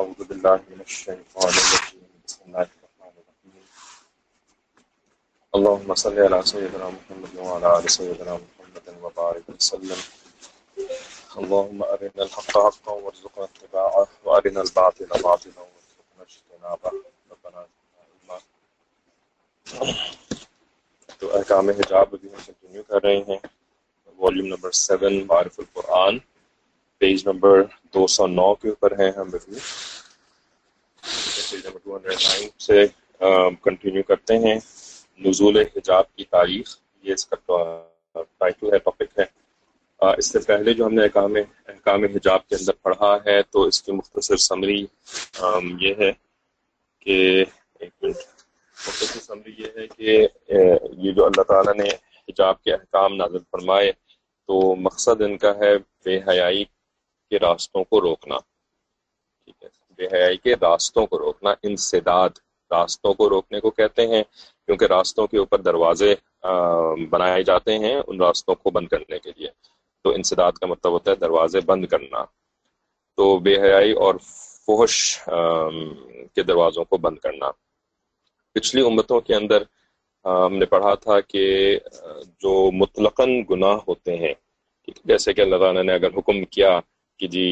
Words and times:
أعوذ 0.00 0.24
بالله 0.28 0.60
من 0.72 0.80
الشيطان 0.80 1.48
الرجيم. 1.48 2.04
بسم 2.26 2.40
الله 2.46 2.68
الرحمن 2.76 3.14
الرحيم. 3.22 3.64
اللهم 5.56 5.94
صل 5.94 6.18
على 6.18 6.42
سيدنا 6.42 6.88
محمد 6.96 7.34
وعلى 7.36 7.78
آل 7.78 7.90
سيدنا 7.90 8.34
محمد 8.44 8.86
وبارك 9.02 9.48
وسلم. 9.48 10.00
اللهم 11.40 11.82
أرنا 11.82 12.22
الحق 12.22 12.50
حقا 12.58 12.92
وارزقنا 12.92 13.44
اتباعه، 13.44 14.08
وأرنا 14.24 14.60
الباطل 14.60 15.06
باطلا 15.06 15.60
وارزقنا 15.60 16.22
اجتنابه. 16.28 16.90
ربنا 17.30 17.60
زدنا 17.64 18.02
علما 18.02 18.38
تو 21.18 21.36
احکام 21.38 21.66
حجاب 21.68 22.06
ابھی 22.14 22.28
ہم 22.28 22.40
کنٹینیو 22.46 22.82
کر 22.82 23.00
رہے 23.04 23.16
ہیں 23.28 23.40
والیوم 24.16 24.46
نمبر 24.54 24.70
سیون 24.86 25.26
معرف 25.26 25.54
القرآن. 25.58 26.14
پیج 27.02 27.22
نمبر 27.26 27.62
دو 27.94 28.06
سو 28.06 28.26
نو 28.26 28.54
کے 28.54 28.68
اوپر 28.68 28.92
ہیں 28.98 29.10
ہم 29.16 29.28
ابھی۔ 29.32 29.58
Page 31.50 31.66
number 31.66 31.78
two 31.84 31.96
hundred 31.96 32.18
nine 32.24 32.48
سے 32.58 32.84
کنٹینیو 33.64 34.02
کرتے 34.02 34.34
ہیں۔ 34.38 34.58
نزول 35.20 35.56
حجاب 35.76 36.14
کی 36.16 36.24
تاریخ، 36.24 36.76
یہ 37.02 37.14
اس 37.14 37.26
کا 37.26 37.36
ٹائٹل 38.38 38.72
ہے 38.72 38.78
ٹاپک 38.78 39.18
ہے۔ 39.18 39.24
اس 40.18 40.30
سے 40.32 40.38
پہلے 40.38 40.74
جو 40.74 40.86
ہم 40.86 40.94
نے 40.94 41.02
احکام 41.02 41.34
احکام 41.68 42.04
حجاب 42.04 42.48
کے 42.48 42.54
اندر 42.54 42.72
پڑھا 42.82 43.16
ہے، 43.26 43.42
تو 43.42 43.62
اس 43.62 43.82
کی 43.82 43.92
مختصر 43.92 44.36
سمری 44.36 44.80
یہ 45.80 45.94
ہے 45.98 46.12
کہ، 47.02 47.44
ایک 47.80 47.90
منٹ۔ 48.02 48.16
مختصر 48.76 49.20
سمری 49.20 49.52
یہ 49.58 49.68
ہے 49.76 49.86
کہ 49.86 50.26
یہ 50.98 51.10
جو 51.12 51.24
اللہ 51.24 51.42
تعالیٰ 51.42 51.74
نے 51.74 51.88
حجاب 52.28 52.62
کے 52.62 52.72
احکام 52.72 53.16
نازل 53.16 53.42
فرمائے، 53.50 53.92
تو 54.48 54.74
مقصد 54.86 55.20
ان 55.20 55.36
کا 55.38 55.52
ہے 55.60 55.76
بے 56.04 56.18
حیائی 56.28 56.64
کے 57.32 57.38
راستوں 57.38 57.84
کو 57.84 58.00
روکنا۔ 58.00 58.38
ٹھیک 59.44 59.62
ہے 59.62 59.68
بے 59.96 60.06
حیائی 60.12 60.36
کے 60.36 60.54
راستوں 60.60 61.06
کو 61.06 61.18
روکنا، 61.18 61.50
انسداد، 61.62 62.30
راستوں 62.70 63.12
کو 63.14 63.28
روکنے 63.28 63.60
کو 63.60 63.70
کہتے 63.70 64.06
ہیں، 64.06 64.22
کیونکہ 64.66 64.84
راستوں 64.84 65.26
کے 65.26 65.38
اوپر 65.38 65.58
دروازے 65.60 66.14
بنائے 67.10 67.42
جاتے 67.42 67.78
ہیں 67.78 67.96
ان 68.06 68.20
راستوں 68.20 68.54
کو 68.54 68.70
بند 68.70 68.88
کرنے 68.88 69.18
کے 69.18 69.30
لیے۔ 69.36 69.50
تو 70.02 70.10
انسداد 70.10 70.52
کا 70.52 70.66
مطلب 70.66 70.92
ہوتا 70.92 71.10
ہے 71.10 71.16
دروازے 71.16 71.60
بند 71.60 71.84
کرنا۔ 71.86 72.24
تو 73.16 73.38
بے 73.38 73.54
حیائی 73.62 73.92
اور 73.92 74.14
فحش 74.66 74.94
کے 76.34 76.42
دروازوں 76.42 76.84
کو 76.84 76.96
بند 76.96 77.18
کرنا۔ 77.18 77.50
پچھلی 78.52 78.82
امتوں 78.86 79.20
کے 79.20 79.34
اندر 79.34 79.62
ہم 80.24 80.54
نے 80.60 80.66
پڑھا 80.66 80.94
تھا 80.94 81.20
کہ 81.20 81.44
جو 82.42 82.70
مطلقاً 82.72 83.28
گناہ 83.50 83.76
ہوتے 83.88 84.16
ہیں 84.16 84.34
جیسے 85.04 85.32
کہ 85.32 85.40
اللہ 85.40 85.56
تعالیٰ 85.56 85.82
نے 85.82 85.92
اگر 85.92 86.10
حکم 86.18 86.44
کیا 86.44 86.80
کہ 87.22 87.28
جی 87.28 87.48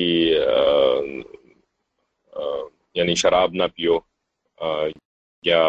یعنی 2.94 3.14
شراب 3.14 3.50
نہ 3.52 3.62
پیو 3.74 3.98
یا 5.42 5.60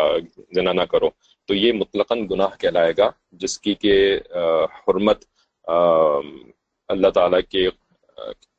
زنا 0.56 0.74
نہ 0.74 0.82
کرو۔ 0.82 1.10
تو 1.46 1.54
یہ 1.54 1.74
مطلقاً 1.74 2.28
گناہ 2.32 2.58
کہلائے 2.60 2.94
گا 2.98 3.10
جس 3.32 3.60
کی 3.60 3.74
کہ 3.74 4.20
حرمت 4.88 5.26
اللہ 6.88 7.10
تعالیٰ 7.14 7.40
کے 7.50 7.70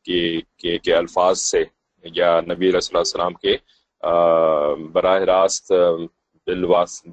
کے, 0.05 0.79
کے 0.79 0.95
الفاظ 0.95 1.41
سے 1.41 1.65
یا 2.03 2.41
نبی 2.41 2.69
علیہ 2.69 2.77
اللہ 2.77 2.99
السلام 2.99 3.35
کے 3.35 3.57
براہ 4.93 5.21
راست 5.23 5.73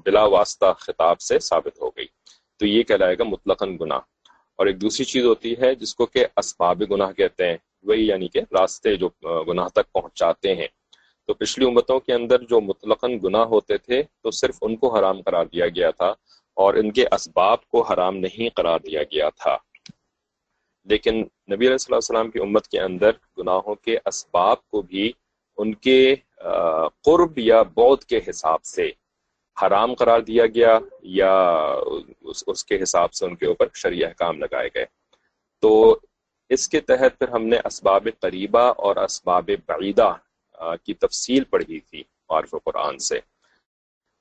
بلا 0.04 0.24
واسطہ 0.24 0.72
خطاب 0.78 1.20
سے 1.20 1.38
ثابت 1.38 1.80
ہو 1.80 1.88
گئی۔ 1.88 2.06
تو 2.56 2.66
یہ 2.66 2.82
کہلائے 2.82 3.18
گا 3.18 3.24
مطلقاً 3.24 3.78
گناہ۔ 3.80 4.00
اور 4.56 4.66
ایک 4.66 4.80
دوسری 4.80 5.04
چیز 5.04 5.24
ہوتی 5.24 5.54
ہے 5.60 5.74
جس 5.74 5.94
کو 5.94 6.06
کہ 6.06 6.26
اسباب 6.36 6.82
گناہ 6.90 7.12
کہتے 7.12 7.48
ہیں۔ 7.48 7.56
وہی 7.82 8.06
یعنی 8.06 8.28
کہ 8.28 8.38
راستے 8.38 8.96
جو 8.96 9.08
گناہ 9.46 9.68
تک 9.68 9.92
پہنچاتے 9.92 10.54
ہیں۔ 10.54 10.68
تو 11.26 11.34
پچھلی 11.34 11.66
امتوں 11.66 12.00
کے 12.00 12.14
اندر 12.14 12.42
جو 12.42 12.60
مطلقاً 12.60 13.18
گناہ 13.24 13.44
ہوتے 13.44 13.78
تھے 13.78 14.02
تو 14.02 14.30
صرف 14.30 14.58
ان 14.62 14.76
کو 14.76 14.96
حرام 14.96 15.22
قرار 15.22 15.46
دیا 15.46 15.68
گیا 15.68 15.90
تھا 15.90 16.08
اور 16.54 16.74
ان 16.74 16.92
کے 16.92 17.04
اسباب 17.12 17.68
کو 17.68 17.82
حرام 17.82 18.16
نہیں 18.16 18.48
قرار 18.56 18.80
دیا 18.80 19.02
گیا 19.02 19.28
تھا۔ 19.30 19.56
لیکن 20.84 21.14
نبی 21.20 21.66
علیہ 21.66 21.74
اللہ 21.74 21.94
السلام 21.94 22.30
کی 22.30 22.38
امت 22.38 22.68
کے 22.68 22.80
اندر 22.80 23.10
گناہوں 23.38 23.74
کے 23.74 23.96
اسباب 24.06 24.68
کو 24.68 24.82
بھی 24.82 25.12
ان 25.56 25.74
کے 25.74 26.16
قرب 27.02 27.38
یا 27.38 27.62
بود 27.62 28.02
کے 28.02 28.20
حساب 28.30 28.64
سے 28.64 28.90
حرام 29.62 29.94
قرار 29.94 30.20
دیا 30.20 30.46
گیا 30.46 30.78
یا 31.02 31.34
اس, 32.20 32.44
اس 32.46 32.64
کے 32.64 32.82
حساب 32.82 33.12
سے 33.12 33.26
ان 33.26 33.36
کے 33.36 33.46
اوپر 33.46 33.66
شرعی 33.74 34.04
احکام 34.04 34.38
لگائے 34.38 34.68
گئے۔ 34.74 34.86
تو 35.60 35.98
اس 36.50 36.68
کے 36.68 36.80
تحت 36.80 37.18
پھر 37.18 37.28
ہم 37.28 37.46
نے 37.46 37.56
اسباب 37.64 38.08
قریبہ 38.20 38.60
اور 38.60 38.96
اسباب 38.96 39.50
بعیدہ 39.66 40.12
کی 40.84 40.94
تفصیل 40.94 41.44
پڑھی 41.44 41.80
تھی 41.80 42.02
عارف 42.28 42.54
قرآن 42.64 42.98
سے۔ 42.98 43.18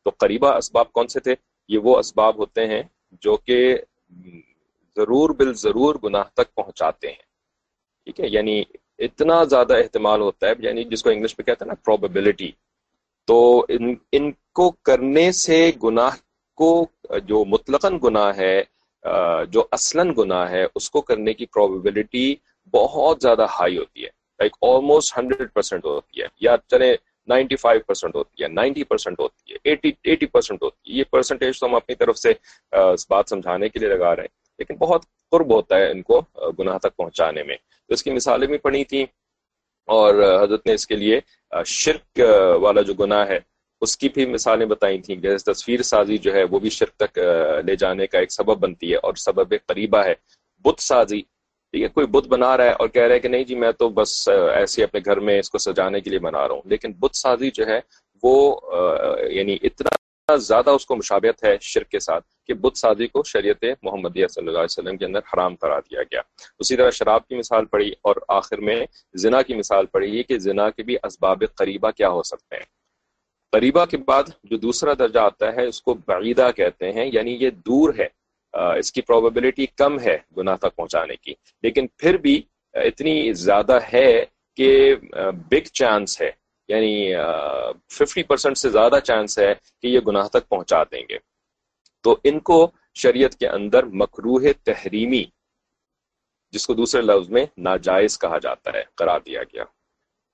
تو 0.06 0.10
قریبہ 0.18 0.54
اسباب 0.54 0.92
کون 0.92 1.08
سے 1.08 1.20
تھے؟ 1.20 1.36
یہ 1.68 1.78
وہ 1.78 1.98
اسباب 1.98 2.38
ہوتے 2.38 2.68
ہیں 2.68 2.82
جو 3.22 3.38
کہ 3.38 3.78
ضرور 4.98 5.30
بال 5.30 5.54
ضرور 5.54 5.96
گناہ 6.04 6.24
تک 6.34 6.56
پہنچاتے 6.56 7.08
ہیں۔ 7.08 7.24
ٹھیک 8.04 8.20
ہے؟ 8.20 8.28
یعنی 8.28 8.64
اتنا 8.98 9.44
زیادہ 9.44 9.74
احتمال 9.74 10.22
ہوتا 10.22 10.48
ہے 10.48 10.54
یعنی 10.60 10.84
جس 10.84 11.04
کو 11.04 11.10
انگلش 11.10 11.36
میں 11.38 11.46
کہتے 11.46 11.66
ہیں 11.66 11.68
نا 11.68 11.82
پروبیبلٹی 11.86 12.52
تو 13.28 13.66
ان 13.70 13.94
ان 14.12 14.32
کو 14.32 14.72
کرنے 14.72 15.32
سے 15.32 15.72
گناہ 15.84 16.16
کو 16.58 16.88
جو 17.24 17.46
مطلقاً 17.46 18.00
گناہ 18.04 18.38
ہے 18.38 18.64
جو 19.48 19.66
اصلاً 19.72 20.14
گناہ 20.18 20.50
ہے، 20.50 20.66
اس 20.76 20.90
کو 20.90 21.02
کرنے 21.02 21.34
کی 21.34 21.46
پروبیبلٹی 21.46 22.36
بہت 22.74 23.18
زیادہ 23.22 23.46
ہائی 23.60 23.78
ہوتی 23.78 24.02
ہے۔ 24.04 24.10
لائک 24.40 24.58
آلموسٹ 24.62 25.18
ہنڈریڈ 25.18 25.54
پرسینٹ 25.54 25.86
ہوتی 25.86 26.22
ہے۔ 26.22 26.28
یا 26.42 26.56
چلے 26.68 26.96
نائنٹی 27.28 27.56
فائیو 27.56 27.82
پرسینٹ 27.88 28.16
ہوتی 28.16 28.44
ہے 28.44 28.48
نائنٹی 28.48 28.84
پرسینٹ 28.84 29.20
ہوتی 29.20 29.54
ہے 29.54 29.58
ایٹی 29.64 29.92
ایٹی 30.04 30.26
پرسینٹ 30.26 30.64
ہوتی 30.64 30.94
ہے۔ 30.94 30.98
یہ 30.98 31.04
پرسنٹیج 31.12 31.60
تو 31.60 31.66
ہم 31.66 31.76
اپنی 31.76 31.96
طرف 31.96 32.18
سے 32.18 32.34
بات 33.10 33.30
سمجھانے 33.30 33.70
کے 33.70 33.80
لیے 33.80 33.90
لگا 33.90 34.16
رہے 34.16 34.24
ہیں۔ 34.24 34.40
لیکن 34.58 34.76
بہت 34.76 35.02
قرب 35.32 35.54
ہوتا 35.54 35.78
ہے 35.78 35.92
ان 35.92 36.02
کو 36.02 36.22
گناہ 36.60 36.78
تک 36.78 36.96
پہنچانے 36.98 37.44
میں۔ 37.44 37.56
تو 37.88 37.94
اس 37.94 38.04
کی 38.04 38.12
مثالیں 38.12 38.48
بھی 38.48 38.58
پڑھی 38.58 38.86
تھیں۔ 38.86 39.06
اور 39.88 40.16
حضرت 40.44 40.66
نے 40.66 40.74
اس 40.74 40.88
کے 40.88 40.96
لیے 40.96 41.20
شرک 41.66 42.20
والا 42.62 42.82
جو 42.82 42.94
گناہ 42.94 43.28
ہے 43.28 43.40
اس 43.82 43.98
کی 43.98 44.10
بھی 44.10 44.26
مثالیں 44.26 44.66
بتائی 44.66 45.02
تھیں 45.02 45.16
جیسے 45.16 45.52
تصویر 45.54 45.82
سازی 45.82 46.18
جو 46.18 46.34
ہے 46.34 46.44
وہ 46.44 46.60
بھی 46.60 46.70
شرک 46.70 46.96
تک 46.96 47.18
لے 47.66 47.76
جانے 47.76 48.08
کا 48.08 48.20
ایک 48.20 48.32
سبب 48.32 48.58
بنتی 48.60 48.92
ہے 48.92 48.98
اور 48.98 49.14
سبب 49.14 49.54
قریبہ 49.66 50.04
ہے۔ 50.06 50.14
بت 50.66 50.82
سازی، 50.82 51.22
ٹھیک 51.74 51.84
ہے، 51.84 51.88
کوئی 51.88 52.08
بت 52.08 52.28
بنا 52.28 52.56
رہا 52.58 52.66
ہے 52.66 52.72
اور 52.72 52.88
کہہ 52.88 53.02
رہا 53.02 53.16
ہے 53.16 53.20
کہ 53.20 53.28
نہیں 53.28 53.44
جی 53.44 53.56
میں 53.56 53.72
تو 53.72 53.90
بس 53.90 54.28
ایسے 54.30 54.84
اپنے 54.84 55.00
گھر 55.06 55.20
میں 55.20 55.40
اس 55.40 55.50
کو 55.50 55.58
سجانے 55.58 56.02
کے 56.02 56.10
لیے 56.10 56.20
بنا 56.20 56.48
رہا 56.48 56.56
ہوں۔ 56.56 56.62
لیکن 56.66 56.94
بت 57.00 57.16
سازی 57.16 57.52
جو 57.54 57.68
ہے 57.68 57.80
وہ 58.24 58.36
یعنی 59.30 59.58
اتنا 59.64 60.36
زیادہ 60.38 60.70
اس 60.70 60.86
کو 60.86 60.96
مشابہت 60.96 61.44
ہے 61.44 61.56
شرک 61.62 61.90
کے 61.90 62.00
ساتھ 62.00 62.26
کہ 62.48 62.54
بت 62.54 62.78
سازی 62.78 63.08
کو 63.08 63.24
شریعت 63.24 63.64
محمدیہ 63.84 64.28
صلی 64.28 64.48
اللہ 64.48 64.60
علیہ 64.60 64.80
وسلم 64.80 64.98
کے 64.98 65.06
اندر 65.06 65.20
حرام 65.34 65.56
کرا 65.56 65.80
دیا 65.80 66.04
گیا۔ 66.04 66.22
اسی 66.60 66.76
طرح 66.76 66.90
شراب 66.90 67.28
کی 67.28 67.36
مثال 67.36 67.66
پڑی 67.66 67.92
اور 68.02 68.16
آخر 68.28 68.58
میں 68.58 68.86
زنا 69.14 69.42
کی 69.42 69.56
مثال 69.56 69.86
پڑی 69.86 70.24
کہ 70.24 70.40
زنا 70.40 70.70
کے 70.70 70.84
بھی 70.84 70.98
اسباب 71.04 71.44
قریبہ 71.56 71.92
کیا 71.92 72.10
ہو 72.10 72.24
سکتے 72.24 72.56
ہیں۔ 72.56 72.79
قریبہ 73.52 73.86
کے 73.86 73.98
بعد 73.98 74.24
جو 74.44 74.58
دوسرا 74.58 74.94
درجہ 75.00 75.20
آتا 75.20 75.54
ہے، 75.54 75.68
اس 75.68 75.82
کو 75.82 75.94
بعیدہ 75.94 76.50
کہتے 76.56 76.92
ہیں 76.92 77.10
یعنی 77.14 77.32
یہ 77.32 77.50
دور 77.50 77.94
ہے۔ 78.00 78.08
اس 78.54 78.92
کی 78.92 79.02
پروبیبلٹی 79.02 79.66
کم 79.66 80.00
ہے 80.00 80.18
گناہ 80.38 80.56
تک 80.56 80.76
پہنچانے 80.76 81.16
کی۔ 81.16 81.34
لیکن 81.64 81.88
پھر 81.98 82.18
بھی 82.18 82.42
اتنی 82.74 83.34
زیادہ 83.34 83.80
ہے 83.94 84.26
کہ 84.56 84.96
بگ 85.52 85.68
چانس 85.74 86.22
ہے۔ 86.22 86.32
یعنی 86.68 87.14
ففٹی 87.92 88.24
پرسینٹ 88.24 88.58
سے 88.58 88.70
زیادہ 88.70 89.00
چانس 89.04 89.40
ہے 89.40 89.54
کہ 89.82 89.88
یہ 89.88 90.00
گناہ 90.08 90.28
تک 90.28 90.50
پہنچا 90.50 90.84
دیں 90.84 91.04
گے۔ 91.10 91.18
تو 92.02 92.18
ان 92.24 92.40
کو 92.40 92.72
شریعت 92.96 93.36
کے 93.36 93.48
اندر 93.48 93.84
مکروح 93.84 94.42
تحریمی، 94.64 95.24
جس 96.52 96.68
کو 96.68 96.74
دوسرے 96.74 97.02
لفظ 97.02 97.30
میں 97.30 97.46
ناجائز 97.58 98.20
کہا 98.20 98.38
جاتا 98.38 98.72
ہے، 98.74 98.84
قرار 98.96 99.20
دیا 99.26 99.44
گیا۔ 99.44 99.64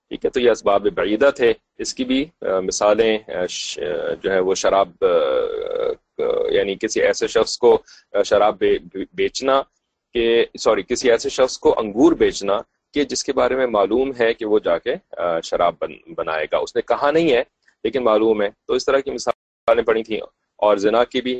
ٹھیک 0.10 0.26
ہے، 0.26 0.30
تو 0.30 0.40
یہ 0.40 0.52
اسباب 0.52 0.88
بعیدہ 0.88 1.30
تھے۔ 1.36 1.54
اس 1.78 1.94
کی 1.94 2.04
بھی 2.04 2.26
مثالیں 2.42 3.18
جو 4.22 4.32
ہے 4.32 4.40
وہ 4.40 4.56
شراب 4.56 4.90
یعنی 6.52 6.76
کسی 6.76 7.02
ایسے 7.02 7.28
شخص 7.28 7.58
کو 7.58 7.82
شراب 8.26 8.64
بیچنا 9.14 9.62
کہ، 10.14 10.46
سوری، 10.60 10.84
کسی 10.84 11.12
ایسے 11.12 11.30
شخص 11.30 11.58
کو 11.58 11.80
انگور 11.80 12.12
بیچنا 12.12 12.58
کہ 12.94 13.04
جس 13.04 13.24
کے 13.24 13.34
بارے 13.34 13.56
میں 13.56 13.68
معلوم 13.68 14.12
ہے 14.20 14.34
کہ 14.34 14.46
وہ 14.46 14.60
جا 14.60 14.78
کے 14.78 14.96
شراب 15.44 15.76
بنائے 16.18 16.46
گا۔ 16.52 16.58
اس 16.58 16.76
نے 16.76 16.82
کہا 16.82 17.12
نہیں 17.12 17.32
ہے، 17.32 17.44
لیکن 17.84 18.04
معلوم 18.04 18.42
ہے۔ 18.42 18.50
تو 18.68 18.74
اس 18.74 18.86
طرح 18.86 19.00
کی 19.00 19.12
مثالیں 19.12 19.84
پڑھی 19.84 20.04
تھیں۔ 20.04 20.20
اور 20.56 20.78
زنا 20.78 21.04
کی 21.04 21.22
بھی 21.22 21.36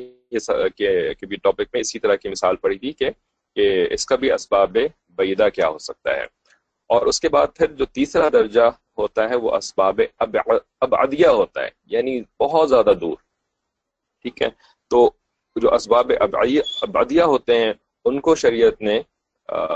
کے 0.76 1.26
بھی 1.26 1.38
ٹاپک 1.38 1.70
میں 1.74 1.82
اسی 1.82 2.00
طرح 2.00 2.16
کی 2.16 2.30
مثال 2.30 2.56
پڑی 2.56 2.78
تھی 2.78 2.92
کہ 2.92 3.88
اس 3.92 4.06
کا 4.06 4.16
بھی 4.16 4.32
اسباب 4.32 4.78
بعیدہ 5.10 5.48
کیا 5.54 5.68
ہو 5.70 5.78
سکتا 5.78 6.16
ہے۔ 6.16 6.26
اور 6.88 7.06
اس 7.06 7.20
کے 7.20 7.30
بعد 7.30 7.48
پھر 7.56 7.72
جو 7.72 7.86
تیسرا 7.86 8.28
درجہ 8.34 8.70
ہوتا 8.98 9.30
ہے 9.30 9.36
وہ 9.36 9.52
اسباب 9.56 10.00
ابعدیہ 10.82 11.28
ہوتا 11.28 11.64
ہے 11.64 11.70
یعنی 11.86 12.22
بہت 12.40 12.70
زیادہ 12.70 12.94
دور، 13.02 13.16
ٹھیک 14.22 14.42
ہے؟ 14.42 14.50
تو 14.90 15.10
جو 15.56 15.74
اسباب 15.74 16.12
ابعدیہ 16.20 17.22
ہوتے 17.24 17.58
ہیں، 17.60 17.74
ان 18.06 18.20
کو 18.20 18.36
شریعت 18.36 18.82
نے 18.82 19.02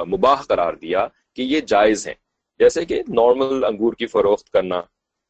مباح 0.08 0.42
قرار 0.42 0.74
دیا 0.74 1.08
کہ 1.36 1.42
یہ 1.42 1.60
جائز 1.68 2.08
ہیں۔ 2.08 2.16
جیسے 2.60 2.86
کہ 2.86 3.02
نارمل 3.08 3.64
انگور 3.64 3.94
کی 3.94 4.08
فروخت 4.08 4.50
کرنا، 4.50 4.80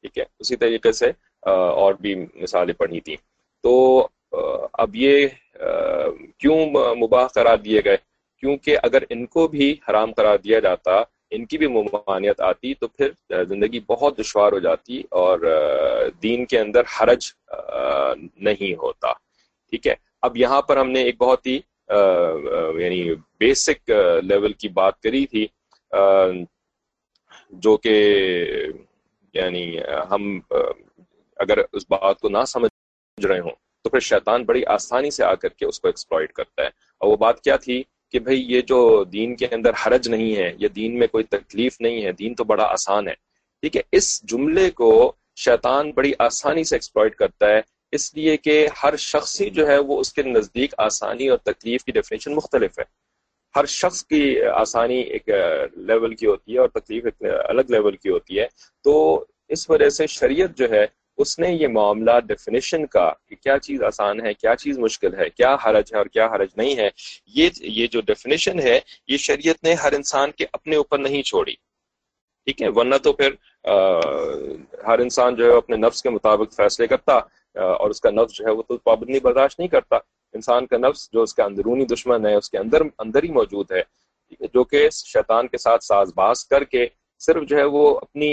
ٹھیک 0.03 0.17
ہے؟ 0.17 0.23
اسی 0.39 0.55
طریقے 0.55 0.91
سے 0.91 1.11
اور 1.41 1.93
بھی 1.93 2.15
مثالیں 2.35 2.73
پڑھی 2.73 2.99
تھیں۔ 3.01 3.15
تو 3.63 4.07
اب 4.73 4.95
یہ 4.95 5.27
کیوں 6.39 6.59
مباح 6.95 7.27
قرار 7.27 7.57
دیے 7.57 7.81
گئے؟ 7.85 7.97
کیونکہ 8.39 8.77
اگر 8.83 9.03
ان 9.09 9.25
کو 9.25 9.47
بھی 9.47 9.75
حرام 9.87 10.13
قرار 10.13 10.37
دیا 10.37 10.59
جاتا 10.59 11.01
ان 11.31 11.45
کی 11.45 11.57
بھی 11.57 11.67
ممانعت 11.67 12.41
آتی 12.41 12.73
تو 12.73 12.87
پھر 12.87 13.43
زندگی 13.43 13.79
بہت 13.87 14.17
دشوار 14.17 14.51
ہو 14.51 14.59
جاتی 14.59 15.01
اور 15.11 15.39
دین 16.23 16.45
کے 16.45 16.59
اندر 16.59 16.83
حرج 16.93 17.31
نہیں 18.37 18.73
ہوتا، 18.75 19.11
ٹھیک 19.73 19.87
ہے؟ 19.87 19.93
اب 20.21 20.37
یہاں 20.37 20.61
پر 20.61 20.77
ہم 20.77 20.89
نے 20.91 21.01
ایک 21.03 21.15
بہت 21.17 21.47
ہی 21.47 21.59
یعنی 22.79 23.03
بیسک 23.39 23.89
لیول 24.23 24.53
کی 24.53 24.69
بات 24.69 24.99
کری 25.01 25.25
تھی 25.25 25.45
جو 27.53 27.75
کہ 27.77 27.93
یعنی 29.33 29.77
ہم 30.11 30.39
اگر 31.39 31.57
اس 31.73 31.85
بات 31.89 32.19
کو 32.19 32.29
نہ 32.29 32.43
سمجھ 32.47 32.71
رہے 33.25 33.39
ہوں 33.39 33.51
تو 33.85 33.89
پھر 33.89 33.99
شیطان 33.99 34.43
بڑی 34.43 34.63
آسانی 34.67 35.11
سے 35.11 35.23
آ 35.23 35.33
کر 35.33 35.49
کے 35.49 35.65
اس 35.65 35.79
کو 35.79 35.87
ایکسپلائٹ 35.87 36.33
کرتا 36.33 36.61
ہے۔ 36.61 36.67
اور 37.01 37.09
وہ 37.09 37.15
بات 37.17 37.41
کیا 37.41 37.55
تھی؟ 37.55 37.81
کہ 38.11 38.19
بھئی 38.19 38.45
یہ 38.53 38.61
جو 38.61 39.03
دین 39.03 39.35
کے 39.35 39.47
اندر 39.51 39.71
حرج 39.85 40.09
نہیں 40.09 40.35
ہے 40.35 40.53
یا 40.57 40.69
دین 40.75 40.99
میں 40.99 41.07
کوئی 41.07 41.23
تکلیف 41.23 41.81
نہیں 41.81 42.03
ہے، 42.03 42.11
دین 42.11 42.35
تو 42.35 42.43
بڑا 42.43 42.63
آسان 42.63 43.07
ہے۔ 43.07 43.13
ٹھیک 43.61 43.77
ہے، 43.77 43.81
اس 43.91 44.23
جملے 44.23 44.71
کو 44.71 45.13
شیطان 45.35 45.91
بڑی 45.91 46.11
آسانی 46.19 46.63
سے 46.63 46.75
ایکسپلائٹ 46.75 47.15
کرتا 47.15 47.49
ہے، 47.49 47.61
اس 47.91 48.15
لیے 48.15 48.37
کہ 48.37 48.67
ہر 48.83 48.95
شخصی 48.95 49.49
جو 49.49 49.67
ہے 49.67 49.77
وہ 49.77 49.99
اس 49.99 50.13
کے 50.13 50.23
نزدیک 50.23 50.73
آسانی 50.77 51.27
اور 51.27 51.37
تکلیف 51.37 51.83
کی 51.83 51.91
ڈیفینیشن 51.91 52.35
مختلف 52.35 52.79
ہے۔ 52.79 52.83
ہر 53.55 53.65
شخص 53.65 54.05
کی 54.05 54.41
آسانی 54.41 54.99
ایک 54.99 55.29
لیول 55.75 56.15
کی 56.15 56.25
ہوتی 56.25 56.53
ہے 56.53 56.59
اور 56.59 56.69
تکلیف 56.69 57.05
ایک 57.05 57.33
الگ 57.49 57.61
لیول 57.69 57.95
کی 57.95 58.09
ہوتی 58.09 58.39
ہے۔ 58.39 58.47
تو 58.83 59.25
اس 59.47 59.69
وجہ 59.69 59.89
سے 59.89 60.07
شریعت 60.07 60.57
جو 60.57 60.69
ہے 60.69 60.85
اس 61.19 61.37
نے 61.39 61.51
یہ 61.51 61.67
معاملہ 61.67 62.11
ڈیفینیشن 62.27 62.85
کا 62.85 63.11
کہ 63.27 63.35
کیا 63.35 63.57
چیز 63.59 63.83
آسان 63.83 64.25
ہے، 64.25 64.33
کیا 64.33 64.55
چیز 64.55 64.77
مشکل 64.79 65.13
ہے، 65.19 65.29
کیا 65.29 65.55
حرج 65.65 65.93
ہے 65.93 65.97
اور 65.97 66.05
کیا 66.05 66.27
حرج 66.27 66.49
نہیں 66.57 66.75
ہے، 66.77 66.89
یہ 67.35 67.49
یہ 67.59 67.87
جو 67.87 68.01
ڈیفینیشن 68.01 68.59
ہے، 68.59 68.79
یہ 69.07 69.17
شریعت 69.17 69.63
نے 69.63 69.73
ہر 69.73 69.93
انسان 69.93 70.31
کے 70.31 70.45
اپنے 70.53 70.75
اوپر 70.75 70.97
نہیں 70.97 71.21
چھوڑی۔ 71.21 71.55
ٹھیک 72.47 72.61
ہے؟ 72.61 72.67
ورنہ 72.75 72.95
تو 73.03 73.13
پھر 73.13 73.33
ہر 74.87 74.99
انسان 74.99 75.35
جو 75.35 75.45
ہے 75.45 75.57
اپنے 75.57 75.77
نفس 75.77 76.01
کے 76.03 76.09
مطابق 76.09 76.53
فیصلے 76.55 76.87
کرتا 76.87 77.17
اور 77.55 77.89
اس 77.89 78.01
کا 78.01 78.09
نفس 78.11 78.37
جو 78.37 78.45
ہے 78.45 78.51
وہ 78.51 78.63
تو 78.67 78.77
پابندی 78.77 79.19
برداشت 79.19 79.59
نہیں 79.59 79.69
کرتا۔ 79.69 79.97
انسان 80.33 80.65
کا 80.67 80.77
نفس 80.77 81.09
جو 81.13 81.21
اس 81.21 81.33
کا 81.33 81.43
اندرونی 81.43 81.85
دشمن 81.85 82.25
ہے، 82.25 82.33
اس 82.35 82.49
کے 82.49 82.57
اندر 82.57 82.81
اندر 82.99 83.23
ہی 83.23 83.31
موجود 83.31 83.71
ہے؟ 83.71 83.81
جو 84.53 84.63
کہ 84.63 84.89
شیطان 84.89 85.47
کے 85.47 85.57
ساتھ 85.57 85.83
ساز 85.83 86.11
باز 86.15 86.45
کر 86.45 86.63
کے 86.63 86.85
صرف 87.25 87.43
جو 87.49 87.57
ہے 87.57 87.63
وہ 87.63 87.83
اپنی 88.01 88.31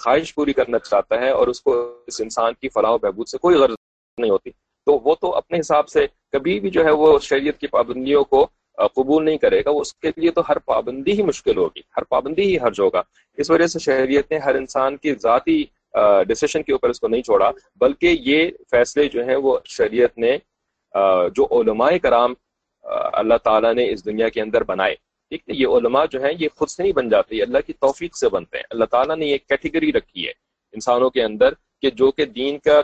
خواہش 0.00 0.34
پوری 0.34 0.52
کرنا 0.52 0.78
چاہتا 0.78 1.20
ہے 1.20 1.30
اور 1.30 1.48
اس 1.48 1.60
کو 1.62 1.72
اس 2.06 2.20
انسان 2.20 2.52
کی 2.60 2.68
فلاح 2.68 2.90
و 2.90 2.98
بہبود 2.98 3.28
سے 3.28 3.38
کوئی 3.38 3.56
غرض 3.56 3.74
نہیں 4.18 4.30
ہوتی۔ 4.30 4.50
تو 4.86 4.98
وہ 5.04 5.14
تو 5.20 5.34
اپنے 5.36 5.58
حساب 5.60 5.88
سے 5.88 6.06
کبھی 6.32 6.58
بھی 6.60 6.70
جو 6.70 6.84
ہے 6.84 6.90
وہ 6.90 7.18
شریعت 7.22 7.58
کی 7.60 7.66
پابندیوں 7.66 8.24
کو 8.24 8.46
قبول 8.96 9.24
نہیں 9.24 9.38
کرے 9.38 9.60
گا 9.64 9.70
اس 9.80 9.94
کے 9.94 10.10
لیے 10.16 10.30
تو 10.30 10.42
ہر 10.48 10.58
پابندی 10.66 11.12
ہی 11.18 11.22
مشکل 11.22 11.56
ہوگی، 11.56 11.80
ہر 11.96 12.04
پابندی 12.08 12.42
ہی 12.42 12.56
حرج 12.64 12.80
ہوگا۔ 12.80 13.02
اس 13.38 13.50
وجہ 13.50 13.66
سے 13.66 13.78
شہریت 13.78 14.30
نے 14.32 14.38
ہر 14.38 14.54
انسان 14.54 14.96
کی 14.96 15.14
ذاتی 15.22 15.62
ڈسیشن 16.28 16.62
کے 16.62 16.72
اوپر 16.72 16.88
اس 16.90 17.00
کو 17.00 17.08
نہیں 17.08 17.22
چھوڑا، 17.22 17.50
بلکہ 17.80 18.16
یہ 18.20 18.50
فیصلے 18.70 19.08
جو 19.08 19.24
ہیں 19.26 19.36
وہ 19.36 19.58
شریعت 19.76 20.18
نے 20.18 20.36
جو 21.36 21.46
علماء 21.60 21.90
کرام 22.02 22.34
اللہ 23.20 23.38
تعالیٰ 23.44 23.74
نے 23.74 23.90
اس 23.90 24.04
دنیا 24.04 24.28
کے 24.28 24.40
اندر 24.40 24.64
بنائے۔ 24.64 24.94
ٹھیک 25.34 25.48
ہے، 25.48 25.54
یہ 25.62 25.76
علماء 25.76 26.04
جو 26.10 26.22
ہیں 26.22 26.32
یہ 26.38 26.48
خود 26.54 26.68
سے 26.68 26.82
نہیں 26.82 26.92
بن 26.92 27.08
جاتے 27.08 27.42
اللہ 27.42 27.58
کی 27.66 27.72
توفیق 27.72 28.16
سے 28.16 28.28
بنتے 28.28 28.56
ہیں۔ 28.56 28.64
اللہ 28.70 28.84
تعالیٰ 28.90 29.16
نے 29.16 29.26
یہ 29.26 29.38
کیٹیگری 29.48 29.92
رکھی 29.92 30.26
ہے 30.26 30.32
انسانوں 30.74 31.08
کے 31.10 31.22
اندر 31.22 31.54
کہ 31.82 31.90
جو 31.90 32.10
کہ 32.10 32.24
دین 32.24 32.58
کا 32.58 32.80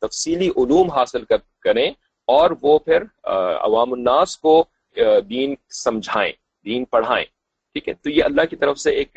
تفصیلی 0.00 0.48
علوم 0.56 0.90
حاصل 0.90 1.24
کریں 1.64 1.88
اور 2.28 2.50
وہ 2.62 2.78
پھر 2.78 3.02
عوام 3.60 3.92
الناس 3.92 4.36
کو 4.38 4.64
دین 5.30 5.54
سمجھائیں، 5.74 6.32
دین 6.66 6.84
پڑھائیں۔ 6.84 7.24
ٹھیک 7.24 7.88
ہے، 7.88 7.94
تو 7.94 8.10
یہ 8.10 8.24
اللہ 8.24 8.44
کی 8.50 8.56
طرف 8.56 8.78
سے 8.78 8.90
ایک 8.90 9.12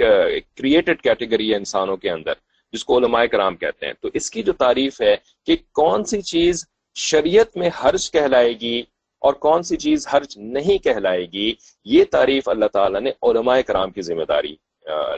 کریٹڈ 0.57 1.01
کیٹیگری 1.01 1.49
ہے 1.51 1.55
انسانوں 1.55 1.97
کے 1.97 2.09
اندر، 2.09 2.33
جس 2.73 2.85
کو 2.85 2.97
علماء 2.97 3.25
کرام 3.31 3.55
کہتے 3.55 3.85
ہیں۔ 3.85 3.93
تو 4.01 4.09
اس 4.13 4.29
کی 4.31 4.43
جو 4.43 4.53
تعریف 4.53 5.01
ہے 5.01 5.15
کہ 5.47 5.55
کون 5.73 6.03
سی 6.05 6.21
چیز 6.21 6.65
شریعت 6.95 7.57
میں 7.57 7.69
حرج 7.83 8.09
کہلائے 8.11 8.53
گی 8.61 8.81
اور 9.21 9.33
کون 9.45 9.63
سی 9.63 9.77
چیز 9.77 10.07
حرج 10.07 10.37
نہیں 10.37 10.83
کہلائے 10.83 11.25
گی، 11.33 11.53
یہ 11.85 12.03
تعریف 12.11 12.49
اللہ 12.49 12.65
تعالیٰ 12.73 13.01
نے 13.01 13.11
علماء 13.21 13.59
کرام 13.67 13.91
کی 13.91 14.01
ذمہ 14.01 14.23
داری 14.23 14.55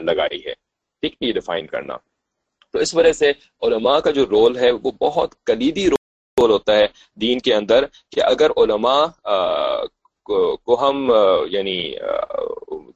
لگائی 0.06 0.40
ہے۔ 0.46 0.54
ٹھیک، 1.02 1.14
یہ 1.20 1.32
ڈیفائن 1.32 1.66
کرنا۔ 1.66 1.96
تو 2.72 2.78
اس 2.78 2.94
وجہ 2.94 3.12
سے 3.12 3.32
علماء 3.62 3.98
کا 3.98 4.10
جو 4.10 4.24
رول 4.30 4.56
ہے، 4.56 4.70
وہ 4.70 4.90
بہت 5.00 5.34
کلیدی 5.46 5.88
رول 5.90 6.50
ہوتا 6.50 6.76
ہے 6.76 6.86
دین 7.20 7.38
کے 7.38 7.54
اندر 7.54 7.84
کہ 8.10 8.20
اگر 8.24 8.50
علماء 8.56 9.04
کو 10.22 10.76
ہم 10.80 11.12
یعنی 11.50 11.78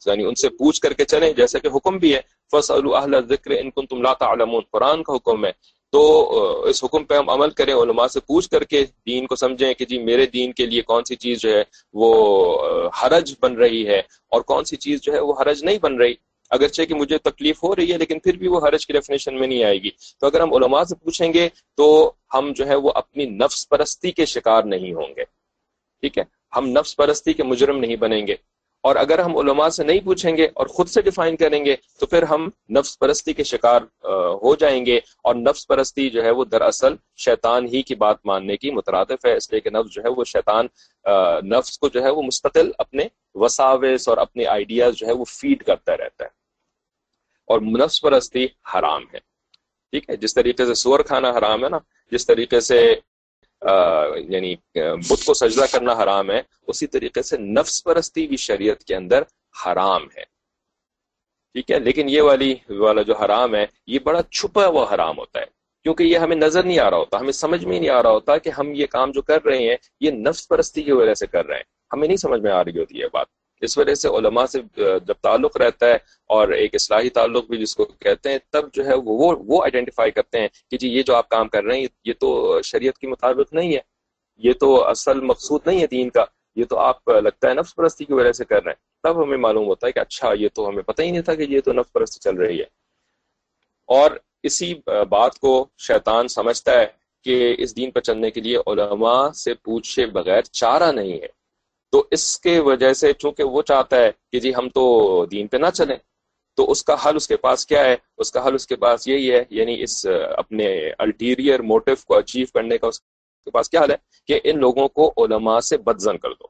یعنی 0.07 0.25
ان 0.25 0.35
سے 0.35 0.49
پوچھ 0.49 0.81
کر 0.81 0.93
کے 0.93 1.05
چلیں 1.05 1.33
جیسے 1.33 1.61
کہ 1.61 1.69
حکم 1.69 1.99
بھی 1.99 2.15
ہے 2.15 2.21
فصل 2.53 2.87
ذکر 3.29 3.51
ان 3.51 3.71
کن 3.71 3.87
تم 3.87 4.03
لاتا 4.03 4.61
قرآن 4.73 5.03
کا 5.03 5.15
حکم 5.15 5.45
ہے 5.45 5.53
تو 5.93 6.63
اس 6.65 6.85
حکم 6.85 7.05
پہ 7.05 7.15
ہم 7.15 7.29
عمل 7.31 7.51
کریں، 7.51 7.75
علماء 7.75 8.07
سے 8.07 8.21
پوچھ 8.21 8.49
کر 8.51 8.65
کے 8.65 8.85
دین 9.07 9.27
کو 9.27 9.37
سمجھیں 9.37 9.75
کہ 9.75 9.85
جی 9.85 9.99
میرے 9.99 10.27
دین 10.27 10.53
کے 10.53 10.67
لیے 10.67 10.83
کون 10.83 11.05
سی 11.05 11.17
چیز 11.17 11.41
جو 11.41 11.51
ہے 11.51 11.63
وہ 11.93 12.89
حرج 13.03 13.35
بن 13.41 13.57
رہی 13.57 13.87
ہے 13.87 13.99
اور 14.29 14.41
کون 14.41 14.65
سی 14.65 14.77
چیز 14.77 15.01
جو 15.01 15.13
ہے 15.13 15.21
وہ 15.21 15.35
حرج 15.41 15.65
نہیں 15.65 15.79
بن 15.79 15.97
رہی۔ 15.97 16.15
اگرچہ 16.51 16.83
کہ 16.83 16.95
مجھے 16.95 17.19
تکلیف 17.19 17.63
ہو 17.63 17.77
رہی 17.77 17.93
ہے، 17.93 17.99
لیکن 17.99 18.19
پھر 18.19 18.37
بھی 18.37 18.49
وہ 18.49 18.59
حرج 18.59 18.87
کی 18.87 18.93
ڈیفینیشن 18.93 19.39
میں 19.41 19.49
نہیں 19.49 19.65
آئے 19.65 19.83
گی۔ 19.83 19.91
تو 20.21 20.27
اگر 20.27 20.41
ہم 20.41 20.55
علماء 20.55 20.85
سے 20.85 20.95
پوچھیں 20.95 21.33
گے 21.33 21.49
تو 21.77 22.13
ہم 22.35 22.53
جو 22.57 22.67
ہے 22.67 22.75
وہ 22.75 22.93
اپنی 22.95 23.27
نفس 23.27 23.69
پرستی 23.69 24.11
کے 24.11 24.27
شکار 24.27 24.63
نہیں 24.63 24.95
ہوں 24.95 25.15
گے۔ 25.17 25.25
ٹھیک 26.01 26.19
ہے؟ 26.19 26.23
ہم 26.57 26.69
نفس 26.69 26.97
پرستی 26.97 27.33
کے 27.33 27.43
مجرم 27.43 27.79
نہیں 27.79 27.97
بنیں 27.97 28.27
گے۔ 28.27 28.35
اور 28.87 28.97
اگر 28.97 29.19
ہم 29.19 29.37
علماء 29.37 29.69
سے 29.69 29.85
نہیں 29.85 30.01
پوچھیں 30.01 30.37
گے 30.37 30.45
اور 30.55 30.67
خود 30.67 30.89
سے 30.89 31.03
ڈیفائن 31.03 31.37
کریں 31.37 31.65
گے، 31.65 31.77
تو 32.01 32.07
پھر 32.07 32.23
ہم 32.23 32.49
نفس 32.71 32.99
پرستی 32.99 33.33
کے 33.33 33.45
شکار 33.45 33.83
ہو 34.43 34.55
جائیں 34.57 34.87
گے 34.87 34.97
اور 34.97 35.35
نفس 35.35 35.67
پرستی 35.67 36.11
جو 36.11 36.25
ہے 36.25 36.31
وہ 36.31 36.45
دراصل 36.45 36.95
شیطان 37.17 37.67
ہی 37.67 37.83
کی 37.83 37.95
بات 37.95 38.17
ماننے 38.25 38.57
کی 38.57 38.71
مترادف 38.71 39.27
ہے۔ 39.27 39.37
اس 39.37 39.51
لیے 39.53 39.61
کہ 39.61 39.71
نفس 39.71 39.95
جو 39.95 40.03
ہے 40.03 40.09
وہ 40.09 40.25
شیطان 40.25 40.67
نفس 41.47 41.79
کو 41.79 41.89
جو 41.89 42.03
ہے 42.03 42.11
وہ 42.11 42.23
مستقل 42.23 42.71
اپنے 42.79 43.05
وساوس 43.35 44.09
اور 44.09 44.17
اپنے 44.17 44.47
آئیڈیاز 44.47 44.95
جو 44.95 45.07
ہے 45.07 45.13
وہ 45.13 45.25
فیڈ 45.25 45.63
کرتا 45.63 45.97
رہتا 45.97 46.25
ہے۔ 46.25 46.31
اور 47.47 47.61
نفس 47.61 48.01
پرستی 48.01 48.45
حرام 48.45 49.03
ہے۔ 49.15 49.19
ٹھیک 49.91 50.11
ہے؟ 50.11 50.17
جس 50.17 50.35
طریقے 50.35 50.67
سے 50.67 50.75
سور 50.75 51.01
کھانا 51.01 51.31
حرام 51.31 51.65
ہے 51.65 51.69
نا، 51.69 51.79
جس 52.11 52.27
طریقے 52.27 52.61
سے 52.61 52.95
یعنی 54.29 54.55
بت 54.75 55.25
کو 55.25 55.35
سجدہ 55.35 55.65
کرنا 55.73 55.93
حرام 55.93 56.31
ہے، 56.31 56.43
اسی 56.67 56.87
طریقے 56.87 57.23
سے 57.23 57.37
نفس 57.37 57.85
پرستی 57.85 58.27
بھی 58.27 58.37
شریعت 58.37 58.85
کے 58.85 58.97
اندر 58.97 59.23
حرام 59.67 60.03
ہے۔ 60.17 60.37
ٹھیک 61.53 61.71
ہے؟ 61.71 61.79
لیکن 61.79 62.09
یہ 62.09 62.23
والی، 62.23 62.55
والا 62.71 63.03
جو 63.03 63.17
حرام 63.17 63.55
ہے، 63.55 63.67
یہ 63.87 63.99
بڑا 63.99 64.23
چھپا 64.23 64.67
ہوا 64.67 64.95
حرام 64.95 65.19
ہوتا 65.19 65.41
ہے۔ 65.41 65.47
کیونکہ 65.83 66.03
یہ 66.03 66.19
ہمیں 66.19 66.37
نظر 66.37 66.63
نہیں 66.63 66.79
آ 66.79 66.91
رہا 66.91 66.97
ہوتا، 66.97 67.21
ہمیں 67.21 67.33
سمجھ 67.33 67.65
میں 67.65 67.81
نہیں 67.81 67.91
آ 67.91 68.03
رہا 68.03 68.11
ہوتا 68.11 68.39
کہ 68.39 68.51
ہم 68.51 68.75
یہ 68.75 68.87
کام 68.87 69.11
جو 69.11 69.23
کر 69.23 69.45
رہے 69.45 69.59
ہیں، 69.59 69.77
یہ 70.01 70.11
نفس 70.11 70.49
پرستی 70.49 70.83
کی 70.83 70.93
وجہ 70.93 71.15
سے 71.15 71.27
کر 71.27 71.47
رہے 71.47 71.57
ہیں۔ 71.57 71.63
ہمیں 71.93 72.09
نہیں 72.09 72.17
سمجھ 72.17 72.41
میں 72.41 72.53
آ 72.53 72.65
رہی 72.65 72.79
ہوتی 72.79 73.03
ہے 73.03 73.07
بات۔ 73.13 73.27
اس 73.61 73.79
وجہ 73.79 73.95
سے 73.95 74.09
علماء 74.09 74.47
سے 74.47 74.61
جب 74.79 75.15
تعلق 75.23 75.57
رہتا 75.57 75.87
ہے 75.87 75.99
اور 76.31 76.49
ایک 76.49 76.75
اصلاحی 76.75 77.11
تعلق 77.11 77.47
بھی 77.47 77.59
جس 77.59 77.75
کو 77.77 77.85
کہتے 77.85 78.31
ہیں، 78.31 78.39
تب 78.51 78.73
جو 78.73 78.87
ہے 78.87 78.95
وہ 78.95 79.35
وہ 79.47 79.63
آئیڈینٹیفائی 79.63 80.11
کرتے 80.11 80.41
ہیں 80.41 80.49
کہ 80.71 80.79
جی 80.79 80.89
یہ 80.89 81.03
جو 81.03 81.15
آپ 81.15 81.29
کام 81.29 81.49
کر 81.49 81.65
رہے 81.65 81.79
ہیں، 81.79 81.87
یہ 82.05 82.13
تو 82.21 82.61
شریعت 82.63 82.99
کے 82.99 83.07
مطابق 83.07 83.53
نہیں 83.53 83.75
ہے، 83.75 83.81
یہ 84.37 84.53
تو 84.53 84.85
اصل 84.85 85.21
مقصود 85.21 85.61
نہیں 85.67 85.81
ہے 85.81 85.87
دین 85.87 86.11
کا، 86.11 86.25
یہ 86.57 86.65
تو 86.65 86.79
آپ 86.79 87.09
لگتا 87.09 87.49
ہے 87.49 87.55
نفس 87.55 87.75
پرستی 87.77 88.05
کی 88.05 88.13
وجہ 88.13 88.33
سے 88.33 88.45
کر 88.45 88.65
رہے 88.65 88.73
ہیں۔ 88.73 88.85
تب 89.03 89.23
ہمیں 89.23 89.39
معلوم 89.39 89.67
ہوتا 89.67 89.87
ہے 89.87 89.93
کہ 89.93 89.99
اچھا 89.99 90.33
یہ 90.33 90.49
تو 90.55 90.69
ہمیں 90.69 90.83
پتہ 90.83 91.03
ہی 91.03 91.11
نہیں 91.11 91.23
تھا 91.23 91.35
کہ 91.35 91.47
یہ 91.49 91.61
تو 91.61 91.73
نفس 91.73 91.93
پرستی 91.93 92.21
چل 92.21 92.37
رہی 92.37 92.59
ہے۔ 92.59 92.65
اور 93.89 94.11
اسی 94.43 94.75
بات 95.11 95.39
کو 95.39 95.69
شیطان 95.79 96.29
سمجھتا 96.29 96.73
ہے 96.73 96.87
کہ 97.25 97.55
اس 97.59 97.77
دین 97.77 97.91
پر 97.91 98.01
چلنے 98.01 98.31
کے 98.31 98.41
لیے 98.41 98.57
علماء 98.57 99.31
سے 99.31 99.55
پوچھے 99.55 100.07
بغیر 100.07 100.43
چارہ 100.43 100.93
نہیں 100.93 101.13
ہے۔ 101.13 101.36
تو 101.93 102.05
اس 102.11 102.39
کے 102.41 102.59
وجہ 102.61 102.93
سے 102.93 103.13
چونکہ 103.13 103.45
وہ 103.45 103.63
چاہتا 103.63 103.97
ہے 103.97 104.11
کہ 104.33 104.41
جی 104.41 104.55
ہم 104.55 104.69
تو 104.69 104.85
دین 105.31 105.47
پہ 105.47 105.57
نہ 105.57 105.71
چلیں، 105.75 105.97
تو 106.59 106.71
اس 106.71 106.83
کا 106.85 106.95
حل 107.05 107.17
اس 107.17 107.27
کے 107.29 107.37
پاس 107.37 107.67
کیا 107.67 107.85
ہے؟ 107.85 107.97
اس 108.19 108.31
کا 108.33 108.47
حل 108.47 108.55
اس 108.55 108.67
کے 108.67 108.77
پاس 108.77 109.07
یہی 109.09 109.31
ہے 109.33 109.43
یعنی 109.51 109.83
اس 109.83 110.07
اپنے 110.37 110.67
الٹیریئر 110.99 111.63
موٹو 111.63 111.95
کو 112.07 112.17
اچیو 112.17 112.47
کرنے 112.55 112.79
کا 112.79 112.87
اس 112.87 113.01
کے 113.01 113.51
پاس 113.51 113.71
کیا 113.71 113.83
حل 113.85 113.91
ہے؟ 113.91 113.97
کہ 114.29 114.41
ان 114.45 114.61
لوگوں 114.61 114.89
کو 114.89 115.13
علماء 115.25 115.59
سے 115.61 115.77
بدزن 115.79 116.19
کر 116.19 116.31
دو، 116.31 116.47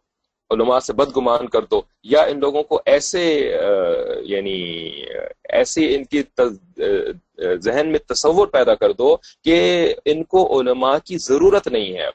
علماء 0.51 0.79
سے 0.79 0.93
بدگمان 0.93 1.47
کر 1.49 1.65
دو، 1.71 1.81
یا 2.05 2.23
ان 2.23 2.41
لوگوں 2.41 2.63
کو 2.63 2.81
ایسے 2.87 3.25
یعنی 4.25 4.59
ایسے 5.59 5.95
ان 5.95 6.05
کی 6.05 6.23
ذہن 7.65 7.91
میں 7.93 7.99
تصور 8.09 8.47
پیدا 8.47 8.75
کر 8.75 8.93
دو 8.93 9.17
کہ 9.45 9.59
ان 10.05 10.23
کو 10.25 10.61
علماء 10.61 10.97
کی 11.05 11.19
ضرورت 11.19 11.69
نہیں 11.69 11.93
ہے۔ 11.95 12.07
اب 12.07 12.13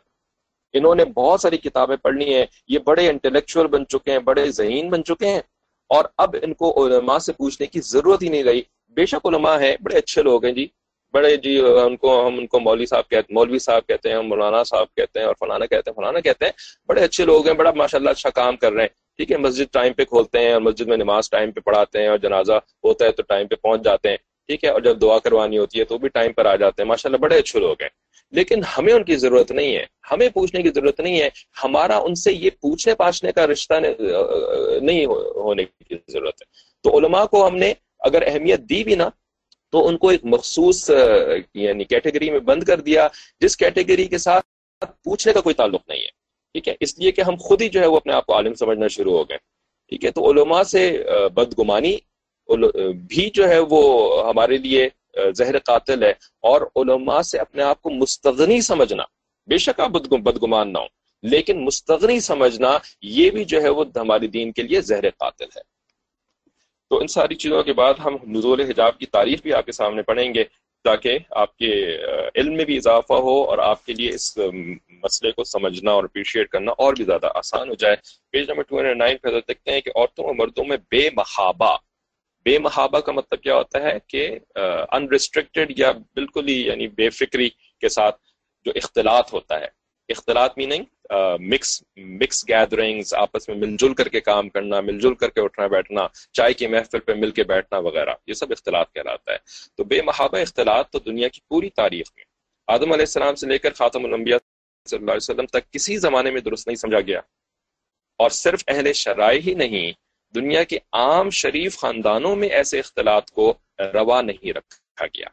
انہوں 0.73 0.95
نے 0.95 1.05
بہت 1.05 1.41
ساری 1.41 1.57
کتابیں 1.57 1.95
پڑھنی 1.95 2.33
ہیں، 2.35 2.45
یہ 2.67 2.79
بڑے 2.79 3.09
انٹلیکچوئل 3.09 3.67
بن 3.67 3.87
چکے 3.87 4.11
ہیں، 4.11 4.19
بڑے 4.19 4.51
ذہین 4.51 4.89
بن 4.89 5.03
چکے 5.03 5.27
ہیں۔ 5.27 5.41
اور 5.89 6.05
اب 6.17 6.35
ان 6.41 6.53
کو 6.53 6.85
علماء 6.85 7.17
سے 7.17 7.33
پوچھنے 7.33 7.67
کی 7.67 7.81
ضرورت 7.81 8.23
ہی 8.23 8.29
نہیں 8.29 8.43
رہی۔ 8.43 8.61
بے 8.97 9.05
شک 9.05 9.25
علماء 9.25 9.59
ہیں، 9.59 9.75
بڑے 9.81 9.97
اچھے 9.97 10.21
لوگ 10.21 10.45
ہیں 10.45 10.51
جی۔ 10.51 10.67
بڑے 11.13 11.35
جی 11.37 11.59
ان 11.59 11.97
کو 11.97 12.27
ہم، 12.27 12.37
ان 12.37 12.47
کو 12.47 12.59
مولوی 12.59 12.85
صاحب 12.85 13.09
کہتے 13.09 13.33
مولوی 13.33 13.59
صاحب 13.59 13.87
کہتے 13.87 14.09
ہیں 14.09 14.21
مولانا 14.21 14.63
صاحب 14.63 14.95
کہتے 14.95 15.19
ہیں 15.19 15.25
اور 15.25 15.35
فلانا 15.39 15.65
کہتے 15.65 15.89
ہیں، 15.89 15.95
فلانا 15.95 16.19
کہتے 16.19 16.45
ہیں۔ 16.45 16.51
بڑے 16.87 17.03
اچھے 17.03 17.25
لوگ 17.25 17.47
ہیں، 17.47 17.53
بڑا 17.53 17.71
ماشاء 17.75 17.99
اللہ 17.99 18.09
اچھا 18.09 18.29
کام 18.29 18.57
کر 18.57 18.71
رہے 18.71 18.81
ہیں۔ 18.81 18.89
ٹھیک 19.17 19.31
ہے، 19.31 19.37
مسجد 19.37 19.73
ٹائم 19.73 19.93
پہ 19.93 20.03
کھولتے 20.03 20.39
ہیں 20.39 20.53
اور 20.53 20.61
مسجد 20.61 20.87
میں 20.87 20.97
نماز 20.97 21.29
ٹائم 21.29 21.51
پہ 21.51 21.59
پڑھاتے 21.59 22.01
ہیں 22.01 22.07
اور 22.07 22.17
جنازہ 22.17 22.53
ہوتا 22.83 23.05
ہے 23.05 23.11
تو 23.11 23.23
ٹائم 23.23 23.47
پہ 23.47 23.55
پہنچ 23.55 23.83
جاتے 23.83 24.09
ہیں۔ 24.09 24.17
ٹھیک 24.17 24.63
ہے، 24.63 24.69
اور 24.69 24.81
جب 24.81 25.01
دعا 25.01 25.19
کروانی 25.19 25.57
ہوتی 25.57 25.79
ہے 25.79 25.85
تو 25.85 25.97
بھی 25.97 26.09
ٹائم 26.09 26.33
پر 26.33 26.45
آ 26.45 26.55
جاتے 26.55 26.81
ہیں۔ 26.81 26.87
ماشاء 26.87 27.09
اللہ 27.09 27.17
بڑے 27.17 27.37
اچھے 27.37 27.59
لوگ 27.59 27.75
ہیں۔ 27.81 27.89
لیکن 28.31 28.61
ہمیں 28.77 28.93
ان 28.93 29.03
کی 29.03 29.15
ضرورت 29.15 29.51
نہیں 29.51 29.75
ہے، 29.75 29.85
ہمیں 30.11 30.27
پوچھنے 30.29 30.61
کی 30.61 30.69
ضرورت 30.69 30.99
نہیں 30.99 31.19
ہے، 31.21 31.29
ہمارا 31.63 31.97
ان 31.97 32.15
سے 32.15 32.33
یہ 32.33 32.49
پوچھنے 32.61 32.95
پاچھنے 32.95 33.31
کا 33.31 33.47
رشتہ 33.47 33.73
نہیں 34.81 35.05
ہونے 35.05 35.63
کی 35.65 35.95
ضرورت 36.07 36.41
ہے۔ 36.41 36.45
تو 36.83 36.97
علماء 36.97 37.25
کو 37.25 37.45
ہم 37.47 37.55
نے 37.55 37.73
اگر 37.99 38.21
اہمیت 38.27 38.59
دی 38.69 38.83
بھی 38.83 38.95
نا، 38.95 39.09
تو 39.73 39.87
ان 39.87 39.97
کو 39.97 40.09
ایک 40.09 40.25
مخصوص 40.25 40.89
یعنی 41.53 41.83
کیٹیگری 41.83 42.29
میں 42.29 42.39
بند 42.39 42.63
کر 42.63 42.79
دیا، 42.79 43.07
جس 43.41 43.57
کیٹیگری 43.57 44.05
کے 44.05 44.17
ساتھ 44.17 44.45
پوچھنے 45.03 45.33
کا 45.33 45.41
کوئی 45.41 45.55
تعلق 45.55 45.81
نہیں 45.89 46.01
ہے۔ 46.01 46.09
ٹھیک 46.55 46.67
ہے؟ 46.67 46.73
اس 46.79 46.97
لیے 46.99 47.11
کہ 47.11 47.21
ہم 47.21 47.35
خود 47.39 47.61
ہی 47.61 47.69
جو 47.69 47.81
ہے 47.81 47.87
وہ 47.87 47.97
اپنے 47.97 48.13
آپ 48.13 48.25
کو 48.25 48.33
عالم 48.35 48.53
سمجھنا 48.53 48.87
شروع 48.87 49.17
ہو 49.17 49.23
گئے۔ 49.29 49.37
ٹھیک 49.89 50.05
ہے؟ 50.05 50.11
تو 50.11 50.29
علماء 50.31 50.63
سے 50.63 51.03
بدگمانی 51.33 51.97
بھی 53.07 53.29
جو 53.33 53.47
ہے 53.49 53.59
وہ 53.69 53.81
ہمارے 54.29 54.57
لیے 54.57 54.87
زہر 55.35 55.59
قاتل 55.59 56.03
ہے۔ 56.03 56.13
اور 56.41 56.61
علماء 56.75 57.21
سے 57.21 57.39
اپنے 57.39 57.63
آپ 57.63 57.81
کو 57.81 57.89
مستغنی 57.89 58.61
سمجھنا، 58.61 59.03
بے 59.47 59.57
شک 59.57 59.79
آپ 59.79 59.89
بدگمان 59.89 60.73
نہ 60.73 60.77
ہو 60.77 60.85
لیکن 61.23 61.65
مستغنی 61.65 62.19
سمجھنا 62.19 62.77
یہ 63.01 63.29
بھی 63.29 63.45
جو 63.45 63.61
ہے 63.61 63.69
وہ 63.69 63.85
ہماری 63.95 64.27
دین 64.27 64.51
کے 64.51 64.61
لیے 64.61 64.81
زہر 64.81 65.09
قاتل 65.09 65.45
ہے۔ 65.45 65.61
تو 66.89 66.99
ان 66.99 67.07
ساری 67.07 67.35
چیزوں 67.35 67.63
کے 67.63 67.73
بعد 67.73 67.93
ہم 68.05 68.17
نزول 68.27 68.61
حجاب 68.61 68.97
کی 68.97 69.05
تعریف 69.05 69.41
بھی 69.41 69.53
آپ 69.53 69.65
کے 69.65 69.71
سامنے 69.71 70.01
پڑھیں 70.01 70.33
گے 70.33 70.43
تاکہ 70.83 71.17
آپ 71.31 71.57
کے 71.57 71.97
علم 72.35 72.53
میں 72.53 72.65
بھی 72.65 72.77
اضافہ 72.77 73.13
ہو 73.13 73.43
اور 73.43 73.57
آپ 73.57 73.85
کے 73.85 73.93
لیے 73.93 74.09
اس 74.09 74.37
مسئلے 75.03 75.31
کو 75.31 75.43
سمجھنا 75.43 75.91
اور 75.91 76.03
اپریشیٹ 76.03 76.49
کرنا 76.49 76.71
اور 76.71 76.93
بھی 76.93 77.03
زیادہ 77.03 77.27
آسان 77.35 77.69
ہو 77.69 77.73
جائے۔ 77.73 77.95
Page 78.31 78.49
number 78.49 78.63
two 78.63 78.77
hundred 78.77 78.97
nine 78.97 79.17
پہ 79.17 79.29
دیکھتے 79.47 79.71
ہیں 79.71 79.81
کہ 79.81 79.91
عورتوں 79.95 80.25
اور 80.25 80.35
مردوں 80.35 80.65
میں 80.65 80.77
بے 80.91 81.09
محابہ 81.15 81.77
بے 82.45 82.57
محابہ 82.59 82.99
کا 82.99 83.11
مطلب 83.11 83.41
کیا 83.41 83.55
ہوتا 83.55 83.81
ہے 83.83 83.97
کہ 84.07 84.27
انریسٹرکٹیڈ 84.91 85.79
یا 85.79 85.91
بالکل 85.91 86.47
ہی 86.47 86.61
یعنی 86.67 86.87
بے 86.87 87.09
فکری 87.09 87.49
کے 87.81 87.89
ساتھ 87.89 88.15
جو 88.65 88.71
اختلاط 88.75 89.33
ہوتا 89.33 89.59
ہے۔ 89.59 89.67
اختلاط 90.09 90.57
میننگ 90.57 90.83
مکس 91.39 91.83
مکس 91.95 92.43
گیدرنگز 92.47 93.13
آپس 93.13 93.47
میں 93.49 93.55
مل 93.57 93.75
جل 93.79 93.93
کر 93.93 94.07
کے 94.07 94.21
کام 94.21 94.49
کرنا 94.49 94.81
مل 94.81 94.99
جل 94.99 95.13
کر 95.13 95.29
کے 95.29 95.41
اٹھنا، 95.41 95.67
بیٹھنا، 95.67 96.07
چائے 96.33 96.53
کی 96.53 96.67
محفل 96.67 96.99
پہ 96.99 97.13
مل 97.13 97.31
کے 97.31 97.43
بیٹھنا 97.43 97.79
وغیرہ، 97.79 98.13
یہ 98.27 98.33
سب 98.33 98.51
اختلاط 98.51 98.91
کہلاتا 98.93 99.31
ہے۔ 99.31 99.37
تو 99.75 99.83
بے 99.83 100.01
محابہ 100.01 100.37
اختلاط 100.37 100.89
تو 100.89 100.99
دنیا 100.99 101.27
کی 101.27 101.39
پوری 101.49 101.69
تاریخ 101.69 102.11
میں۔ 102.15 102.23
آدم 102.67 102.91
علیہ 102.91 103.07
السلام 103.09 103.35
سے 103.35 103.47
لے 103.47 103.57
کر 103.57 103.73
خاتم 103.73 104.05
الانبیاء 104.05 104.37
صلی 104.89 104.99
اللہ 104.99 105.11
علیہ 105.11 105.31
وسلم 105.31 105.45
تک 105.45 105.71
کسی 105.73 105.97
زمانے 105.97 106.31
میں 106.31 106.41
درست 106.41 106.67
نہیں 106.67 106.75
سمجھا 106.75 106.99
گیا۔ 106.99 107.19
اور 108.19 108.29
صرف 108.29 108.63
اہل 108.67 108.93
شرائع 108.93 109.39
ہی 109.39 109.53
نہیں 109.53 109.91
دنیا 110.35 110.63
کے 110.63 110.77
عام 110.91 111.29
شریف 111.29 111.77
خاندانوں 111.77 112.35
میں 112.35 112.49
ایسے 112.49 112.79
اختلاط 112.79 113.31
کو 113.31 113.53
روا 113.79 114.21
نہیں 114.21 114.53
رکھا 114.53 115.05
گیا۔ 115.05 115.27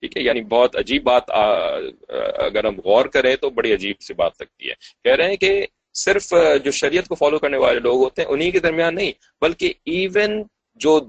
ٹھیک 0.00 0.16
ہے؟ 0.16 0.22
یعنی 0.22 0.40
بہت 0.40 0.76
عجیب 0.76 1.02
بات 1.02 1.30
اگر 1.30 2.64
ہم 2.64 2.80
غور 2.84 3.06
کریں 3.06 3.36
تو 3.36 3.50
بڑی 3.50 3.74
عجیب 3.74 3.96
سی 4.00 4.14
بات 4.14 4.32
لگتی 4.40 4.68
ہے۔ 4.68 4.74
کہہ 5.04 5.12
رہے 5.12 5.28
ہیں 5.28 5.36
کہ 5.36 5.66
صرف 5.94 6.32
جو 6.64 6.70
شریعت 6.70 7.08
کو 7.08 7.14
فالو 7.14 7.38
کرنے 7.38 7.56
والے 7.56 7.80
لوگ 7.80 8.04
ہوتے 8.04 8.22
ہیں، 8.22 8.28
انہی 8.28 8.50
کے 8.50 8.58
درمیان 8.58 8.94
نہیں، 8.94 9.12
بلکہ 9.40 9.72
ایون 9.84 10.42
جو 10.74 11.00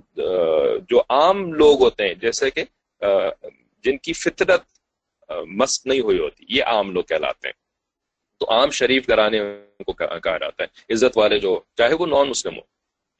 جو 0.90 1.02
عام 1.10 1.54
لوگ 1.54 1.82
ہوتے 1.82 2.08
ہیں، 2.08 2.14
جیسے 2.14 2.50
کہ 2.50 2.64
جن 3.84 3.98
کی 3.98 4.14
فطرت 4.14 4.62
مست 5.46 5.86
نہیں 5.88 6.00
ہوئی 6.00 6.20
ہوتی، 6.20 6.46
یہ 6.50 6.64
عام 6.64 6.92
لوگ 6.92 7.04
کہلاتے 7.04 7.48
ہیں۔ 7.48 7.54
تو 8.40 8.52
عام 8.52 8.70
شریف 8.70 9.10
گرانے 9.10 9.40
کو 9.86 9.94
کہا 9.94 10.38
جاتا 10.38 10.64
ہے، 10.64 10.94
عزت 10.94 11.18
والے 11.18 11.40
جو، 11.40 11.60
چاہے 11.78 11.94
وہ 11.94 12.06
نان 12.06 12.30
مسلم 12.30 12.56
ہو 12.56 12.62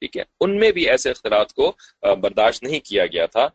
ٹھیک 0.02 0.18
ہے؟ 0.18 0.24
ان 0.42 0.58
میں 0.60 0.72
بھی 0.72 0.90
ایسے 0.90 1.10
اختلاط 1.10 1.52
کو 1.54 1.72
برداشت 2.22 2.64
نہیں 2.64 2.80
کیا 2.86 3.06
گیا 3.06 3.26
تھا۔ 3.26 3.46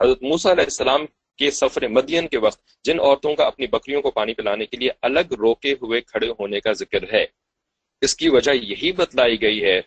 حضرت 0.00 0.22
موسیٰ 0.22 0.52
علیہ 0.52 0.64
السلام 0.64 1.04
کے 1.38 1.50
سفر 1.50 1.86
مدین 1.88 2.28
کے 2.28 2.38
وقت 2.38 2.60
جن 2.84 3.00
عورتوں 3.00 3.34
کا 3.36 3.44
اپنی 3.46 3.66
بکریوں 3.66 4.02
کو 4.02 4.10
پانی 4.10 4.34
پلانے 4.34 4.66
کے 4.66 4.76
لیے 4.76 4.90
الگ 5.02 5.32
روکے 5.38 5.72
ہوئے 5.82 6.00
کھڑے 6.00 6.28
ہونے 6.38 6.60
کا 6.60 6.72
ذکر 6.72 7.12
ہے، 7.12 7.24
اس 8.02 8.14
کی 8.16 8.28
وجہ 8.28 8.52
یہی 8.52 8.92
بتلائی 8.92 9.40
گئی 9.42 9.64
ہے 9.64 9.80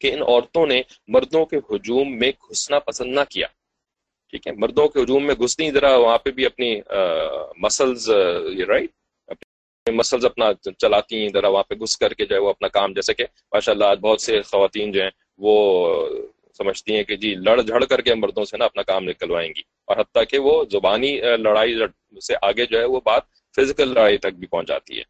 کہ 0.00 0.12
ان 0.12 0.22
عورتوں 0.22 0.66
نے 0.66 0.80
مردوں 1.08 1.44
کے 1.46 1.56
ہجوم 1.70 2.16
میں 2.18 2.30
گھسنا 2.48 2.78
پسند 2.78 3.14
نہ 3.14 3.24
کیا۔ 3.30 3.46
ٹھیک 4.32 4.46
ہے؟ 4.46 4.52
مردوں 4.52 4.88
کے 4.88 5.02
ہجوم 5.02 5.26
میں 5.26 5.34
گھسنی 5.34 5.70
ذرا 5.70 5.96
وہاں 5.96 6.18
پہ 6.18 6.30
بھی 6.30 6.46
اپنی 6.46 6.80
مسلز 7.58 8.10
رائٹ 8.68 8.90
مسلز 9.86 10.24
اپنا 10.24 10.46
چلاتی 10.78 11.20
ہیں، 11.20 11.28
ذرا 11.32 11.48
وہاں 11.48 11.62
پہ 11.68 11.74
گھس 11.74 11.96
کر 11.96 12.12
کے 12.14 12.24
جو 12.26 12.34
ہے 12.34 12.40
وہ 12.40 12.48
اپنا 12.48 12.68
کام، 12.68 12.92
جیسے 12.92 13.14
کہ 13.14 13.24
ماشاء 13.52 13.72
اللہ 13.72 13.94
بہت 14.00 14.20
سے 14.20 14.40
خواتین 14.42 14.92
جو 14.92 15.02
ہیں 15.02 15.10
وہ 15.40 16.08
سمجھتی 16.58 16.96
ہیں 16.96 17.04
کہ 17.04 17.16
جی 17.16 17.34
لڑ 17.34 17.62
جھڑ 17.62 17.84
کر 17.84 18.00
کے 18.00 18.14
مردوں 18.14 18.44
سے 18.44 18.56
نا 18.56 18.64
اپنا 18.64 18.82
کام 18.82 19.04
نکلوائیں 19.04 19.50
گی 19.50 19.62
اور 19.84 19.96
حتیٰ 19.96 20.22
کہ 20.28 20.38
وہ 20.38 20.64
زبانی 20.70 21.20
لڑائی 21.20 21.74
سے 22.20 22.34
آگے 22.42 22.66
جو 22.66 22.78
ہے 22.78 22.84
وہ 22.84 23.00
بات 23.04 23.22
فزیکل 23.56 23.88
لڑائی 23.88 24.18
تک 24.18 24.34
بھی 24.38 24.46
پہنچ 24.46 24.68
جاتی 24.68 24.98
ہے۔ 24.98 25.02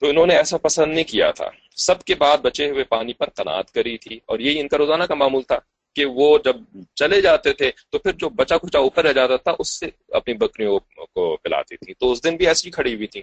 تو 0.00 0.08
انہوں 0.08 0.26
نے 0.26 0.36
ایسا 0.36 0.58
پسند 0.58 0.94
نہیں 0.94 1.04
کیا 1.04 1.30
تھا۔ 1.30 1.50
سب 1.76 2.04
کے 2.04 2.14
بعد 2.14 2.38
بچے 2.38 2.70
ہوئے 2.70 2.84
پانی 2.84 3.12
پر 3.12 3.28
قناعت 3.28 3.70
کری 3.70 3.98
تھی 3.98 4.18
اور 4.26 4.38
یہی 4.38 4.60
ان 4.60 4.68
کا 4.68 4.78
روزانہ 4.78 5.04
کا 5.04 5.14
معمول 5.14 5.42
تھا 5.42 5.58
کہ 5.96 6.04
وہ 6.04 6.38
جب 6.44 6.56
چلے 6.94 7.20
جاتے 7.20 7.52
تھے 7.52 7.70
تو 7.90 7.98
پھر 7.98 8.12
جو 8.12 8.28
بچا 8.28 8.56
کچا 8.56 8.78
اوپر 8.78 9.04
رہ 9.04 9.12
جاتا 9.12 9.36
تھا 9.36 9.52
اس 9.58 9.80
سے 9.80 9.86
اپنی 10.08 10.34
بکریوں 10.34 10.78
کو 11.14 11.36
پلاتی 11.36 11.76
تھی۔ 11.76 11.94
تو 11.94 12.12
اس 12.12 12.24
دن 12.24 12.36
بھی 12.36 12.46
ایسی 12.46 12.70
کھڑی 12.70 12.94
ہوئی 12.94 13.06
تھی۔ 13.06 13.22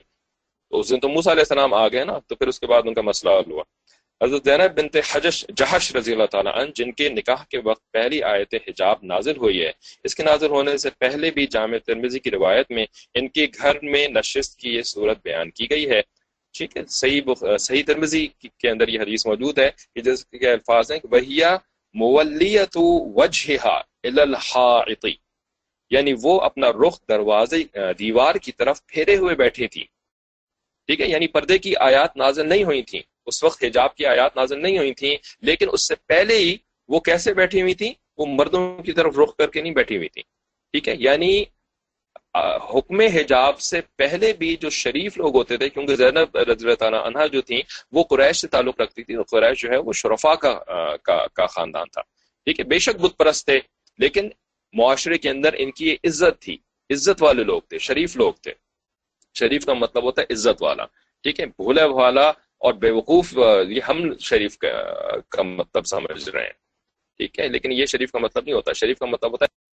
تو 0.70 0.80
اس 0.80 0.90
دن 0.90 1.00
تو 1.00 1.10
موسیٰ 1.10 1.34
علیہ 1.34 1.42
السلام 1.42 1.74
آ 1.74 1.88
گئے 1.88 2.04
نا 2.04 2.20
تو 2.28 2.36
پھر 2.36 2.48
اس 2.48 2.60
کے 2.60 2.68
بعد 2.68 2.82
ان 2.86 2.94
کا 2.94 3.02
مسئلہ 3.02 3.34
حل 3.34 3.52
ہوا۔ 3.52 3.64
حضرت 4.22 4.44
زینب 4.46 4.78
بنت 4.78 4.96
حجش 5.12 5.46
جہش 5.58 5.96
رضی 5.96 6.12
اللہ 6.12 6.26
تعالیٰ 6.26 6.54
عنہ، 6.56 6.72
جن 6.76 6.92
کے 6.92 7.10
نکاح 7.10 7.44
کے 7.50 7.60
وقت 7.64 7.92
پہلی 7.92 8.22
آیت 8.24 8.54
حجاب 8.68 8.98
نازل 9.04 9.38
ہوئی 9.38 9.62
ہے، 9.62 9.72
اس 10.04 10.16
کے 10.16 10.24
نازل 10.24 10.50
ہونے 10.50 10.78
سے 10.78 10.90
پہلے 11.00 11.32
بھی 11.32 11.46
جامع 11.48 11.78
ترمیزی 11.86 12.20
کی 12.20 12.32
روایت 12.32 12.72
میں 12.72 12.86
ان 13.14 13.28
کے 13.28 13.48
گھر 13.62 13.80
میں 13.84 14.08
نشست 14.08 14.58
کی 14.60 14.76
یہ 14.76 14.82
صورت 14.82 15.18
بیان 15.24 15.50
کی 15.50 15.70
گئی 15.70 15.90
ہے۔ 15.90 16.02
ٹھیک 16.56 16.78
ہے، 16.78 16.84
صحیح 16.92 17.22
بخ... 17.26 17.44
صحیح 17.60 17.84
ترمیزی 17.88 18.28
کے 18.60 18.70
اندر 18.70 18.88
یہ 18.88 19.00
حدیث 19.00 19.26
موجود 19.26 19.60
ہے 19.60 19.70
کہ 19.96 20.02
جس 20.02 20.26
کے 20.26 20.52
الفاظ 20.52 20.92
ہیں 20.92 21.00
کہ 21.00 21.08
وہیا 21.12 21.56
مولیت 21.96 22.78
وجہا 23.16 23.78
الحاعطی 24.04 25.14
یعنی 25.92 26.14
وہ 26.22 26.40
اپنا 26.42 26.70
رخ 26.72 27.00
دروازے، 27.10 27.64
دیوار 28.00 28.36
کی 28.36 28.52
طرف 28.52 28.86
پھیرے 28.86 29.16
ہوئے 29.18 29.36
بیٹھی 29.36 29.68
تھی 29.68 29.84
ٹھیک 30.90 31.02
ہے 31.02 31.08
یعنی 31.08 31.28
پردے 31.28 31.58
کی 31.58 31.74
آیات 31.80 32.16
نازل 32.18 32.50
نہیں 32.50 32.64
ہوئی 32.64 32.82
تھیں۔ 32.84 33.02
اس 33.26 33.44
وقت 33.44 33.64
حجاب 33.64 33.96
کی 33.96 34.06
آیات 34.06 34.38
نازل 34.38 34.62
نہیں 34.62 34.78
ہوئی 34.78 34.94
تھیں 34.94 35.16
لیکن 35.42 35.68
اس 35.72 35.88
سے 35.88 35.96
پہلے 35.96 36.38
ہی 36.38 36.58
وہ 36.88 37.00
کیسے 37.00 37.34
بیٹھی 37.34 37.62
ہوئی 37.62 37.76
تھیں؟ 37.76 37.94
وہ 38.18 38.26
مردوں 38.26 38.84
کی 38.84 38.92
طرف 38.92 39.20
رخ 39.20 39.36
کر 39.36 39.48
کے 39.48 39.62
نہیں 39.62 39.74
بیٹھی 39.74 39.98
ہوئی 39.98 40.10
تھیں۔ 40.10 40.24
ٹھیک 40.72 40.90
ہے؟ 40.90 40.94
یعنی 40.98 41.44
حکم 42.74 43.00
حجاب 43.00 43.60
سے 43.60 43.82
پہلے 43.96 44.34
بھی 44.34 44.56
جو 44.56 44.70
شریف 44.70 45.18
لوگ 45.18 45.36
ہوتے 45.36 45.58
تھے 45.58 45.70
کیونکہ 45.70 45.96
زینب 45.96 46.38
رضی 46.38 46.64
اللہ 46.64 46.74
تعالیٰ 46.74 47.06
عنہ 47.06 47.28
جو 47.32 47.42
تھیں 47.42 47.62
وہ 47.92 48.04
قریش 48.04 48.38
سے 48.38 48.48
تعلق 48.48 48.82
رکھتی 48.82 49.04
تھی۔ 49.04 49.16
اور 49.16 49.24
قریش 49.24 49.62
جو 49.62 49.70
ہے 49.70 49.78
وہ 49.78 49.94
شرفا 49.94 50.36
کا 50.36 50.60
کا, 50.96 51.28
کا 51.28 51.46
خاندان 51.46 51.88
تھا۔ 51.94 52.02
ٹھیک 52.46 52.60
ہے؟ 52.60 52.66
بے 52.66 52.80
شک 52.80 52.96
بت 52.96 53.18
پرست 53.18 53.46
تھے 53.46 53.60
لیکن 53.98 54.30
معاشرے 54.74 55.18
کے 55.18 55.30
اندر 55.30 55.56
ان 55.58 55.72
کی 55.72 55.98
عزت 56.04 56.42
تھی۔ 56.42 56.58
عزت 56.90 57.24
والے 57.24 57.44
لوگ 57.44 57.62
تھے 57.62 57.78
شریف 57.80 58.18
لوگ 58.18 58.34
تھے۔ 58.34 58.54
شریف 59.36 59.66
کا 59.66 59.74
مطلب 59.74 60.04
ہوتا 60.04 60.22
ہے 60.22 60.34
عزت 60.34 60.62
والا۔ 60.62 60.86
ٹھیک 61.24 61.40
ہے؟ 61.40 61.46
بھولا 61.46 61.88
بھالا 61.88 62.32
اور 62.60 62.74
بیوقوف 62.74 63.38
یہ 63.70 63.82
ہم 63.90 64.18
شریف 64.20 64.58
کا 64.58 65.44
مطلب 65.44 65.86
سمجھ 65.86 66.30
رہے 66.30 66.44
ہیں۔ 66.44 66.54
ٹھیک 67.18 67.40
ہے؟ 67.40 67.48
لیکن 67.48 67.72
یہ 67.72 67.86
شریف 67.86 68.12
کا 68.12 68.20
مطلب 68.20 68.44
نہیں 68.44 68.56
ہوتا۔ 68.56 68.74
شریف 68.74 69.00
کا 69.00 69.06
مطلب 69.06 69.32
ہوتا 69.32 69.46
ہے 69.46 69.65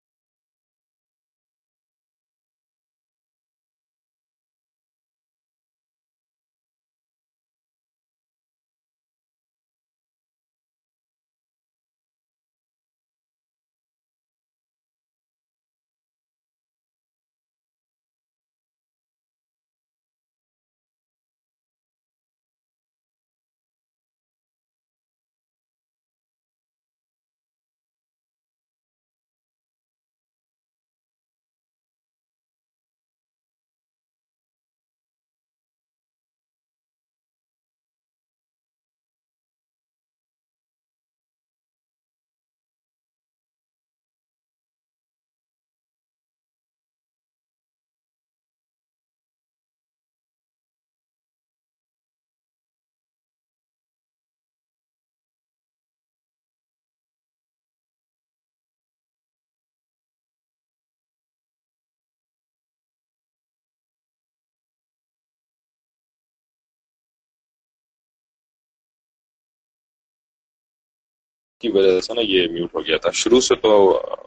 کی 71.62 71.70
وجہ 71.70 72.00
سے 72.01 72.13
نا 72.13 72.22
یہ 72.24 72.48
میوٹ 72.51 72.75
ہو 72.75 72.86
گیا 72.88 72.98
تھا۔ 72.98 73.12
شروع 73.12 73.41
سے 73.41 73.56
تو 73.56 73.72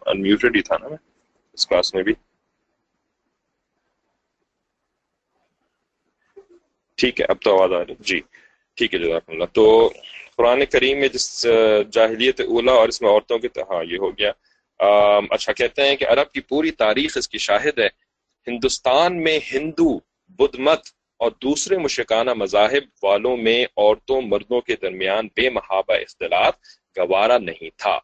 انمیوٹیڈ 0.07 0.57
ہی 0.57 0.63
تھا 0.63 0.77
نا 0.81 0.89
میں، 0.89 0.97
اس 1.53 1.67
کلاس 1.67 1.95
میں 1.95 2.03
بھی۔ 2.03 2.13
ٹھیک 6.97 7.21
ہے، 7.21 7.27
اب 7.29 7.37
تو 7.43 7.51
آواز 7.59 7.73
آ 7.73 7.85
رہی 7.85 7.95
جی 8.01 8.21
ٹھیک 8.77 8.95
ہے، 8.95 8.99
جزاک 8.99 9.31
اللہ۔ 9.31 9.45
تو 9.53 9.93
قرآن 10.37 10.65
کریم 10.73 10.99
میں 10.99 11.09
جس 11.09 11.47
جاہلیت 11.93 12.41
اولا 12.41 12.73
اور 12.73 12.89
اس 12.89 13.03
میں 13.03 13.11
عورتوں 13.11 13.39
کے 13.39 13.49
ہاں 13.71 13.85
یہ 13.85 13.99
ہو 13.99 14.11
گیا۔ 14.19 14.33
اچھا 15.31 15.53
کہتے 15.53 15.83
ہیں 15.83 15.97
کہ 15.97 16.07
عرب 16.09 16.31
کی 16.33 16.41
پوری 16.41 16.71
تاریخ 16.71 17.17
اس 17.17 17.29
کی 17.29 17.39
شاہد 17.39 17.79
ہے۔ 17.79 17.89
ہندوستان 18.47 19.23
میں 19.23 19.39
ہندو، 19.53 19.99
بدھ 20.39 20.61
مت 20.61 20.81
اور 21.17 21.31
دوسرے 21.43 21.79
مشکانہ 21.79 22.35
مذاہب 22.35 22.85
والوں 23.03 23.37
میں 23.37 23.65
عورتوں، 23.77 24.21
مردوں 24.23 24.61
کے 24.61 24.77
درمیان 24.83 25.29
بے 25.37 25.51
محابہ 25.51 25.95
اختلاط 25.95 26.57
گوارا 26.97 27.39
نہیں 27.39 27.71
تھا۔ 27.77 27.99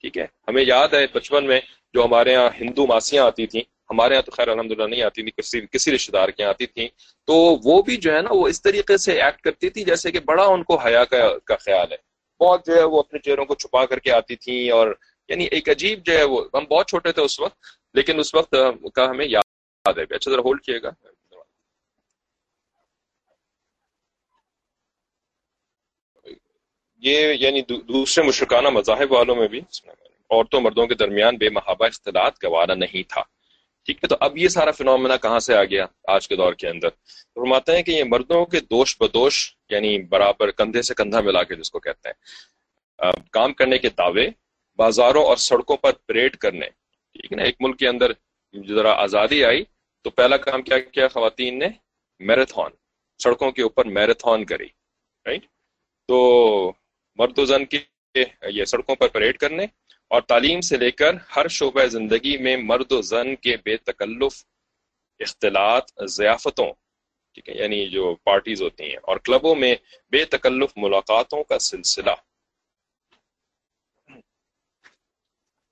ٹھیک 0.00 0.18
ہے؟ 0.18 0.26
ہمیں 0.48 0.64
یاد 0.66 0.88
ہے 0.88 1.06
بچپن 1.12 1.46
میں 1.46 1.60
جو 1.94 2.04
ہمارے 2.04 2.34
ہاں 2.34 2.48
ہندو 2.60 2.86
ماسیاں 2.86 3.24
آتی 3.24 3.46
تھیں، 3.46 3.62
ہمارے 3.90 4.14
یہاں 4.14 4.22
تو 4.22 4.30
خیر 4.30 4.48
الحمد 4.48 4.70
للہ 4.70 4.84
نہیں 4.84 5.02
آتی 5.02 5.22
تھی، 5.22 5.30
کسی 5.30 5.60
کسی 5.70 5.92
رشتے 5.92 6.12
دار 6.12 6.28
کے 6.28 6.44
آتی 6.44 6.66
تھیں۔ 6.66 6.88
تو 7.26 7.34
وہ 7.64 7.82
بھی 7.82 7.96
جو 7.96 8.16
ہے 8.16 8.22
نا، 8.22 8.28
وہ 8.32 8.48
اس 8.48 8.62
طریقے 8.62 8.96
سے 8.96 9.22
ایکٹ 9.22 9.40
کرتی 9.40 9.70
تھی 9.70 9.84
جیسے 9.84 10.10
کہ 10.10 10.20
بڑا 10.20 10.44
ان 10.44 10.62
کو 10.62 10.76
حیا 10.76 11.04
کا 11.04 11.38
کا 11.38 11.56
خیال 11.56 11.92
ہے۔ 11.92 11.96
بہت 12.40 12.66
جو 12.66 12.74
ہے 12.76 12.82
وہ 12.82 12.98
اپنے 12.98 13.18
چہروں 13.18 13.44
کو 13.44 13.54
چھپا 13.54 13.86
کر 13.86 13.98
کے 13.98 14.12
آتی 14.12 14.36
تھیں 14.36 14.70
اور 14.70 14.94
یعنی 15.28 15.44
ایک 15.44 15.68
عجیب 15.68 16.04
جو 16.04 16.18
ہے 16.18 16.24
وہ، 16.24 16.44
ہم 16.54 16.64
بہت 16.64 16.88
چھوٹے 16.88 17.12
تھے 17.12 17.22
اس 17.22 17.40
وقت، 17.40 17.56
لیکن 17.94 18.18
اس 18.18 18.34
وقت 18.34 18.54
کا 18.94 19.10
ہمیں 19.10 19.26
یاد 19.26 19.98
ہے۔ 19.98 20.14
اچھا 20.14 20.30
ذرا 20.30 20.40
ہولڈ 20.40 20.60
کیے 20.60 20.82
گا۔ 20.82 20.90
یہ 27.02 27.32
یعنی 27.40 27.60
دوسرے 27.62 28.24
مشرکانہ 28.24 28.68
مذاہب 28.68 29.12
والوں 29.12 29.36
میں 29.36 29.48
بھی 29.48 29.60
عورتوں 30.30 30.60
مردوں 30.60 30.86
کے 30.86 30.94
درمیان 30.94 31.36
بے 31.36 31.48
محابہ 31.50 31.86
اختلاط 31.86 32.44
گوارا 32.44 32.74
نہیں 32.74 33.02
تھا۔ 33.08 33.22
ٹھیک 33.86 33.98
ہے، 34.02 34.08
تو 34.08 34.16
اب 34.20 34.38
یہ 34.38 34.48
سارا 34.48 34.70
فنومنا 34.70 35.16
کہاں 35.16 35.38
سے 35.38 35.54
آ 35.54 35.64
گیا 35.64 35.86
آج 36.14 36.28
کے 36.28 36.36
دور 36.36 36.52
کے 36.52 36.68
اندر؟ 36.68 36.88
فرماتے 37.34 37.76
ہیں 37.76 37.82
کہ 37.82 37.90
یہ 37.90 38.04
مردوں 38.04 38.44
کے 38.46 38.60
دوش 38.60 38.96
بدوش 39.00 39.36
یعنی 39.70 39.98
برابر 40.12 40.50
کندھے 40.50 40.82
سے 40.82 40.94
کندھا 40.94 41.20
ملا 41.20 41.42
کے 41.42 41.54
جس 41.54 41.70
کو 41.70 41.78
کہتے 41.80 42.08
ہیں 42.08 43.12
کام 43.32 43.52
کرنے 43.52 43.78
کے 43.78 43.88
دعوے، 43.98 44.26
بازاروں 44.78 45.24
اور 45.24 45.36
سڑکوں 45.36 45.76
پر 45.76 45.92
پریڈ 46.06 46.36
کرنے۔ 46.36 46.68
ٹھیک 47.12 47.32
ہے 47.32 47.36
نا، 47.36 47.42
ایک 47.42 47.56
ملک 47.60 47.78
کے 47.78 47.88
اندر 47.88 48.12
ذرا 48.68 48.92
آزادی 49.02 49.44
آئی 49.44 49.62
تو 50.04 50.10
پہلا 50.10 50.36
کام 50.36 50.62
کیا 50.62 50.78
کیا 50.78 51.08
خواتین 51.08 51.58
نے؟ 51.58 51.68
میراتھن۔ 52.20 52.74
سڑکوں 53.18 53.50
کے 53.52 53.62
اوپر 53.62 53.84
میراتھن 53.96 54.44
کری، 54.44 54.68
رائٹ؟ 55.26 55.46
تو 56.08 56.18
مرد 57.18 57.38
و 57.38 57.44
زن 57.44 57.64
کے 57.64 57.78
یہ 58.48 58.64
سڑکوں 58.64 58.94
پر 58.96 59.08
پریڈ 59.08 59.38
کرنے 59.38 59.64
اور 60.10 60.20
تعلیم 60.22 60.60
سے 60.60 60.76
لے 60.76 60.90
کر 60.90 61.14
ہر 61.36 61.48
شعبہ 61.48 61.84
زندگی 61.86 62.36
میں 62.36 62.56
مرد 62.56 62.92
و 62.92 63.00
زن 63.02 63.34
کے 63.36 63.56
بے 63.64 63.76
تکلف 63.76 64.44
اختلاط، 65.20 65.90
ضیافتوں، 66.08 66.70
ٹھیک 67.34 67.48
ہے 67.48 67.54
یعنی 67.54 67.86
جو 67.88 68.14
پارٹیز 68.24 68.62
ہوتی 68.62 68.84
ہیں 68.84 69.00
اور 69.02 69.16
کلبوں 69.16 69.54
میں 69.54 69.74
بے 70.12 70.24
تکلف 70.24 70.76
ملاقاتوں 70.76 71.42
کا 71.44 71.58
سلسلہ۔ 71.58 72.14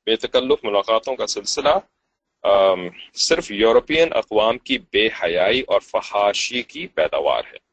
بے 0.06 0.16
تکلف 0.16 0.64
ملاقاتوں 0.64 1.14
کا 1.16 1.26
سلسلہ 1.26 1.78
صرف 3.18 3.50
یورپین 3.50 4.12
اقوام 4.12 4.58
کی 4.58 4.78
بے 4.92 5.06
حیائی 5.22 5.60
اور 5.60 5.80
فحاشی 5.80 6.62
کی 6.62 6.86
پیداوار 6.86 7.44
ہے۔ 7.52 7.65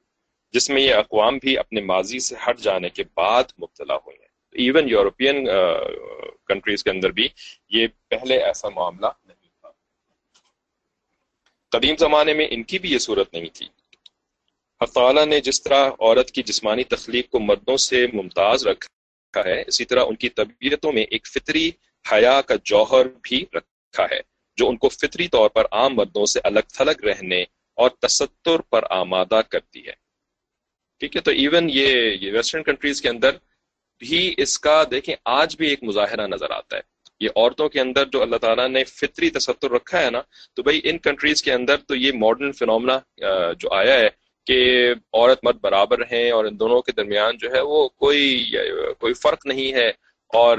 جس 0.53 0.69
میں 0.69 0.81
یہ 0.81 0.93
اقوام 0.93 1.37
بھی 1.37 1.57
اپنے 1.57 1.81
ماضی 1.81 2.19
سے 2.19 2.35
ہٹ 2.49 2.59
جانے 2.59 2.89
کے 2.89 3.03
بعد 3.15 3.43
مبتلا 3.61 3.95
ہوئے 3.95 4.17
ہیں۔ 4.19 4.27
ایون 4.51 4.89
یورپین 4.89 5.47
کنٹریز 6.45 6.83
کے 6.83 6.89
اندر 6.89 7.11
بھی 7.11 7.27
یہ 7.69 7.87
پہلے 8.07 8.43
ایسا 8.43 8.69
معاملہ 8.69 9.07
نہیں 9.25 9.49
تھا۔ 9.61 9.71
قدیم 11.69 11.95
زمانے 11.99 12.33
میں 12.33 12.47
ان 12.49 12.63
کی 12.63 12.79
بھی 12.79 12.93
یہ 12.93 12.97
صورت 12.97 13.33
نہیں 13.33 13.49
تھی۔ 13.53 13.67
تعالیٰ 14.93 15.25
نے 15.25 15.41
جس 15.41 15.63
طرح 15.63 15.89
عورت 15.89 16.31
کی 16.31 16.43
جسمانی 16.43 16.83
تخلیق 16.83 17.29
کو 17.29 17.39
مردوں 17.39 17.77
سے 17.77 18.07
ممتاز 18.13 18.67
رکھا 18.67 19.41
ہے، 19.45 19.63
اسی 19.67 19.85
طرح 19.85 20.05
ان 20.07 20.15
کی 20.15 20.29
طبیعتوں 20.29 20.91
میں 20.91 21.03
ایک 21.03 21.27
فطری 21.27 21.71
حیا 22.11 22.41
کا 22.41 22.55
جوہر 22.63 23.05
بھی 23.21 23.45
رکھا 23.53 24.05
ہے، 24.11 24.19
جو 24.57 24.69
ان 24.69 24.77
کو 24.77 24.89
فطری 24.89 25.27
طور 25.27 25.49
پر 25.49 25.65
عام 25.71 25.95
مردوں 25.95 26.25
سے 26.25 26.39
الگ 26.43 26.59
تھلگ 26.59 27.03
رہنے 27.03 27.41
اور 27.73 27.89
تستر 27.89 28.61
پر 28.61 28.83
آمادہ 28.89 29.41
کرتی 29.49 29.87
ہے۔ 29.87 30.02
ٹھیک 31.03 31.15
ہے، 31.15 31.21
تو 31.21 31.31
ایون 31.31 31.69
یہ 31.69 32.31
ویسٹرن 32.31 32.63
کنٹریز 32.63 33.01
کے 33.01 33.09
اندر 33.09 33.31
بھی 34.01 34.33
اس 34.37 34.59
کا 34.59 34.83
دیکھیں، 34.91 35.15
آج 35.25 35.55
بھی 35.57 35.67
ایک 35.67 35.83
مظاہرہ 35.83 36.27
نظر 36.27 36.51
آتا 36.51 36.75
ہے۔ 36.77 36.81
یہ 37.21 37.29
عورتوں 37.35 37.67
کے 37.69 37.79
اندر 37.79 38.05
جو 38.05 38.21
اللہ 38.21 38.37
تعالیٰ 38.37 38.67
نے 38.69 38.83
فطری 38.83 39.29
تصور 39.29 39.71
رکھا 39.71 39.99
ہے 39.99 40.09
نا، 40.09 40.21
تو 40.55 40.63
بھائی 40.63 40.79
ان 40.83 40.97
کنٹریز 40.97 41.43
کے 41.43 41.51
اندر 41.53 41.77
تو 41.87 41.95
یہ 41.95 42.11
ماڈرن 42.15 42.51
فنومنا 42.51 42.97
جو 43.59 43.73
آیا 43.73 43.99
ہے 43.99 44.07
کہ 44.47 44.57
عورت 44.91 45.43
مرد 45.43 45.59
برابر 45.61 46.01
ہیں 46.11 46.29
اور 46.31 46.45
ان 46.45 46.59
دونوں 46.59 46.81
کے 46.81 46.91
درمیان 46.91 47.37
جو 47.37 47.51
ہے 47.53 47.61
وہ 47.61 47.87
کوئی 47.89 48.51
کوئی 48.99 49.13
فرق 49.13 49.45
نہیں 49.45 49.73
ہے۔ 49.73 49.91
اور 50.33 50.57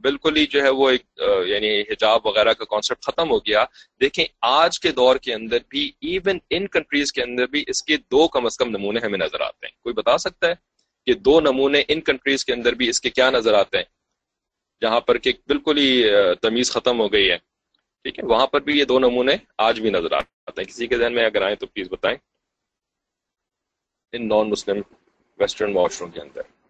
بالکل 0.00 0.36
ہی 0.36 0.46
جو 0.46 0.62
ہے 0.62 0.68
وہ 0.68 0.90
ایک 0.90 1.02
یعنی 1.46 1.80
حجاب 1.80 2.26
وغیرہ 2.26 2.52
کا 2.52 2.64
کانسیپٹ 2.64 3.02
ختم 3.02 3.30
ہو 3.30 3.38
گیا۔ 3.38 3.64
دیکھیں، 4.00 4.24
آج 4.40 4.80
کے 4.80 4.92
دور 4.92 5.16
کے 5.16 5.34
اندر 5.34 5.58
بھی 5.68 5.92
ایون 6.00 6.38
ان 6.50 6.66
کنٹریز 6.66 7.12
کے 7.12 7.22
اندر 7.22 7.46
بھی 7.46 7.64
اس 7.66 7.82
کے 7.82 7.96
دو 7.96 8.28
کم 8.28 8.46
از 8.46 8.56
کم 8.56 8.68
نمونے 8.70 9.00
ہمیں 9.00 9.18
نظر 9.18 9.40
آتے 9.40 9.66
ہیں۔ 9.66 9.82
کوئی 9.82 9.92
بتا 9.92 10.18
سکتا 10.18 10.48
ہے 10.48 10.54
کہ 11.06 11.14
دو 11.14 11.40
نمونے 11.40 11.82
ان 11.88 12.00
کنٹریز 12.00 12.44
کے 12.44 12.52
اندر 12.52 12.72
بھی 12.72 12.88
اس 12.88 13.00
کے 13.00 13.10
کیا 13.10 13.30
نظر 13.30 13.54
آتے 13.54 13.76
ہیں؟ 13.76 13.84
جہاں 14.82 15.00
پر 15.00 15.18
کہ 15.18 15.32
بالکل 15.46 15.78
ہی 15.78 16.04
تمیز 16.42 16.70
ختم 16.70 17.00
ہو 17.00 17.12
گئی 17.12 17.30
ہے۔ 17.30 17.38
ٹھیک 18.04 18.18
ہے، 18.18 18.24
وہاں 18.24 18.46
پر 18.46 18.60
بھی 18.60 18.78
یہ 18.78 18.84
دو 18.84 18.98
نمونے 18.98 19.36
آج 19.58 19.80
بھی 19.80 19.90
نظر 19.90 20.12
آتے 20.12 20.60
ہیں۔ 20.60 20.64
کسی 20.64 20.86
کے 20.86 20.96
ذہن 20.96 21.14
میں 21.14 21.24
اگر 21.26 21.42
آئیں 21.42 21.56
تو 21.56 21.66
پلیز 21.66 21.88
بتائیں۔ 21.90 22.16
ان 24.12 24.28
نان 24.28 24.50
مسلم 24.50 24.80
ویسٹرن 25.38 25.72
معاشروں 25.72 26.08
کے 26.08 26.20
اندر۔ 26.20 26.61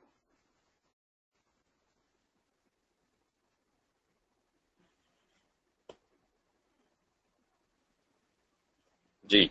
جی۔ 9.32 9.44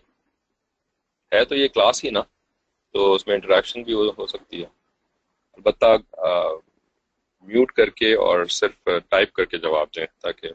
ہے 1.31 1.43
تو 1.45 1.55
یہ 1.55 1.67
کلاس 1.67 2.03
ہی 2.03 2.09
نا، 2.09 2.21
تو 2.93 3.13
اس 3.13 3.27
میں 3.27 3.35
انٹریکشن 3.35 3.83
بھی 3.83 3.93
ہو 3.93 4.27
سکتی 4.27 4.61
ہے۔ 4.61 4.67
البتہ 5.53 5.91
میوٹ 7.47 7.71
کر 7.71 7.89
کے 7.89 8.13
اور 8.15 8.45
صرف 8.45 8.87
ٹائپ 9.09 9.31
کر 9.33 9.45
کے 9.45 9.57
جواب 9.57 9.87
دیں 9.95 10.05
تاکہ 10.21 10.47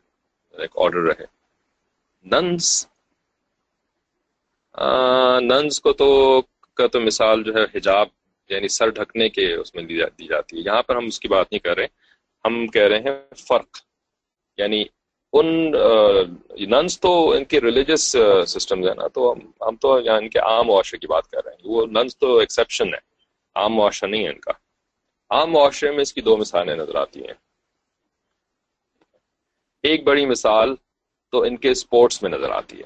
ایک 0.58 0.70
آرڈر 0.76 1.02
رہے۔ 1.02 1.24
ننس 2.24 2.86
ننس 5.40 5.80
کو 5.80 5.92
تو، 5.92 6.08
کا 6.74 6.86
تو 6.86 7.00
مثال 7.00 7.42
جو 7.42 7.54
ہے 7.54 7.64
حجاب 7.74 8.08
یعنی 8.48 8.68
سر 8.68 8.88
ڈھکنے 8.90 9.28
کے 9.28 9.52
اس 9.54 9.74
میں 9.74 9.82
دی 9.82 9.96
جاتی 9.96 10.24
ہے۔ 10.30 10.64
یہاں 10.64 10.82
پر 10.82 10.96
ہم 10.96 11.06
اس 11.06 11.20
کی 11.20 11.28
بات 11.28 11.46
نہیں 11.52 11.58
کر 11.58 11.76
رہے، 11.76 11.86
ہم 12.44 12.66
کہہ 12.66 12.82
رہے 12.82 12.98
ہیں 12.98 13.34
فرق 13.48 13.76
یعنی 14.58 14.84
ان 15.38 15.70
ننس 16.60 17.00
تو 17.00 17.30
ان 17.30 17.44
کے 17.44 17.60
ریلیجس 17.60 18.16
سسٹم 18.46 18.88
ہے 18.88 18.94
نا، 18.94 19.06
تو 19.06 19.34
ہم 19.60 19.76
تو 19.76 20.00
یہاں 20.00 20.16
ان 20.16 20.28
کے 20.28 20.38
عام 20.38 20.66
معاشرے 20.66 20.98
کی 20.98 21.06
بات 21.06 21.28
کر 21.28 21.44
رہے 21.44 21.52
ہیں۔ 21.52 21.58
وہ 21.64 21.86
ننس 21.86 22.18
تو 22.18 22.38
ایکسیپشن 22.38 22.88
ہے 22.88 22.98
عام 23.54 23.74
معاشرہ 23.74 24.08
نہیں 24.08 24.24
ہے 24.24 24.28
ان 24.28 24.38
کا۔ 24.38 24.52
عام 25.30 25.52
معاشرے 25.52 25.90
میں 25.90 26.00
اس 26.00 26.12
کی 26.12 26.20
دو 26.20 26.36
مثالیں 26.36 26.76
نظر 26.76 26.94
آتی 26.94 27.20
ہیں۔ 27.20 27.34
ایک 29.82 30.04
بڑی 30.04 30.26
مثال 30.26 30.74
تو 31.30 31.42
ان 31.42 31.56
کے 31.56 31.70
اسپورٹس 31.70 32.22
میں 32.22 32.30
نظر 32.30 32.50
آتی 32.50 32.78
ہے۔ 32.78 32.84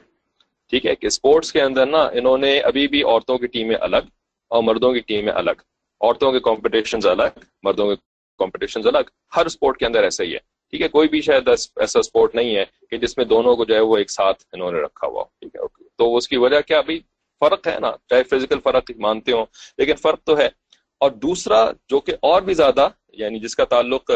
ٹھیک 0.71 0.87
ہے 0.87 0.95
کہ 0.95 1.07
اسپورٹس 1.07 1.53
کے 1.53 1.63
اندر 1.63 1.87
نا 1.87 2.03
انہوں 2.03 2.39
نے 2.39 2.61
ابھی 2.61 2.89
بھی 2.89 3.03
عورتوں 3.03 3.39
کی 3.39 3.47
ٹیمیں 3.47 3.77
الگ 3.81 4.05
اور 4.49 4.63
مردوں 4.63 4.93
کی 4.93 5.01
ٹیمیں 5.01 5.33
الگ۔ 5.33 5.61
عورتوں 6.01 6.33
کے 6.33 6.41
کمپٹیشنز 6.41 7.07
الگ، 7.07 7.39
مردوں 7.63 7.87
کے 7.87 7.95
کمپٹیشنز 8.39 8.87
الگ۔ 8.87 9.11
ہر 9.37 9.47
اسپورٹ 9.47 9.79
کے 9.79 9.87
اندر 9.87 10.03
ایسا 10.03 10.25
ہی 10.25 10.35
ہے۔ 10.35 10.60
ٹھیک 10.73 10.83
ہے، 10.83 10.89
کوئی 10.89 11.09
بھی 11.09 11.21
شاید 11.21 11.49
ایسا 11.49 11.99
اسپورٹ 11.99 12.35
نہیں 12.35 12.57
ہے 12.57 12.65
کہ 12.91 12.97
جس 12.97 13.17
میں 13.19 13.25
دونوں 13.25 13.55
کو 13.57 13.65
جو 13.65 13.75
ہے 13.75 13.81
وہ 13.81 13.97
ایک 13.97 14.11
ساتھ 14.11 14.45
انہوں 14.53 14.73
نے 14.73 14.81
رکھا 14.81 15.07
ہوا 15.07 15.25
ٹھیک 15.41 15.57
ہے 15.57 15.67
تو 15.99 16.17
اس 16.17 16.29
کی 16.29 16.37
وجہ 16.37 16.61
کیا؟ 16.61 16.79
ابھی 16.79 16.99
فرق 17.43 17.67
ہے 17.69 17.79
نا، 17.81 17.91
چاہے 18.09 18.23
فزیکل 18.31 18.61
فرق 18.61 18.91
مانتے 18.99 19.33
ہوں، 19.33 19.47
لیکن 19.79 19.95
فرق 19.95 20.23
تو 20.25 20.39
ہے۔ 20.39 20.49
اور 21.01 21.11
دوسرا، 21.11 21.65
جو 21.89 22.01
کہ 22.01 22.13
اور 22.23 22.43
بھی 22.43 22.55
زیادہ 22.55 22.89
یعنی 23.13 23.39
جس 23.41 23.57
کا 23.57 23.65
تعلق 23.65 24.11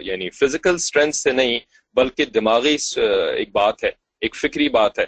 یعنی 0.00 0.30
فزیکل 0.30 0.74
اسٹرینتھ 0.74 1.16
سے 1.16 1.32
نہیں، 1.32 1.58
بلکہ 1.96 2.24
دماغی 2.34 2.76
ایک 2.96 3.50
بات 3.52 3.84
ہے، 3.84 3.90
ایک 4.22 4.36
فکری 4.36 4.68
بات 4.68 4.98
ہے، 4.98 5.04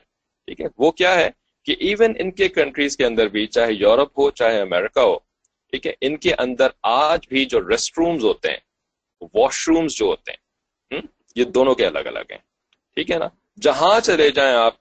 ٹھیک 0.49 0.61
ہے۔ 0.61 0.67
وہ 0.79 0.91
کیا 0.91 1.15
ہے 1.15 1.29
کہ 1.67 1.77
ایون 1.81 2.13
ان 2.19 2.31
کے 2.31 2.49
کنٹریز 2.49 2.97
کے 2.97 3.07
اندر 3.07 3.29
بھی، 3.29 3.47
چاہے 3.47 3.73
یورپ 3.73 4.19
ہو، 4.19 4.31
چاہے 4.31 4.61
امریکہ 4.61 5.01
ہو، 5.01 5.17
ٹھیک 5.73 5.87
ہے، 5.87 5.93
ان 6.01 6.17
کے 6.17 6.35
اندر 6.39 6.69
آج 6.83 7.27
بھی 7.29 7.45
جو 7.45 7.69
ریسٹ 7.69 7.99
رومز 7.99 8.25
ہوتے 8.25 8.51
ہیں 8.51 9.29
واش 9.35 9.69
رومز 9.69 9.97
جو 9.97 10.07
ہوتے 10.07 10.31
ہیں 10.31 10.45
یہ 11.37 11.45
دونوں 11.45 11.75
کے 11.75 11.87
الگ 11.87 11.99
الگ 11.99 12.31
ہیں۔ 12.31 12.39
ٹھیک 12.97 13.11
ہے 13.11 13.19
نا؟ 13.19 13.29
جہاں 13.61 14.01
چلے 14.01 14.31
جائیں 14.31 14.55
آپ، 14.55 14.75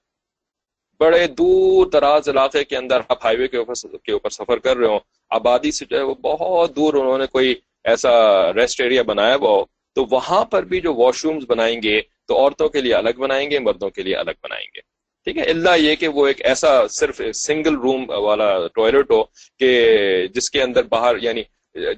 بڑے 1.00 1.26
دور 1.26 1.86
دراز 1.86 2.28
علاقے 2.28 2.64
کے 2.64 2.76
اندر 2.76 3.00
آپ 3.08 3.24
ہائی 3.24 3.36
وے 3.36 3.48
کے 3.48 3.56
اوپر 3.56 3.96
کے 4.04 4.12
اوپر 4.12 4.30
سفر 4.30 4.58
کر 4.58 4.76
رہے 4.76 4.86
ہو 4.86 4.98
آبادی 5.30 5.70
سے 5.70 5.84
جو 5.84 5.96
ہے 5.96 6.02
وہ 6.02 6.14
بہت 6.14 6.76
دور 6.76 6.94
انہوں 6.94 7.18
نے 7.18 7.26
کوئی 7.26 7.54
ایسا 7.84 8.10
ریسٹ 8.52 8.80
ایریا 8.80 9.02
بنایا 9.02 9.34
ہوا 9.36 9.50
ہو، 9.50 9.64
تو 9.96 10.04
وہاں 10.10 10.44
پر 10.44 10.62
بھی 10.62 10.80
جو 10.80 10.94
واش 10.94 11.24
رومز 11.24 11.44
بنائیں 11.48 11.82
گے 11.82 12.00
تو 12.28 12.36
عورتوں 12.36 12.68
کے 12.68 12.80
لیے 12.80 12.94
الگ 12.94 13.18
بنائیں 13.18 13.50
گے، 13.50 13.58
مردوں 13.58 13.90
کے 13.90 14.02
لیے 14.02 14.16
الگ 14.16 14.38
بنائیں 14.42 14.66
گے۔ 14.74 14.80
ٹھیک 15.26 15.36
ہے؟ 15.38 15.42
اللہ 15.42 15.76
یہ 15.76 15.94
کہ 15.94 16.08
وہ 16.08 16.26
ایک 16.26 16.44
ایسا 16.44 16.88
صرف 16.88 17.20
سنگل 17.34 17.74
روم 17.74 18.10
والا 18.10 18.66
ٹوائلٹ 18.66 19.10
ہو 19.10 19.22
کہ 19.58 20.26
جس 20.26 20.50
کے 20.50 20.62
اندر 20.62 20.82
باہر 20.82 21.16
یعنی 21.16 21.42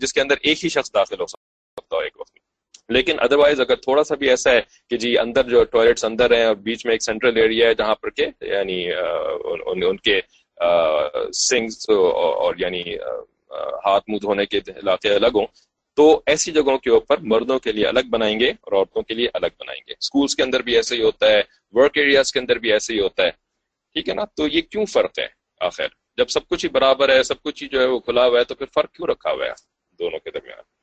جس 0.01 0.13
کے 0.13 0.21
اندر 0.21 0.35
ایک 0.43 0.65
ہی 0.65 0.69
شخص 0.69 0.95
داخل 0.95 1.21
ہو 1.21 1.27
سکتا 1.27 1.97
ہو 1.97 2.01
ایک 2.01 2.21
وقت 2.21 2.33
میں۔ 2.35 2.48
لیکن 2.89 3.21
ادروائز 3.21 3.61
اگر 3.61 3.77
تھوڑا 3.77 4.05
سا 4.05 4.15
بھی 4.15 4.29
ایسا 4.29 4.51
ہے 4.51 4.61
کہ 4.91 4.97
جی 4.97 5.19
اندر 5.19 5.49
جو 5.49 5.65
ٹوائلٹس 5.65 6.05
اندر 6.05 6.33
ہیں 6.33 6.45
اور 6.45 6.55
بیچ 6.55 6.85
میں 6.87 6.95
ایک 6.95 7.03
سینٹرل 7.05 7.37
ایریا 7.37 7.69
ہے 7.69 7.75
جہاں 7.75 7.95
پر 7.95 8.11
کے 8.11 8.27
یعنی 8.41 8.85
ان 9.87 9.97
کے 9.97 10.21
سنگس 11.33 11.89
اور 11.91 12.55
یعنی 12.59 12.83
ہاتھ 13.85 14.05
منہ 14.09 14.19
دھونے 14.19 14.47
کے 14.47 14.59
علاقے 14.77 15.15
الگ 15.15 15.35
ہوں، 15.35 15.47
تو 15.97 16.23
ایسی 16.27 16.53
جگہوں 16.53 16.79
کے 16.79 16.91
اوپر 16.91 17.19
مردوں 17.23 17.59
کے 17.59 17.73
لیے 17.73 17.87
الگ 17.87 18.09
بنائیں 18.11 18.39
گے 18.41 18.51
اور 18.51 18.73
عورتوں 18.73 19.03
کے 19.03 19.15
لیے 19.15 19.29
الگ 19.35 19.55
بنائیں 19.61 19.81
گے۔ 19.89 19.95
اسکولس 20.01 20.37
کے 20.37 20.43
اندر 20.43 20.63
بھی 20.63 20.77
ایسے 20.77 20.97
ہی 20.97 21.03
ہوتا 21.03 21.31
ہے 21.31 21.41
ورک 21.75 21.99
ایریاز 21.99 22.33
کے 22.33 22.39
اندر 22.39 22.59
بھی 22.59 22.73
ایسے 22.73 22.95
ہی 22.95 23.01
ہوتا 23.01 23.23
ہے۔ 23.23 23.31
ٹھیک 23.93 24.09
ہے 24.09 24.15
نا؟ 24.15 24.25
تو 24.37 24.47
یہ 24.47 24.61
کیوں 24.61 24.85
فرق 24.85 25.19
ہے؟ 25.19 25.27
آخر، 25.61 25.89
جب 26.17 26.29
سب 26.29 26.49
کچھ 26.49 26.65
ہی 26.67 26.71
برابر 26.71 27.09
ہے، 27.09 27.23
سب 27.23 27.43
کچھ 27.43 27.63
ہی 27.63 27.69
جو 27.69 27.81
ہے 27.81 27.87
وہ 27.87 27.99
کھلا 27.99 28.27
ہوا 28.27 28.39
ہے، 28.39 28.45
تو 28.45 28.55
پھر 28.55 28.67
فرق 28.75 28.93
کیوں 28.93 29.09
رکھا 29.09 29.33
ہوا 29.33 29.47
ہے؟ 29.47 29.53
دونوں 29.99 30.19
کے 30.19 30.31
درمیان۔ 30.31 30.78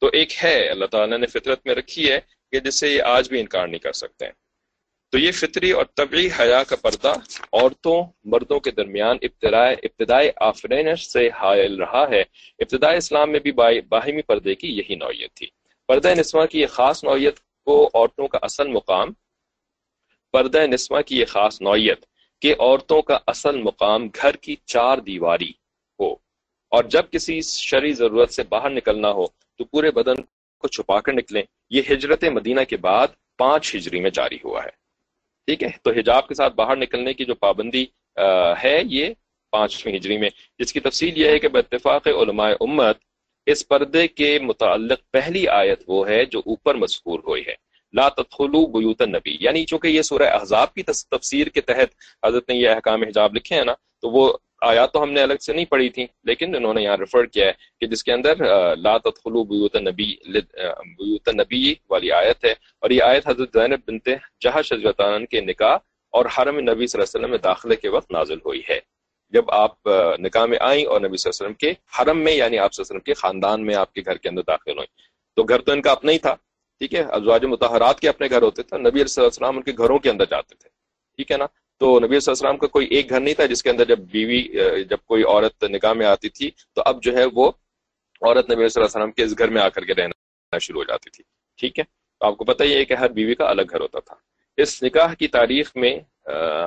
تو 0.00 0.06
ایک 0.12 0.44
ہے، 0.44 0.68
اللہ 0.68 0.84
تعالیٰ 0.84 1.18
نے 1.18 1.26
فطرت 1.26 1.66
میں 1.66 1.74
رکھی 1.74 2.10
ہے 2.10 2.20
کہ 2.52 2.60
جس 2.60 2.80
سے 2.80 2.88
یہ 2.88 3.02
آج 3.02 3.28
بھی 3.28 3.40
انکار 3.40 3.66
نہیں 3.66 3.78
کر 3.78 3.92
سکتے 3.92 4.24
ہیں۔ 4.24 4.32
تو 5.12 5.18
یہ 5.18 5.32
فطری 5.32 5.70
اور 5.70 5.84
طبعی 5.94 6.28
حیا 6.38 6.62
کا 6.62 6.76
پردہ 6.76 7.14
عورتوں، 7.52 8.04
مردوں 8.24 8.60
کے 8.60 8.70
درمیان 8.70 9.16
ابتدائے 9.22 9.76
ابتدائی 9.82 10.30
آفرین 10.36 10.96
سے 10.96 11.28
حائل 11.28 11.76
رہا 11.76 12.10
ہے۔ 12.10 12.20
ابتدائی 12.58 12.96
اسلام 12.96 13.32
میں 13.32 13.40
بھی 13.40 13.52
باہمی 13.80 14.22
پردے 14.22 14.54
کی 14.54 14.78
یہی 14.78 14.94
نوعیت 14.94 15.34
تھی۔ 15.34 15.46
پردہ 15.88 16.14
نسواں 16.18 16.46
کی 16.46 16.60
یہ 16.60 16.66
خاص 16.66 17.04
نوعیت 17.04 17.40
کو 17.64 17.90
عورتوں 17.94 18.28
کا 18.28 18.38
اصل 18.42 18.68
مقام، 18.68 19.08
پردہ 20.32 20.66
نسواں 20.66 21.02
کی 21.02 21.20
یہ 21.20 21.24
خاص 21.24 21.62
نوعیت 21.62 22.04
کہ 22.40 22.54
عورتوں 22.58 23.02
کا 23.02 23.18
اصل 23.26 23.62
مقام 23.62 24.08
گھر 24.08 24.36
کی 24.36 24.56
چار 24.66 24.98
دیواری 24.98 25.50
ہو۔ 26.00 26.12
اور 26.68 26.84
جب 26.84 27.02
کسی 27.10 27.40
شرعی 27.40 27.92
ضرورت 27.92 28.32
سے 28.32 28.42
باہر 28.42 28.70
نکلنا 28.70 29.10
ہو 29.10 29.26
تو 29.60 29.64
پورے 29.64 29.90
بدن 29.90 30.22
کو 30.58 30.68
چھپا 30.68 31.00
کر 31.00 31.12
نکلیں۔ 31.12 31.42
یہ 31.70 31.82
ہجرت 31.90 32.24
مدینہ 32.24 32.60
کے 32.68 32.76
بعد 32.76 33.08
پانچ 33.38 33.74
ہجری 33.74 34.00
میں 34.00 34.10
جاری 34.10 34.38
ہوا 34.44 34.64
ہے۔ 34.64 34.70
ٹھیک 35.46 35.62
ہے؟ 35.62 35.68
تو 35.82 35.90
حجاب 35.90 36.28
کے 36.28 36.34
ساتھ 36.34 36.54
باہر 36.54 36.76
نکلنے 36.76 37.14
کی 37.14 37.24
جو 37.24 37.34
پابندی 37.34 37.86
ہے 38.64 38.82
یہ 38.84 39.14
پانچویں 39.50 39.96
ہجری 39.96 40.18
میں۔ 40.18 40.30
جس 40.58 40.72
کی 40.72 40.80
تفصیل 40.80 41.20
یہ 41.20 41.28
ہے 41.28 41.38
کہ 41.38 41.48
باتفاق 41.48 42.06
علماء 42.06 42.50
امت 42.60 42.98
اس 43.46 43.68
پردے 43.68 44.08
کے 44.08 44.38
متعلق 44.38 44.98
پہلی 45.10 45.48
آیت 45.48 45.82
وہ 45.86 46.08
ہے 46.08 46.24
جو 46.24 46.38
اوپر 46.46 46.74
مذکور 46.74 47.20
ہوئی 47.26 47.42
ہے۔ 47.46 47.54
لا 47.92 48.08
تدخلوا 48.08 48.78
بیوت 48.78 49.02
النبی۔ 49.02 49.36
یعنی 49.40 49.64
چونکہ 49.64 49.88
یہ 49.88 50.02
سورہ 50.02 50.22
احزاب 50.22 50.74
کی 50.74 50.82
تفسیر 50.82 51.46
کے 51.46 51.60
تحت 51.60 51.88
حضرت 52.24 52.48
نے 52.48 52.54
یہ 52.54 52.68
احکام 52.68 53.02
حجاب 53.02 53.36
لکھے 53.36 53.56
ہیں 53.56 53.64
نا، 53.64 53.72
تو 53.72 54.10
وہ 54.10 54.32
آیات 54.62 54.92
تو 54.92 55.02
ہم 55.02 55.12
نے 55.12 55.22
الگ 55.22 55.38
سے 55.40 55.52
نہیں 55.52 55.64
پڑھی 55.64 55.88
تھی 55.90 56.06
لیکن 56.24 56.54
انہوں 56.56 56.74
نے 56.74 56.82
یہاں 56.82 56.96
ریفر 56.96 57.26
کیا 57.26 57.46
ہے 57.46 57.52
کہ 57.80 57.86
جس 57.86 58.04
کے 58.04 58.12
اندر 58.12 58.44
لا 58.76 58.96
تدخلوا 58.98 59.44
بیوت 59.50 59.76
النبی 59.76 60.14
بیوت 60.28 61.28
النبی 61.28 61.74
والی 61.90 62.12
آیت 62.12 62.44
ہے، 62.44 62.50
اور 62.82 62.90
یہ 62.90 63.02
آیت 63.02 63.28
حضرت 63.28 63.52
زینب 63.52 63.80
بنت 63.88 64.08
جہش 64.40 64.72
عنہ 64.72 65.24
کے 65.24 65.40
نکاح 65.42 65.76
اور 66.14 66.26
حرم 66.36 66.58
نبی 66.60 66.86
صلی 66.86 66.98
اللہ 66.98 67.04
علیہ 67.04 67.18
وسلم 67.18 67.30
میں 67.30 67.38
داخلے 67.44 67.76
کے 67.76 67.88
وقت 67.88 68.10
نازل 68.12 68.38
ہوئی 68.44 68.60
ہے۔ 68.68 68.78
جب 69.32 69.50
آپ 69.54 69.88
نکاح 70.20 70.46
میں 70.46 70.58
آئیں 70.60 70.84
اور 70.84 71.00
نبی 71.00 71.16
صلی 71.16 71.28
اللہ 71.28 71.36
علیہ 71.36 71.46
وسلم 71.46 71.58
کے 71.58 71.72
حرم 71.98 72.18
میں 72.24 72.32
یعنی 72.32 72.58
آپ 72.58 72.72
صلی 72.72 72.82
اللہ 72.82 72.90
علیہ 72.90 72.96
وسلم 72.96 73.06
کے 73.06 73.14
خاندان 73.20 73.66
میں 73.66 73.74
آپ 73.74 73.92
کے 73.94 74.02
گھر 74.06 74.16
کے 74.16 74.28
اندر 74.28 74.42
داخل 74.46 74.72
ہوئیں، 74.72 74.86
تو 75.36 75.42
گھر 75.42 75.60
تو 75.60 75.72
ان 75.72 75.82
کا 75.82 75.92
اپنا 75.92 76.12
ہی 76.12 76.18
تھا، 76.18 76.34
ٹھیک 76.80 76.94
ہے؟ 76.94 77.02
ازواج 77.12 77.44
متحرات 77.44 78.00
کے 78.00 78.08
اپنے 78.08 78.28
گھر 78.30 78.42
ہوتے 78.42 78.62
تھے، 78.62 78.78
نبی 78.78 79.02
علیہ 79.02 79.22
السلام 79.22 79.56
ان 79.56 79.62
کے 79.62 79.72
گھروں 79.78 79.98
کے 79.98 80.10
اندر 80.10 80.26
جاتے 80.30 80.54
تھے، 80.54 80.68
ٹھیک 81.18 81.32
ہے 81.32 81.36
نا؟ 81.36 81.46
تو 81.80 81.98
نبی 82.00 82.20
صلی 82.20 82.30
اللہ 82.30 82.38
علیہ 82.38 82.46
وسلم 82.46 82.58
کا 82.58 82.66
کوئی 82.66 82.86
ایک 82.86 83.10
گھر 83.10 83.20
نہیں 83.20 83.34
تھا 83.34 83.46
جس 83.46 83.62
کے 83.62 83.70
اندر 83.70 83.84
جب 83.84 83.98
بیوی 84.12 84.42
جب 84.88 84.98
کوئی 85.06 85.22
عورت 85.24 85.64
نکاح 85.70 85.92
میں 85.92 86.06
آتی 86.06 86.28
تھی، 86.28 86.50
تو 86.74 86.82
اب 86.86 87.02
جو 87.02 87.16
ہے 87.16 87.24
وہ 87.34 87.46
عورت 88.22 88.50
نبی 88.50 88.68
صلی 88.68 88.82
اللہ 88.82 88.86
علیہ 88.86 88.96
وسلم 88.96 89.12
کے 89.12 89.22
اس 89.24 89.38
گھر 89.38 89.48
میں 89.48 89.62
آ 89.62 89.68
کر 89.68 89.84
کے 89.84 89.94
رہنا 89.94 90.58
شروع 90.58 90.80
ہو 90.80 90.84
جاتی 90.88 91.10
تھی، 91.10 91.24
ٹھیک 91.58 91.78
ہے؟ 91.78 91.84
تو 91.84 92.26
آپ 92.26 92.36
کو 92.36 92.44
پتہ 92.44 92.64
ہی 92.64 92.74
ہے 92.74 92.84
کہ 92.84 92.94
ہر 92.94 93.08
بیوی 93.12 93.34
کا 93.34 93.48
الگ 93.50 93.70
گھر 93.70 93.80
ہوتا 93.80 94.00
تھا۔ 94.00 94.14
اس 94.58 94.82
نکاح 94.82 95.14
کی 95.18 95.28
تاریخ 95.28 95.70
میں 95.76 95.94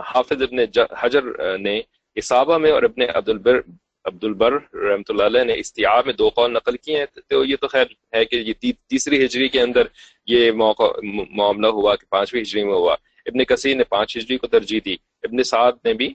حافظ 0.07 0.41
ابن 0.41 0.59
حجر 0.99 1.57
نے 1.59 1.77
اصابہ 2.17 2.57
میں 2.57 2.71
اور 2.71 2.83
ابن 2.83 3.01
عبد 3.15 3.29
البر 3.29 3.59
عبد 4.05 4.23
البر 4.23 4.53
رحمۃ 4.75 5.09
اللہ 5.09 5.23
علیہ 5.23 5.43
نے 5.43 5.53
استیاب 5.57 6.05
میں 6.05 6.13
دو 6.13 6.29
قول 6.29 6.53
نقل 6.53 6.77
کیے 6.77 6.97
ہیں، 6.97 7.05
تو 7.29 7.43
یہ 7.45 7.55
تو 7.61 7.67
خیر 7.67 7.85
ہے 8.13 8.25
کہ 8.25 8.35
یہ 8.37 8.53
تیسری 8.89 9.23
ہجری 9.25 9.47
کے 9.49 9.61
اندر 9.61 9.87
یہ 10.27 10.51
موقع 10.57 10.89
معاملہ 11.31 11.67
ہوا 11.77 11.95
کہ 11.95 12.05
پانچویں 12.09 12.41
ہجری 12.41 12.63
میں 12.63 12.73
ہوا۔ 12.73 12.95
ابن 13.25 13.43
کثیر 13.49 13.75
نے 13.75 13.83
پانچ 13.89 14.15
ہجری 14.17 14.37
کو 14.37 14.47
ترجیح 14.47 14.79
دی، 14.85 14.95
ابن 15.23 15.43
سعد 15.43 15.71
نے 15.85 15.93
بھی 15.99 16.09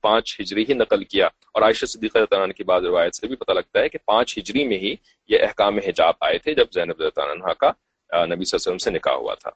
پانچ 0.00 0.36
ہجری 0.40 0.64
ہی 0.68 0.74
نقل 0.74 1.04
کیا۔ 1.04 1.26
اور 1.26 1.62
عائشہ 1.62 1.86
صدیقہ 1.86 2.18
عنہ 2.34 2.52
کی 2.52 2.64
بعض 2.64 2.84
روایت 2.84 3.14
سے 3.14 3.26
بھی 3.26 3.36
پتہ 3.36 3.52
لگتا 3.52 3.80
ہے 3.80 3.88
کہ 3.88 3.98
پانچ 4.06 4.36
ہجری 4.38 4.64
میں 4.68 4.78
ہی 4.78 4.94
یہ 5.30 5.42
احکام 5.42 5.78
حجاب 5.86 6.14
آئے 6.28 6.38
تھے 6.44 6.54
جب 6.54 6.72
زینب 6.74 7.02
عنہ 7.16 7.52
کا 7.52 7.70
نبی 7.70 8.44
صلی 8.44 8.54
اللہ 8.54 8.54
علیہ 8.54 8.54
وسلم 8.54 8.78
سے 8.78 8.90
نکاح 8.90 9.14
ہوا 9.14 9.34
تھا۔ 9.34 9.50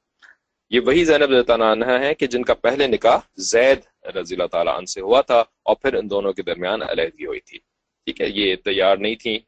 یہ 0.73 0.81
وہی 0.87 1.05
زینب 1.05 1.53
عنہ 1.53 1.85
ہے 2.01 2.15
کہ 2.15 2.27
جن 2.27 2.43
کا 2.45 2.55
پہلے 2.55 2.87
نکاح 2.87 3.19
زید 3.53 3.81
رضی 4.17 4.35
اللہ 4.35 4.47
تعالیٰ 4.53 4.77
عنہ 4.79 4.87
سے 4.95 5.01
ہوا 5.01 5.21
تھا 5.21 5.41
اور 5.63 5.77
پھر 5.83 5.95
ان 5.95 6.11
دونوں 6.11 6.33
کے 6.33 6.43
درمیان 6.43 6.83
علیحدگی 6.83 7.27
ہوئی 7.27 7.41
تھی۔ 7.41 7.59
ٹھیک 8.07 8.21
ہے، 8.21 8.27
یہ 8.31 8.57
تیار 8.65 8.97
نہیں 8.97 9.15
تھی 9.23 9.39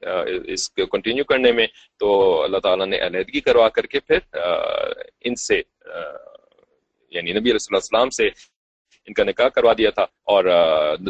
اس 0.53 0.69
کو 0.71 0.87
کنٹینیو 0.87 1.25
کرنے 1.25 1.53
میں 1.53 1.67
تو 2.01 2.09
اللہ 2.43 2.59
تعالیٰ 2.59 2.87
نے 2.87 2.99
علیحدگی 3.07 3.41
کروا 3.41 3.69
کر 3.69 3.87
کے 3.87 4.01
پھر 4.01 4.19
ان 5.25 5.35
سے 5.47 5.61
یعنی 7.11 7.33
نبی 7.33 7.51
علیہ 7.51 7.75
السلام 7.75 8.11
سے 8.11 8.27
ان 9.09 9.13
کا 9.13 9.25
نکاح 9.25 9.49
کروا 9.49 9.73
دیا 9.79 9.91
تھا 9.91 10.03
اور 10.03 10.45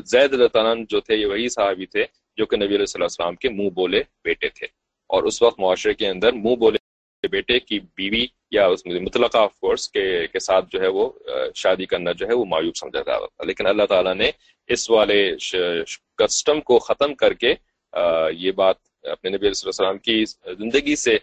زید 0.04 0.32
اللہ 0.32 0.74
جو 0.88 1.00
تھے، 1.00 1.16
یہ 1.16 1.26
وہی 1.26 1.48
صحابی 1.48 1.86
تھے 1.86 2.04
جو 2.36 2.46
کہ 2.46 2.56
نبی 2.56 2.74
علیہ 2.76 3.02
السلام 3.02 3.34
کے 3.36 3.48
منہ 3.48 3.70
بولے 3.70 4.02
بیٹے 4.24 4.48
تھے۔ 4.48 4.66
اور 5.10 5.22
اس 5.22 5.42
وقت 5.42 5.60
معاشرے 5.60 5.94
کے 5.94 6.08
اندر 6.08 6.32
منہ 6.32 6.56
بولے 6.56 6.78
بیٹے 7.28 7.58
کی 7.60 7.78
بیوی 7.96 8.26
یا 8.50 8.66
اس 8.66 8.86
مطلقہ 8.86 9.38
آف 9.38 9.58
کورس 9.60 9.88
کے 9.88 10.26
کے 10.26 10.38
ساتھ 10.38 10.64
جو 10.72 10.80
ہے 10.82 10.86
وہ 10.86 11.10
شادی 11.54 11.86
کرنا 11.86 12.12
جو 12.12 12.28
ہے 12.28 12.34
وہ 12.34 12.44
معیوب 12.44 12.76
سمجھا 12.76 13.00
جاتا 13.00 13.26
تھا۔ 13.26 13.44
لیکن 13.44 13.66
اللہ 13.66 13.86
تعالیٰ 13.88 14.14
نے 14.14 14.30
اس 14.68 14.90
والے 14.90 15.36
کسٹم 16.18 16.60
کو 16.60 16.78
ختم 16.78 17.14
کر 17.14 17.32
کے 17.32 17.54
یہ 18.32 18.50
بات 18.52 18.76
اپنے 19.02 19.30
نبی 19.30 19.46
علیہ 19.46 19.66
السلام 19.66 19.98
کی 19.98 20.24
زندگی 20.58 20.96
سے 20.96 21.16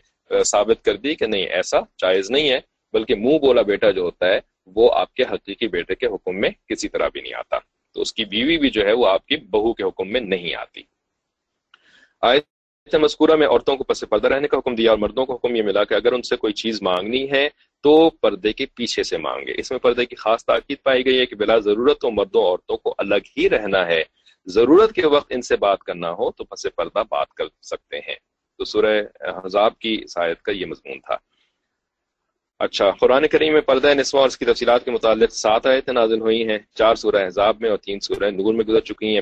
ثابت 0.43 0.83
کر 0.85 0.95
دی 0.95 1.15
کہ 1.15 1.27
نہیں، 1.27 1.45
ایسا 1.45 1.79
جائز 1.97 2.31
نہیں 2.31 2.49
ہے، 2.49 2.59
بلکہ 2.93 3.15
منہ 3.15 3.37
بولا 3.37 3.61
بیٹا 3.61 3.91
جو 3.91 4.01
ہوتا 4.01 4.25
ہے 4.25 4.39
وہ 4.75 4.93
آپ 4.93 5.13
کے 5.13 5.23
حقیقی 5.23 5.67
بیٹے 5.67 5.95
کے 5.95 6.06
حکم 6.06 6.41
میں 6.41 6.49
کسی 6.69 6.89
طرح 6.89 7.08
بھی 7.08 7.21
نہیں 7.21 7.34
آتا۔ 7.34 7.58
تو 7.93 8.01
اس 8.01 8.13
کی 8.13 8.25
بیوی 8.25 8.58
بھی 8.58 8.69
جو 8.69 8.86
ہے 8.86 8.91
وہ 8.91 9.08
آپ 9.08 9.25
کی 9.25 9.38
بہو 9.38 9.73
کے 9.73 9.84
حکم 9.84 10.12
میں 10.12 10.21
نہیں 10.21 10.56
آتی۔ 10.56 10.82
آیت 12.21 12.95
مذکورہ 12.95 13.36
میں 13.36 13.47
عورتوں 13.47 13.77
کو 13.77 13.84
پس 13.84 14.03
پردہ 14.10 14.27
رہنے 14.27 14.47
کا 14.47 14.58
حکم 14.58 14.75
دیا 14.75 14.89
اور 14.89 14.97
مردوں 14.97 15.25
کو 15.25 15.36
حکم 15.36 15.56
یہ 15.56 15.63
ملا 15.63 15.84
کہ 15.84 15.93
اگر 15.93 16.12
ان 16.12 16.21
سے 16.21 16.36
کوئی 16.36 16.53
چیز 16.53 16.82
مانگنی 16.82 17.32
ہے 17.32 17.49
تو 17.84 18.10
پردے 18.10 18.53
کے 18.53 18.65
پیچھے 18.65 19.03
سے 19.03 19.17
مانگے۔ 19.17 19.53
اس 19.58 19.71
میں 19.71 19.80
پردے 19.80 20.06
کی 20.06 20.15
خاص 20.15 20.45
تاکید 20.45 20.77
پائی 20.84 21.06
گئی 21.06 21.19
ہے 21.19 21.25
کہ 21.25 21.36
بلا 21.36 21.58
ضرورت 21.58 22.01
تو 22.01 22.12
مردوں 22.12 22.43
عورتوں 22.43 22.77
کو 22.77 22.95
الگ 22.97 23.27
ہی 23.38 23.49
رہنا 23.49 23.88
ہے۔ 23.88 24.03
ضرورت 24.45 24.93
کے 24.93 25.08
وقت 25.08 25.32
ان 25.36 25.41
سے 25.41 25.58
بات 25.58 25.84
کرنا 25.84 26.12
ہو 26.12 26.32
تو 26.32 26.43
پس 26.43 26.65
پردہ 26.75 27.03
بات 27.10 27.34
کر 27.34 27.45
سکتے 27.62 27.97
ہیں۔ 27.97 28.15
تو 28.58 28.65
سورہ 28.65 29.03
حضاب 29.45 29.80
کی 29.80 30.03
سایت 30.10 30.41
کا 30.41 30.51
یہ 30.51 30.65
مضمون 30.65 30.99
تھا۔ 30.99 31.17
اچھا 32.60 32.89
قرآن 33.00 33.28
کریم 33.32 33.54
میں 33.54 33.62
پردہ 33.62 33.93
نسواں 33.93 34.22
اور 34.22 34.30
اس 34.30 34.38
کی 34.38 34.46
تفصیلات 34.46 34.86
کے 34.86 34.91
متعلق 34.91 35.32
سات 35.34 35.65
آیتیں 35.65 35.93
نازل 35.93 36.22
ہوئی 36.22 36.48
ہیں، 36.48 36.58
چار 36.76 36.96
سورہ 36.96 37.24
احزاب 37.24 37.56
میں 37.62 37.70
اور 37.70 37.78
تین 37.78 38.00
سورہ 38.00 38.30
نور 38.32 38.54
میں 38.54 38.65
گزر 38.65 38.80
چکی 38.89 39.13
ہیں۔ 39.15 39.22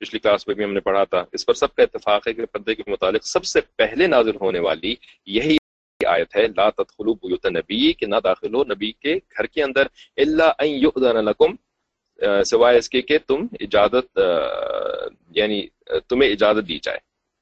پچھلی 0.00 0.18
کلاس 0.18 0.46
میں 0.46 0.54
بھی 0.54 0.64
ہم 0.64 0.72
نے 0.72 0.80
پڑھا 0.80 1.02
تھا۔ 1.04 1.24
اس 1.32 1.44
پر 1.46 1.54
سب 1.54 1.74
کا 1.74 1.82
اتفاق 1.82 2.26
ہے 2.28 2.32
کہ 2.32 2.44
پردے 2.52 2.74
کے 2.74 2.82
متعلق 2.86 3.26
سب 3.26 3.44
سے 3.44 3.60
پہلے 3.76 4.06
نازل 4.06 4.36
ہونے 4.40 4.58
والی 4.58 4.94
یہی 5.26 5.56
آیت 6.00 6.36
ہے، 6.36 6.46
لا 6.56 6.68
تدخلوا 6.70 7.14
بیوت 7.22 7.46
نبی، 7.46 7.92
کہ 7.92 8.06
نہ 8.06 8.16
داخل 8.24 8.54
ہو 8.54 8.62
نبی 8.64 8.90
کے 8.92 9.14
گھر 9.36 9.46
کے 9.46 9.62
اندر، 9.62 9.86
الا 10.16 10.48
ان 10.58 10.70
یؤذن 10.84 11.24
لکم 11.24 11.54
سوائے 12.46 12.78
اس 12.78 12.88
کے 12.88 13.02
کہ 13.02 13.18
تم 13.26 13.46
اجازت 13.60 14.18
یعنی 15.36 15.60
تمہیں 16.08 16.30
اجازت 16.30 16.68
دی 16.68 16.78
جائے، 16.82 16.98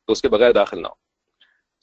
تو 0.08 0.12
اس 0.12 0.22
کے 0.22 0.28
بغیر 0.28 0.52
داخل 0.52 0.82
نہ 0.82 0.86
ہو۔ 0.86 0.94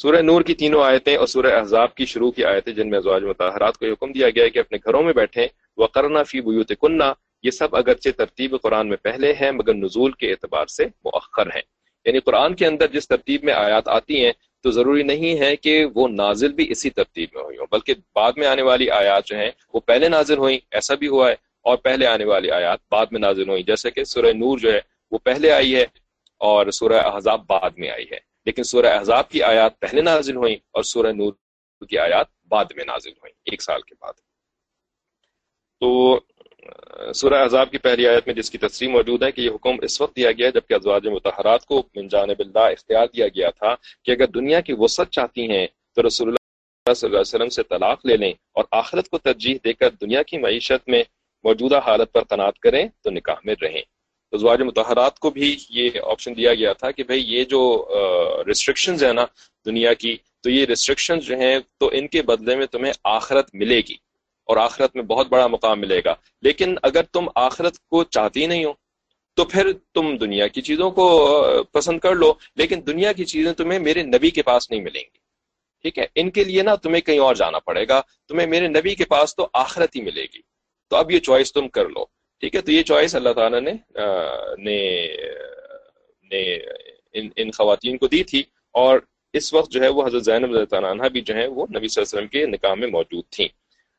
سورہ 0.02 0.22
نور 0.22 0.42
کی 0.42 0.54
تینوں 0.54 0.84
آیتیں 0.84 1.16
اور 1.16 1.28
سورہ 1.28 1.48
احزاب 1.48 1.96
کی 1.96 2.06
شروع 2.06 2.32
کی 2.32 2.46
آیتیں 2.46 2.74
جن 2.74 2.90
میں 2.90 2.98
ازواج 2.98 3.24
متحرات 3.24 3.78
کو 3.78 3.86
حکم 3.86 4.12
دیا 4.12 4.30
گیا 4.30 4.44
ہے 4.44 4.50
کہ 4.50 4.60
اپنے 4.60 4.78
گھروں 4.86 5.04
میں 5.04 5.14
بیٹھیں۔ 5.14 5.48
وہ 5.78 5.88
کرنا 5.88 6.24
فی 6.24 6.42
بیوت 6.42 6.72
کنہ 6.82 7.14
یہ 7.44 7.52
سب 7.52 7.76
اگرچہ 7.76 8.10
ترتیب 8.18 8.56
قرآن 8.62 8.90
میں 8.90 8.98
پہلے 8.98 9.34
ہیں، 9.34 9.52
مگر 9.52 9.74
نزول 9.74 10.12
کے 10.12 10.32
اعتبار 10.32 10.66
سے 10.66 10.86
مؤخر 10.86 11.48
ہیں۔ 11.48 11.62
یعنی 12.06 12.20
قرآن 12.20 12.56
کے 12.56 12.66
اندر 12.68 12.88
جس 12.88 13.08
ترتیب 13.08 13.44
میں 13.44 13.54
آیات 13.54 13.88
آتی 13.88 14.26
ہیں، 14.26 14.32
تو 14.64 14.72
ضروری 14.72 15.04
نہیں 15.04 15.40
ہے 15.40 15.56
کہ 15.56 15.86
وہ 15.86 16.08
نازل 16.08 16.52
بھی 16.52 16.72
اسی 16.72 16.90
ترتیب 16.90 17.30
میں 17.34 17.44
ہوئی 17.44 17.58
ہوں، 17.58 17.68
بلکہ 17.72 17.94
بعد 18.16 18.32
میں 18.38 18.48
آنے 18.48 18.62
والی 18.62 18.90
آیات 18.90 19.26
جو 19.26 19.38
ہیں، 19.38 19.52
وہ 19.74 19.80
پہلے 19.80 20.10
نازل 20.10 20.38
ہوئیں، 20.38 20.60
ایسا 20.72 20.96
بھی 20.96 21.08
ہوا 21.08 21.30
ہے، 21.30 21.36
اور 21.62 21.78
پہلے 21.78 22.08
آنے 22.08 22.26
والی 22.26 22.52
آیات 22.52 22.80
بعد 22.92 23.06
میں 23.12 23.20
نازل 23.20 23.50
ہوئیں۔ 23.50 23.64
جیسے 23.64 23.92
کہ 23.92 24.04
سورہ 24.04 24.34
نور 24.34 24.58
جو 24.58 24.74
ہے، 24.74 24.80
وہ 25.12 25.18
پہلے 25.18 25.52
آئی 25.52 25.76
ہے، 25.76 25.86
اور 26.38 26.72
سورہ 26.72 26.94
احزاب 26.94 27.42
بعد 27.48 27.70
میں 27.78 27.90
آئی 27.90 28.06
ہے۔ 28.12 28.27
لیکن 28.48 28.64
سورہ 28.64 28.86
احزاب 28.86 29.30
کی 29.30 29.44
آیات 29.44 29.80
پہلے 29.80 30.02
نازل 30.02 30.36
ہوئیں 30.36 30.56
اور 30.72 30.84
سورہ 30.84 31.12
نور 31.12 31.34
کی 31.86 31.98
آیات 31.98 32.28
بعد 32.48 32.66
میں 32.76 32.86
نازل 32.86 33.12
ہوئی 33.12 33.34
ایک 33.46 33.62
سال 33.62 33.82
کے 33.82 33.96
بعد۔ 34.00 34.14
تو، 35.82 36.20
سورہ 37.16 37.46
عذاب 37.46 37.72
کی 37.72 37.78
پہلی 37.78 38.08
آیت 38.08 38.28
میں 38.28 38.36
جس 38.36 38.52
کی 38.52 38.58
تصریح 38.58 38.90
موجود 38.90 39.24
ہے 39.24 39.32
کہ 39.32 39.42
یہ 39.42 39.50
حکم 39.50 39.76
اس 39.82 40.02
وقت 40.02 40.16
دیا 40.16 40.32
گیا 40.32 40.50
جبکہ 40.50 40.74
ازواج 40.74 41.08
متحرات 41.08 41.66
کو 41.66 41.84
من 41.96 42.08
جانب 42.08 42.40
اللہ 42.40 42.60
اختیار 42.60 43.08
دیا 43.16 43.28
گیا 43.28 43.50
تھا 43.50 43.76
کہ 44.04 44.12
اگر 44.12 44.26
دنیا 44.26 44.62
کی 44.62 44.74
وسعت 44.78 45.12
چاہتی 45.12 45.52
ہیں 45.52 45.68
تو 45.96 46.08
رسول 46.08 46.28
اللہ 46.28 46.94
صلی 46.94 47.08
اللہ 47.08 47.18
علیہ 47.18 47.36
وسلم 47.36 47.50
سے 47.50 47.64
طلاق 47.64 48.06
لے 48.06 48.18
لیں 48.18 48.34
اور 48.54 48.64
آخرت 48.72 49.10
کو 49.10 49.18
ترجیح 49.18 49.58
دے 49.66 49.74
کر 49.74 49.90
دنیا 49.90 50.24
کی 50.24 50.38
معیشت 50.38 50.90
میں 50.90 51.04
موجودہ 51.44 51.80
حالت 51.86 52.12
پر 52.12 52.24
تنات 52.24 52.60
کریں 52.60 52.88
تو 53.04 53.10
نکاح 53.10 53.36
میں 53.44 53.56
رہیں۔ 53.62 53.82
ازواج 54.32 54.62
متحرات 54.62 55.20
کو 55.20 55.30
بھی 55.30 55.58
یہ 55.70 55.90
آپشن 56.12 56.38
دیا 56.38 56.54
گیا 56.54 56.74
تھا 56.74 56.92
کہ 56.92 57.04
بھئی 57.04 57.36
یہ 57.36 57.44
جو 57.44 57.88
ریسٹرکشنز 58.48 59.04
ہیں 59.04 59.13
نا 59.13 59.26
دنیا 59.66 59.94
کی، 59.94 60.18
تو 60.42 60.50
یہ 60.50 60.66
ریسٹرکشنز 60.66 61.24
جو 61.24 61.38
ہیں 61.38 61.60
تو 61.78 61.90
ان 61.94 62.08
کے 62.08 62.22
بدلے 62.22 62.56
میں 62.56 62.66
تمہیں 62.66 62.94
آخرت 63.04 63.50
ملے 63.54 63.78
گی 63.78 63.94
اور 64.44 64.58
آخرت 64.58 64.96
میں 64.96 65.04
بہت 65.04 65.28
بڑا 65.28 65.48
مقام 65.48 65.82
ملے 65.82 66.02
گا۔ 66.06 66.16
لیکن 66.42 66.76
اگر 66.84 67.02
تم 67.04 67.26
آخرت 67.36 67.80
کو 67.80 68.04
چاہتی 68.04 68.46
نہیں 68.46 68.66
ہو، 68.66 68.74
تو 69.36 69.46
پھر 69.46 69.72
تم 69.94 70.18
دنیا 70.18 70.48
کی 70.48 70.62
چیزوں 70.62 70.92
کو 70.92 71.34
پسند 71.72 72.00
کر 72.00 72.16
لو۔ 72.16 72.34
لیکن 72.56 72.82
دنیا 72.88 73.12
کی 73.12 73.26
چیزیں 73.26 73.54
تمہیں 73.54 73.80
میرے 73.80 74.04
نبی 74.04 74.30
کے 74.30 74.42
پاس 74.42 74.72
نہیں 74.72 74.82
ملیں 74.82 75.02
گی۔ 75.02 75.18
ٹھیک 75.82 76.00
ہے؟ 76.00 76.06
ان 76.16 76.32
کے 76.32 76.44
لیے 76.44 76.63
نا 76.63 76.76
تمہیں 76.76 77.02
کہیں 77.02 77.20
اور 77.20 77.36
جانا 77.36 77.60
پڑے 77.60 77.88
گا۔ 77.88 78.02
تمہیں 78.28 78.48
میرے 78.48 78.68
نبی 78.68 78.96
کے 78.96 79.06
پاس 79.06 79.36
تو 79.36 79.48
آخرت 79.54 79.96
ہی 79.96 80.02
ملے 80.02 80.24
گی۔ 80.24 80.42
تو 80.90 80.96
اب 80.96 81.12
یہ 81.12 81.20
چوائس 81.20 81.54
تم 81.54 81.68
کر 81.68 81.90
لو۔ 81.90 82.16
ٹھیک 82.41 82.56
ہے 82.56 82.62
تو 82.62 82.71
یہ 82.71 82.84
چوائس 82.84 83.15
اللہ 83.15 83.34
تعالیٰ 83.34 83.62
نے 83.62 83.71
نے, 84.58 84.80
نے 86.32 86.41
ان, 87.13 87.30
ان 87.36 87.52
خواتین 87.52 87.97
کو 87.97 88.08
دی 88.08 88.23
تھی 88.23 88.43
اور 88.76 89.00
اس 89.34 89.54
وقت 89.54 89.71
جو 89.71 89.82
ہے 89.82 89.88
وہ 89.88 90.06
حضرت 90.06 90.26
زینب 90.26 90.76
عنہ 90.86 91.08
بھی 91.12 91.21
جو 91.21 91.36
ہے 91.36 91.47
وہ 91.47 91.65
نبی 91.69 91.88
صلی 91.88 92.02
اللہ 92.02 92.10
علیہ 92.10 92.17
وسلم 92.17 92.28
کے 92.28 92.45
نکاح 92.45 92.73
میں 92.73 92.88
موجود 92.88 93.23
تھیں۔ 93.30 93.47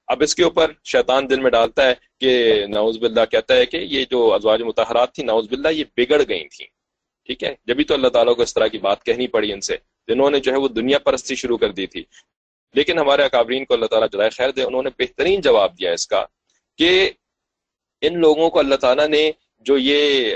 اب 0.09 0.22
اس 0.22 0.35
کے 0.35 0.44
اوپر 0.44 0.72
شیطان 0.85 1.31
دل 1.31 1.40
میں 1.40 1.51
ڈالتا 1.51 1.87
ہے 1.87 1.94
کہ 2.20 2.64
نعوذ 2.68 2.98
باللہ 2.98 3.24
کہتا 3.31 3.57
ہے 3.57 3.66
کہ 3.66 3.77
یہ 3.77 4.05
جو 4.11 4.33
ازواج 4.35 4.62
متحرات 4.62 5.14
تھی 5.14 5.22
نعوذ 5.22 5.48
باللہ 5.48 5.68
یہ 5.68 5.85
بگڑ 5.96 6.22
گئی 6.29 6.48
تھیں۔ 6.48 6.66
ٹھیک 7.29 7.44
ہے 7.44 7.55
جبھی 7.64 7.85
تو 7.85 7.94
اللہ 7.94 8.09
تعالیٰ 8.09 8.35
کو 8.37 8.42
اس 8.42 8.55
طرح 8.55 8.66
کی 8.66 8.79
بات 8.79 9.05
کہنی 9.05 9.27
پڑی 9.27 9.53
ان 9.53 9.61
سے 9.61 9.77
جنہوں 10.09 10.31
نے 10.31 10.40
جو 10.40 10.53
ہے 10.53 10.59
وہ 10.59 10.68
دنیا 10.68 10.98
پرستی 10.98 11.35
شروع 11.35 11.57
کر 11.57 11.72
دی 11.72 11.87
تھی۔ 11.87 12.03
لیکن 12.74 12.98
ہمارے 12.98 13.22
اکابرین 13.22 13.64
کو 13.64 13.74
اللہ 13.74 13.87
تعالیٰ 13.87 14.09
جلائے 14.12 14.31
خیر 14.31 14.51
دے 14.51 14.62
انہوں 14.62 14.83
نے 14.83 14.90
بہترین 14.98 15.40
جواب 15.40 15.79
دیا 15.79 15.92
اس 15.92 16.07
کا 16.07 16.24
کہ 16.79 17.11
ان 18.01 18.21
لوگوں 18.21 18.51
کو 18.51 18.59
اللہ 18.59 18.75
تعالیٰ 18.75 19.09
نے 19.09 19.31
جو 19.59 19.79
یہ 19.79 20.35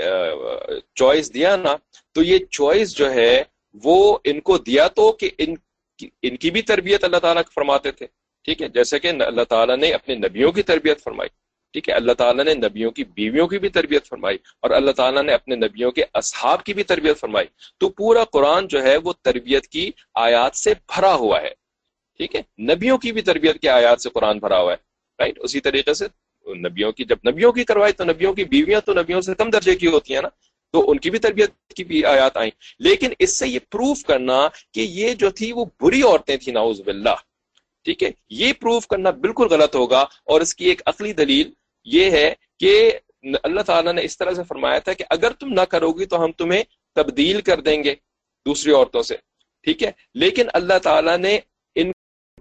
چوائس 0.95 1.33
دیا 1.33 1.55
نا، 1.55 1.75
تو 2.11 2.23
یہ 2.23 2.37
چوائس 2.51 2.95
جو 2.95 3.11
ہے، 3.11 3.43
وہ 3.83 4.17
ان 4.23 4.39
کو 4.39 4.57
دیا 4.57 4.87
تو 4.87 5.11
کہ 5.11 5.29
ان 5.37 5.53
ان 6.21 6.35
کی 6.37 6.51
بھی 6.51 6.61
تربیت 6.61 7.03
اللہ 7.03 7.17
تعالیٰ 7.17 7.41
فرماتے 7.55 7.91
تھے۔ 7.91 8.07
ٹھیک 8.43 8.61
ہے، 8.61 8.67
جیسے 8.69 8.99
کہ 8.99 9.07
اللہ 9.07 9.43
تعالیٰ 9.49 9.77
نے 9.77 9.93
اپنے 9.93 10.15
نبیوں 10.15 10.51
کی 10.51 10.63
تربیت 10.63 11.03
فرمائی۔ 11.03 11.29
ٹھیک 11.73 11.89
ہے، 11.89 11.93
اللہ 11.93 12.11
تعالیٰ 12.11 12.45
نے 12.45 12.53
نبیوں 12.53 12.91
کی 12.91 13.03
بیویوں 13.03 13.47
کی 13.47 13.59
بھی 13.59 13.69
تربیت 13.69 14.05
فرمائی 14.05 14.37
اور 14.59 14.71
اللہ 14.71 14.91
تعالیٰ 14.91 15.23
نے 15.23 15.33
اپنے 15.33 15.55
نبیوں 15.55 15.91
کے 15.91 16.03
اصحاب 16.13 16.63
کی 16.63 16.73
بھی 16.73 16.83
تربیت 16.83 17.19
فرمائی۔ 17.19 17.47
تو 17.77 17.89
پورا 17.89 18.23
قرآن 18.23 18.67
جو 18.67 18.83
ہے، 18.83 18.97
وہ 18.97 19.13
تربیت 19.21 19.67
کی 19.67 19.89
آیات 20.15 20.55
سے 20.55 20.73
بھرا 20.95 21.13
ہوا 21.13 21.41
ہے۔ 21.41 21.49
ٹھیک 22.17 22.35
ہے، 22.35 22.41
نبیوں 22.73 22.97
کی 22.97 23.11
بھی 23.11 23.21
تربیت 23.21 23.59
کی 23.59 23.69
آیات 23.69 24.01
سے 24.01 24.09
قرآن 24.09 24.39
بھرا 24.39 24.59
ہوا 24.59 24.71
ہے۔ 24.71 24.77
رائٹ 25.19 25.39
اسی 25.41 25.59
طریقے 25.59 25.93
سے 25.93 26.05
نبیوں 26.47 26.91
کی 26.91 27.05
جب 27.05 27.17
نبیوں 27.29 27.51
کی 27.51 27.63
کروائی 27.63 27.93
تو 27.93 28.03
نبیوں 28.03 28.33
کی 28.33 28.43
بیویاں 28.43 28.81
تو 28.81 28.93
نبیوں 28.93 29.21
سے 29.21 29.35
کم 29.35 29.49
درجے 29.49 29.75
کی 29.75 29.87
ہوتی 29.87 30.15
ہیں 30.15 30.21
نا، 30.21 30.27
تو 30.71 30.91
ان 30.91 30.99
کی 30.99 31.09
بھی 31.09 31.19
تربیت 31.19 31.49
کی 31.75 31.83
بھی 31.83 32.05
آیات 32.05 32.37
آئیں۔ 32.37 32.51
لیکن 32.79 33.13
اس 33.19 33.39
سے 33.39 33.47
یہ 33.47 33.59
پروف 33.71 34.03
کرنا 34.03 34.47
کہ 34.73 34.81
یہ 34.81 35.13
جو 35.13 35.29
تھی 35.29 35.51
وہ 35.51 35.65
بری 35.81 36.01
عورتیں 36.01 36.37
تھیں 36.37 36.53
ناؤز 36.53 36.81
باللہ۔ 36.81 37.15
ٹھیک 37.83 38.03
ہے؟ 38.03 38.11
یہ 38.29 38.53
پروف 38.53 38.87
کرنا 38.87 39.09
بالکل 39.09 39.47
غلط 39.47 39.75
ہوگا 39.75 39.99
اور 39.99 40.41
اس 40.41 40.55
کی 40.55 40.65
ایک 40.65 40.81
عقلی 40.85 41.13
دلیل 41.13 41.51
یہ 41.85 42.11
ہے 42.11 42.33
کہ 42.59 42.91
اللہ 43.43 43.61
تعالیٰ 43.61 43.93
نے 43.93 44.03
اس 44.03 44.17
طرح 44.17 44.31
سے 44.31 44.41
فرمایا 44.47 44.79
تھا 44.79 44.93
کہ 44.93 45.05
اگر 45.09 45.31
تم 45.31 45.53
نہ 45.53 45.61
کرو 45.61 45.91
گی 45.91 46.05
تو 46.05 46.23
ہم 46.23 46.31
تمہیں 46.31 46.63
تبدیل 46.95 47.41
کر 47.41 47.61
دیں 47.61 47.83
گے 47.83 47.95
دوسری 48.45 48.71
عورتوں 48.71 49.03
سے۔ 49.03 49.15
ٹھیک 49.63 49.83
ہے؟ 49.83 49.91
لیکن 50.15 50.47
اللہ 50.53 50.79
تعالیٰ 50.83 51.17
نے 51.17 51.39
ان 51.75 51.91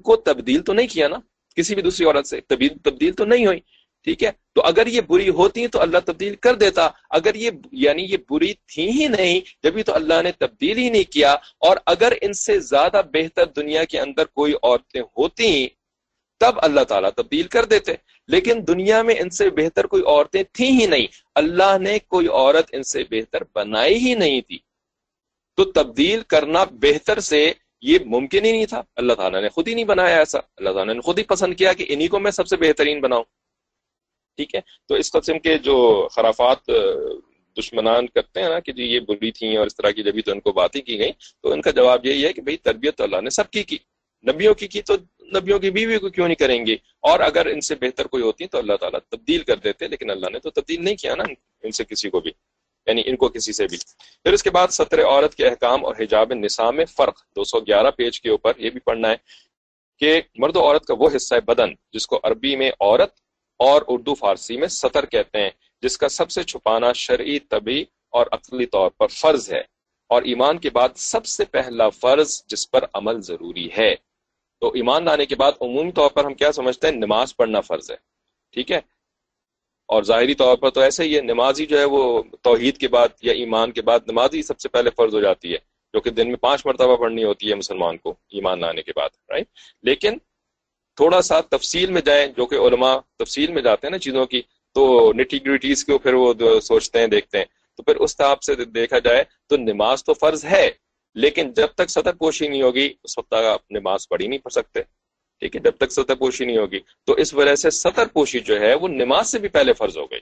کو 0.03 0.17
تبدیل 0.17 0.63
تو 0.63 0.73
نہیں 0.73 0.87
کیا 0.87 1.09
نا، 1.09 1.17
کسی 1.57 1.75
بھی 1.75 1.83
دوسری 1.83 2.07
عورت 2.07 2.27
سے 2.27 2.41
تبدیل 2.41 3.13
تو 3.13 3.25
نہیں 3.25 3.47
ہوئی۔ 3.47 3.61
ٹھیک 4.03 4.25
ہے؟ 4.25 4.31
تو 4.55 4.63
اگر 4.63 4.87
یہ 4.87 5.01
بری 5.01 5.29
ہوتی 5.29 5.69
تو 5.69 5.81
اللہ 5.81 5.99
تبدیل 6.07 6.35
کر 6.35 6.55
دیتا۔ 6.55 6.89
اگر 7.11 7.35
یہ 7.35 7.51
یعنی 7.73 8.03
یہ 8.03 8.17
بری 8.31 8.55
تھی 8.55 8.91
ہی 8.91 9.09
نہیں 9.09 9.41
جبھی 9.63 9.83
تو 9.83 9.95
اللہ 9.95 10.23
نے 10.23 10.33
تبدیل 10.33 10.79
ہی 10.79 10.91
نہیں 10.91 11.13
کیا۔ 11.13 11.33
اور 11.59 11.77
اگر 11.87 12.13
ان 12.21 12.33
سے 12.33 12.61
زیادہ 12.61 13.03
بہتر 13.13 13.47
دنیا 13.47 13.85
کے 13.85 14.01
اندر 14.01 14.25
کوئی 14.25 14.53
عورتیں 14.63 15.01
ہوتی، 15.01 15.69
تب 16.41 16.53
اللہ 16.57 16.81
تعالیٰ 16.81 17.11
تبدیل 17.11 17.43
کر 17.43 17.65
دیتے۔ 17.65 17.93
لیکن 18.29 18.61
دنیا 18.69 19.03
میں 19.03 19.15
ان 19.15 19.31
سے 19.31 19.51
بہتر 19.51 19.87
کوئی 19.87 20.03
عورتیں 20.07 20.43
تھیں 20.53 20.81
ہی 20.81 20.87
نہیں۔ 20.87 21.07
اللہ 21.35 21.79
نے 21.81 21.99
کوئی 21.99 22.27
عورت 22.27 22.69
ان 22.73 22.83
سے 22.83 23.03
بہتر 23.11 23.39
بنائی 23.55 23.95
ہی 23.95 24.15
نہیں 24.15 24.41
تھی۔ 24.41 24.59
تو 25.57 25.65
تبدیل 25.65 26.21
کرنا 26.21 26.65
بہتر 26.65 27.21
سے 27.21 27.53
یہ 27.83 27.99
ممکن 28.07 28.45
ہی 28.45 28.53
نہیں 28.53 28.67
تھا۔ 28.67 28.83
اللہ 28.97 29.13
تعالیٰ 29.13 29.43
نے 29.43 29.49
خود 29.49 29.69
ہی 29.69 29.75
نہیں 29.75 29.85
بنایا 29.85 30.19
ایسا۔ 30.19 30.39
اللہ 30.57 30.71
تعالیٰ 30.71 30.95
نے 30.95 31.01
خود 31.01 31.19
ہی 31.19 31.25
پسند 31.25 31.55
کیا 31.55 31.73
کہ 31.73 31.85
انہی 31.89 32.09
کو 32.09 32.19
میں 32.19 32.31
سب 32.31 32.47
سے 32.47 32.57
بہترین 32.57 33.01
بناؤں۔ 33.01 33.25
ٹھیک 34.37 34.55
ہے؟ 34.55 34.61
تو 34.89 34.95
اس 34.95 35.13
قسم 35.13 35.39
کے 35.39 35.59
جو 35.59 36.09
خرافات 36.11 36.71
دشمنان 37.59 38.07
کرتے 38.07 38.43
ہیں 38.43 38.49
نا 38.49 38.61
کہ 38.61 38.73
جی 38.73 38.85
یہ 38.85 39.01
بری 39.01 39.31
تھیں 39.31 39.57
اور 39.57 39.67
اس 39.67 39.77
طرح 39.77 39.91
کی 39.91 40.03
جبھی 40.03 40.23
تو 40.23 40.33
ان 40.33 40.41
کو 40.41 40.53
باتیں 40.53 40.81
کی 40.81 40.99
گئی 40.99 41.13
تو 41.43 41.53
ان 41.53 41.61
کا 41.61 41.71
جواب 41.71 42.07
یہی 42.07 42.25
ہے 42.25 42.33
کہ 42.33 42.43
بھئی 42.43 42.57
تربیت 42.57 43.01
اللہ 43.01 43.21
نے 43.21 43.31
سب 43.31 43.51
کی 43.51 43.63
کی۔ 43.63 43.79
نبیوں 44.27 44.55
کی 44.55 44.69
کی 44.69 44.83
تو 44.83 44.95
نبیوں 45.39 45.59
کی 45.59 45.71
بیوی 45.71 45.99
کو 45.99 46.09
کیوں 46.09 46.27
نہیں 46.27 46.37
کریں 46.37 46.67
گے؟ 46.67 46.75
اور 47.01 47.21
اگر 47.21 47.47
ان 47.47 47.61
سے 47.61 47.75
بہتر 47.75 48.07
کوئی 48.07 48.23
ہوتی 48.23 48.47
تو 48.47 48.59
اللہ 48.59 48.77
تعالیٰ 48.81 49.01
تبدیل 49.09 49.43
کر 49.43 49.57
دیتے، 49.57 49.89
لیکن 49.89 50.11
اللہ 50.11 50.27
نے 50.33 50.39
تو 50.39 50.51
تبدیل 50.51 50.85
نہیں 50.85 50.97
کیا 50.97 51.15
نا 51.15 51.25
ان 51.63 51.71
سے 51.71 51.85
کسی 51.85 52.11
کو 52.11 52.21
بھی 52.21 52.31
یعنی 52.87 53.03
ان 53.07 53.17
کو 53.17 53.29
کسی 53.29 53.53
سے 53.53 53.67
بھی۔ 53.67 53.77
پھر 54.23 54.33
اس 54.33 54.43
کے 54.43 54.51
بعد 54.51 54.69
سطر 54.69 55.05
عورت 55.05 55.35
کے 55.35 55.47
احکام 55.49 55.85
اور 55.85 55.95
حجاب 56.01 56.33
نساء 56.33 56.71
میں 56.71 56.85
فرق۔ 56.85 57.23
دو 57.37 57.45
سو 57.45 57.61
گیارہ 57.61 57.91
پیج 57.91 58.21
کے 58.21 58.31
اوپر 58.31 58.53
یہ 58.57 58.71
بھی 58.71 58.81
پڑھنا 58.81 59.11
ہے 59.11 59.17
کہ 59.99 60.21
مرد 60.35 60.57
و 60.57 60.61
عورت 60.61 60.85
کا 60.85 60.95
وہ 60.99 61.09
حصہ 61.17 61.35
ہے 61.35 61.41
بدن 61.41 61.71
جس 61.93 62.07
کو 62.07 62.21
عربی 62.23 62.57
میں 62.57 62.71
عورت 62.81 63.22
اور 63.63 63.83
اردو 63.89 64.15
فارسی 64.15 64.57
میں 64.57 64.69
سطر 64.69 65.07
کہتے 65.07 65.39
ہیں، 65.39 65.51
جس 65.83 65.99
کا 65.99 66.09
سب 66.09 66.31
سے 66.31 66.43
چھپانا 66.43 66.93
شرعی، 66.93 67.39
طبی 67.39 67.85
اور 68.11 68.27
عقلی 68.33 68.67
طور 68.67 68.91
پر 68.91 69.07
فرض 69.07 69.53
ہے۔ 69.53 69.61
اور 70.09 70.23
ایمان 70.23 70.59
کے 70.59 70.71
بعد 70.71 70.89
سب 70.97 71.27
سے 71.27 71.45
پہلا 71.45 71.89
فرض 71.89 72.47
جس 72.47 72.71
پر 72.71 72.85
عمل 72.95 73.21
ضروری 73.21 73.69
ہے۔ 73.79 73.95
تو 74.61 74.69
ایمان 74.69 75.05
لانے 75.05 75.27
کے 75.27 75.37
بعد 75.37 75.53
عمومی 75.61 75.93
طور 75.93 76.11
پر 76.11 76.25
ہم 76.25 76.35
کیا 76.35 76.53
سمجھتے 76.53 76.89
ہیں؟ 76.89 76.95
نماز 76.95 77.37
پڑھنا 77.37 77.61
فرض 77.61 77.91
ہے۔ 77.91 77.97
ٹھیک 78.53 78.73
ہے؟ 78.73 78.81
اور 79.87 80.03
ظاہری 80.03 80.35
طور 80.35 80.57
پر 80.57 80.71
تو 80.71 80.81
ایسے 80.81 81.05
ہی 81.05 81.17
ہے 81.17 81.21
نمازی 81.21 81.67
جو 81.67 81.79
ہے 81.79 81.85
وہ 81.85 82.23
توحید 82.43 82.77
کے 82.77 82.89
بعد 82.89 83.09
یا 83.23 83.33
ایمان 83.33 83.73
کے 83.73 83.83
بعد 83.83 84.01
نمازی 84.07 84.43
سب 84.43 84.61
سے 84.61 84.69
پہلے 84.69 84.91
فرض 84.91 85.15
ہو 85.15 85.21
جاتی 85.21 85.53
ہے۔ 85.53 85.59
جو 85.95 86.01
کہ 86.01 86.11
دن 86.11 86.29
میں 86.29 86.37
پانچ 86.37 86.67
مرتبہ 86.67 86.97
پڑھنی 86.97 87.25
ہوتی 87.25 87.51
ہے 87.51 87.55
مسلمان 87.55 87.97
کو 87.97 88.11
ایمان 88.11 88.61
لانے 88.61 88.83
کے 88.83 88.93
بعد 88.97 89.09
رائٹ 89.29 89.47
لیکن 89.83 90.19
تھوڑا 90.97 91.23
سا 91.23 91.41
تفصیل 91.41 91.91
میں 91.91 92.01
جائیں، 92.01 92.33
جو 92.37 92.47
کہ 92.47 92.55
علماء 92.55 92.97
تفصیل 93.19 93.53
میں 93.53 93.63
جاتے 93.63 93.87
ہیں 93.87 93.93
نا 93.93 93.99
چیزوں 93.99 94.27
کی، 94.27 94.43
تو 94.75 95.13
نٹی 95.13 95.47
گریٹیز 95.47 95.85
کو 95.85 95.99
پھر 95.99 96.15
وہ 96.15 96.61
سوچتے 96.61 96.99
ہیں، 96.99 97.07
دیکھتے 97.07 97.39
ہیں۔ 97.39 97.45
تو 97.77 97.83
پھر 97.83 97.97
اس 97.97 98.11
حساب 98.11 98.43
سے 98.43 98.55
دیکھا 98.55 98.99
جائے 98.99 99.25
تو 99.47 99.57
نماز 99.57 100.05
تو 100.05 100.15
فرض 100.15 100.45
ہے، 100.45 100.71
لیکن 101.15 101.53
جب 101.53 101.67
تک 101.67 101.91
سطح 101.91 102.11
پوشی 102.19 102.49
نہیں 102.49 102.63
ہوگی، 102.63 102.95
اس 103.05 103.19
وقت 103.19 103.33
آپ 103.33 103.71
نماز 103.71 104.09
پڑھ 104.09 104.23
ہی 104.23 104.27
نہیں 104.27 104.39
پڑھ 104.39 104.53
سکتے۔ 104.53 104.83
ٹھیک 105.41 105.57
ہے؟ 105.57 105.61
جب 105.61 105.77
تک 105.77 105.93
سطح 105.93 106.13
پوشی 106.19 106.45
نہیں 106.45 106.59
ہوگی۔ 106.59 106.79
تو 107.05 107.13
اس 107.13 107.35
وجہ 107.35 107.55
سے 107.55 107.71
سطر 107.71 108.07
پوشی 108.07 108.41
جو 108.41 108.61
ہے، 108.61 108.75
وہ 108.75 108.89
نماز 108.89 109.31
سے 109.31 109.39
بھی 109.39 109.49
پہلے 109.49 109.73
فرض 109.73 109.97
ہو 109.97 110.11
گئی۔ 110.11 110.21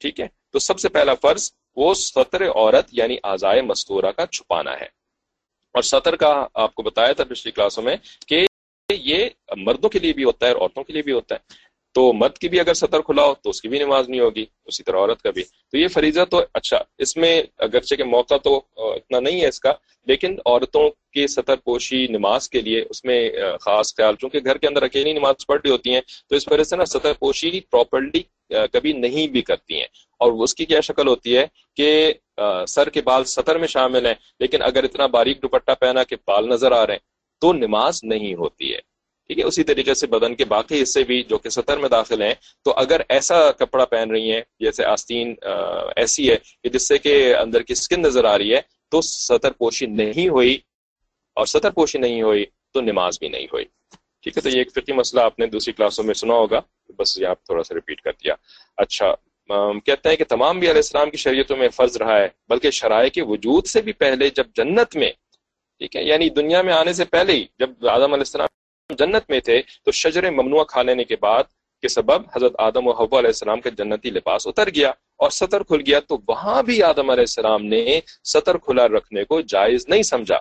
ٹھیک 0.00 0.20
ہے؟ 0.20 0.28
تو 0.52 0.58
سب 0.58 0.80
سے 0.80 0.88
پہلا 0.88 1.14
فرض 1.14 1.52
وہ 1.76 1.94
سطر 1.94 2.48
عورت 2.48 2.86
یعنی 2.92 3.16
آزائے 3.22 3.62
مستورہ 3.62 4.12
کا 4.16 4.26
چھپانا 4.26 4.72
ہے۔ 4.72 4.98
اور 5.74 5.82
سطر 5.82 6.16
کا 6.16 6.46
آپ 6.54 6.74
کو 6.74 6.82
بتایا 6.82 7.12
تھا 7.12 7.24
پچھلی 7.24 7.52
کلاسوں 7.52 7.82
میں 7.82 7.96
کہ 8.26 8.46
یہ 8.92 9.28
مردوں 9.56 9.88
کے 9.90 9.98
لیے 9.98 10.12
بھی 10.12 10.24
ہوتا 10.24 10.46
ہے 10.46 10.52
اور 10.52 10.60
عورتوں 10.60 10.84
کے 10.84 10.92
لیے 10.92 11.02
بھی 11.02 11.12
ہوتا 11.12 11.34
ہے۔ 11.34 11.56
تو 11.94 12.12
مرد 12.12 12.36
کی 12.38 12.48
بھی 12.48 12.60
اگر 12.60 12.74
سطر 12.74 13.00
کھلا 13.00 13.24
ہو 13.24 13.34
تو 13.34 13.50
اس 13.50 13.60
کی 13.62 13.68
بھی 13.68 13.78
نماز 13.78 14.08
نہیں 14.08 14.20
ہوگی، 14.20 14.44
اسی 14.64 14.82
طرح 14.82 14.96
عورت 14.96 15.22
کا 15.22 15.30
بھی۔ 15.30 15.42
تو 15.42 15.78
یہ 15.78 15.88
فریضہ 15.88 16.24
تو 16.30 16.40
اچھا 16.54 16.78
اس 16.98 17.16
میں 17.16 17.42
اگرچہ 17.58 17.94
کہ 17.94 18.04
موقع 18.04 18.36
تو 18.44 18.60
اتنا 18.76 19.20
نہیں 19.20 19.40
ہے 19.40 19.48
اس 19.48 19.60
کا، 19.60 19.72
لیکن 20.06 20.36
عورتوں 20.46 20.88
کی 21.12 21.26
سطر 21.26 21.56
پوشی 21.64 22.06
نماز 22.06 22.48
کے 22.50 22.60
لیے 22.60 22.84
اس 22.90 23.04
میں 23.04 23.20
خاص 23.60 23.94
خیال، 23.96 24.16
چونکہ 24.16 24.38
گھر 24.44 24.58
کے 24.58 24.66
اندر 24.66 24.82
اکیلی 24.82 25.12
نماز 25.12 25.46
پڑھ 25.46 25.60
رہی 25.64 25.70
ہوتی 25.70 25.94
ہیں، 25.94 26.00
تو 26.28 26.36
اس 26.36 26.48
وجہ 26.48 26.64
سے 26.64 26.76
نا 26.76 26.84
سطر 26.84 27.12
پوشی 27.18 27.60
پراپرلی 27.60 28.22
کبھی 28.72 28.92
نہیں 28.92 29.26
بھی 29.32 29.42
کرتی 29.42 29.78
ہیں۔ 29.78 29.86
اور 30.20 30.32
اس 30.42 30.54
کی 30.54 30.64
کیا 30.66 30.80
شکل 30.80 31.08
ہوتی 31.08 31.36
ہے 31.36 31.44
کہ 31.76 32.12
سر 32.68 32.88
کے 32.88 33.02
بال 33.02 33.24
سطر 33.24 33.58
میں 33.58 33.68
شامل 33.68 34.06
ہیں، 34.06 34.14
لیکن 34.40 34.62
اگر 34.62 34.84
اتنا 34.84 35.06
باریک 35.06 35.42
دوپٹہ 35.42 35.72
پہنا 35.80 36.02
کہ 36.04 36.16
بال 36.26 36.48
نظر 36.48 36.72
آ 36.72 36.86
رہے 36.86 36.94
ہیں 36.94 37.06
تو 37.38 37.52
نماز 37.52 38.00
نہیں 38.02 38.34
ہوتی 38.34 38.74
ہے۔ 38.74 38.78
ٹھیک 39.26 39.38
ہے، 39.38 39.44
اسی 39.44 39.64
طریقے 39.64 39.94
سے 39.94 40.06
بدن 40.06 40.34
کے 40.34 40.44
باقی 40.44 40.82
حصے 40.82 41.04
بھی 41.04 41.22
جو 41.22 41.38
کہ 41.38 41.48
سطر 41.48 41.78
میں 41.78 41.88
داخل 41.88 42.22
ہیں، 42.22 42.34
تو 42.64 42.72
اگر 42.76 43.00
ایسا 43.08 43.52
کپڑا 43.52 43.84
پہن 43.84 44.10
رہی 44.10 44.32
ہیں، 44.32 44.40
جیسے 44.60 44.84
آستین 44.84 45.34
ایسی 45.96 46.30
ہے 46.30 46.36
کہ 46.62 46.68
جس 46.68 46.88
سے 46.88 46.98
کہ 46.98 47.34
اندر 47.34 47.62
کی 47.62 47.74
سکن 47.74 48.00
نظر 48.02 48.24
آ 48.24 48.38
رہی 48.38 48.54
ہے، 48.54 48.60
تو 48.90 49.00
سطر 49.00 49.50
پوشی 49.50 49.86
نہیں 49.86 50.28
ہوئی۔ 50.28 50.58
اور 51.34 51.46
سطر 51.46 51.70
پوشی 51.70 51.98
نہیں 51.98 52.22
ہوئی، 52.22 52.44
تو 52.72 52.80
نماز 52.80 53.18
بھی 53.18 53.28
نہیں 53.28 53.46
ہوئی۔ 53.52 53.64
ٹھیک 54.22 54.36
ہے، 54.36 54.42
تو 54.42 54.48
یہ 54.48 54.58
ایک 54.58 54.70
فقی 54.72 54.92
مسئلہ 54.92 55.20
آپ 55.20 55.38
نے 55.38 55.46
دوسری 55.46 55.72
کلاسوں 55.72 56.04
میں 56.04 56.14
سنا 56.14 56.34
ہوگا۔ 56.34 56.60
بس 56.98 57.18
یہاں 57.18 57.34
تھوڑا 57.34 57.62
سا 57.62 57.74
ریپیٹ 57.74 58.00
کر 58.00 58.12
دیا۔ 58.12 58.34
اچھا 58.76 59.14
کہتے 59.86 60.08
ہیں 60.08 60.16
کہ 60.16 60.24
تمام 60.24 60.58
بھی 60.58 60.66
علیہ 60.66 60.78
السلام 60.78 61.10
کی 61.10 61.16
شریعتوں 61.16 61.56
میں 61.56 61.68
فرض 61.68 61.96
رہا 61.96 62.18
ہے، 62.18 62.28
بلکہ 62.48 62.70
شرائع 62.70 63.08
کے 63.08 63.22
وجود 63.22 63.66
سے 63.66 63.82
بھی 63.82 63.92
پہلے 63.92 64.30
جب 64.30 64.44
جنت 64.56 64.96
میں 64.96 65.12
ٹھیک 65.80 65.96
ہے؟ 65.96 66.02
یعنی 66.02 66.28
دنیا 66.30 66.62
میں 66.62 66.72
آنے 66.72 66.92
سے 66.92 67.04
پہلے 67.04 67.32
ہی 67.32 67.44
جب 67.58 67.88
آدم 67.88 68.12
علیہ 68.12 68.26
السلام 68.26 68.94
جنت 68.94 69.30
میں 69.30 69.40
تھے 69.40 69.62
تو 69.84 69.90
شجر 69.90 70.30
ممنوع 70.30 70.64
کھا 70.64 70.82
لینے 70.82 71.04
کے 71.04 71.16
بعد 71.16 71.44
کے 71.82 71.88
سبب 71.88 72.22
حضرت 72.36 72.52
آدم 72.58 72.86
و 72.86 72.90
حب 72.90 73.16
علیہ 73.16 73.28
السلام 73.28 73.60
کا 73.60 73.70
جنتی 73.70 74.10
لباس 74.10 74.46
اتر 74.46 74.68
گیا 74.74 74.88
اور 75.16 75.30
سطر 75.30 75.62
کھل 75.62 75.82
گیا 75.86 76.00
تو 76.00 76.18
وہاں 76.28 76.62
بھی 76.62 76.82
آدم 76.82 77.10
علیہ 77.10 77.22
السلام 77.22 77.64
نے 77.64 78.00
سطر 78.24 78.58
کھلا 78.58 78.88
رکھنے 78.88 79.24
کو 79.24 79.40
جائز 79.40 79.88
نہیں 79.88 80.02
سمجھا۔ 80.02 80.38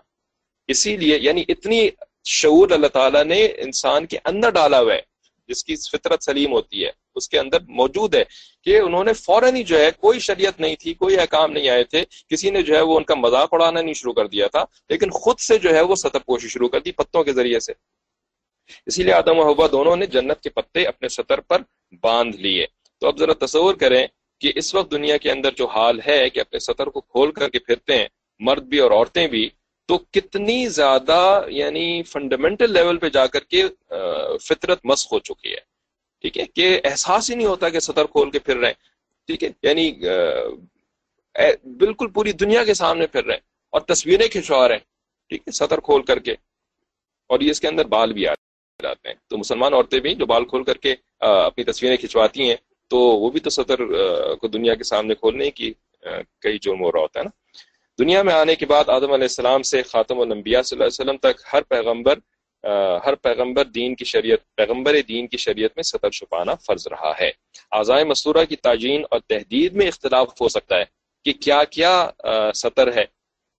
اسی 0.67 0.97
لیے 0.97 1.19
یعنی 1.21 1.43
اتنی 1.47 1.89
شعور 2.25 2.69
اللہ 2.69 2.87
تعالیٰ 2.87 3.23
نے 3.23 3.45
انسان 3.45 4.05
کے 4.05 4.17
اندر 4.25 4.49
ڈالا 4.49 4.79
ہوا 4.79 4.93
ہے، 4.93 5.01
جس 5.47 5.63
کی 5.63 5.75
فطرت 5.75 6.23
سلیم 6.23 6.51
ہوتی 6.51 6.85
ہے۔ 6.85 6.91
اس 7.17 7.29
کے 7.29 7.39
اندر 7.39 7.59
موجود 7.67 8.15
ہے 8.15 8.23
کہ 8.63 8.79
انہوں 8.79 9.03
نے 9.03 9.13
فوراً 9.13 9.55
ہی 9.55 9.63
جو 9.63 9.79
ہے 9.79 9.89
کوئی 9.99 10.19
شریعت 10.19 10.59
نہیں 10.59 10.75
تھی، 10.75 10.93
کوئی 10.93 11.19
احکام 11.19 11.51
نہیں 11.51 11.69
آئے 11.69 11.83
تھے، 11.83 12.03
کسی 12.29 12.49
نے 12.49 12.61
جو 12.61 12.75
ہے 12.75 12.81
وہ 12.81 12.97
ان 12.97 13.03
کا 13.03 13.15
مذاق 13.15 13.49
اڑانا 13.51 13.81
نہیں 13.81 13.93
شروع 13.93 14.13
کر 14.13 14.27
دیا 14.27 14.47
تھا، 14.47 14.63
لیکن 14.89 15.09
خود 15.09 15.39
سے 15.39 15.57
جو 15.57 15.75
ہے 15.75 15.81
وہ 15.81 15.95
سطر 15.95 16.19
پوشی 16.19 16.47
شروع 16.47 16.69
کر 16.69 16.79
دی 16.79 16.91
پتوں 16.91 17.23
کے 17.23 17.33
ذریعے 17.33 17.59
سے۔ 17.59 17.73
اسی 18.85 19.03
لیے 19.03 19.13
آدم 19.13 19.39
و 19.39 19.43
حوا 19.43 19.67
دونوں 19.71 19.95
نے 19.95 20.05
جنت 20.05 20.41
کے 20.43 20.49
پتے 20.49 20.83
اپنے 20.83 21.07
سطر 21.07 21.39
پر 21.39 21.61
باندھ 22.03 22.37
لیے۔ 22.37 22.65
تو 23.01 23.07
اب 23.07 23.19
ذرا 23.19 23.33
تصور 23.45 23.75
کریں 23.75 24.05
کہ 24.41 24.51
اس 24.55 24.73
وقت 24.75 24.91
دنیا 24.91 25.17
کے 25.17 25.31
اندر 25.31 25.51
جو 25.51 25.65
حال 25.65 25.99
ہے 26.07 26.29
کہ 26.29 26.39
اپنے 26.39 26.59
سطر 26.59 26.87
کو 26.87 27.01
کھول 27.01 27.31
کر 27.31 27.49
کے 27.49 27.59
پھرتے 27.59 27.97
ہیں، 27.97 28.07
مرد 28.39 28.63
بھی 28.63 28.79
اور 28.79 28.91
عورتیں 28.91 29.27
بھی، 29.27 29.49
تو 29.89 29.97
کتنی 30.11 30.67
زیادہ 30.67 31.19
یعنی 31.47 32.03
فنڈامنٹل 32.03 32.73
لیول 32.73 32.97
پہ 32.97 33.09
جا 33.09 33.25
کر 33.27 33.43
کے 33.43 33.63
فطرت 34.41 34.79
مسخ 34.83 35.13
ہو 35.13 35.19
چکی 35.19 35.51
ہے۔ 35.51 35.61
ٹھیک 36.23 36.37
ہے، 36.37 36.45
کہ 36.55 36.79
احساس 36.83 37.29
ہی 37.29 37.35
نہیں 37.35 37.47
ہوتا 37.47 37.69
کہ 37.69 37.79
سطر 37.79 38.05
کھول 38.05 38.31
کے 38.31 38.39
پھر 38.39 38.57
رہے 38.57 38.67
ہیں۔ 38.67 38.85
ٹھیک 39.29 39.43
ہے 39.43 39.49
یعنی 39.63 39.85
بالکل 41.79 42.07
پوری 42.11 42.31
دنیا 42.33 42.63
کے 42.65 42.73
سامنے 42.73 43.07
پھر 43.07 43.23
رہے 43.25 43.33
ہیں 43.33 43.41
اور 43.73 43.81
تصویریں 43.81 44.27
کھنچوا 44.27 44.67
رہے 44.67 44.75
ہیں۔ 44.75 44.85
ٹھیک 45.29 45.41
ہے 45.47 45.51
سطر 45.51 45.79
کھول 45.79 46.01
کر 46.01 46.19
کے۔ 46.19 46.33
اور 47.29 47.39
یہ 47.39 47.51
اس 47.51 47.59
کے 47.61 47.67
اندر 47.67 47.85
بال 47.87 48.13
بھی 48.13 48.27
آ 48.27 48.33
جاتے 48.79 49.07
ہیں۔ 49.09 49.15
تو 49.29 49.37
مسلمان 49.37 49.73
عورتیں 49.73 49.99
بھی 49.99 50.13
جو 50.15 50.25
بال 50.25 50.45
کھول 50.45 50.63
کر 50.63 50.77
کے 50.77 50.95
اپنی 51.19 51.63
تصویریں 51.63 51.97
کھنچواتی 51.97 52.49
ہیں، 52.49 52.55
تو 52.91 52.97
وہ 53.21 53.29
بھی 53.29 53.39
تو 53.39 53.49
سطر 53.49 53.79
کو 54.41 54.47
دنیا 54.47 54.75
کے 54.75 54.83
سامنے 54.83 55.15
کھولنے 55.15 55.49
کی 55.51 55.71
کئی 56.41 56.57
جرم 56.57 56.81
ہو 56.81 56.91
رہا 56.91 56.99
ہوتا 56.99 57.19
ہے 57.19 57.25
نا۔ 57.25 57.29
دنیا 57.99 58.21
میں 58.23 58.33
آنے 58.33 58.55
کے 58.55 58.65
بعد 58.65 58.89
آدم 58.89 59.11
علیہ 59.11 59.29
السلام 59.31 59.61
سے 59.63 59.81
خاتم 59.83 60.19
الانبیاء 60.19 60.61
صلی 60.61 60.75
اللہ 60.75 60.87
علیہ 60.87 61.01
وسلم 61.01 61.17
تک 61.17 61.41
ہر 61.53 61.61
پیغمبر 61.63 62.19
ہر 63.05 63.15
پیغمبر 63.15 63.65
دین 63.65 63.95
کی 63.95 64.05
شریعت، 64.05 64.39
پیغمبر 64.55 64.95
دین 65.07 65.27
کی 65.27 65.37
شریعت 65.37 65.71
میں 65.75 65.83
سطر 65.83 66.09
چھپانا 66.09 66.55
فرض 66.55 66.87
رہا 66.87 67.11
ہے۔ 67.19 67.29
آزائے 67.71 68.03
مصورہ 68.03 68.43
کی 68.49 68.55
تاجین 68.55 69.03
اور 69.11 69.19
تحدید 69.27 69.73
میں 69.73 69.87
اختلاف 69.87 70.41
ہو 70.41 70.47
سکتا 70.49 70.77
ہے 70.77 70.83
کہ 71.25 71.33
کیا 71.33 71.63
کیا 71.63 71.93
سطر 72.55 72.95
ہے۔ 72.97 73.05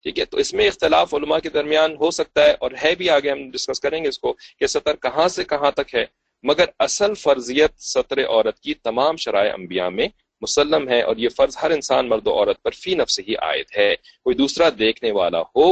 ٹھیک 0.02 0.18
ہے، 0.18 0.24
تو 0.24 0.36
اس 0.36 0.52
میں 0.54 0.66
اختلاف 0.66 1.14
علماء 1.14 1.38
کے 1.38 1.48
درمیان 1.48 1.94
ہو 2.00 2.10
سکتا 2.10 2.44
ہے 2.44 2.54
اور 2.60 2.70
ہے 2.82 2.94
بھی، 2.94 3.10
آگے 3.10 3.30
ہم 3.30 3.50
ڈسکس 3.50 3.80
کریں 3.80 4.02
گے 4.04 4.08
اس 4.08 4.18
کو 4.18 4.32
کہ 4.60 4.66
سطر 4.66 4.96
کہاں 4.96 5.28
سے 5.28 5.44
کہاں 5.44 5.70
تک 5.70 5.94
ہے۔ 5.94 6.04
مگر 6.44 6.64
اصل 6.78 7.14
فرضیت 7.14 7.80
سطر 7.82 8.24
عورت 8.26 8.58
کی 8.60 8.74
تمام 8.74 9.16
شرائع 9.16 9.52
انبیاء 9.54 9.88
میں 9.88 10.08
مسلم 10.42 10.88
ہے 10.88 11.00
اور 11.02 11.16
یہ 11.16 11.28
فرض 11.28 11.56
ہر 11.62 11.70
انسان، 11.70 12.08
مرد 12.08 12.26
و 12.26 12.32
عورت 12.32 12.62
پر 12.62 12.70
فی 12.72 12.94
نفس 12.94 13.18
ہی 13.28 13.34
عائد 13.36 13.76
ہے۔ 13.76 13.94
کوئی 14.24 14.36
دوسرا 14.36 14.68
دیکھنے 14.78 15.10
والا 15.12 15.40
ہو 15.56 15.68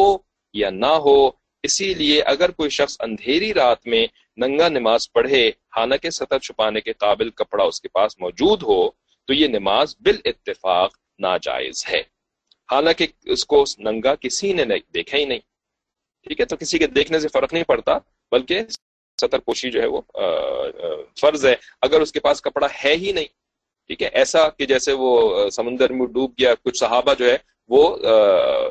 یا 0.54 0.70
نہ 0.70 0.92
ہو 1.04 1.16
اسی 1.62 1.94
لیے 1.94 2.22
اگر 2.22 2.50
کوئی 2.50 2.70
شخص 2.70 2.96
اندھیری 3.00 3.54
رات 3.54 3.86
میں 3.86 4.06
ننگا 4.36 4.68
نماز 4.68 5.12
پڑھے، 5.12 5.48
حالانکہ 5.76 6.10
سطر 6.10 6.38
چھپانے 6.38 6.80
کے 6.80 6.92
قابل 6.92 7.30
کپڑا 7.30 7.64
اس 7.64 7.80
کے 7.80 7.88
پاس 7.88 8.18
موجود 8.18 8.62
ہو، 8.62 8.90
تو 9.26 9.34
یہ 9.34 9.46
نماز 9.48 9.96
بال 10.00 10.16
اتفاق 10.24 10.96
ناجائز 11.18 11.84
ہے۔ 11.88 12.00
حالانکہ 12.72 13.06
اس 13.24 13.44
کو 13.46 13.64
ننگا 13.78 14.14
کسی 14.14 14.52
نے 14.52 14.64
دیکھا 14.94 15.18
ہی 15.18 15.24
نہیں۔ 15.24 15.38
ٹھیک 16.24 16.40
ہے؟ 16.40 16.44
تو 16.44 16.56
کسی 16.56 16.78
کے 16.78 16.86
دیکھنے 16.86 17.20
سے 17.20 17.28
فرق 17.28 17.52
نہیں 17.52 17.64
پڑتا، 17.64 17.98
بلکہ 18.32 18.60
سطر 19.20 19.38
پوشی 19.38 19.70
جو 19.70 19.80
ہے 19.80 19.86
وہ 19.86 20.00
فرض 21.20 21.46
ہے۔ 21.46 21.54
اگر 21.82 22.00
اس 22.00 22.12
کے 22.12 22.20
پاس 22.20 22.40
کپڑا 22.42 22.66
ہے 22.84 22.94
ہی 22.96 23.12
نہیں، 23.12 23.28
ٹھیک 23.86 24.02
ہے؟ 24.02 24.08
ایسا 24.12 24.48
کہ 24.48 24.66
جیسے 24.66 24.92
وہ 24.92 25.50
سمندر 25.50 25.92
میں 25.92 26.06
ڈوب 26.06 26.32
گیا، 26.40 26.54
کچھ 26.54 26.78
صحابہ 26.80 27.14
جو 27.14 27.30
ہے 27.30 27.36
وہ 27.68 27.96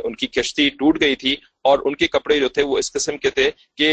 ان 0.04 0.16
کی 0.16 0.28
کشتی 0.28 0.70
ٹوٹ 0.70 1.02
گئی 1.02 1.16
تھی 1.16 1.36
اور 1.66 1.80
ان 1.86 1.96
کے 1.96 2.08
کپڑے 2.08 2.40
جو 2.40 2.48
تھے 2.50 2.64
وہ 2.64 2.78
اس 2.78 2.92
قسم 2.94 3.18
کے 3.18 3.30
تھے 3.30 3.50
کہ 3.78 3.90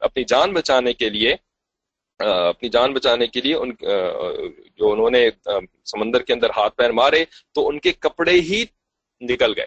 اپنی 0.00 0.24
جان 0.24 0.52
بچانے 0.52 0.92
کے 0.92 1.08
لیے 1.10 1.34
اپنی 2.20 2.68
جان 2.68 2.92
بچانے 2.92 3.26
کے 3.26 3.40
لیے 3.40 3.54
ان 3.54 3.70
جو 4.76 4.92
انہوں 4.92 5.10
نے 5.10 5.28
سمندر 5.84 6.22
کے 6.22 6.32
اندر 6.32 6.50
ہاتھ 6.56 6.76
پیر 6.76 6.92
مارے 6.92 7.24
تو 7.54 7.68
ان 7.68 7.78
کے 7.78 7.92
کپڑے 7.98 8.32
ہی 8.40 8.64
نکل 9.20 9.52
گئے۔ 9.56 9.66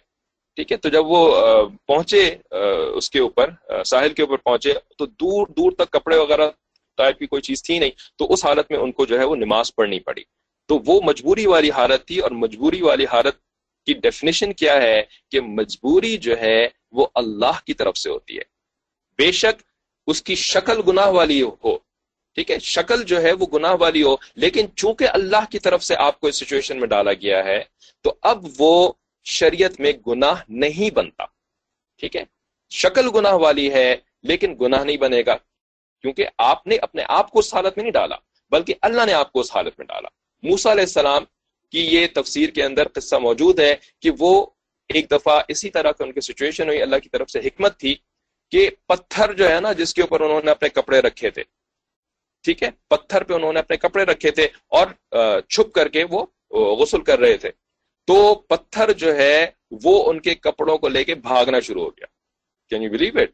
ٹھیک 0.58 0.71
ہے؟ 0.71 0.78
تو 0.78 0.89
جب 0.89 1.06
وہ 1.06 1.21
پہنچے 1.88 2.24
اس 2.95 3.10
کے 3.10 3.19
اوپر 3.19 3.50
ساحل 3.86 4.13
کے 4.13 4.21
اوپر 4.24 4.38
پہنچے 4.38 4.74
تو 4.97 5.06
دور 5.06 5.47
دور 5.47 5.71
تک 5.71 5.91
کپڑے 5.91 6.17
وغیرہ 6.17 6.50
ٹائپ 6.97 7.19
کی 7.19 7.28
کوئی 7.28 7.41
چیز 7.41 7.63
تھی 7.63 7.80
نہیں 7.80 7.91
تو 8.17 8.32
اس 8.34 8.45
حالت 8.45 8.71
میں 8.71 8.80
ان 8.80 8.91
کو 8.91 9.06
جو 9.06 9.19
ہے 9.19 9.26
وہ 9.26 9.36
نماز 9.36 9.74
پڑھنی 9.76 10.00
پڑی۔ 10.00 10.24
تو 10.69 10.80
وہ 10.86 11.00
مجبوری 11.04 11.45
والی 11.45 11.71
حالت 11.71 12.06
تھی 12.08 12.19
اور 12.19 12.32
مجبوری 12.32 12.82
والی 12.82 13.06
حالت 13.06 13.36
کی 13.88 13.93
ڈیفینیشن 14.02 14.54
کیا 14.54 14.82
ہے 14.82 15.02
کہ 15.32 15.41
مجبوری 15.41 16.17
جو 16.17 16.38
ہے 16.38 16.60
وہ 16.91 17.08
اللہ 17.15 17.60
کی 17.65 17.73
طرف 17.73 17.97
سے 17.97 18.10
ہوتی 18.10 18.38
ہے۔ 18.38 18.43
بے 19.17 19.32
شک 19.32 19.62
اس 20.08 20.21
کی 20.21 20.36
شکل 20.36 20.82
گناہ 20.88 21.08
والی 21.08 21.41
ہو۔ 21.41 21.77
ٹھیک 22.36 22.51
ہے، 22.51 22.60
شکل 22.60 23.04
جو 23.04 23.21
ہے 23.21 23.32
وہ 23.32 23.45
گناہ 23.54 23.75
والی 23.80 24.04
ہو، 24.04 24.15
لیکن 24.36 24.65
چونکہ 24.75 25.08
اللہ 25.08 25.51
کی 25.51 25.60
طرف 25.60 25.84
سے 25.84 25.95
آپ 25.95 26.19
کو 26.19 26.27
اس 26.27 26.36
سچویشن 26.36 26.80
میں 26.80 26.88
ڈالا 26.88 27.13
گیا 27.13 27.45
ہے، 27.45 27.63
تو 28.01 28.13
اب 28.21 28.45
وہ 28.58 28.93
شریعت 29.23 29.80
میں 29.80 29.91
گناہ 30.08 30.43
نہیں 30.49 30.89
بنتا۔ 30.91 31.25
ٹھیک 31.99 32.15
ہے، 32.15 32.23
شکل 32.69 33.10
گناہ 33.15 33.34
والی 33.34 33.73
ہے، 33.73 33.95
لیکن 34.23 34.56
گناہ 34.62 34.84
نہیں 34.84 34.97
بنے 34.97 35.23
گا۔ 35.25 35.36
کیونکہ 36.01 36.25
آپ 36.38 36.67
نے 36.67 36.75
اپنے 36.75 37.04
آپ 37.08 37.32
کو 37.32 37.39
اس 37.39 37.54
حالت 37.54 37.73
میں 37.75 37.84
نہیں 37.84 37.91
ڈالا، 37.91 38.15
بلکہ 38.51 38.73
اللہ 38.82 39.01
نے 39.06 39.13
آپ 39.13 39.32
کو 39.32 39.39
اس 39.39 39.56
حالت 39.56 39.73
میں 39.77 39.88
ڈالا۔ 39.88 40.10
موسا 40.43 40.71
علیہ 40.71 40.84
السلام 40.84 41.23
کی 41.69 41.80
یہ 41.80 42.08
تفسیر 42.15 42.49
کے 42.49 42.63
اندر 42.63 42.88
قصہ 42.88 43.15
موجود 43.15 43.60
ہے 43.60 43.75
کہ 43.99 44.12
وہ 44.19 44.45
ایک 44.93 45.10
دفعہ 45.12 45.41
اسی 45.47 45.69
طرح 45.69 45.91
کا 45.91 46.04
ان 46.04 46.12
کی 46.12 46.21
سچویشن 46.21 46.67
ہوئی، 46.67 46.82
اللہ 46.82 46.99
کی 47.04 47.10
طرف 47.10 47.30
سے 47.30 47.39
حکمت 47.39 47.80
تھی 47.80 47.95
کہ 48.51 48.69
پتھر 48.88 49.34
جو 49.34 49.49
ہے 49.49 49.60
نا، 49.60 49.71
جس 49.71 49.93
کے 49.93 50.01
اوپر 50.01 50.21
انہوں 50.21 50.41
نے 50.45 50.51
اپنے 50.51 50.69
کپڑے 50.69 50.99
رکھے 50.99 51.30
تھے، 51.30 51.43
ٹھیک 52.45 52.63
ہے؟ 52.63 52.69
پتھر 52.89 53.23
پہ 53.23 53.34
انہوں 53.34 53.54
نے 53.54 53.60
اپنے 53.60 53.77
کپڑے 53.77 54.04
رکھے 54.04 54.32
تھے 54.32 54.47
اور 54.69 54.88
چھپ 55.41 55.71
کر 55.73 55.88
کے 55.88 56.04
وہ 56.10 56.25
غسل 56.80 57.01
کر 57.01 57.19
رہے 57.19 57.38
تھے۔ 57.38 57.51
تو 58.08 58.34
پتھر 58.49 58.91
جو 58.91 59.15
ہے، 59.15 59.45
وہ 59.84 59.93
ان 60.10 60.19
کے 60.19 60.34
کپڑوں 60.36 60.77
کو 60.77 60.88
لے 60.89 61.04
کے 61.04 61.15
بھاگنا 61.15 61.60
شروع 61.60 61.84
ہو 61.84 61.89
گیا۔ 61.89 62.06
کین 62.71 62.84
یو 62.84 62.89
بلیو 62.89 63.19
اٹ 63.21 63.32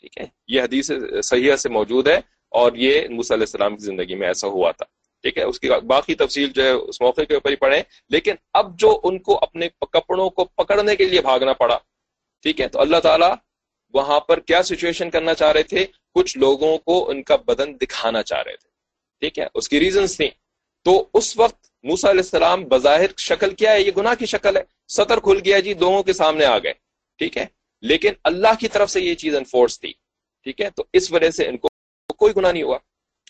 ٹھیک 0.00 0.18
ہے؟ 0.18 0.26
یہ 0.48 0.62
حدیث 0.62 0.90
صحیح 1.24 1.56
سے 1.56 1.68
موجود 1.68 2.08
ہے 2.08 2.18
اور 2.52 2.72
یہ 2.76 3.08
موسیٰ 3.08 3.36
علیہ 3.36 3.48
السلام 3.48 3.76
کی 3.76 3.84
زندگی 3.84 4.14
میں 4.14 4.26
ایسا 4.28 4.48
ہوا 4.48 4.70
تھا۔ 4.72 4.84
ٹھیک 5.24 5.38
ہے؟ 5.38 5.42
اس 5.42 5.60
کی 5.60 5.68
باقی 5.86 6.14
تفصیل 6.14 6.52
جو 6.52 6.64
ہے 6.64 6.70
اس 6.70 7.00
موقع 7.00 7.20
کے 7.20 7.34
اوپر 7.34 7.50
ہی 7.50 7.56
پڑھیں۔ 7.56 7.82
لیکن 8.08 8.34
اب 8.52 8.78
جو 8.78 9.00
ان 9.02 9.18
کو 9.18 9.38
اپنے 9.42 9.68
کپڑوں 9.68 10.30
کو 10.30 10.44
پکڑنے 10.44 10.96
کے 10.96 11.04
لیے 11.04 11.20
بھاگنا 11.20 11.52
پڑا، 11.52 11.78
ٹھیک 12.42 12.60
ہے؟ 12.60 12.68
تو 12.68 12.80
اللہ 12.80 12.96
تعالیٰ 12.96 13.34
وہاں 13.94 14.20
پر 14.20 14.40
کیا 14.40 14.62
سچویشن 14.62 15.10
کرنا 15.10 15.34
چاہ 15.34 15.52
رہے 15.52 15.62
تھے؟ 15.62 15.86
کچھ 16.14 16.38
لوگوں 16.38 16.78
کو 16.78 17.10
ان 17.10 17.22
کا 17.22 17.36
بدن 17.36 17.74
دکھانا 17.74 18.22
چاہ 18.22 18.42
رہے 18.42 18.56
تھے، 18.56 18.68
ٹھیک 19.20 19.38
ہے؟ 19.38 19.46
اس 19.54 19.68
کی 19.68 19.80
ریزنس 19.80 20.16
تھیں۔ 20.16 20.30
تو 20.84 21.08
اس 21.14 21.36
وقت 21.36 21.66
موسا 21.82 22.10
علیہ 22.10 22.20
السلام 22.20 22.64
بظاہر 22.64 23.06
شکل 23.18 23.54
کیا 23.54 23.72
ہے؟ 23.72 23.80
یہ 23.80 23.90
گناہ 23.96 24.14
کی 24.14 24.26
شکل 24.26 24.56
ہے۔ 24.56 24.62
سطر 24.88 25.20
کھل 25.20 25.40
گیا 25.44 25.58
جی 25.58 25.74
لوگوں 25.74 26.02
کے 26.02 26.12
سامنے 26.12 26.44
آ 26.44 26.58
گئے، 26.58 26.72
ٹھیک 27.18 27.38
ہے؟ 27.38 27.46
لیکن 27.82 28.12
اللہ 28.24 28.54
کی 28.60 28.68
طرف 28.68 28.90
سے 28.90 29.00
یہ 29.00 29.14
چیز 29.14 29.36
انفورس 29.36 29.80
تھی، 29.80 29.92
ٹھیک 30.42 30.60
ہے؟ 30.60 30.70
تو 30.70 30.84
اس 30.92 31.12
وجہ 31.12 31.30
سے 31.30 31.48
ان 31.48 31.56
کو 31.56 31.68
کوئی 32.18 32.32
گناہ 32.36 32.52
نہیں 32.52 32.62
ہوا۔ 32.62 32.78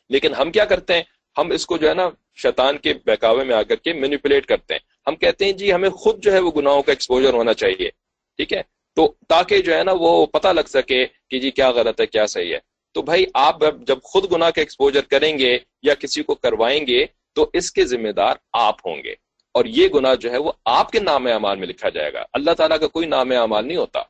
لیکن 0.09 0.35
ہم 0.35 0.53
کیا 0.53 0.65
کرتے 0.65 0.95
ہیں؟ 0.95 1.03
ہم 1.39 1.51
اس 1.51 1.67
کو 1.67 1.77
جو 1.77 1.89
ہے 1.89 1.95
نا 1.95 2.11
شیطان 2.37 2.79
کے 2.79 2.95
بہکاوے 3.07 3.45
میں 3.45 3.55
آ 3.55 3.63
کر 3.63 3.77
کے 3.77 3.93
مینیپولیٹ 3.93 4.47
کرتے 4.47 4.75
ہیں۔ 4.75 4.81
ہم 5.07 5.17
کہتے 5.17 5.45
ہیں 5.45 5.53
جی 5.53 5.73
ہمیں 5.73 5.91
خود 5.91 6.25
جو 6.25 6.33
ہے 6.33 6.39
وہ 6.39 6.51
گناہوں 6.57 6.83
کا 6.83 6.93
ایکسپوجر 6.93 7.35
ہونا 7.35 7.55
چاہیے، 7.55 7.89
ٹھیک 8.37 8.53
ہے؟ 8.53 8.63
تو 8.97 9.15
تاکہ 9.29 9.59
جو 9.59 9.75
ہے 9.75 9.85
نا 9.85 9.93
وہ 9.95 10.27
پتہ 10.27 10.49
لگ 10.49 10.69
سکے 10.69 11.07
کہ 11.31 11.39
جی 11.39 11.51
کیا 11.51 11.71
غلط 11.71 12.01
ہے، 12.01 12.07
کیا 12.07 12.27
صحیح 12.27 12.55
ہے۔ 12.55 12.59
تو 12.93 13.03
بھائی 13.03 13.25
آپ 13.35 13.57
جب 13.87 13.99
خود 14.03 14.33
گناہ 14.33 14.51
کا 14.51 14.61
ایکسپوجر 14.61 15.01
کریں 15.01 15.39
گے 15.39 15.59
یا 15.83 15.95
کسی 15.95 16.23
کو 16.23 16.35
کروائیں 16.35 16.87
گے 16.87 17.07
تو 17.33 17.51
اس 17.53 17.73
کے 17.73 17.85
ذمہ 17.85 18.09
دار 18.09 18.35
آپ 18.53 18.87
ہوں 18.87 18.97
گے۔ 19.05 19.15
اور 19.55 19.65
یہ 19.65 19.89
گناہ 19.89 20.15
جو 20.15 20.33
ہے 20.33 20.37
وہ 20.37 20.53
آپ 20.65 20.93
کے 20.93 21.01
نام 21.01 21.27
اعمال 21.27 21.59
میں 21.59 21.67
لکھا 21.67 21.89
جائے 21.89 22.13
گا۔ 22.13 22.25
اللہ 22.33 22.51
تعالیٰ 22.51 22.79
کا 22.81 22.87
کوئی 22.87 23.07
نام 23.07 23.33
اعمال 23.33 23.67
نہیں 23.67 23.77
ہوتا۔ 23.77 24.03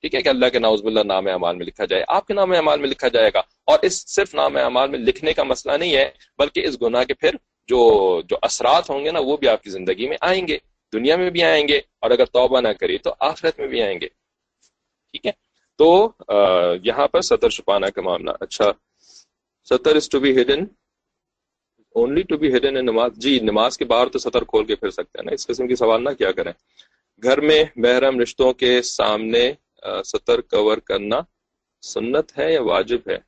ٹھیک 0.00 0.14
ہے 0.14 0.22
کہ 0.22 0.28
اللہ 0.28 0.46
کے 0.46 0.58
ناؤز 0.58 0.80
اللہ 0.84 1.00
نام 1.00 1.26
اعمال 1.26 1.56
میں 1.56 1.66
لکھا 1.66 1.84
جائے۔ 1.84 2.04
آپ 2.08 2.26
کے 2.26 2.34
نام 2.34 2.52
اعمال 2.52 2.80
میں 2.80 2.88
لکھا 2.88 3.08
جائے 3.08 3.30
گا 3.34 3.38
اور 3.64 3.78
اس 3.82 4.14
صرف 4.14 4.34
نام 4.34 4.56
اعمال 4.56 4.90
میں 4.90 4.98
لکھنے 4.98 5.32
کا 5.32 5.42
مسئلہ 5.42 5.76
نہیں 5.76 5.96
ہے، 5.96 6.10
بلکہ 6.38 6.66
اس 6.66 6.82
گناہ 6.82 7.04
کے 7.04 7.14
پھر 7.14 7.30
جو 7.68 7.80
جو 8.24 8.36
اثرات 8.42 8.90
ہوں 8.90 9.04
گے 9.04 9.10
نا، 9.10 9.20
وہ 9.20 9.36
بھی 9.36 9.48
آپ 9.48 9.62
کی 9.62 9.70
زندگی 9.70 10.08
میں 10.08 10.16
آئیں 10.20 10.48
گے، 10.48 10.58
دنیا 10.92 11.16
میں 11.16 11.30
بھی 11.30 11.42
آئیں 11.42 11.68
گے 11.68 11.76
اور 11.76 12.10
اگر 12.10 12.24
توبہ 12.24 12.60
نہ 12.60 12.68
کری 12.80 12.98
تو 12.98 13.14
آخرت 13.20 13.58
میں 13.58 13.68
بھی 13.68 13.82
آئیں 13.82 14.00
گے۔ 14.00 14.08
ٹھیک 15.12 15.26
ہے؟ 15.26 15.32
تو 15.78 16.10
یہاں 16.84 17.08
پر 17.08 17.20
سطر 17.20 17.48
چھپانا 17.48 17.90
کا 17.90 18.02
معاملہ۔ 18.02 18.30
اچھا 18.40 18.64
سطر 19.68 19.96
is 19.96 20.08
to 20.08 20.20
be 20.20 20.40
hidden 20.40 20.64
only 21.94 22.22
to 22.22 22.36
be 22.36 22.48
hidden 22.56 22.74
نماز۔ 22.84 23.10
جی 23.16 23.38
نماز 23.40 23.78
کے 23.78 23.84
باہر 23.84 24.08
تو 24.08 24.18
سطر 24.18 24.44
کھول 24.44 24.64
کے 24.64 24.74
پھر 24.76 24.90
سکتے 24.90 25.18
ہیں 25.18 25.24
نا۔ 25.26 25.32
اس 25.34 25.46
قسم 25.46 25.68
کی 25.68 25.74
سوال 25.74 26.04
نہ 26.04 26.10
کیا 26.10 26.32
کریں۔ 26.32 26.52
گھر 27.22 27.40
میں، 27.40 27.64
محرم، 27.76 28.20
رشتوں 28.20 28.52
کے 28.52 28.82
سامنے 28.82 29.52
سطر 30.04 30.40
کور 30.40 30.78
کرنا 30.88 31.20
سنت 31.82 32.38
ہے 32.38 32.52
یا 32.52 32.62
واجب 32.62 33.08
ہے؟ 33.08 33.18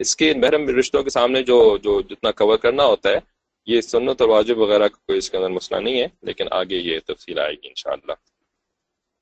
اس 0.00 0.16
کے 0.16 0.32
محرم 0.34 0.68
رشتوں 0.78 1.02
کے 1.02 1.10
سامنے 1.10 1.42
جو 1.42 1.76
جو 1.82 2.00
جتنا 2.00 2.30
کور 2.32 2.58
کرنا 2.58 2.84
ہوتا 2.84 3.10
ہے، 3.10 3.18
یہ 3.66 3.80
سنت 3.80 4.20
اور 4.20 4.28
واجب 4.28 4.58
وغیرہ 4.58 4.88
کا 4.88 4.96
کوئی 5.06 5.18
اس 5.18 5.30
کے 5.30 5.36
اندر 5.36 5.50
مسئلہ 5.50 5.80
نہیں 5.80 6.00
ہے، 6.00 6.06
لیکن 6.22 6.46
آگے 6.50 6.76
یہ 6.76 6.98
تفصیل 7.06 7.38
آئے 7.38 7.54
گی 7.54 7.68
انشاءاللہ۔ 7.68 8.12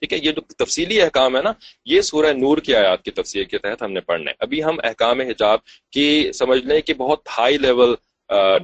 ٹھیک 0.02 0.12
ہے، 0.12 0.18
یہ 0.18 0.32
جو 0.32 0.40
تفصیلی 0.64 1.00
احکام 1.02 1.36
ہے 1.36 1.42
نا، 1.42 1.52
یہ 1.84 2.00
سورہ 2.00 2.32
نور 2.32 2.58
کی 2.58 2.74
آیات 2.74 3.02
کی 3.04 3.10
تفصیل 3.10 3.44
کے 3.44 3.58
تحت 3.58 3.82
ہم 3.82 3.92
نے 3.92 4.00
پڑھنا 4.00 4.30
ہے۔ 4.30 4.36
ابھی 4.40 4.62
ہم 4.64 4.76
احکام 4.84 5.20
حجاب 5.20 5.58
کی 5.92 6.30
سمجھ 6.34 6.64
لیں 6.66 6.80
کہ 6.80 6.94
بہت 6.94 7.28
ہائی 7.38 7.58
لیول 7.58 7.94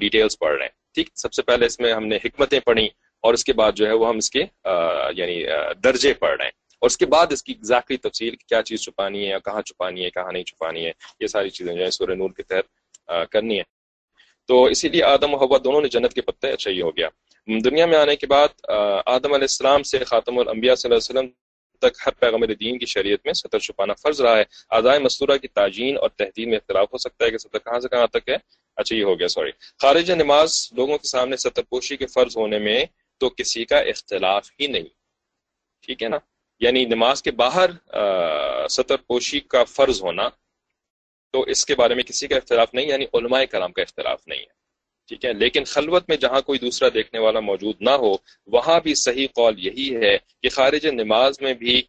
ڈیٹیلز 0.00 0.38
پڑھ 0.38 0.56
رہے 0.56 0.64
ہیں۔ 0.64 0.74
ٹھیک، 0.94 1.08
سب 1.14 1.32
سے 1.32 1.42
پہلے 1.42 1.66
اس 1.66 1.78
میں 1.80 1.92
ہم 1.92 2.06
نے 2.06 2.16
حکمتیں 2.24 2.60
پڑھی 2.60 2.88
اور 3.24 3.34
اس 3.34 3.44
کے 3.44 3.52
بعد 3.52 3.72
جو 3.76 3.86
ہے 3.86 3.92
وہ 3.92 4.08
ہم 4.08 4.16
اس 4.16 4.30
کے 4.30 4.44
یعنی 5.16 5.42
درجے 5.84 6.12
پڑھ 6.14 6.36
رہے 6.36 6.44
ہیں۔ 6.44 6.52
اور 6.82 6.90
اس 6.90 6.96
کے 6.96 7.06
بعد 7.06 7.32
اس 7.32 7.42
کی 7.42 7.52
ایگزیکٹلی 7.52 7.96
تفصیل 7.96 8.36
کیا 8.36 8.62
چیز 8.62 8.80
چھپانی 8.80 9.24
ہے 9.24 9.30
یا 9.30 9.38
کہاں 9.38 9.62
چھپانی 9.62 10.04
ہے، 10.04 10.10
کہاں 10.10 10.32
نہیں 10.32 10.44
چھپانی 10.44 10.84
ہے، 10.86 10.92
یہ 11.20 11.26
ساری 11.26 11.50
چیزیں 11.50 11.72
جو 11.74 11.84
ہے 11.84 11.90
سورہ 11.90 12.14
نور 12.14 12.30
کے 12.36 12.42
تحت 12.42 12.66
کرنی 13.30 13.58
ہے 13.58 13.62
تو 14.48 14.64
اسی 14.64 14.88
لیے 14.88 15.02
آدم 15.04 15.34
و 15.34 15.36
حوا 15.36 15.58
دونوں 15.64 15.80
نے 15.80 15.88
جنت 15.88 16.12
کے 16.14 16.20
پتے 16.22 16.50
اچھا 16.52 16.70
ہی 16.70 16.80
ہو 16.80 16.90
گیا۔ 16.96 17.08
دنیا 17.48 17.86
میں 17.86 17.96
آنے 17.98 18.14
کے 18.16 18.26
بعد 18.26 18.48
آدم 19.06 19.32
علیہ 19.34 19.48
السلام 19.50 19.82
سے 19.82 20.04
خاتم 20.04 20.38
الانبیاء 20.38 20.74
صلی 20.74 20.88
اللہ 20.88 20.98
علیہ 20.98 21.10
وسلم 21.10 21.30
تک 21.82 21.98
ہر 22.06 22.12
پیغمبر 22.20 22.52
دین 22.60 22.78
کی 22.78 22.86
شریعت 22.86 23.24
میں 23.26 23.32
سطر 23.32 23.58
چھپانا 23.58 23.94
فرض 24.02 24.20
رہا 24.20 24.36
ہے۔ 24.38 24.44
آزائے 24.76 24.98
مستورہ 24.98 25.36
کی 25.38 25.48
تعجین 25.48 25.96
اور 26.00 26.10
تحدید 26.18 26.48
میں 26.48 26.56
اختلاف 26.56 26.92
ہو 26.92 26.98
سکتا 26.98 27.24
ہے 27.24 27.30
کہ 27.30 27.38
سطر 27.38 27.58
کہاں 27.58 27.80
سے 27.80 27.88
کہاں 27.88 28.06
تک 28.12 28.28
ہے۔ 28.28 28.36
اچھا 28.76 28.94
یہ 28.96 29.04
ہو 29.04 29.18
گیا 29.18 29.28
سوری 29.28 29.50
خارج 29.82 30.10
نماز 30.12 30.52
لوگوں 30.76 30.98
کے 30.98 31.08
سامنے 31.08 31.36
سطر 31.36 31.62
پوشی 31.70 31.96
کے 31.96 32.06
فرض 32.14 32.36
ہونے 32.36 32.58
میں 32.58 32.84
تو 33.20 33.28
کسی 33.30 33.64
کا 33.64 33.78
اختلاف 33.92 34.50
ہی 34.60 34.66
نہیں۔ 34.66 34.88
ٹھیک 35.84 36.02
ہے 36.02 36.08
نا؟ 36.08 36.18
یعنی 36.60 36.84
نماز 36.86 37.22
کے 37.22 37.30
باہر 37.40 37.70
سطر 38.70 38.96
پوشی 39.06 39.40
کا 39.52 39.62
فرض 39.66 40.02
ہونا، 40.02 40.28
تو 41.34 41.42
اس 41.52 41.64
کے 41.66 41.74
بارے 41.74 41.94
میں 41.94 42.02
کسی 42.02 42.26
کا 42.28 42.36
اختلاف 42.36 42.74
نہیں 42.74 42.86
یعنی 42.88 43.06
علماء 43.14 43.42
کرام 43.50 43.72
کا 43.72 43.82
اختلاف 43.82 44.26
نہیں 44.28 44.38
ہے۔ 44.40 44.54
ٹھیک 45.08 45.24
ہے؟ 45.24 45.32
لیکن 45.32 45.64
خلوت 45.64 46.08
میں 46.08 46.16
جہاں 46.16 46.40
کوئی 46.40 46.58
دوسرا 46.58 46.88
دیکھنے 46.94 47.20
والا 47.20 47.40
موجود 47.40 47.76
نہ 47.80 47.90
ہو، 48.02 48.12
وہاں 48.48 48.78
بھی 48.84 48.94
صحیح 48.96 49.26
قول 49.34 49.58
یہی 49.66 49.88
ہے 49.96 50.16
کہ 50.42 50.48
خارج 50.48 50.86
نماز 50.86 51.40
میں 51.42 51.54
بھی 51.54 51.82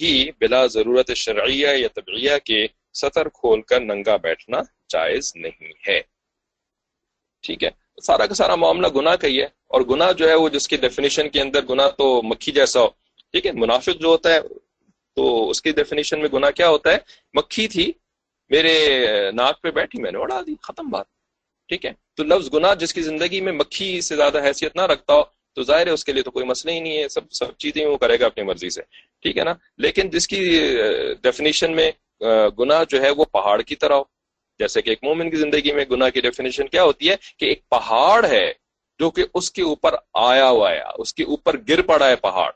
بھی 0.00 0.30
بلا 0.40 0.64
ضرورت 0.66 1.10
شرعیہ 1.16 1.68
یا 1.76 1.88
طبعیہ 1.94 2.36
کے 2.44 2.66
سطر 2.94 3.28
کھول 3.38 3.60
کر 3.68 3.80
ننگا 3.80 4.16
بیٹھنا 4.22 4.60
جائز 4.88 5.32
نہیں 5.36 5.72
ہے۔ 5.88 6.00
ٹھیک 7.44 7.64
ہے؟ 7.64 7.70
سارا 8.02 8.26
کا 8.26 8.34
سارا 8.34 8.54
معاملہ 8.54 8.88
گناہ 8.96 9.16
کا 9.16 9.28
ہی 9.28 9.40
ہے، 9.40 9.46
اور 9.66 9.80
گناہ 9.90 10.12
جو 10.12 10.28
ہے 10.28 10.34
وہ 10.34 10.48
جس 10.48 10.68
کی 10.68 10.76
ڈیفینیشن 10.76 11.28
کے 11.28 11.40
اندر 11.40 11.64
گناہ 11.70 11.88
تو 11.98 12.06
مکھی 12.22 12.52
جیسا 12.52 12.80
ہو 12.80 12.88
ٹھیک 13.32 13.46
ہے، 13.46 13.52
منافق 13.52 14.00
جو 14.00 14.08
ہوتا 14.08 14.34
ہے، 14.34 14.40
تو 15.16 15.50
اس 15.50 15.62
کی 15.62 15.72
ڈیفینیشن 15.72 16.20
میں 16.20 16.28
گناہ 16.32 16.50
کیا 16.50 16.68
ہوتا 16.68 16.92
ہے؟ 16.92 16.98
مکھی 17.34 17.68
تھی، 17.68 17.92
میرے 18.50 18.76
ناک 19.32 19.62
پہ 19.62 19.70
بیٹھی 19.70 20.02
میں 20.02 20.12
نے 20.12 20.18
اڑا 20.18 20.40
دی، 20.46 20.54
ختم 20.62 20.90
بات، 20.90 21.06
ٹھیک 21.68 21.86
ہے؟ 21.86 21.92
تو 22.14 22.24
لفظ 22.24 22.54
گناہ 22.54 22.74
جس 22.74 22.94
کی 22.94 23.02
زندگی 23.02 23.40
میں 23.40 23.52
مکھی 23.52 24.00
سے 24.00 24.16
زیادہ 24.16 24.42
حیثیت 24.44 24.76
نہ 24.76 24.82
رکھتا 24.82 25.14
ہو، 25.14 25.22
تو 25.54 25.62
ظاہر 25.62 25.86
ہے 25.86 25.92
اس 25.92 26.04
کے 26.04 26.12
لیے 26.12 26.22
تو 26.22 26.30
کوئی 26.30 26.46
مسئلہ 26.46 26.72
ہی 26.74 26.80
نہیں 26.80 26.98
ہے، 26.98 27.08
سب 27.08 27.32
سب 27.32 27.56
چیزیں 27.58 27.86
وہ 27.86 27.96
کرے 27.96 28.20
گا 28.20 28.26
اپنی 28.26 28.44
مرضی 28.44 28.70
سے، 28.70 28.82
ٹھیک 29.22 29.38
ہے 29.38 29.44
نا؟ 29.44 29.54
لیکن 29.78 30.10
جس 30.10 30.28
کی 30.28 30.58
ڈیفینیشن 31.22 31.76
میں 31.76 31.90
گناہ 32.58 32.84
جو 32.88 33.02
ہے 33.02 33.10
وہ 33.10 33.24
پہاڑ 33.24 33.60
کی 33.62 33.76
طرح 33.76 33.94
ہو۔ 33.94 34.04
جیسے 34.58 34.82
کہ 34.82 34.90
ایک 34.90 35.04
مومن 35.04 35.30
کی 35.30 35.36
زندگی 35.36 35.72
میں 35.72 35.84
گناہ 35.90 36.10
کی 36.10 36.20
ڈیفینیشن 36.20 36.68
کیا 36.68 36.84
ہوتی 36.84 37.10
ہے؟ 37.10 37.16
کہ 37.36 37.44
ایک 37.44 37.68
پہاڑ 37.68 38.24
ہے 38.26 38.52
جو 38.98 39.10
کہ 39.10 39.24
اس 39.34 39.50
کے 39.50 39.62
اوپر 39.62 39.94
آیا 40.14 40.48
ہوا 40.48 40.70
ہے، 40.70 40.80
اس 40.98 41.14
کے 41.14 41.24
اوپر 41.24 41.56
گر 41.68 41.82
پڑا 41.82 42.08
ہے 42.08 42.16
پہاڑ۔ 42.16 42.50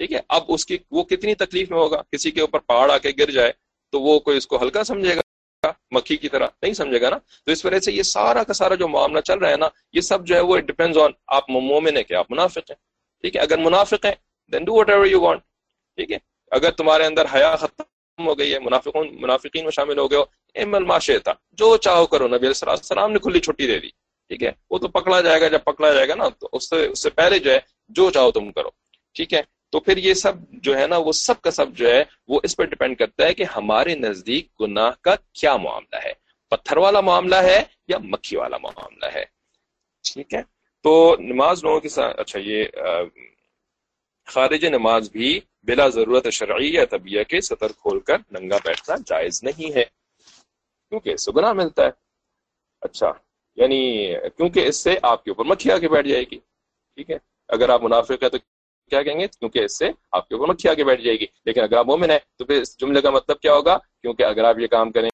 ٹھیک 0.00 0.12
ہے؟ 0.12 0.20
اب 0.28 0.42
اس 0.48 0.66
کی 0.66 0.78
وہ 0.90 1.04
کتنی 1.04 1.34
تکلیف 1.34 1.70
میں 1.70 1.78
ہوگا؟ 1.78 2.02
کسی 2.12 2.30
کے 2.30 2.40
اوپر 2.40 2.58
پہاڑ 2.58 2.90
آ 2.90 2.98
کے 2.98 3.10
گر 3.18 3.30
جائے 3.30 3.52
تو 3.92 4.00
وہ 4.00 4.18
کوئی 4.18 4.36
اس 4.36 4.46
کو 4.46 4.62
ہلکا 4.62 4.84
سمجھے 4.84 5.16
گا، 5.16 5.72
مکھی 5.90 6.16
کی 6.16 6.28
طرح 6.28 6.46
نہیں 6.62 6.72
سمجھے 6.72 7.00
گا 7.00 7.10
نا؟ 7.10 7.18
تو 7.44 7.52
اس 7.52 7.64
وجہ 7.64 7.78
سے 7.78 7.92
یہ 7.92 8.02
سارا 8.02 8.42
کا 8.42 8.52
سارا 8.52 8.74
جو 8.74 8.88
معاملہ 8.88 9.20
چل 9.20 9.38
رہا 9.38 9.50
ہے 9.50 9.56
نا، 9.56 9.68
یہ 9.92 10.00
سب 10.00 10.26
جو 10.26 10.34
ہے 10.34 10.40
وہ 10.40 10.56
ڈیپینڈ 10.58 10.96
آن 10.96 11.10
آپ 11.26 11.50
مومن 11.50 11.96
ہے 11.96 12.02
کہ 12.02 12.14
آپ 12.14 12.30
منافق 12.30 12.70
ہیں۔ 12.70 12.76
ٹھیک 13.20 13.36
ہے؟ 13.36 13.40
اگر 13.40 13.58
منافق 13.58 14.04
ہیں 14.04 14.14
then 14.52 14.64
do 14.64 14.72
whatever 14.90 15.06
you 15.06 15.20
want 15.20 15.42
ٹھیک 15.98 16.12
ہے؟ 16.12 16.18
اگر 16.50 16.70
تمہارے 16.70 17.06
اندر 17.06 17.24
حیا 17.34 17.56
ختم 17.56 18.28
ہو 18.28 18.38
گئی 18.38 18.54
ہے 18.54 18.58
منافقون 18.58 19.08
منافقین 19.20 19.64
میں 19.64 19.72
شامل 19.72 19.98
ہو 19.98 20.10
گئے 20.10 20.18
ہو 20.18 20.24
امل 20.54 20.84
معاشے 20.84 21.18
تھا 21.18 21.34
جو 21.52 21.76
چاہو 21.76 22.06
کرو، 22.06 22.28
نبی 22.28 22.46
علیہ 22.46 22.70
السلام 22.70 23.12
نے 23.12 23.18
کھلی 23.18 23.40
چھٹی 23.40 23.66
دے 23.66 23.78
دی۔ 23.80 23.88
ٹھیک 24.30 24.42
ہے؟ 24.42 24.52
وہ 24.70 24.78
تو 24.78 24.88
پکڑا 24.88 25.20
جائے 25.20 25.40
گا، 25.40 25.48
جب 25.48 25.64
پکڑا 25.64 25.92
جائے 25.94 26.08
گا 26.08 26.14
نا، 26.14 26.28
تو 26.28 26.48
اس 26.52 26.68
سے 26.68 26.86
اس 26.86 27.02
سے 27.02 27.10
پہلے 27.10 27.38
جو 27.38 27.50
ہے، 27.50 27.58
جو 27.88 28.10
چاہو 28.10 28.30
تم 28.30 28.52
کرو۔ 28.52 28.68
ٹھیک 29.14 29.34
ہے؟ 29.34 29.42
تو 29.70 29.80
پھر 29.80 29.96
یہ 29.96 30.14
سب 30.14 30.32
جو 30.50 30.78
ہے 30.78 30.86
نا، 30.86 30.96
وہ 30.96 31.12
سب 31.12 31.40
کا 31.40 31.50
سب 31.50 31.66
جو 31.72 31.90
ہے، 31.90 32.04
وہ 32.28 32.40
اس 32.42 32.56
پر 32.56 32.64
ڈپینڈ 32.64 32.98
کرتا 32.98 33.26
ہے 33.26 33.34
کہ 33.34 33.44
ہمارے 33.56 33.94
نزدیک 33.94 34.48
گناہ 34.60 34.90
کا 35.00 35.14
کیا 35.32 35.56
معاملہ 35.56 35.96
ہے۔ 36.04 36.12
پتھر 36.48 36.76
والا 36.76 37.00
معاملہ 37.00 37.36
ہے 37.36 37.62
یا 37.88 37.98
مکھی 37.98 38.36
والا 38.36 38.58
معاملہ 38.58 39.06
ہے؟ 39.14 39.24
ٹھیک 40.12 40.34
ہے؟ 40.34 40.42
تو 40.82 41.16
نماز 41.18 41.64
لوگوں 41.64 41.80
کے 41.80 41.88
ساتھ 41.88 42.20
اچھا 42.20 42.38
یہ 42.42 42.64
خارج 44.26 44.66
نماز 44.66 45.10
بھی 45.10 45.40
بلا 45.62 45.88
ضرورت 45.88 46.28
شرعی 46.32 46.74
یا 46.74 46.84
طبیعہ 46.84 47.24
کے 47.24 47.40
سطر 47.40 47.72
کھول 47.72 48.00
کر 48.00 48.18
ننگا 48.30 48.56
بیٹھنا 48.64 48.96
جائز 49.06 49.44
نہیں 49.44 49.74
ہے۔ 49.74 49.84
کیونکہ 50.88 51.16
سگنا 51.16 51.52
ملتا 51.52 51.84
ہے۔ 51.84 51.90
اچھا 52.80 53.12
یعنی 53.56 54.12
کیونکہ 54.36 54.66
اس 54.66 54.76
سے 54.76 54.96
آپ 55.02 55.24
کے 55.24 55.30
اوپر 55.30 55.44
مکھی 55.44 55.70
آ 55.70 55.78
کے 55.78 55.88
بیٹھ 55.88 56.08
جائے 56.08 56.22
گی۔ 56.22 56.38
ٹھیک 56.94 57.10
ہے؟ 57.10 57.16
اگر 57.48 57.68
آپ 57.68 57.82
منافق 57.82 58.22
ہے 58.22 58.28
تو 58.28 58.38
کیا 58.90 59.02
کہیں 59.02 59.20
گے؟ 59.20 59.26
کیونکہ 59.26 59.58
اس 59.58 59.78
سے 59.78 59.90
آپ 60.12 60.28
کے 60.28 60.34
اوپر 60.34 60.52
مکھی 60.52 60.68
آگے 60.68 60.84
بیٹھ 60.84 61.02
جائے 61.02 61.20
گی۔ 61.20 61.26
لیکن 61.44 61.62
اگر 61.62 61.76
آپ 61.76 61.86
مومن 61.86 62.10
ہے 62.10 62.18
تو 62.38 62.44
پھر 62.44 62.60
اس 62.60 62.80
جملے 62.80 63.00
کا 63.00 63.10
مطلب 63.10 63.40
کیا 63.40 63.54
ہوگا؟ 63.54 63.78
کیونکہ 64.02 64.22
اگر 64.22 64.44
آپ 64.44 64.58
یہ 64.58 64.66
کام 64.66 64.92
کریں 64.92 65.10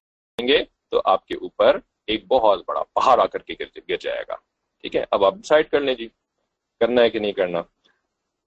گے، 0.47 0.63
تو 0.91 1.01
آپ 1.05 1.25
کے 1.25 1.35
اوپر 1.35 1.79
ایک 2.07 2.27
بہت 2.27 2.63
بڑا 2.67 2.83
پہاڑ 2.95 3.19
آ 3.19 3.25
کر 3.25 3.39
کے 3.39 3.53
گر 3.89 3.95
جائے 3.99 4.23
گا۔ 4.27 4.35
ٹھیک 4.81 4.95
ہے؟ 4.95 5.05
اب 5.11 5.25
آپ 5.25 5.35
ڈسائڈ 5.35 5.69
کر 5.69 5.79
لیں 5.79 5.95
جی 5.95 6.07
کرنا 6.79 7.01
ہے 7.01 7.09
کہ 7.09 7.19
نہیں 7.19 7.31
کرنا۔ 7.31 7.61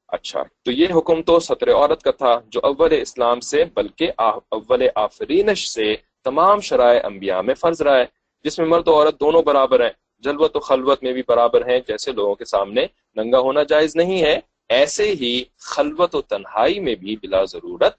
اچھا 0.09 0.43
تو 0.63 0.73
یہ 0.73 0.87
حکم 0.97 1.23
تو 1.23 1.41
سطر 1.41 1.73
عورت 1.73 2.03
کا 2.03 2.11
تھا 2.11 2.41
جو 2.49 2.61
اول 2.63 2.93
اسلام 3.01 3.41
سے، 3.41 3.65
بلکہ 3.65 4.11
اول 4.19 4.83
آفرینش 4.95 5.69
سے 5.69 5.97
تمام 6.25 6.61
شرائع 6.61 7.01
انبیاء 7.05 7.41
میں 7.41 7.55
فرض 7.55 7.83
رہا 7.83 7.99
ہے، 7.99 8.05
جس 8.45 8.59
میں 8.59 8.67
مرد 8.67 8.89
و 8.89 8.93
عورت 8.93 9.21
دونوں 9.21 9.43
برابر 9.43 9.81
ہیں۔ 9.81 9.91
جلوت 10.19 10.57
و 10.57 10.61
خلوت 10.61 11.03
میں 11.03 11.13
بھی 11.13 11.23
برابر 11.29 11.69
ہیں، 11.69 11.81
جیسے 11.87 12.13
لوگوں 12.13 12.35
کے 12.35 12.45
سامنے 12.45 12.87
ننگا 13.17 13.39
ہونا 13.39 13.63
جائز 13.63 13.97
نہیں 13.97 14.23
ہے۔ 14.23 14.41
ایسے 14.71 15.05
ہی 15.21 15.33
خلوت 15.71 16.15
و 16.15 16.21
تنہائی 16.23 16.79
میں 16.81 16.95
بھی 16.95 17.17
بلا 17.17 17.43
ضرورت، 17.45 17.97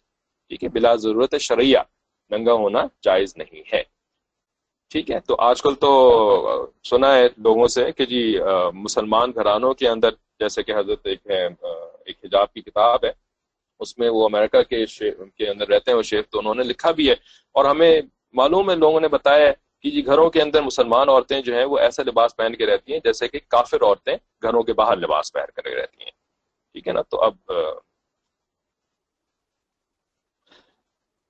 ٹھیک 0.51 0.63
ہے، 0.63 0.69
بلا 0.69 0.93
ضرورت 0.95 1.35
شرعیہ 1.39 1.79
ننگا 2.31 2.53
ہونا 2.53 2.81
جائز 3.03 3.33
نہیں 3.37 3.63
ہے۔ 3.73 3.81
ٹھیک 4.91 5.11
ہے، 5.11 5.19
تو 5.19 5.35
آج 5.39 5.61
کل 5.61 5.75
تو 5.75 5.91
سنا 6.89 7.13
ہے 7.15 7.27
لوگوں 7.37 7.67
سے 7.67 7.91
کہ 7.91 8.05
جی 8.05 8.23
مسلمان 8.73 9.31
گھرانوں 9.35 9.73
کے 9.73 9.87
اندر 9.89 10.11
جیسے 10.39 10.63
کہ 10.63 10.71
حضرت 10.77 11.05
ایک 11.07 11.19
ہے 11.29 11.45
ایک 12.05 12.17
حجاب 12.25 12.53
کی 12.53 12.61
کتاب 12.61 13.05
ہے، 13.05 13.11
اس 13.79 13.97
میں 13.97 14.09
وہ 14.09 14.25
امریکہ 14.25 14.61
کے 14.61 14.85
کے 15.37 15.49
اندر 15.49 15.67
رہتے 15.67 15.91
ہیں، 15.91 15.97
وہ 15.97 16.03
شیخ 16.03 16.29
تو 16.29 16.39
انہوں 16.39 16.55
نے 16.55 16.63
لکھا 16.63 16.91
بھی 16.91 17.09
ہے۔ 17.09 17.15
اور 17.55 17.65
ہمیں 17.65 18.01
معلوم 18.33 18.69
ہے، 18.69 18.75
لوگوں 18.75 18.99
نے 18.99 19.07
بتایا 19.07 19.51
کہ 19.83 19.89
جی 19.89 20.05
گھروں 20.05 20.29
کے 20.29 20.41
اندر 20.41 20.61
مسلمان 20.61 21.09
عورتیں 21.09 21.41
جو 21.41 21.55
ہیں، 21.55 21.65
وہ 21.65 21.77
ایسا 21.79 22.03
لباس 22.03 22.35
پہن 22.35 22.55
کے 22.55 22.65
رہتی 22.65 22.93
ہیں 22.93 22.99
جیسے 23.03 23.27
کہ 23.27 23.39
کافر 23.47 23.83
عورتیں 23.83 24.15
گھروں 24.43 24.63
کے 24.63 24.73
باہر 24.73 24.97
لباس 24.97 25.33
پہن 25.33 25.51
کر 25.55 25.69
رہتی 25.69 26.03
ہیں۔ 26.03 26.11
ٹھیک 26.75 26.87
ہے 26.87 26.93
نا؟ 26.93 27.01
تو 27.01 27.21
اب 27.23 27.35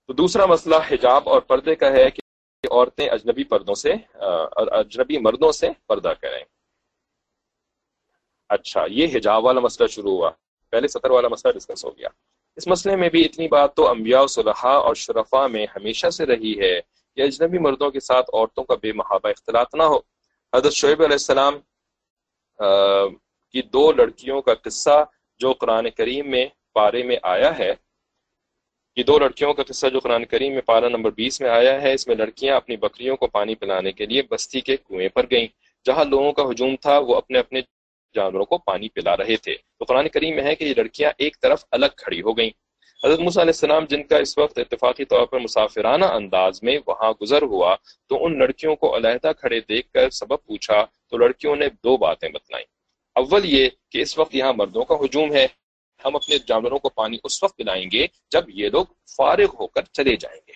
تو 0.06 0.14
دوسرا 0.14 0.46
مسئلہ 0.46 0.76
حجاب 0.92 1.30
اور 1.30 1.42
پردے 1.42 1.76
کا 1.76 1.92
ہے 1.92 2.10
کہ 2.12 2.22
عورتیں 2.72 3.08
اجنبی 3.10 3.44
پردوں 3.44 3.76
سے 3.76 3.92
اور 4.22 4.68
اجنبی 4.80 5.18
مردوں 5.18 5.52
سے 5.52 5.68
پردہ 5.88 6.14
کریں۔ 6.22 6.44
اچھا 8.50 8.82
یہ 8.90 9.16
حجاب 9.16 9.46
والا 9.46 9.60
مسئلہ 9.60 9.88
شروع 9.88 10.12
ہوا۔ 10.12 10.32
پہلے 10.70 10.88
سطر 10.88 11.12
والا 11.12 11.28
مسئلہ 11.28 11.54
ڈسکس 11.54 11.86
ہو 11.86 11.98
گیا۔ 11.98 12.10
اس 12.58 12.68
مسئلے 12.68 12.96
میں 12.96 13.10
بھی 13.10 13.22
اتنی 13.26 13.48
بات 13.48 13.76
تو 13.76 13.90
انبیاء 13.90 14.26
صلحاء 14.26 14.80
اور 14.86 14.96
شرفا 14.96 15.46
میں 15.48 15.66
ہمیشہ 15.76 16.10
سے 16.10 16.26
رہی 16.26 16.54
ہے 16.60 16.80
کہ 17.18 17.22
اجنبی 17.22 17.58
مردوں 17.58 17.90
کے 17.92 18.00
ساتھ 18.00 18.30
عورتوں 18.34 18.64
کا 18.64 18.76
بے 18.82 18.92
محابہ 18.94 19.30
اختلاط 19.30 19.76
نہ 19.76 19.84
ہو۔ 19.84 19.98
حضرت 20.54 20.74
شعیب 20.74 21.02
علیہ 21.02 21.20
السلام 21.22 21.60
کی 23.54 23.62
دو 23.62 23.92
لڑکیوں 23.92 24.42
کا 24.42 24.56
قصہ 24.56 25.04
جو 25.42 25.54
قرآن 25.54 25.90
کریم 25.90 26.30
میں 26.30 26.46
پارے 26.74 27.04
میں 27.04 27.16
آیا 27.24 27.58
ہے 27.60 27.74
یہ 28.96 29.04
دو 29.04 29.20
لڑکیوں 29.20 29.54
کا 29.54 29.64
قصہ 29.64 29.88
جو 29.88 30.00
قرآن 30.00 30.26
کریم 30.26 30.54
میں 30.54 30.62
پارا 30.62 30.90
نمبر 30.90 31.12
بیس 31.12 31.42
میں 31.42 31.50
آیا 31.50 31.82
ہے، 31.82 31.94
اس 31.94 32.08
میں 32.08 32.16
لڑکیاں 32.16 32.56
اپنی 32.56 32.76
بکریوں 32.78 33.16
کو 33.16 33.28
پانی 33.28 33.56
پلانے 33.56 33.92
کے 33.92 34.06
لیے 34.06 34.22
بستی 34.22 34.62
کے 34.62 34.78
کنویں 34.78 35.10
پر 35.10 35.26
گئیں۔ 35.32 35.48
جہاں 35.86 36.06
لوگوں 36.06 36.32
کا 36.32 36.44
ہجوم 36.44 36.76
تھا، 36.76 36.98
وہ 36.98 37.16
اپنے 37.16 37.40
اپنے 37.40 37.62
جانوروں 38.16 38.46
کو 38.46 38.58
پانی 38.58 38.90
پلا 38.90 39.18
رہے 39.18 39.36
تھے۔ 39.36 39.56
تو 39.56 39.86
قرآن 39.86 40.08
کریم 40.10 40.36
میں 40.36 40.44
ہے 40.44 40.56
کہ 40.56 40.64
یہ 40.64 40.74
لڑکیاں 40.78 41.12
ایک 41.18 41.42
طرف 41.42 41.66
الگ 41.72 41.92
کھڑی 41.98 42.22
ہو 42.22 42.38
گئیں۔ 42.38 42.50
حضرت 43.04 43.20
موسیٰ 43.20 43.44
علیہ 43.44 43.56
السلام، 43.56 43.86
جن 43.86 44.04
کا 44.04 44.18
اس 44.18 44.38
وقت 44.38 44.60
اتفاقی 44.60 45.06
طور 45.06 45.26
پر 45.26 45.40
مسافرانہ 45.40 46.06
انداز 46.06 46.64
میں 46.64 46.78
وہاں 46.88 47.14
گزر 47.22 47.42
ہوا، 47.42 47.76
تو 48.10 48.26
ان 48.26 48.40
لڑکیوں 48.40 48.76
کو 48.76 48.96
علیحدہ 48.96 49.32
کھڑے 49.38 49.60
دیکھ 49.60 49.92
کر 49.92 50.10
سبب 50.10 50.46
پوچھا، 50.46 50.86
تو 51.10 51.18
لڑکیوں 51.18 51.56
نے 51.56 51.68
دو 51.84 51.98
باتیں 51.98 52.30
بتلائیں۔ 52.30 52.81
اول 53.16 53.46
یہ 53.46 53.70
کہ 53.90 54.02
اس 54.02 54.18
وقت 54.18 54.36
یہاں 54.36 54.54
مردوں 54.54 54.86
کا 54.86 54.96
ہجوم 54.96 55.34
ہے۔ 55.34 55.48
ہم 56.06 56.16
اپنے 56.16 56.38
جانوروں 56.38 56.80
کو 56.80 56.90
پانی 56.90 57.18
اس 57.24 57.44
وقت 57.44 57.58
پلائیں 57.58 57.86
گے 57.92 58.08
جب 58.32 58.44
یہ 58.48 58.70
لوگ 58.70 58.86
فارغ 59.18 59.56
ہو 59.60 59.68
کر 59.68 59.82
چلے 59.84 60.16
جائیں 60.16 60.42
گے۔ 60.48 60.54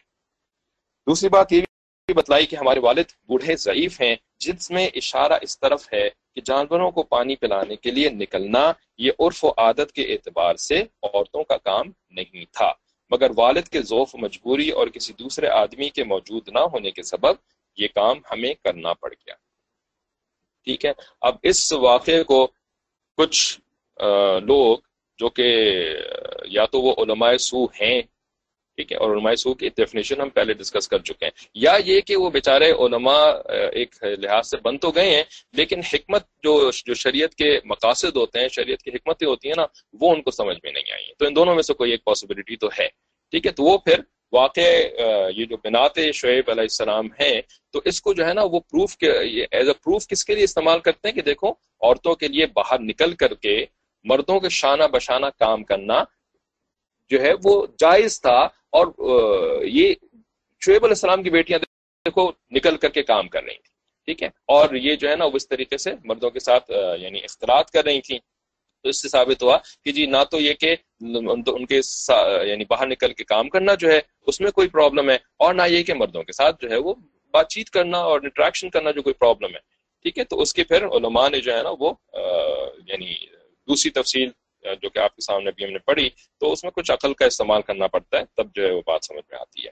دوسری 1.08 1.30
بات 1.30 1.52
یہ 1.52 1.62
بھی 2.06 2.14
بتلائی 2.14 2.46
کہ 2.46 2.56
ہمارے 2.56 2.80
والد 2.80 3.06
بوڑھے 3.28 3.56
ضعیف 3.56 4.02
ہیں 4.02 4.16
جس 4.40 4.72
میں 4.72 4.88
اشارہ 4.96 5.34
اس 5.42 5.60
طرف 5.60 5.94
ہے 5.94 6.10
کہ 6.36 6.42
جانوروں 6.42 6.92
کو 6.92 7.04
پانی 7.04 7.36
پلانے 7.36 7.76
کے 7.76 7.92
لیے 7.92 8.10
نکلنا 8.10 8.72
یہ 8.98 9.12
عرف 9.20 9.46
و 9.46 9.50
عادت 9.50 9.92
کے 9.92 10.02
اعتبار 10.02 10.56
سے 10.56 10.84
عورتوں 11.04 11.44
کا 11.44 11.58
کام 11.58 11.92
نہیں 12.10 12.46
تھا۔ 12.52 12.72
مگر 13.10 13.32
والد 13.36 13.68
کے 13.68 13.82
ذوف، 13.82 14.16
مجبوری 14.16 14.70
اور 14.70 14.88
کسی 14.88 15.14
دوسرے 15.14 15.48
آدمی 15.48 15.90
کے 15.90 16.04
موجود 16.04 16.50
نہ 16.50 16.60
ہونے 16.60 16.92
کے 16.92 17.04
سبب 17.04 17.36
یہ 17.78 17.88
کام 17.96 18.20
ہمیں 18.32 18.54
کرنا 18.64 18.94
پڑ 18.94 19.14
گیا۔ 19.14 19.36
ٹھیک 20.66 20.86
ہے؟ 20.86 20.92
اب 21.22 21.36
اس 21.44 21.72
واقعے 21.74 22.24
کو 22.24 22.46
کچھ 23.18 23.60
لوگ 24.48 24.78
جو 25.20 25.30
کہ 25.30 25.48
یا 26.46 26.66
تو 26.66 26.82
وہ 26.82 26.94
علماء 26.98 27.36
سو 27.40 27.64
ہیں، 27.82 28.02
ٹھیک 28.78 28.92
ہے؟ 28.92 28.98
اور 28.98 29.16
علماء 29.16 29.34
سو 29.36 29.54
کی 29.54 29.70
ڈیفینیشن 29.70 30.22
ہم 30.22 30.30
پہلے 30.30 30.54
ڈسکس 30.54 30.88
کر 30.88 31.00
چکے 31.00 31.26
ہیں۔ 31.26 31.48
یا 31.56 31.74
یہ 31.86 32.02
کہ 32.02 32.16
وہ 32.16 32.30
بیچارے 32.30 32.72
علماء 32.72 33.26
ایک 33.72 33.96
لحاظ 34.04 34.50
سے 34.50 34.58
بن 34.58 34.78
تو 34.78 34.92
گئے 34.92 35.16
ہیں، 35.16 35.24
لیکن 35.54 35.80
حکمت 35.94 36.24
جو 36.44 36.72
جو 36.86 36.94
شریعت 36.94 37.36
کے 37.36 37.58
مقاصد 37.66 38.16
ہوتے 38.16 38.40
ہیں، 38.40 38.48
شریعت 38.48 38.84
کی 38.84 38.92
حکمتیں 38.92 39.28
ہوتی 39.28 39.48
ہیں 39.48 39.56
نا، 39.58 39.66
وہ 39.94 40.14
ان 40.16 40.22
کو 40.22 40.32
سمجھ 40.32 40.58
میں 40.64 40.72
نہیں 40.72 40.92
آئی 40.92 41.06
ہیں۔ 41.06 41.14
تو 41.20 41.26
ان 41.26 41.36
دونوں 41.36 41.56
میں 41.56 41.64
سے 41.64 41.74
کوئی 41.74 41.92
ایک 41.92 42.04
پاسبلٹی 42.04 42.56
تو 42.56 42.68
ہے، 42.80 42.88
ٹھیک 43.32 43.46
ہے؟ 43.46 43.52
تو 43.52 43.64
وہ 43.64 43.78
پھر 43.78 44.02
واقع 44.36 44.68
یہ 45.30 45.46
جو 45.46 45.58
بنات 45.64 46.00
شعیب 46.14 46.50
علیہ 46.50 46.64
السلام 46.64 47.08
ہیں، 47.20 47.36
تو 47.74 47.82
اس 47.86 48.02
کو 48.02 48.14
جو 48.14 48.26
ہے 48.26 48.34
نا 48.34 48.44
وہ 48.52 48.60
پروف 48.62 48.96
کے 48.98 49.12
ایز 49.52 49.68
اے 49.68 49.74
پروف 49.76 50.08
کس 50.08 50.24
کے 50.26 50.36
لیے 50.36 50.44
استعمال 50.44 50.80
کرتے 50.80 51.08
ہیں 51.08 51.16
کہ 51.16 51.22
دیکھو، 51.22 51.50
عورتوں 51.82 52.16
کے 52.16 52.28
لیے 52.28 52.46
باہر 52.56 52.80
نکل 52.82 53.14
کر 53.16 53.34
کے 53.36 53.56
مردوں 54.06 54.40
کے 54.40 54.50
شانہ 54.52 54.84
بشانہ 54.94 55.26
کام 55.40 55.64
کرنا 55.64 56.04
جو 57.12 57.22
ہے 57.22 57.32
وہ 57.44 57.56
جائز 57.80 58.22
تھا 58.22 58.40
اور 58.72 58.88
یہ 59.64 59.94
شعیب 60.62 60.84
علیہ 60.84 60.98
السلام 61.00 61.24
کی 61.24 61.30
بیٹیاں 61.30 61.60
دیکھو 61.60 62.30
نکل 62.52 62.78
کر 62.78 62.90
کے 62.90 63.04
کام 63.04 63.28
کر 63.28 63.44
رہی 63.44 63.56
تھیں، 63.56 63.74
ٹھیک 64.08 64.24
ہے؟ 64.24 64.28
اور 64.48 64.74
یہ 64.78 64.96
جو 64.96 65.10
ہے 65.10 65.16
نا 65.16 65.26
وہ 65.26 65.36
اس 65.36 65.48
طریقے 65.50 65.78
سے 65.78 65.92
مردوں 66.06 66.30
کے 66.30 66.40
ساتھ 66.40 66.72
یعنی 67.00 67.20
اختلاط 67.24 67.72
کر 67.72 67.84
رہی 67.86 68.02
تھیں۔ 68.02 68.20
تو 68.86 68.90
اس 68.90 69.02
سے 69.02 69.10
ثابت 69.10 69.44
ہوا 69.44 69.58
کہ 69.84 69.92
جی 69.92 70.06
نہ 70.06 70.18
تو 70.32 70.40
یہ 70.40 70.54
کہ 70.54 70.76
ان 71.02 71.66
کے 71.66 71.80
یعنی 72.48 72.66
باہر 72.70 72.88
نکل 72.88 73.14
کے 73.14 73.24
کام 73.24 73.50
کرنا 73.50 73.74
جو 73.82 73.88
ہے، 73.92 74.00
اس 74.28 74.40
میں 74.42 74.52
کوئی 74.52 74.68
پرابلم 74.70 75.10
ہے، 75.10 75.16
اور 75.16 75.54
نہ 75.54 75.62
یہ 75.70 75.84
کہ 75.84 75.94
مردوں 75.94 76.24
کے 76.24 76.34
ساتھ 76.34 76.62
جو 76.62 76.70
ہے 76.72 76.78
وہ 76.86 76.94
بات 77.34 77.50
چیت 77.50 77.70
کرنا 77.70 77.98
اور 78.10 78.22
انٹریکشن 78.24 78.70
کرنا 78.70 78.92
جو 78.92 79.02
کوئی 79.02 79.14
پرابلم 79.14 79.56
ہے۔ 79.56 79.60
ٹھیک 80.06 80.18
ہے؟ 80.18 80.24
تو 80.24 80.42
اس 80.42 80.54
کے 80.54 80.64
پھر 80.64 80.86
علماء 80.98 81.28
نے 81.30 81.40
جو 81.42 81.56
ہے 81.56 81.62
نا 81.64 81.70
وہ 81.80 81.94
یعنی 82.88 83.14
دوسری 83.68 83.92
تفصیل 83.92 84.30
جو 84.82 84.90
کہ 84.90 85.00
آپ 85.00 85.16
کے 85.16 85.22
سامنے 85.22 85.52
بھی 85.52 85.66
ہم 85.66 85.72
نے 85.72 85.80
پڑھی، 85.86 86.10
تو 86.40 86.52
اس 86.52 86.64
میں 86.64 86.72
کچھ 86.72 86.92
عقل 86.92 87.14
کا 87.14 87.26
استعمال 87.26 87.62
کرنا 87.62 87.88
پڑتا 87.88 88.20
ہے، 88.20 88.24
تب 88.38 88.56
جو 88.56 88.66
ہے 88.66 88.72
وہ 88.72 88.82
بات 88.88 89.06
سمجھ 89.06 89.26
میں 89.30 89.40
آتی 89.40 89.66
ہے۔ 89.66 89.72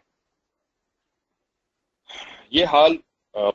یہ 2.52 2.66
حال 2.72 2.98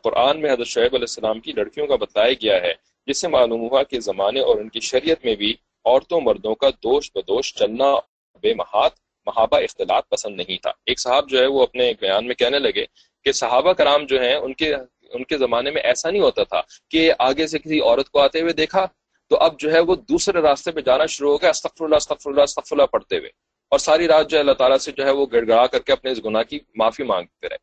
قرآن 0.05 0.41
میں 0.43 0.53
حضرت 0.53 0.67
شعیب 0.67 0.95
علیہ 0.95 1.11
السلام 1.11 1.41
کی 1.41 1.53
لڑکیوں 1.57 1.87
کا 1.87 1.97
بتایا 1.97 2.33
گیا 2.43 2.61
ہے۔ 2.63 2.73
جس 3.09 3.21
سے 3.21 3.29
معلوم 3.29 3.61
ہوا 3.61 3.83
کہ 3.83 4.01
زمانے 4.01 4.41
اور 4.41 4.57
ان 4.57 4.69
کی 4.69 4.81
شریعت 4.81 5.25
میں 5.25 5.35
بھی 5.35 5.55
عورتوں 5.85 6.21
مردوں 6.21 6.55
کا 6.55 6.71
دوش 6.71 7.11
بدوش 7.15 7.55
چلنا 7.55 7.95
بے 8.43 8.55
محات 8.55 8.93
محابہ 9.27 9.57
اختلاط 9.57 10.09
پسند 10.09 10.37
نہیں 10.37 10.59
تھا۔ 10.63 10.71
ایک 10.87 11.01
صاحب 11.01 11.29
جو 11.29 11.39
ہے 11.39 11.47
وہ 11.47 11.63
اپنے 11.63 11.93
بیان 12.01 12.27
میں 12.27 12.35
کہنے 12.35 12.59
لگے 12.59 12.85
کہ 13.25 13.33
صحابہ 13.33 13.73
کرام 13.73 14.07
جو 14.07 14.23
ہیں، 14.23 14.35
ان 14.35 14.55
کے 14.55 14.75
ان 15.11 15.25
کے 15.25 15.39
زمانے 15.39 15.71
میں 15.71 15.83
ایسا 15.83 16.11
نہیں 16.11 16.23
ہوتا 16.23 16.45
تھا 16.45 16.61
کہ 16.91 17.13
آگے 17.19 17.47
سے 17.47 17.59
کسی 17.59 17.81
عورت 17.81 18.11
کو 18.11 18.21
آتے 18.21 18.41
ہوئے 18.41 18.53
دیکھا 18.53 18.87
تو 19.31 19.37
اب 19.37 19.59
جو 19.59 19.73
ہے 19.73 19.79
وہ 19.79 19.95
دوسرے 19.95 20.41
راستے 20.41 20.73
پہ 20.73 20.81
جانا 20.81 21.07
شروع 21.07 21.31
ہو 21.31 21.37
گیا، 21.37 21.51
استغفر 21.51 21.85
اللہ 21.85 21.97
استغفر 21.97 22.31
اللہ 22.31 22.43
استغفر 22.43 22.77
اللہ 22.77 22.87
پڑھتے 22.87 23.19
ہوئے۔ 23.19 23.31
اور 23.71 23.79
ساری 23.79 24.07
رات 24.07 24.31
جو 24.31 24.37
ہے 24.37 24.41
اللہ 24.41 24.53
تعالیٰ 24.53 24.79
سے 24.79 24.93
جو 24.93 25.05
ہے 25.05 25.11
وہ 25.11 25.27
گڑ 25.33 25.47
گڑا 25.49 25.67
کر 25.67 25.79
کے 25.79 25.93
اپنے 25.93 26.11
اس 26.11 26.25
گناہ 26.25 26.43
کی 26.43 26.59
معافی 26.75 27.03
مانگتے 27.03 27.49
رہے۔ 27.49 27.57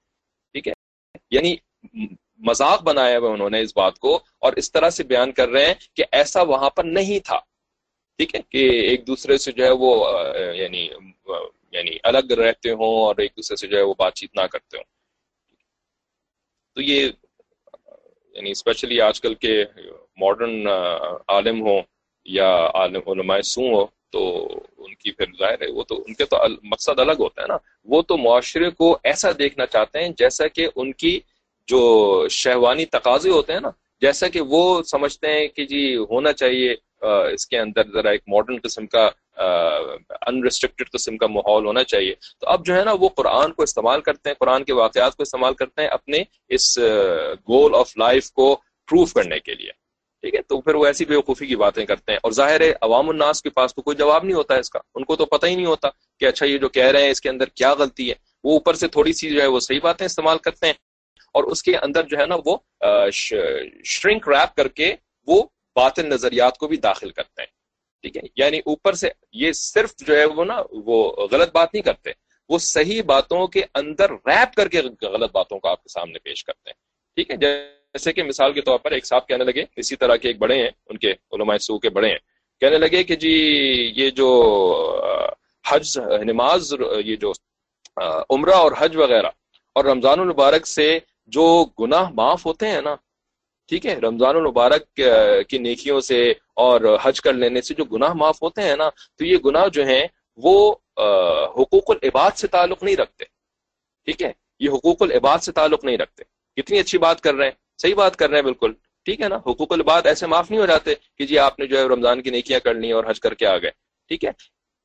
ٹھیک 0.53 0.67
ہے؟ 0.67 0.73
یعنی 1.31 1.55
مذاق 2.37 2.83
بنایا 2.83 3.17
ہوا 3.17 3.31
انہوں 3.31 3.49
نے 3.49 3.61
اس 3.61 3.73
بات 3.75 3.99
کو 3.99 4.19
اور 4.39 4.53
اس 4.53 4.71
طرح 4.71 4.89
سے 4.89 5.03
بیان 5.03 5.31
کر 5.31 5.49
رہے 5.49 5.65
ہیں 5.65 5.73
کہ 5.93 6.03
ایسا 6.11 6.41
وہاں 6.41 6.69
پر 6.69 6.83
نہیں 6.83 7.19
تھا۔ 7.19 7.39
ٹھیک 8.17 8.35
ہے؟ 8.35 8.39
کہ 8.49 8.69
ایک 8.69 9.07
دوسرے 9.07 9.37
سے 9.37 9.51
جو 9.51 9.65
ہے 9.65 9.71
وہ 9.71 10.09
یعنی 10.53 10.89
یعنی 11.71 11.91
الگ 12.03 12.33
رہتے 12.33 12.71
ہوں 12.71 12.85
اور 12.85 13.15
ایک 13.17 13.31
دوسرے 13.37 13.55
سے 13.55 13.67
جو 13.67 13.77
ہے 13.77 13.81
وہ 13.81 13.93
بات 13.97 14.13
چیت 14.13 14.35
نہ 14.35 14.41
کرتے 14.41 14.77
ہوں۔ 14.77 14.83
تو 16.75 16.81
یہ 16.81 17.09
یعنی 18.33 18.51
اسپیشلی 18.51 19.01
آج 19.01 19.21
کل 19.21 19.33
کے 19.33 19.63
ماڈرن 20.17 20.67
عالم 21.27 21.61
ہوں 21.61 21.81
یا 22.25 22.67
عالم، 22.73 23.01
علماء 23.07 23.41
سو 23.41 23.61
ہو 23.61 23.85
تو 24.09 24.47
ان 24.77 24.95
کی 24.95 25.11
پھر 25.11 25.25
ظاہر 25.39 25.61
ہے 25.61 25.71
وہ 25.71 25.83
تو، 25.83 25.95
ان 26.07 26.13
کے 26.13 26.25
تو 26.25 26.37
مقصد 26.63 26.99
الگ 26.99 27.11
ہوتا 27.11 27.41
ہے 27.41 27.47
نا۔ 27.47 27.57
وہ 27.83 28.01
تو 28.01 28.17
معاشرے 28.17 28.69
کو 28.69 28.97
ایسا 29.03 29.29
دیکھنا 29.37 29.65
چاہتے 29.65 30.01
ہیں 30.01 30.09
جیسا 30.09 30.47
کہ 30.47 30.67
ان 30.75 30.93
کی 30.93 31.19
جو 31.67 32.27
شہوانی 32.29 32.85
تقاضے 32.85 33.29
ہوتے 33.29 33.53
ہیں 33.53 33.59
نا، 33.59 33.69
جیسا 34.01 34.27
کہ 34.27 34.41
وہ 34.41 34.83
سمجھتے 34.83 35.27
ہیں 35.27 35.47
کہ 35.47 35.65
جی 35.65 35.97
ہونا 35.97 36.33
چاہیے 36.33 36.75
اس 37.33 37.47
کے 37.47 37.59
اندر 37.59 37.91
ذرا 37.91 38.09
ایک 38.09 38.21
ماڈرن 38.27 38.57
قسم 38.63 38.87
کا 38.87 39.09
انریسٹرکٹیڈ 40.27 40.91
قسم 40.91 41.17
کا 41.17 41.27
ماحول 41.27 41.65
ہونا 41.65 41.83
چاہیے۔ 41.83 42.13
تو 42.39 42.47
اب 42.47 42.65
جو 42.65 42.75
ہے 42.75 42.83
نا، 42.83 42.91
وہ 42.99 43.09
قرآن 43.09 43.51
کو 43.51 43.63
استعمال 43.63 44.01
کرتے 44.01 44.29
ہیں، 44.29 44.35
قرآن 44.39 44.63
کے 44.63 44.73
واقعات 44.73 45.15
کو 45.15 45.23
استعمال 45.23 45.53
کرتے 45.53 45.81
ہیں 45.81 45.89
اپنے 45.89 46.23
اس 46.49 46.77
گول 47.49 47.75
آف 47.75 47.97
لائف 47.97 48.31
کو 48.31 48.55
پروف 48.91 49.13
کرنے 49.13 49.39
کے 49.39 49.55
لیے۔ 49.55 49.71
ٹھیک 50.21 50.35
ہے؟ 50.35 50.41
تو 50.41 50.61
پھر 50.61 50.75
وہ 50.75 50.85
ایسی 50.85 51.05
بیوقوفی 51.05 51.47
کی 51.47 51.55
باتیں 51.55 51.85
کرتے 51.85 52.11
ہیں۔ 52.11 52.19
اور 52.23 52.31
ظاہر 52.31 52.61
ہے، 52.61 52.73
عوام 52.81 53.09
الناس 53.09 53.41
کے 53.41 53.49
پاس 53.49 53.75
تو 53.75 53.81
کوئی 53.81 53.97
جواب 53.97 54.23
نہیں 54.23 54.37
ہوتا 54.37 54.55
ہے 54.55 54.59
اس 54.59 54.69
کا۔ 54.69 54.79
ان 54.95 55.03
کو 55.03 55.15
تو 55.15 55.25
پتہ 55.25 55.45
ہی 55.45 55.55
نہیں 55.55 55.65
ہوتا 55.65 55.89
کہ 56.19 56.25
اچھا 56.25 56.45
یہ 56.45 56.57
جو 56.57 56.69
کہہ 56.69 56.83
رہے 56.83 57.01
ہیں، 57.01 57.09
اس 57.09 57.21
کے 57.21 57.29
اندر 57.29 57.45
کیا 57.45 57.73
غلطی 57.73 58.09
ہے۔ 58.09 58.15
وہ 58.43 58.51
اوپر 58.53 58.73
سے 58.73 58.87
تھوڑی 58.87 59.13
سی 59.13 59.29
جو 59.29 59.41
ہے، 59.41 59.47
وہ 59.47 59.59
صحیح 59.59 59.79
باتیں 59.83 60.05
استعمال 60.05 60.37
کرتے 60.37 60.65
ہیں۔ 60.65 60.73
اور 61.35 61.43
اس 61.43 61.63
کے 61.63 61.77
اندر 61.77 62.03
جو 62.03 62.17
ہے 62.17 62.25
نا 62.25 62.35
وہ 62.45 62.57
شرنک 63.83 64.29
ریپ 64.29 64.55
کر 64.55 64.67
کے 64.67 64.95
وہ 65.27 65.43
باطن 65.75 66.09
نظریات 66.09 66.57
کو 66.57 66.67
بھی 66.67 66.77
داخل 66.77 67.09
کرتے 67.09 67.41
ہیں۔ 67.41 67.47
ٹھیک 68.01 68.17
ہے؟ 68.17 68.21
یعنی 68.35 68.59
اوپر 68.59 68.93
سے 68.93 69.09
یہ 69.33 69.51
صرف 69.51 69.95
جو 69.95 70.17
ہے 70.17 70.25
وہ 70.25 70.45
نا، 70.45 70.61
وہ 70.71 71.27
غلط 71.31 71.51
بات 71.53 71.73
نہیں 71.73 71.83
کرتے۔ 71.83 72.11
وہ 72.49 72.57
صحیح 72.57 73.01
باتوں 73.05 73.47
کے 73.47 73.61
اندر 73.73 74.09
ریپ 74.09 74.53
کر 74.53 74.67
کے 74.67 74.81
غلط 75.01 75.31
باتوں 75.31 75.59
کو 75.59 75.67
آپ 75.67 75.83
کے 75.83 75.89
سامنے 75.89 76.19
پیش 76.19 76.43
کرتے 76.43 76.69
ہیں۔ 76.69 76.75
ٹھیک 77.15 77.31
ہے؟ 77.31 77.35
جیسے 77.35 78.13
کہ 78.13 78.23
مثال 78.23 78.53
کے 78.53 78.61
طور 78.61 78.79
پر 78.79 78.91
ایک 78.91 79.05
صاحب 79.05 79.27
کہنے 79.27 79.43
لگے، 79.43 79.63
اسی 79.75 79.95
طرح 79.95 80.15
کے 80.15 80.27
ایک 80.27 80.37
بڑے 80.37 80.55
ہیں، 80.55 80.69
ان 80.85 80.97
کے 80.97 81.11
علماء 81.11 81.57
سو 81.57 81.79
کے 81.79 81.89
بڑے 81.89 82.09
ہیں۔ 82.09 82.19
کہنے 82.59 82.77
لگے 82.77 83.03
کہ 83.03 83.15
جی 83.15 83.33
یہ 83.95 84.09
جو 84.09 84.29
حج 85.67 85.99
نماز، 86.23 86.73
یہ 87.05 87.15
جو 87.15 87.31
عمرہ 88.29 88.53
اور 88.53 88.71
حج 88.77 88.97
وغیرہ 88.97 89.29
اور 89.73 89.85
رمضان 89.85 90.19
المبارک 90.19 90.67
سے 90.67 90.99
جو 91.27 91.43
گناہ 91.79 92.09
معاف 92.09 92.45
ہوتے 92.45 92.67
ہیں 92.67 92.81
نا، 92.81 92.95
ٹھیک 93.69 93.85
ہے، 93.85 93.95
رمضان 93.99 94.35
المبارک 94.35 94.99
کی 95.49 95.57
نیکیوں 95.57 95.99
سے 96.01 96.21
اور 96.55 96.81
حج 97.01 97.21
کر 97.21 97.33
لینے 97.33 97.61
سے 97.61 97.73
جو 97.73 97.85
گناہ 97.85 98.13
معاف 98.13 98.41
ہوتے 98.41 98.61
ہیں 98.61 98.75
نا، 98.75 98.89
تو 99.17 99.25
یہ 99.25 99.37
گناہ 99.45 99.67
جو 99.67 99.85
ہیں 99.85 100.05
وہ 100.37 100.75
حقوق 101.57 101.89
العباد 101.89 102.31
سے 102.37 102.47
تعلق 102.47 102.83
نہیں 102.83 102.95
رکھتے۔ 102.95 103.25
ٹھیک 104.07 104.21
ہے، 104.23 104.31
یہ 104.59 104.69
حقوق 104.69 105.01
العباد 105.01 105.39
سے 105.39 105.51
تعلق 105.51 105.83
نہیں 105.85 105.97
رکھتے۔ 105.97 106.23
کتنی 106.57 106.79
اچھی 106.79 106.97
بات 106.97 107.21
کر 107.21 107.33
رہے 107.35 107.45
ہیں، 107.45 107.55
صحیح 107.81 107.95
بات 107.95 108.15
کر 108.15 108.29
رہے 108.29 108.37
ہیں، 108.37 108.43
بالکل۔ 108.43 108.73
ٹھیک 109.05 109.21
ہے 109.21 109.27
نا، 109.29 109.35
حقوق 109.37 109.71
العباد 109.73 110.05
ایسے 110.05 110.27
معاف 110.27 110.49
نہیں 110.51 110.61
ہو 110.61 110.65
جاتے 110.65 110.93
کہ 111.17 111.25
جی 111.25 111.37
آپ 111.39 111.59
نے 111.59 111.65
جو 111.67 111.77
ہے 111.77 111.83
رمضان 111.83 112.21
کی 112.21 112.29
نیکیاں 112.29 112.59
کر 112.59 112.73
لی 112.73 112.91
اور 112.91 113.03
حج 113.09 113.19
کر 113.19 113.33
کے 113.33 113.45
آ 113.45 113.57
گئے۔ 113.57 113.71
ٹھیک 114.11 114.25
ہے، 114.25 114.31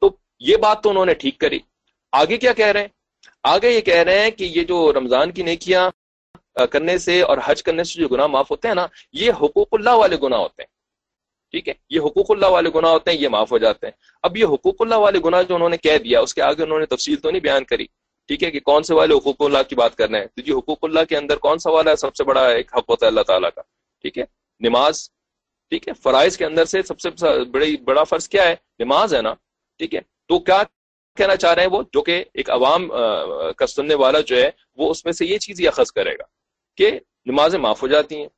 تو 0.02 0.10
یہ 0.40 0.56
بات 0.56 0.82
تو 0.82 0.90
انہوں 0.90 1.06
نے 1.06 1.14
ٹھیک 1.14 1.38
کری۔ 1.38 1.58
آگے 2.12 2.36
کیا 2.36 2.52
کہہ 2.52 2.66
رہے 2.66 2.80
ہیں؟ 2.80 2.88
آگے 3.44 3.70
یہ 3.70 3.80
کہہ 3.80 4.02
رہے 4.02 4.18
ہیں 4.20 4.30
کہ 4.30 4.44
یہ 4.44 4.64
جو 4.64 4.92
رمضان 4.92 5.30
کی 5.30 5.42
نیکیاں 5.42 5.90
کرنے 6.54 6.98
سے 6.98 7.22
اور 7.22 7.38
حج 7.44 7.62
کرنے 7.62 7.84
سے 7.84 8.00
جو 8.00 8.08
گناہ 8.08 8.26
معاف 8.26 8.50
ہوتے 8.50 8.68
ہیں 8.68 8.74
نا، 8.74 8.86
یہ 9.12 9.32
حقوق 9.32 9.68
اللہ 9.72 9.90
والے 9.90 10.16
گناہ 10.22 10.38
ہوتے 10.38 10.62
ہیں۔ 10.62 10.80
ٹھیک 11.50 11.68
ہے؟ 11.68 11.74
یہ 11.90 12.00
حقوق 12.00 12.30
اللہ 12.30 12.46
والے 12.46 12.70
گناہ 12.74 12.90
ہوتے 12.90 13.10
ہیں، 13.10 13.18
یہ 13.18 13.28
معاف 13.28 13.52
ہو 13.52 13.58
جاتے 13.58 13.86
ہیں۔ 13.86 13.92
اب 14.22 14.36
یہ 14.36 14.44
حقوق 14.44 14.74
اللہ 14.80 14.94
والے 14.94 15.18
گناہ 15.24 15.42
جو 15.42 15.54
انہوں 15.54 15.68
نے 15.68 15.76
کہہ 15.76 15.98
دیا، 15.98 16.20
اس 16.20 16.34
کے 16.34 16.42
آگے 16.42 16.62
انہوں 16.62 16.78
نے 16.78 16.86
تفصیل 16.86 17.16
تو 17.16 17.30
نہیں 17.30 17.40
بیان 17.40 17.64
کری۔ 17.64 17.86
ٹھیک 18.26 18.44
ہے 18.44 18.50
کہ 18.50 18.60
کون 18.60 18.82
سے 18.82 18.94
والے 18.94 19.14
حقوق 19.14 19.36
اللہ 19.40 19.58
کی 19.68 19.74
بات 19.74 19.96
کر 19.96 20.10
رہے 20.10 20.18
ہیں؟ 20.18 20.26
تو 20.26 20.42
جی 20.42 20.52
حقوق 20.52 20.78
اللہ 20.82 21.00
کے 21.08 21.16
اندر 21.16 21.36
کون 21.36 21.58
سا 21.58 21.70
والا 21.70 21.90
ہے 21.90 21.96
سب 21.96 22.16
سے 22.16 22.24
بڑا 22.24 22.48
ایک 22.48 22.74
حق 22.76 22.90
ہوتا 22.90 23.06
ہے 23.06 23.08
اللہ 23.08 23.20
تعالیٰ 23.20 23.50
کا؟ 23.54 23.62
ٹھیک 24.02 24.18
ہے؟ 24.18 24.24
نماز۔ 24.60 25.10
ٹھیک 25.68 25.88
ہے؟ 25.88 25.92
فرائض 25.92 26.36
کے 26.36 26.44
اندر 26.44 26.64
سے 26.64 26.82
سب 26.82 27.00
سے 27.00 27.44
بڑی، 27.44 27.76
بڑا 27.76 28.04
فرض 28.04 28.28
کیا 28.28 28.48
ہے؟ 28.48 28.54
نماز 28.78 29.14
ہے 29.14 29.22
نا۔ 29.22 29.34
ٹھیک 29.78 29.94
ہے؟ 29.94 30.00
تو 30.00 30.38
کیا 30.38 30.62
کہنا 31.16 31.36
چاہ 31.36 31.54
رہے 31.54 31.62
ہیں 31.62 31.70
وہ؟ 31.70 31.82
جو 31.92 32.02
کہ 32.02 32.24
ایک 32.34 32.50
عوام 32.50 32.88
کا 33.56 33.66
سننے 33.66 33.94
والا 33.94 34.20
جو 34.20 34.36
ہے، 34.36 34.50
وہ 34.76 34.90
اس 34.90 35.04
میں 35.04 35.12
سے 35.12 35.26
یہ 35.26 35.38
چیز 35.38 35.60
یہ 35.60 35.68
اخذ 35.68 35.92
کرے 35.92 36.12
گا۔ 36.12 36.39
کہ 36.80 37.00
نمازیں 37.26 37.58
معاف 37.58 37.82
ہو 37.82 37.88
جاتی 37.88 38.16
ہیں۔ 38.16 38.28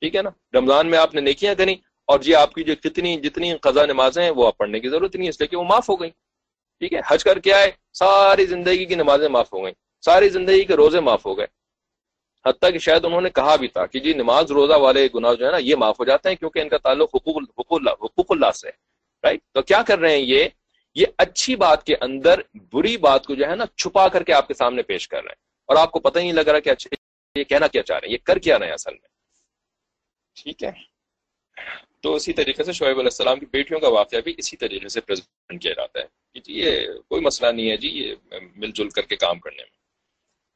ٹھیک 0.00 0.16
ہے 0.16 0.22
نا؟ 0.22 0.30
رمضان 0.54 0.90
میں 0.90 0.98
آپ 0.98 1.14
نے 1.14 1.20
نیکیاں 1.20 1.54
کریں 1.54 1.74
اور 2.06 2.18
جی 2.18 2.34
آپ 2.34 2.52
کی 2.52 2.64
جو 2.64 2.74
کتنی 2.82 3.16
جتنی 3.16 3.54
قضا 3.54 3.86
نمازیں 3.86 4.22
ہیں 4.22 4.30
وہ 4.30 4.46
آپ 4.46 4.56
پڑھنے 4.58 4.80
کی 4.80 4.88
ضرورت 4.88 5.14
نہیں 5.14 5.24
ہے، 5.24 5.28
اس 5.28 5.40
لیے 5.40 5.46
کہ 5.46 5.56
وہ 5.56 5.64
معاف 5.64 5.88
ہو 5.88 6.00
گئی 6.00 6.10
ٹھیک 6.78 6.92
ہے؟ 6.92 7.00
حج 7.06 7.24
کر 7.24 7.38
کے 7.38 7.52
آئے، 7.52 7.70
ساری 7.92 8.46
زندگی 8.46 8.84
کی 8.84 8.94
نمازیں 8.94 9.28
معاف 9.28 9.52
ہو 9.52 9.62
گئیں۔ 9.62 9.74
ساری 10.04 10.28
زندگی 10.28 10.64
کے 10.64 10.76
روزے 10.76 11.00
معاف 11.00 11.26
ہو 11.26 11.38
گئے۔ 11.38 11.46
حتیٰ 12.46 12.72
کہ 12.72 12.78
شاید 12.78 13.04
انہوں 13.04 13.20
نے 13.20 13.30
کہا 13.30 13.56
بھی 13.56 13.68
تھا 13.68 13.86
کہ 13.86 14.00
جی 14.00 14.12
نماز 14.12 14.50
روزہ 14.50 14.72
والے 14.72 15.08
گناہ 15.14 15.34
جو 15.34 15.46
ہے 15.46 15.50
نا، 15.50 15.56
یہ 15.56 15.76
معاف 15.76 16.00
ہو 16.00 16.04
جاتے 16.04 16.28
ہیں 16.28 16.36
کیونکہ 16.36 16.58
ان 16.58 16.68
کا 16.68 16.78
تعلق 16.78 17.08
حقوق 17.14 17.36
حقوق 17.36 17.66
اللہ 17.70 17.90
حقوق 17.90 18.26
اللہ 18.30 18.52
سے 18.52 18.68
رائٹ 19.22 19.40
تو 19.52 19.62
کیا 19.62 19.82
کر 19.82 19.98
رہے 19.98 20.10
ہیں 20.10 20.24
یہ؟ 20.24 20.44
یہ 20.94 21.06
اچھی 21.18 21.56
بات 21.56 21.84
کے 21.84 21.94
اندر 22.00 22.40
بری 22.72 22.96
بات 22.96 23.26
کو 23.26 23.34
جو 23.34 23.46
ہے 23.46 23.56
نا، 23.56 23.64
چھپا 23.76 24.08
کر 24.08 24.22
کے 24.22 24.32
آپ 24.32 24.48
کے 24.48 24.54
سامنے 24.54 24.82
پیش 24.82 25.08
کر 25.08 25.16
رہے 25.16 25.28
ہیں۔ 25.28 25.46
اور 25.66 25.76
آپ 25.76 25.90
کو 25.90 25.98
پتہ 25.98 26.18
ہی 26.18 26.24
نہیں 26.24 26.32
لگ 26.32 26.40
رہا 26.40 26.58
کہ 26.58 26.70
اچھا 26.70 27.05
یہ 27.38 27.44
کہنا 27.44 27.66
کیا 27.66 27.82
چاہ 27.82 27.98
رہے 27.98 28.08
ہیں؟ 28.08 28.12
یہ 28.12 28.18
کر 28.24 28.38
کیا 28.38 28.58
رہے 28.58 28.66
ہیں 28.66 28.72
اصل 28.72 28.92
میں؟ 28.92 29.08
ٹھیک 30.42 30.64
ہے۔ 30.64 30.70
تو 32.00 32.14
اسی 32.14 32.32
طریقے 32.32 32.64
سے 32.64 32.72
شعیب 32.72 32.90
علیہ 32.90 33.02
السلام 33.02 33.38
کی 33.38 33.46
بیٹیوں 33.46 33.80
کا 33.80 33.88
واقعہ 33.88 34.18
بھی 34.18 34.34
اسی 34.38 34.56
طریقے 34.56 34.88
سے 34.88 35.00
پریزنٹ 35.00 35.62
کیا 35.62 35.72
جاتا 35.72 36.00
ہے۔ 36.00 36.04
کہ 36.34 36.40
جی 36.40 36.52
یہ 36.52 36.80
کوئی 37.08 37.20
مسئلہ 37.20 37.50
نہیں 37.50 37.70
ہے 37.70 37.76
جی 37.76 37.88
یہ 37.88 38.14
مل 38.56 38.70
جل 38.70 38.88
کر 38.88 39.02
کے 39.02 39.16
کام 39.16 39.38
کرنے 39.38 39.62
میں۔ 39.62 39.76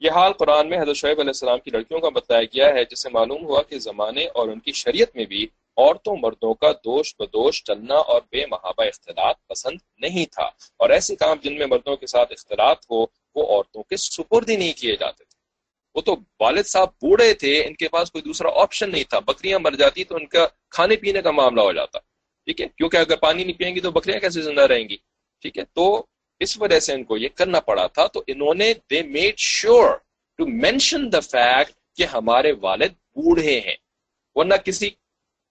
یہ 0.00 0.10
حال 0.10 0.32
قرآن 0.32 0.68
میں 0.68 0.78
حضرت 0.78 0.96
شعیب 0.96 1.20
علیہ 1.20 1.28
السلام 1.28 1.58
کی 1.58 1.70
لڑکیوں 1.70 2.00
کا 2.00 2.08
بتایا 2.08 2.42
گیا 2.42 2.68
ہے، 2.68 2.84
جس 2.84 3.02
سے 3.02 3.08
معلوم 3.08 3.44
ہوا 3.44 3.62
کہ 3.62 3.78
زمانے 3.78 4.26
اور 4.26 4.48
ان 4.48 4.60
کی 4.60 4.72
شریعت 4.72 5.16
میں 5.16 5.24
بھی 5.24 5.46
عورتوں 5.76 6.16
مردوں 6.16 6.54
کا 6.54 6.72
دوش 6.72 7.14
بدوش 7.18 7.64
چلنا 7.64 7.94
اور 7.94 8.22
بے 8.30 8.46
محابہ 8.46 8.82
اختلاط 8.82 9.36
پسند 9.46 9.78
نہیں 9.98 10.26
تھا۔ 10.26 10.44
اور 10.76 10.90
ایسے 10.90 11.16
کام 11.16 11.36
جن 11.42 11.58
میں 11.58 11.66
مردوں 11.66 11.96
کے 11.96 12.06
ساتھ 12.06 12.32
اختلاط 12.32 12.86
ہو، 12.90 13.06
وہ 13.34 13.56
عورتوں 13.56 13.82
کے 13.82 13.96
سپرد 13.96 14.50
ہی 14.50 14.56
نہیں 14.56 14.72
کیے 14.72 14.96
جاتے 14.96 15.24
تھے۔ 15.24 15.29
وہ 15.94 16.00
تو 16.00 16.16
والد 16.40 16.62
صاحب 16.66 16.88
بوڑھے 16.88 17.34
تھے، 17.34 17.66
ان 17.66 17.74
کے 17.74 17.88
پاس 17.88 18.10
کوئی 18.10 18.22
دوسرا 18.22 18.48
آپشن 18.54 18.90
نہیں 18.90 19.04
تھا۔ 19.04 19.18
بکریاں 19.18 19.58
مر 19.58 19.72
جاتی 19.72 20.04
تو 20.04 20.16
ان 20.16 20.26
کا 20.26 20.46
کھانے 20.70 20.96
پینے 20.96 21.22
کا 21.22 21.30
معاملہ 21.30 21.60
ہو 21.60 21.72
جاتا۔ 21.72 21.98
ٹھیک 22.44 22.60
ہے؟ 22.60 22.66
کیونکہ 22.76 22.96
اگر 22.96 23.16
پانی 23.16 23.44
نہیں 23.44 23.58
پئیں 23.58 23.74
گی 23.74 23.80
تو 23.80 23.90
بکریاں 23.90 24.20
کیسے 24.20 24.42
زندہ 24.42 24.60
رہیں 24.60 24.88
گی؟ 24.88 24.96
ٹھیک 25.40 25.58
ہے؟ 25.58 25.64
تو 25.72 26.06
اس 26.40 26.60
وجہ 26.60 26.80
سے 26.80 26.92
ان 26.92 27.04
کو 27.04 27.16
یہ 27.16 27.28
کرنا 27.34 27.60
پڑا 27.60 27.86
تھا۔ 27.86 28.06
تو 28.06 28.22
انہوں 28.26 28.54
نے 28.54 28.72
they 28.90 29.02
made 29.02 29.38
sure 29.38 29.96
to 30.38 30.46
mention 30.46 31.12
the 31.12 31.20
fact 31.20 31.96
کہ 31.96 32.04
ہمارے 32.04 32.52
والد 32.52 32.92
بوڑھے 33.14 33.60
ہیں۔ 33.60 33.76
ورنہ 34.34 34.54
کسی 34.54 34.90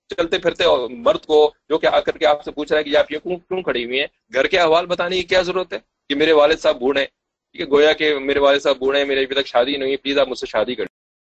چلتے 0.10 0.40
پھرتے 0.40 0.64
مرد 0.90 1.26
کو 1.26 1.54
جو 1.70 1.78
کہ 1.78 1.86
آ 1.86 2.00
کر 2.00 2.18
کے 2.18 2.26
آپ 2.26 2.44
سے 2.44 2.52
پوچھ 2.52 2.72
رہا 2.72 2.80
ہے 2.80 2.84
کہ 2.84 2.98
آپ 2.98 3.12
یہ 3.12 3.18
کیوں 3.18 3.62
کھڑی 3.62 3.86
ہوئی 3.86 4.00
ہیں؟ 4.00 4.08
گھر 4.34 4.48
کے 4.48 4.60
حوال 4.60 4.86
بتانے 4.86 5.16
کی 5.16 5.24
کیا 5.24 5.42
ضرورت 5.42 5.74
ہے 5.74 5.78
کہ 6.10 6.16
میرے 6.16 6.32
والد 6.32 6.60
صاحب 6.60 6.80
بوڑھے 6.80 7.06
ٹھیک 7.52 7.62
ہے، 7.62 7.66
گویا 7.66 7.94
کہ 7.94 8.20
میرے 8.20 8.40
والد 8.40 8.60
صاحب 8.60 8.78
بوڑھے 8.78 9.00
ہیں، 9.00 9.08
میرے 9.08 9.24
ابھی 9.24 9.36
تک 9.36 9.48
شادی 9.48 9.72
نہیں 9.72 9.82
ہوئی، 9.82 9.98
پلیز 9.98 10.20
آپ 10.20 10.28
مجھ 10.28 10.40
سے 10.40 10.46
شادی 10.46 10.76
کر 10.76 10.84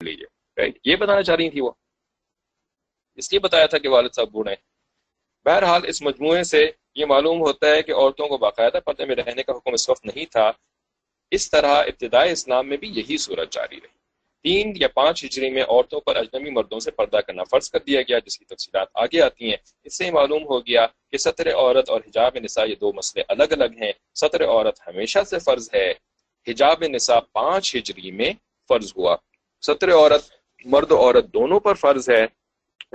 لیجیے 0.04 0.26
رائٹ 0.56 0.78
یہ 0.84 0.96
بتانا 0.96 1.22
چاہ 1.22 1.36
رہی 1.36 1.50
تھی 1.50 1.60
وہ۔ 1.60 1.70
اس 3.16 3.32
لیے 3.32 3.38
بتایا 3.38 3.66
تھا 3.66 3.78
کہ 3.78 3.88
والد 3.88 4.08
صاحب 4.16 4.28
بوڑھے 4.28 4.50
ہیں۔ 4.50 4.68
بہرحال 5.44 5.82
اس 5.86 6.02
مجموعے 6.02 6.42
سے 6.42 6.70
یہ 6.94 7.04
معلوم 7.04 7.40
ہوتا 7.40 7.70
ہے 7.70 7.82
کہ 7.82 7.92
عورتوں 7.92 8.28
کو 8.28 8.38
باقاعدہ 8.38 8.78
پردے 8.84 9.04
میں 9.04 9.16
رہنے 9.16 9.42
کا 9.42 9.52
حکم 9.52 9.72
اس 9.72 9.88
وقت 9.88 10.06
نہیں 10.06 10.24
تھا۔ 10.24 10.52
اس 11.30 11.50
طرح 11.50 11.74
ابتدائی 11.74 12.32
اسلام 12.32 12.68
میں 12.68 12.76
بھی 12.76 12.88
یہی 12.88 13.16
صورت 13.16 13.52
جاری 13.52 13.76
رہی۔ 13.76 13.98
تین 14.42 14.72
یا 14.76 14.88
پانچ 14.88 15.24
ہجری 15.24 15.50
میں 15.50 15.62
عورتوں 15.62 16.00
پر 16.00 16.16
اجنبی 16.16 16.50
مردوں 16.50 16.80
سے 16.80 16.90
پردہ 16.90 17.16
کرنا 17.16 17.44
فرض 17.44 17.70
کر 17.70 17.78
دیا 17.78 18.02
گیا، 18.02 18.18
جس 18.18 18.38
کی 18.38 18.44
تفصیلات 18.44 18.88
آگے 18.94 19.20
آتی 19.20 19.50
ہیں۔ 19.50 19.56
اس 19.84 19.98
سے 19.98 20.10
معلوم 20.10 20.42
ہو 20.42 20.66
گیا 20.66 20.86
کہ 21.10 21.18
سطر 21.18 21.54
عورت 21.54 21.90
اور 21.90 22.00
حجاب 22.06 22.36
نساء 22.36 22.64
یہ 22.64 22.74
دو 22.74 22.92
مسئلے 22.92 23.24
الگ 23.28 23.44
الگ 23.50 23.82
ہیں۔ 23.82 23.92
سطر 24.14 24.44
عورت 24.44 24.80
ہمیشہ 24.86 25.18
سے 25.30 25.38
فرض 25.38 25.70
ہے۔ 25.74 26.07
حجاب 26.48 26.84
نساء 26.94 27.18
پانچ 27.32 27.74
ہجری 27.76 28.10
میں 28.10 28.32
فرض 28.68 28.92
ہوا۔ 28.96 29.16
سطر 29.66 29.92
عورت، 29.92 30.24
مرد 30.64 30.92
و 30.92 30.96
عورت 30.96 31.24
دونوں 31.34 31.60
پر 31.60 31.74
فرض 31.74 32.10
ہے 32.10 32.24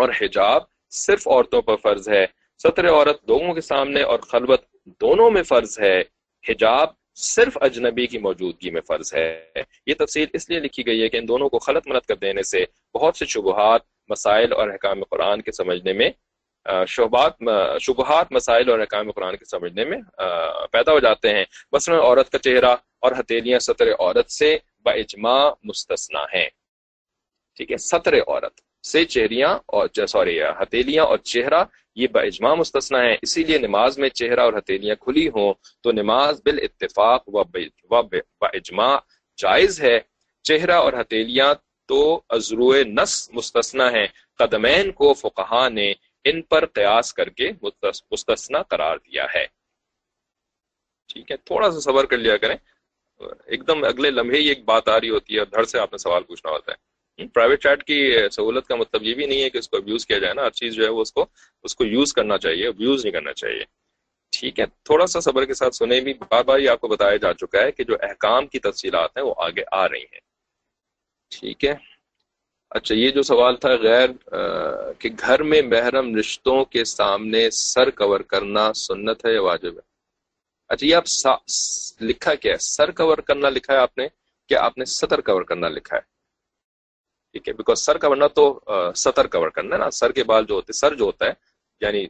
اور 0.02 0.10
حجاب 0.22 0.62
صرف 0.92 1.28
عورتوں 1.28 1.62
پر 1.62 1.76
فرض 1.76 2.10
ہے۔ 2.10 2.26
سطر 2.64 2.90
عورت 2.90 3.30
لوگوں 3.30 3.54
کے 3.54 3.62
سامنے 3.62 4.02
اور 4.02 4.20
خلوت 4.20 4.62
دونوں 5.02 5.30
میں 5.32 5.44
فرض 5.44 5.80
ہے۔ 5.80 6.02
حجاب 6.50 6.90
صرف 7.16 7.58
اجنبی 7.62 8.08
کی 8.08 8.18
موجودگی 8.18 8.70
میں 8.70 8.82
فرض 8.88 9.14
ہے۔ 9.14 9.46
یہ 9.88 9.94
تفصیل 10.00 10.28
اس 10.34 10.50
لیے 10.50 10.60
لکھی 10.60 10.86
گئی 10.86 11.02
ہے 11.04 11.10
کہ 11.10 11.18
ان 11.18 11.28
دونوں 11.28 11.50
کو 11.50 11.60
خلط 11.60 11.88
منت 11.88 12.06
کر 12.06 12.16
دینے 12.16 12.44
سے 12.44 12.64
بہت 12.94 13.18
سے 13.18 13.26
شبہات، 13.26 13.82
مسائل 14.10 14.54
اور 14.54 14.70
حکام 14.70 15.04
قرآن 15.04 15.42
کے 15.42 15.52
سمجھنے 15.52 15.94
میں 15.94 16.10
شبہات 16.88 17.34
شبہات، 17.82 18.32
مسائل 18.32 18.70
اور 18.70 18.80
حکام 18.80 19.12
قرآن 19.12 19.36
کے 19.36 19.46
سمجھنے 19.46 19.84
میں 19.86 19.98
پیدا 20.72 20.92
ہو 20.92 21.00
جاتے 21.00 21.36
ہیں۔ 21.36 21.46
مثلا 21.72 21.98
عورت 21.98 22.30
کا 22.32 22.40
چہرہ 22.40 22.76
اور 23.04 23.12
ہتھیلیاں 23.20 23.60
سطر 23.60 23.88
عورت 24.00 24.32
سے 24.32 24.58
با 24.84 24.92
اجماع 24.92 25.44
مستثنا 25.64 26.24
ہیں۔ 26.34 26.50
ٹھیک 27.56 27.72
ہے، 27.72 27.78
سطر 27.78 28.14
عورت 28.20 28.62
سے 28.86 29.06
چہریاں 29.06 29.60
اور 29.66 30.06
سوری، 30.08 30.42
ہتھیلیاں 30.42 31.04
اور 31.04 31.18
چہرہ 31.32 31.64
یہ 31.96 32.08
با 32.08 32.22
اجماع 32.22 32.54
مستثنا 32.56 33.00
ہے 33.00 33.16
اسی 33.22 33.44
لیے 33.44 33.58
نماز 33.58 33.98
میں 34.00 34.10
چہرہ 34.10 34.40
اور 34.40 34.54
ہتھیلیاں 34.54 34.96
کھلی 34.96 35.28
ہوں 35.28 35.54
تو 35.84 35.92
نماز 35.92 36.42
بال 36.46 36.60
اتفاق 36.62 37.22
و 37.28 37.44
با 37.44 38.48
اجماع 38.54 38.96
جائز 39.38 39.82
ہے۔ 39.82 40.00
چہرہ 40.44 40.76
اور 40.84 40.94
ہتھیلیاں 40.94 41.54
تو 41.90 42.22
ازرو 42.30 42.72
نس 42.98 43.30
مستثنا 43.34 43.88
ہیں۔ 43.92 44.08
قدمین 44.40 44.92
کو 44.92 45.14
فقہا 45.14 45.70
نے 45.70 45.94
ان 46.24 46.42
پر 46.42 46.66
قیاس 46.66 47.14
کر 47.14 47.30
کے 47.30 47.48
مستثنا 48.12 48.60
قرار 48.64 48.98
دیا 48.98 49.26
ہے۔ 49.36 49.46
ٹھیک 51.10 51.32
ہے، 51.32 51.38
تھوڑا 51.38 51.72
سا 51.72 51.80
صبر 51.80 52.06
کر 52.06 52.18
لیا 52.18 52.38
کریں۔ 52.38 52.58
ایک 53.46 53.68
دم 53.68 53.84
اگلے 53.84 54.12
لمحے 54.12 54.38
ہی 54.38 54.48
ایک 54.48 54.64
بات 54.66 54.88
آ 54.88 55.00
رہی 55.00 55.10
ہوتی 55.10 55.38
ہے 55.38 55.46
دھڑ 55.46 55.64
سے 55.64 55.80
آپ 55.80 55.92
نے 55.94 55.98
سوال 55.98 56.24
پوچھنا 56.24 56.52
ہوتا 56.52 56.72
ہے۔ 56.72 57.28
پرائیویٹ 57.34 57.64
چیٹ 57.64 57.84
کی 57.84 58.30
سہولت 58.32 58.68
کا 58.68 58.76
مطلب 58.76 59.04
یہ 59.04 59.14
بھی 59.14 59.26
نہیں 59.26 59.44
ہے 59.44 59.50
کہ 59.50 59.58
اس 59.58 59.70
کو 59.70 59.78
ابیوز 59.78 60.06
کیا 60.06 60.18
جائے 60.18 60.34
نا۔ 60.34 60.42
ہر 60.42 60.50
چیز 60.50 60.74
جو 60.74 60.84
ہے 60.84 60.90
وہ 60.90 61.02
اس 61.02 61.14
کو 61.14 61.26
اس 61.64 61.76
کو 61.76 61.86
یوز 61.86 62.14
کرنا 62.14 62.38
چاہیے 62.38 62.68
ابیوز 62.68 63.06
نہیں 63.06 63.14
کرنا 63.14 63.34
چاہیے۔ 63.34 63.64
ٹھیک 64.40 64.60
ہے 64.60 64.66
تھوڑا 64.66 65.08
سا 65.08 65.20
صبر 65.20 65.46
کے 65.46 65.54
ساتھ 65.54 65.76
سنیں۔ 65.76 66.02
بھی 66.02 66.14
بار 66.14 66.44
بار 66.44 66.60
یہ 66.60 66.70
آپ 66.70 66.82
کو 66.82 66.88
بتایا 66.88 67.16
جا 67.16 67.34
چکا 67.34 67.62
ہے 67.62 67.72
کہ 67.72 67.84
جو 67.84 67.96
احکام 68.02 68.48
کی 68.48 68.60
تفصیلات 68.60 69.18
ہیں 69.18 69.24
وہ 69.24 69.34
آگے 69.38 69.64
آ 69.72 69.90
رہی 69.90 70.06
ہیں۔ 70.14 70.20
ٹھیک 71.32 71.66
ہے۔ 71.66 71.74
اچھا 72.70 72.96
یہ 72.96 73.10
جو 73.10 73.22
سوال 73.22 73.56
تھا 73.56 73.76
غیر 73.76 74.10
کہ 75.00 75.10
گھر 75.20 75.44
میں 75.44 75.62
محرم 75.62 76.16
رشتوں 76.16 76.66
کے 76.66 76.86
سامنے 76.86 77.50
سر 77.52 77.90
کور 77.90 78.20
کرنا 78.20 78.74
سنت 78.74 79.26
ہے 79.26 79.34
یا 79.34 79.42
واجب 79.42 79.74
ہے؟ 79.76 79.93
اچھا 80.70 80.86
یہ 80.86 80.96
آپ 80.96 81.06
لکھا 82.02 82.34
کیا 82.36 82.52
ہے؟ 82.54 82.58
سر 82.62 82.92
کور 82.92 83.18
کرنا 83.18 83.50
لکھا 83.50 83.74
ہے 83.74 83.80
آپ 83.80 83.98
نے 83.98 84.08
کیا 84.50 84.62
آپ 84.62 84.78
نے 84.78 84.86
سطر 84.86 85.22
کور 85.22 85.44
کرنا 85.44 85.68
لکھا 85.70 85.96
ہے؟ 85.96 86.02
ٹھیک 87.32 87.48
ہے 87.48 87.54
بیکاز 87.54 87.80
سر 87.80 87.98
کورنا 87.98 88.28
تو 88.28 88.46
سطر 88.96 89.28
کور 89.28 89.50
کرنا 89.50 89.76
ہے 89.76 89.80
نا؟ 89.80 89.90
سر 89.92 90.12
کے 90.12 90.24
بال 90.24 90.46
جو 90.46 90.56
ہوتے، 90.56 90.74
سر 90.74 90.96
جو 90.96 91.06
ہوتا 91.06 91.26
ہے 91.26 91.34
یعنی 91.82 92.06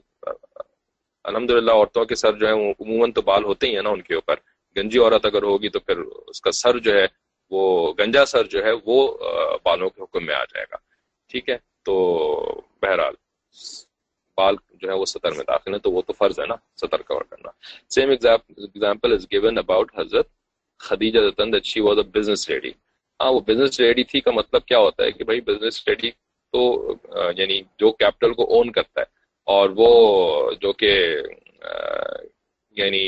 الحمد 1.25 1.49
للہ 1.49 1.71
عورتوں 1.71 2.05
کے 2.05 2.15
سر 2.15 2.33
جو 2.37 2.47
ہے 2.47 2.53
وہ 2.53 2.73
عموماً 2.79 3.11
تو 3.11 3.21
بال 3.21 3.43
ہوتے 3.43 3.67
ہی 3.67 3.75
ہیں 3.75 3.81
نا 3.81 3.89
ان 3.89 4.01
کے 4.01 4.15
اوپر۔ 4.15 4.35
گنجی 4.75 4.99
عورت 4.99 5.25
اگر 5.25 5.43
ہوگی 5.43 5.69
تو 5.69 5.79
پھر 5.79 5.97
اس 6.27 6.41
کا 6.41 6.51
سر 6.51 6.77
جو 6.79 6.93
ہے، 6.93 7.05
وہ 7.51 7.93
گنجا 7.99 8.25
سر 8.25 8.47
جو 8.47 8.63
ہے، 8.65 8.71
وہ 8.85 8.97
بالوں 9.63 9.89
کے 9.89 10.01
حکم 10.01 10.25
میں 10.25 10.35
آ 10.35 10.43
جائے 10.43 10.65
گا۔ 10.71 10.77
ٹھیک 11.31 11.49
ہے، 11.49 11.57
تو 11.85 11.95
بہرحال 12.81 13.13
بال 14.38 14.55
جو 14.81 14.89
ہے 14.89 14.93
وہ 14.93 15.05
سطر 15.05 15.31
میں 15.31 15.43
داخل 15.47 15.73
ہے 15.73 15.79
تو 15.79 15.91
وہ 15.91 16.01
تو 16.01 16.13
فرض 16.13 16.39
ہے 16.39 16.45
نا، 16.45 16.55
سطر 16.81 17.01
کور 17.01 17.21
کرنا۔ 17.21 17.51
Same 17.89 18.09
example 18.09 19.13
is 19.13 19.25
given 19.31 19.57
about 19.57 19.91
حضرت 19.99 20.27
Khadija 20.79 21.19
was 21.77 21.97
a 21.97 22.03
business 22.13 22.49
lady 22.49 22.71
ہاں 23.19 23.31
وہ 23.34 23.39
بزنس 23.47 23.79
ریڈی 23.79 24.03
تھی 24.03 24.19
کا 24.21 24.31
مطلب 24.31 24.65
کیا 24.65 24.79
ہوتا 24.79 25.03
ہے 25.03 25.11
کہ 25.11 25.23
بھائی 25.23 25.41
بزنس 25.41 25.88
ریڈی 25.88 26.09
تو 26.53 26.95
یعنی 27.38 27.61
جو 27.79 27.91
کیپٹل 27.91 28.34
کو 28.34 28.43
اون 28.55 28.71
کرتا 28.71 29.01
ہے، 29.01 29.05
اور 29.47 29.69
وہ 29.75 30.51
جو 30.61 30.71
کہ 30.73 30.91
یعنی 32.77 33.03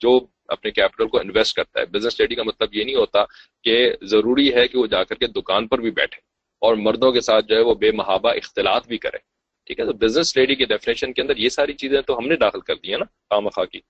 جو 0.00 0.18
اپنے 0.48 0.70
کیپٹل 0.70 1.08
کو 1.08 1.18
انویسٹ 1.18 1.56
کرتا 1.56 1.80
ہے۔ 1.80 1.86
بزنس 1.86 2.20
ریڈی 2.20 2.34
کا 2.34 2.42
مطلب 2.42 2.74
یہ 2.74 2.84
نہیں 2.84 2.94
ہوتا 2.94 3.24
کہ 3.64 3.76
ضروری 4.12 4.52
ہے 4.54 4.66
کہ 4.68 4.78
وہ 4.78 4.86
جا 4.86 5.02
کر 5.04 5.14
کے 5.14 5.26
دکان 5.26 5.68
پر 5.68 5.78
بھی 5.78 5.90
بیٹھے 5.90 6.20
اور 6.62 6.76
مردوں 6.78 7.10
کے 7.12 7.20
ساتھ 7.20 7.46
جو 7.46 7.56
ہے 7.56 7.60
وہ 7.60 7.74
بے 7.74 7.90
محابہ 7.92 8.30
اختلاط 8.36 8.86
بھی 8.88 8.98
کرے۔ 8.98 9.18
ٹھیک 9.66 9.80
ہے؟ 9.80 9.84
تو 9.84 9.92
بزنس 9.92 10.36
لیڈی 10.36 10.54
کی 10.54 10.64
ڈیفینیشن 10.64 11.12
کے 11.12 11.22
اندر 11.22 11.36
یہ 11.36 11.48
ساری 11.48 11.72
چیزیں 11.72 12.00
تو 12.02 12.18
ہم 12.18 12.26
نے 12.28 12.36
داخل 12.36 12.60
کر 12.60 12.74
دی 12.74 12.90
ہیں 12.90 12.98
نا 12.98 13.04
خام 13.30 13.48
خواہ 13.48 13.66
کی۔ 13.66 13.80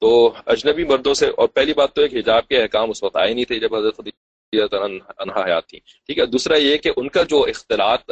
تو 0.00 0.32
اجنبی 0.46 0.84
مردوں 0.84 1.14
سے، 1.14 1.26
اور 1.28 1.48
پہلی 1.48 1.72
بات 1.74 1.94
تو 1.94 2.02
ایک 2.02 2.14
حجاب 2.14 2.48
کے 2.48 2.62
احکام 2.62 2.90
اس 2.90 3.02
وقت 3.02 3.16
آئے 3.16 3.32
نہیں 3.34 3.44
تھے 3.44 3.58
جب 3.58 3.74
حضرت 3.74 4.00
انہا 4.52 5.44
حیات 5.46 5.66
تھی 5.66 5.78
ٹھیک 6.06 6.18
ہے؟ 6.18 6.26
دوسرا 6.26 6.56
یہ 6.56 6.76
کہ 6.76 6.90
ان 6.96 7.08
کا 7.08 7.22
جو 7.22 7.42
اختلاط 7.42 8.10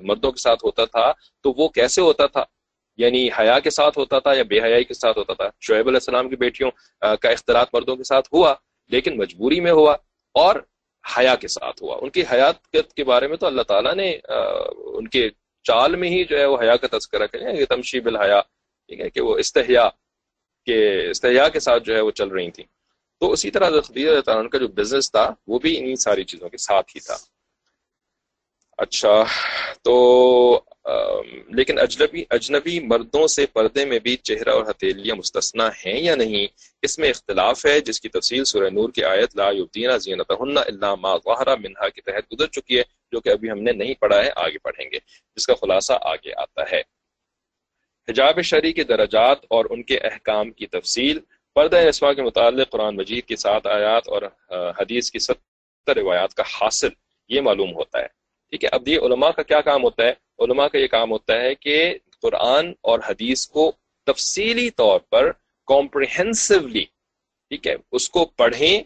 مردوں 0.00 0.30
کے 0.32 0.40
ساتھ 0.42 0.64
ہوتا 0.64 0.84
تھا، 0.84 1.10
تو 1.40 1.52
وہ 1.56 1.68
کیسے 1.68 2.00
ہوتا 2.00 2.26
تھا؟ 2.26 2.44
یعنی 2.98 3.28
حیا 3.38 3.58
کے 3.58 3.70
ساتھ 3.70 3.98
ہوتا 3.98 4.18
تھا 4.18 4.32
یا 4.34 4.42
بے 4.42 4.60
حیائی 4.60 4.84
کے 4.84 4.94
ساتھ 4.94 5.18
ہوتا 5.18 5.34
تھا؟ 5.34 5.48
شعیب 5.60 5.88
علیہ 5.88 5.96
السلام 5.96 6.28
کی 6.28 6.36
بیٹیوں 6.36 6.70
کا 7.00 7.28
اختلاط 7.28 7.68
مردوں 7.72 7.96
کے 7.96 8.04
ساتھ 8.04 8.28
ہوا، 8.32 8.54
لیکن 8.90 9.16
مجبوری 9.16 9.60
میں 9.60 9.72
ہوا۔ 9.72 9.96
اور 10.34 10.56
حیا 11.04 11.34
کے 11.34 11.48
ساتھ 11.48 11.82
ہوا۔ 11.82 11.96
ان 12.02 12.10
کی 12.10 12.22
حیات 12.32 12.56
کے 12.96 13.04
بارے 13.04 13.26
میں 13.28 13.36
تو 13.36 13.46
اللہ 13.46 13.62
تعالیٰ 13.62 13.94
نے 13.94 14.08
ان 14.98 15.08
کے 15.08 15.28
چال 15.64 15.96
میں 15.96 16.08
ہی 16.08 16.24
جو 16.24 16.38
ہے 16.38 16.44
وہ 16.44 16.58
حیا 16.60 16.76
کا 16.76 16.98
تذکرہ 16.98 17.26
کریں 17.26 17.64
تمشی 17.66 18.00
بالحیا، 18.00 18.40
ٹھیک 18.86 19.00
ہے، 19.00 19.10
کہ 19.10 19.20
وہ 19.20 19.36
استحیا 19.38 19.88
کے 20.66 21.10
استحیا 21.10 21.48
کے 21.48 21.60
ساتھ 21.60 21.82
جو 21.84 21.94
ہے 21.96 22.00
وہ 22.00 22.10
چل 22.10 22.28
رہی 22.28 22.50
تھیں۔ 22.50 22.66
تو 23.20 23.32
اسی 23.32 23.50
طرح 23.50 23.70
خدیجہ 23.80 24.20
کا 24.20 24.58
جو 24.58 24.68
بزنس 24.68 25.10
تھا، 25.12 25.30
وہ 25.46 25.58
بھی 25.58 25.78
انہی 25.78 25.96
ساری 25.96 26.24
چیزوں 26.24 26.48
کے 26.48 26.56
ساتھ 26.56 26.90
ہی 26.96 27.00
تھا۔ 27.00 27.16
اچھا 28.78 29.14
تو 29.82 29.94
لیکن 31.56 31.78
اجنبی 31.78 32.24
اجنبی 32.30 32.78
مردوں 32.80 33.26
سے 33.26 33.46
پردے 33.46 33.84
میں 33.84 33.98
بھی 33.98 34.16
چہرہ 34.16 34.50
اور 34.50 34.64
ہتھیلیاں 34.70 35.16
مستثنا 35.16 35.68
ہیں 35.84 35.98
یا 36.00 36.14
نہیں؟ 36.14 36.46
اس 36.82 36.98
میں 36.98 37.10
اختلاف 37.10 37.64
ہے، 37.66 37.78
جس 37.80 38.00
کی 38.00 38.08
تفصیل 38.08 38.44
سورہ 38.44 38.70
نور 38.70 38.90
کی 38.90 39.04
آیت 39.04 39.36
لا 39.36 39.50
یبدین 39.50 39.98
زینتہن 39.98 40.58
الا 40.58 40.94
ما 40.94 41.16
ظہر 41.16 41.56
منہا 41.56 41.88
کے 41.88 42.00
تحت 42.00 42.32
گزر 42.32 42.46
چکی 42.46 42.78
ہے، 42.78 42.82
جو 43.12 43.20
کہ 43.20 43.28
ابھی 43.28 43.50
ہم 43.50 43.62
نے 43.62 43.72
نہیں 43.72 43.94
پڑھا 44.00 44.18
ہے، 44.24 44.30
آگے 44.36 44.58
پڑھیں 44.58 44.90
گے، 44.92 44.98
جس 45.36 45.46
کا 45.46 45.54
خلاصہ 45.54 45.92
آگے 46.00 46.32
آتا 46.36 46.62
ہے۔ 46.72 46.80
حجاب 48.08 48.40
شرعی 48.42 48.72
کے 48.72 48.84
درجات 48.84 49.44
اور 49.50 49.64
ان 49.70 49.82
کے 49.82 49.98
احکام 49.98 50.50
کی 50.50 50.66
تفصیل، 50.66 51.18
پردہ 51.54 51.76
اسما 51.88 52.12
کے 52.12 52.22
متعلق 52.22 52.70
قرآن 52.70 52.96
مجید 52.96 53.24
کی 53.24 53.36
سات 53.36 53.66
آیات 53.66 54.08
اور 54.08 54.22
حدیث 54.78 55.10
کی 55.10 55.18
ستر 55.18 55.96
روایات 55.96 56.34
کا 56.34 56.42
حاصل، 56.54 56.88
یہ 57.28 57.40
معلوم 57.40 57.74
ہوتا 57.74 58.00
ہے۔ 58.00 58.06
ٹھیک 58.52 58.64
ہے، 58.64 58.68
اب 58.72 58.88
یہ 58.88 58.98
علماء 58.98 59.30
کا 59.30 59.42
کیا 59.42 59.60
کام 59.60 59.82
ہوتا 59.82 60.04
ہے؟ 60.04 60.12
علماء 60.42 60.66
کا 60.68 60.78
یہ 60.78 60.86
کام 60.88 61.10
ہوتا 61.10 61.40
ہے 61.40 61.54
کہ 61.54 61.76
قرآن 62.22 62.72
اور 62.82 62.98
حدیث 63.06 63.46
کو 63.48 63.70
تفصیلی 64.06 64.68
طور 64.72 65.00
پر 65.10 65.30
کمپریہنسولی 65.68 66.84
ٹھیک 67.50 67.66
ہے، 67.66 67.74
اس 67.92 68.08
کو 68.10 68.24
پڑھیں، 68.36 68.82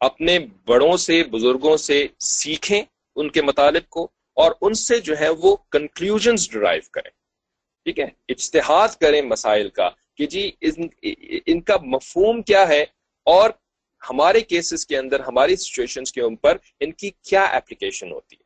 اپنے 0.00 0.38
بڑوں 0.66 0.96
سے، 0.96 1.22
بزرگوں 1.30 1.76
سے 1.76 2.06
سیکھیں 2.20 2.82
ان 3.16 3.30
کے 3.30 3.42
مطالب 3.42 3.88
کو، 3.88 4.08
اور 4.36 4.52
ان 4.60 4.74
سے 4.76 4.98
جو 5.00 5.18
ہے 5.20 5.28
وہ 5.42 5.54
کنکلوژنز 5.72 6.48
ڈرائیو 6.50 6.82
کریں، 6.92 7.10
ٹھیک 7.86 7.98
ہے، 7.98 8.08
اجتہاد 8.28 8.96
کریں 9.00 9.20
مسائل 9.24 9.68
کا 9.70 9.88
کہ 10.18 10.26
جی 10.26 10.50
ان 10.62 10.88
ان 11.46 11.60
کا 11.60 11.76
مفہوم 11.84 12.42
کیا 12.42 12.66
ہے 12.68 12.82
اور 13.26 13.50
ہمارے 14.02 14.40
کیسز 14.42 14.86
کے 14.86 14.98
اندر، 14.98 15.20
ہماری 15.20 15.56
سچویشنز 15.56 16.12
کے 16.12 16.20
اوپر 16.20 16.56
ان 16.80 16.92
کی 16.92 17.10
کیا 17.22 17.44
اپلیکیشن 17.56 18.12
ہوتی 18.12 18.36
ہے۔ 18.36 18.44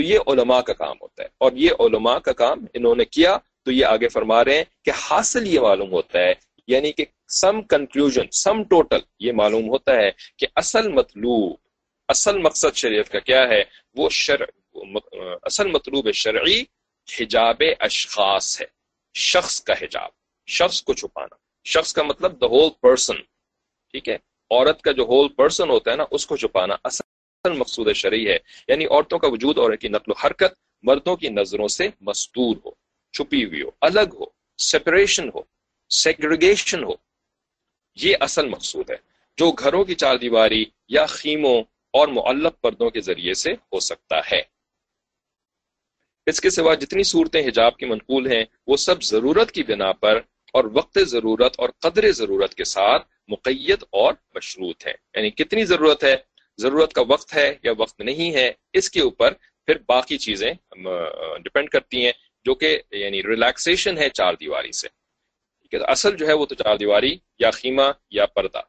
تو 0.00 0.04
یہ 0.04 0.18
علماء 0.26 0.60
کا 0.60 0.72
کام 0.72 0.96
ہوتا 1.00 1.22
ہے۔ 1.22 1.28
اور 1.38 1.52
یہ 1.52 1.70
علماء 1.80 2.18
کا 2.18 2.32
کام 2.32 2.58
انہوں 2.74 2.94
نے 2.94 3.04
کیا 3.04 3.38
تو 3.64 3.72
یہ 3.72 3.84
آگے 3.86 4.08
فرما 4.08 4.44
رہے 4.44 4.56
ہیں 4.56 4.64
کہ 4.84 4.90
حاصل 4.90 5.46
یہ 5.46 5.60
معلوم 5.60 5.92
ہوتا 5.92 6.18
ہے 6.18 6.32
یعنی 6.66 6.92
کہ 6.92 7.04
سم 7.28 7.62
کنکلوژن 7.62 8.30
سم 8.32 8.62
ٹوٹل 8.62 8.98
یہ 9.18 9.32
معلوم 9.32 9.68
ہوتا 9.68 9.92
ہے 9.94 10.10
کہ 10.36 10.46
اصل 10.56 10.92
مطلوب، 10.92 11.56
اصل 12.08 12.38
مقصد 12.38 12.76
شریعت 12.76 13.10
کا 13.10 13.18
کیا 13.18 13.48
ہے؟ 13.48 13.62
وہ 13.94 14.08
شرع، 14.10 14.44
اصل 15.42 15.70
مطلوب 15.70 16.12
شرعی 16.14 16.62
حجاب 17.20 17.62
اشخاص 17.80 18.60
ہے۔ 18.60 18.66
شخص 19.14 19.62
کا 19.62 19.72
حجاب، 19.72 20.10
شخص 20.46 20.82
کو 20.82 20.92
چھپانا۔ 20.92 21.34
شخص 21.64 21.92
کا 21.92 22.02
مطلب 22.02 22.40
دا 22.40 22.46
ہول 22.46 22.70
پرسن 22.82 23.16
ٹھیک 23.90 24.08
ہے؟ 24.08 24.16
عورت 24.50 24.82
کا 24.82 24.92
جو 24.92 25.02
ہول 25.02 25.28
پرسن 25.28 25.70
ہوتا 25.70 25.90
ہے 25.90 25.96
نا، 25.96 26.04
اس 26.10 26.26
کو 26.26 26.36
چھپانا۔ 26.36 26.76
اصل 26.84 27.19
مقصود 27.48 27.92
شرعی 27.92 28.28
ہے 28.28 28.36
یعنی 28.68 28.86
عورتوں 28.86 29.18
کا 29.18 29.28
وجود 29.28 29.58
اور 29.58 29.70
ان 29.70 29.76
کی 29.76 29.88
نقل 29.88 30.10
و 30.10 30.14
حرکت 30.14 30.54
مردوں 30.82 31.16
کی 31.16 31.28
نظروں 31.28 31.68
سے 31.68 31.88
مستور 32.00 32.56
ہو، 32.64 32.70
چھپی 33.12 33.44
ہوئی 33.44 33.62
ہو، 33.62 33.70
الگ 33.80 34.14
ہو 34.20 34.24
سپریشن 34.58 35.28
ہو 35.28 35.40
سیگریگیشن 35.90 36.84
ہو۔ 36.84 36.92
یہ 37.94 38.16
اصل 38.20 38.48
مقصود 38.48 38.90
ہے، 38.90 38.96
جو 39.36 39.52
گھروں 39.52 39.84
کی 39.84 39.94
چار 39.94 40.16
دیواری 40.16 40.64
یا 40.88 41.06
خیموں 41.06 41.62
اور 41.92 42.08
معلق 42.08 42.60
پردوں 42.60 42.90
کے 42.90 43.00
ذریعے 43.00 43.34
سے 43.34 43.52
ہو 43.52 43.80
سکتا 43.80 44.20
ہے۔ 44.32 44.42
اس 46.26 46.40
کے 46.40 46.50
سوا 46.50 46.74
جتنی 46.74 47.02
صورتیں 47.02 47.48
حجاب 47.48 47.76
کی 47.76 47.86
منقول 47.86 48.32
ہیں، 48.32 48.44
وہ 48.66 48.76
سب 48.76 49.02
ضرورت 49.02 49.52
کی 49.52 49.62
بنا 49.62 49.92
پر 49.92 50.16
اور 50.52 50.64
وقت 50.64 50.98
ضرورت 50.98 51.54
اور 51.58 51.68
قدر 51.78 52.12
ضرورت 52.12 52.54
کے 52.54 52.64
ساتھ 52.64 53.08
مقید 53.28 53.82
اور 53.90 54.14
مشروط 54.34 54.86
ہے 54.86 54.92
یعنی 55.14 55.30
کتنی 55.30 55.64
ضرورت 55.64 56.04
ہے؟ 56.04 56.16
ضرورت 56.60 56.92
کا 56.92 57.02
وقت 57.08 57.34
ہے 57.36 57.48
یا 57.62 57.72
وقت 57.78 58.00
نہیں 58.00 58.30
ہے، 58.34 58.50
اس 58.72 58.90
کے 58.90 59.00
اوپر 59.00 59.30
پھر 59.66 59.76
باقی 59.88 60.18
چیزیں 60.18 60.52
ڈپینڈ 61.44 61.68
کرتی 61.68 62.04
ہیں، 62.04 62.12
جو 62.44 62.54
کہ 62.54 62.70
یعنی 62.90 63.22
ریلیکسیشن 63.22 63.98
ہے 63.98 64.08
چار 64.08 64.34
دیواری 64.34 64.72
سے۔ 64.72 64.88
اصل 65.72 66.16
جو 66.16 66.26
ہے 66.28 66.32
وہ 66.32 66.46
تو 66.46 66.54
چار 66.54 66.76
دیواری، 66.76 67.14
یا 67.38 67.50
خیمہ 67.50 67.88
یا 68.10 68.26
پردہ۔ 68.26 68.60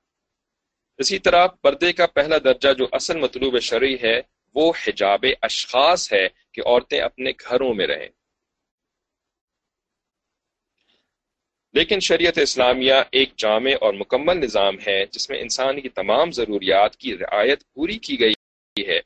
اسی 0.98 1.20
طرح 1.20 1.48
پردے 1.62 1.94
کا 1.94 2.06
پہلا 2.08 2.38
درجہ 2.44 2.74
جو 2.78 2.86
اصل 2.92 3.18
مطلوب 3.20 3.60
شرعی 3.60 3.96
ہے، 4.04 4.22
وہ 4.56 4.74
حجاب 4.84 5.26
اشخاص 5.42 6.14
ہے 6.14 6.28
کہ 6.54 6.62
عورتیں 6.66 7.00
اپنے 7.00 7.32
گھروں 7.50 7.74
میں 7.74 7.88
رہیں۔ 7.88 8.10
لیکن 11.74 12.00
شریعت 12.00 12.38
اسلامیہ 12.38 12.94
ایک 13.12 13.30
جامع 13.38 13.72
اور 13.82 13.94
مکمل 13.94 14.38
نظام 14.38 14.76
ہے 14.88 15.06
جس 15.12 15.30
میں 15.30 15.40
انسان 15.42 15.82
کی 15.82 15.90
تمام 15.90 16.32
ضروریات 16.32 16.96
کی 16.96 17.18
رعایت 17.18 17.64
پوری 17.74 17.98
کی 17.98 18.20
گئی 18.20 18.34
ہے۔ 18.88 18.98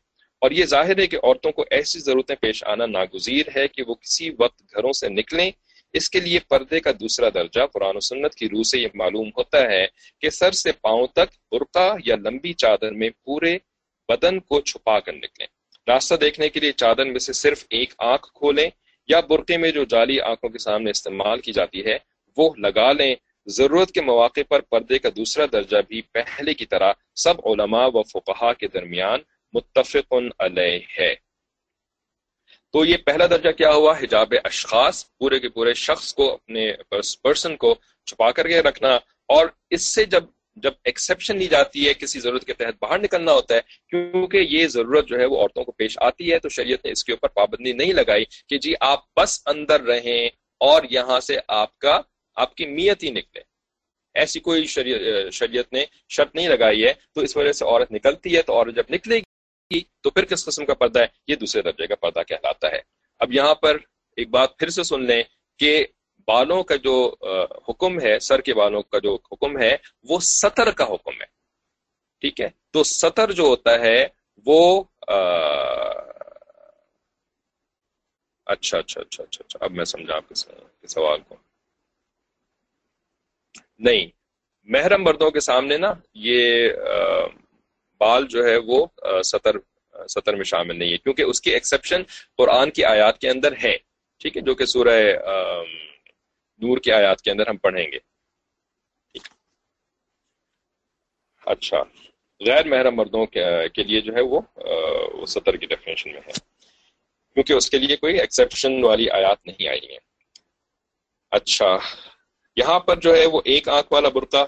اور 0.41 0.51
یہ 0.51 0.65
ظاہر 0.65 0.99
ہے 0.99 1.07
کہ 1.07 1.17
عورتوں 1.23 1.51
کو 1.51 1.65
ایسی 1.69 1.99
ضرورتیں 1.99 2.35
پیش 2.35 2.63
آنا 2.63 2.85
ناگزیر 2.85 3.45
ہے 3.55 3.67
کہ 3.67 3.83
وہ 3.87 3.95
کسی 3.95 4.29
وقت 4.39 4.61
گھروں 4.75 4.91
سے 4.93 5.09
نکلیں۔ 5.09 5.51
اس 5.93 6.09
کے 6.09 6.19
لیے 6.19 6.39
پردے 6.39 6.79
کا 6.79 6.91
دوسرا 6.99 7.29
درجہ 7.33 7.61
قرآن 7.73 7.97
و 7.97 7.99
سنت 7.99 8.35
کی 8.35 8.49
روح 8.49 8.63
سے 8.63 8.79
یہ 8.79 8.87
معلوم 8.93 9.29
ہوتا 9.37 9.61
ہے 9.71 9.87
کہ 10.21 10.29
سر 10.29 10.51
سے 10.51 10.71
پاؤں 10.71 11.07
تک 11.07 11.51
برقع 11.51 11.95
یا 12.05 12.15
لمبی 12.15 12.53
چادر 12.53 12.91
میں 12.91 13.09
پورے 13.23 13.57
بدن 14.09 14.39
کو 14.39 14.61
چھپا 14.61 14.99
کر 14.99 15.13
نکلیں۔ 15.13 15.47
راستہ 15.87 16.15
دیکھنے 16.15 16.49
کے 16.49 16.59
لیے 16.59 16.71
چادر 16.71 17.05
میں 17.05 17.19
سے 17.19 17.33
صرف 17.33 17.65
ایک 17.69 17.93
آنکھ 17.97 18.27
کھولیں 18.33 18.69
یا 19.07 19.19
برقعے 19.19 19.57
میں 19.57 19.71
جو 19.71 19.83
جعلی 19.83 20.19
آنکھوں 20.19 20.49
کے 20.49 20.57
سامنے 20.57 20.91
استعمال 20.91 21.39
کی 21.39 21.51
جاتی 21.51 21.85
ہے 21.85 21.97
وہ 22.37 22.53
لگا 22.57 22.91
لیں۔ 22.91 23.15
ضرورت 23.45 23.91
کے 23.91 24.01
مواقع 24.01 24.39
پر 24.49 24.59
پردے 24.59 24.99
کا 24.99 25.09
دوسرا 25.15 25.45
درجہ 25.51 25.77
بھی 25.87 26.01
پہلے 26.01 26.53
کی 26.53 26.65
طرح 26.65 26.93
سب 27.15 27.33
علماء 27.45 27.87
و 27.93 28.03
فقہا 28.03 28.53
کے 28.53 28.67
درمیان 28.67 29.19
متفق 29.53 30.13
علیہ۔ 30.39 30.79
ہے 30.99 31.15
تو 32.73 32.85
یہ 32.85 32.97
پہلا 32.97 33.25
درجہ 33.25 33.51
کیا 33.51 33.71
ہوا؟ 33.71 33.97
حجاب 33.97 34.33
اشخاص، 34.43 35.17
پورے 35.17 35.39
کے 35.39 35.49
پورے 35.49 35.73
شخص 35.73 36.13
کو 36.13 36.33
اپنے 36.33 36.73
پرسن 37.23 37.55
کو 37.55 37.75
چھپا 38.05 38.31
کر 38.31 38.47
کے 38.47 38.61
رکھنا۔ 38.61 38.95
اور 39.27 39.47
اس 39.69 39.95
سے 39.95 40.05
جب 40.05 40.23
جب 40.55 40.71
ایکسیپشن 40.83 41.37
لی 41.37 41.47
جاتی 41.47 41.87
ہے، 41.87 41.93
کسی 41.93 42.19
ضرورت 42.19 42.45
کے 42.45 42.53
تحت 42.53 42.75
باہر 42.81 42.99
نکلنا 42.99 43.31
ہوتا 43.31 43.55
ہے، 43.55 43.61
کیونکہ 43.89 44.37
یہ 44.37 44.67
ضرورت 44.67 45.07
جو 45.07 45.19
ہے 45.19 45.25
وہ 45.25 45.37
عورتوں 45.37 45.63
کو 45.63 45.71
پیش 45.71 45.97
آتی 46.01 46.31
ہے، 46.31 46.39
تو 46.39 46.49
شریعت 46.49 46.85
نے 46.85 46.91
اس 46.91 47.03
کے 47.03 47.11
اوپر 47.11 47.27
پابندی 47.27 47.73
نہیں 47.73 47.93
لگائی 47.93 48.25
کہ 48.49 48.57
جی 48.57 48.73
آپ 48.79 48.99
بس 49.15 49.41
اندر 49.45 49.81
رہیں 49.81 50.29
اور 50.57 50.83
یہاں 50.89 51.19
سے 51.19 51.37
آپ 51.47 51.79
کا 51.79 52.01
آپ 52.35 52.55
کی 52.55 52.65
میت 52.65 53.03
ہی 53.03 53.09
نکلے۔ 53.09 53.41
ایسی 54.13 54.39
کوئی 54.39 54.65
شریعت 54.65 55.33
شریعت 55.33 55.73
نے 55.73 55.85
شرط 56.09 56.35
نہیں 56.35 56.49
لگائی 56.49 56.85
ہے، 56.85 56.93
تو 57.13 57.21
اس 57.21 57.37
وجہ 57.37 57.51
سے 57.51 57.65
عورت 57.65 57.91
نکلتی 57.91 58.37
ہے، 58.37 58.41
تو 58.41 58.53
عورت 58.53 58.75
جب 58.75 58.83
نکلے 58.89 59.19
گی، 59.19 59.81
تو 60.01 60.09
پھر 60.09 60.25
کس 60.25 60.45
قسم 60.45 60.65
کا 60.65 60.73
پردہ 60.73 60.99
ہے؟ 60.99 61.05
یہ 61.27 61.35
دوسرے 61.35 61.61
درجے 61.61 61.87
کا 61.87 61.95
پردہ 61.95 62.23
کہلاتا 62.27 62.71
ہے۔ 62.71 62.79
اب 63.19 63.33
یہاں 63.33 63.55
پر 63.55 63.77
ایک 64.15 64.29
بات 64.29 64.57
پھر 64.57 64.69
سے 64.69 64.83
سن 64.83 65.03
لیں 65.03 65.23
کہ 65.59 65.85
بالوں 66.27 66.63
کا 66.63 66.75
جو 66.75 67.15
حکم 67.69 67.99
ہے، 68.01 68.19
سر 68.19 68.41
کے 68.41 68.53
بالوں 68.53 68.81
کا 68.81 68.99
جو 68.99 69.17
حکم 69.31 69.61
ہے، 69.61 69.75
وہ 70.03 70.19
سطر 70.19 70.71
کا 70.71 70.83
حکم 70.83 71.21
ہے۔ 71.21 71.25
ٹھیک 72.19 72.41
ہے؟ 72.41 72.49
تو 72.71 72.83
سطر 72.83 73.31
جو 73.31 73.43
ہوتا 73.43 73.79
ہے، 73.79 74.07
وہ 74.45 74.83
اچھا 78.45 78.77
اچھا 78.77 79.01
اچھا 79.01 79.23
اچھا 79.23 79.43
اچھا 79.47 79.57
اب 79.61 79.71
میں 79.71 79.85
سمجھا 79.85 80.15
آپ 80.15 80.29
کے 80.29 80.87
سوال 80.87 81.21
کو۔ 81.27 81.35
نہیں۔ 83.77 84.05
محرم 84.63 85.03
مردوں 85.03 85.31
کے 85.31 85.39
سامنے 85.39 85.77
نا 85.77 85.93
یہ 86.13 86.69
بال 87.99 88.27
جو 88.27 88.45
ہے 88.45 88.57
وہ 88.57 88.85
سطر 89.23 89.55
سطر 90.09 90.35
میں 90.35 90.43
شامل 90.43 90.79
نہیں 90.79 90.91
ہے۔ 90.91 90.97
کیونکہ 90.97 91.21
اس 91.21 91.41
کی 91.41 91.51
ایکسیپشن 91.51 92.01
قرآن 92.37 92.71
کی 92.71 92.83
آیات 92.85 93.19
کے 93.19 93.29
اندر 93.29 93.53
ہے 93.63 93.77
ٹھیک 94.19 94.37
ہے، 94.37 94.41
جو 94.41 94.55
کہ 94.55 94.65
سورہ 94.65 95.13
نور 96.57 96.77
کی 96.77 96.91
آیات 96.91 97.21
کے 97.21 97.31
اندر 97.31 97.47
ہم 97.47 97.57
پڑھیں 97.57 97.91
گے۔ 97.91 97.97
اچھا۔ 101.45 101.77
غیر 102.45 102.65
محرم 102.67 102.95
مردوں 102.95 103.25
کے 103.25 103.83
لیے 103.83 104.01
جو 104.01 104.13
ہے 104.15 104.21
وہ 104.21 104.41
سطر 105.25 105.57
کی 105.57 105.65
ڈیفینیشن 105.65 106.11
میں 106.11 106.21
ہے۔ 106.27 106.31
کیونکہ 107.33 107.53
اس 107.53 107.69
کے 107.69 107.77
لیے 107.77 107.95
کوئی 107.95 108.19
ایکسیپشن 108.19 108.83
والی 108.83 109.09
آیات 109.09 109.45
نہیں 109.45 109.67
آئی 109.67 109.91
ہیں۔ 109.91 109.99
اچھا۔ 111.31 111.77
یہاں 112.57 112.79
پر 112.79 112.99
جو 112.99 113.15
ہے 113.15 113.25
وہ 113.25 113.41
ایک 113.45 113.67
آنکھ 113.69 113.93
والا 113.93 114.09
برقع 114.09 114.43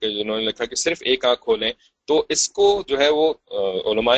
جنہوں 0.00 0.38
نے 0.38 0.44
لکھا 0.44 0.64
کہ 0.64 0.74
صرف 0.76 0.98
ایک 1.00 1.24
آنکھ 1.24 1.40
کھولیں۔ 1.40 1.70
تو 2.08 2.24
اس 2.28 2.48
کو 2.48 2.66
جو 2.88 2.98
ہے 2.98 3.08
وہ 3.08 3.32
علماء 3.92 4.16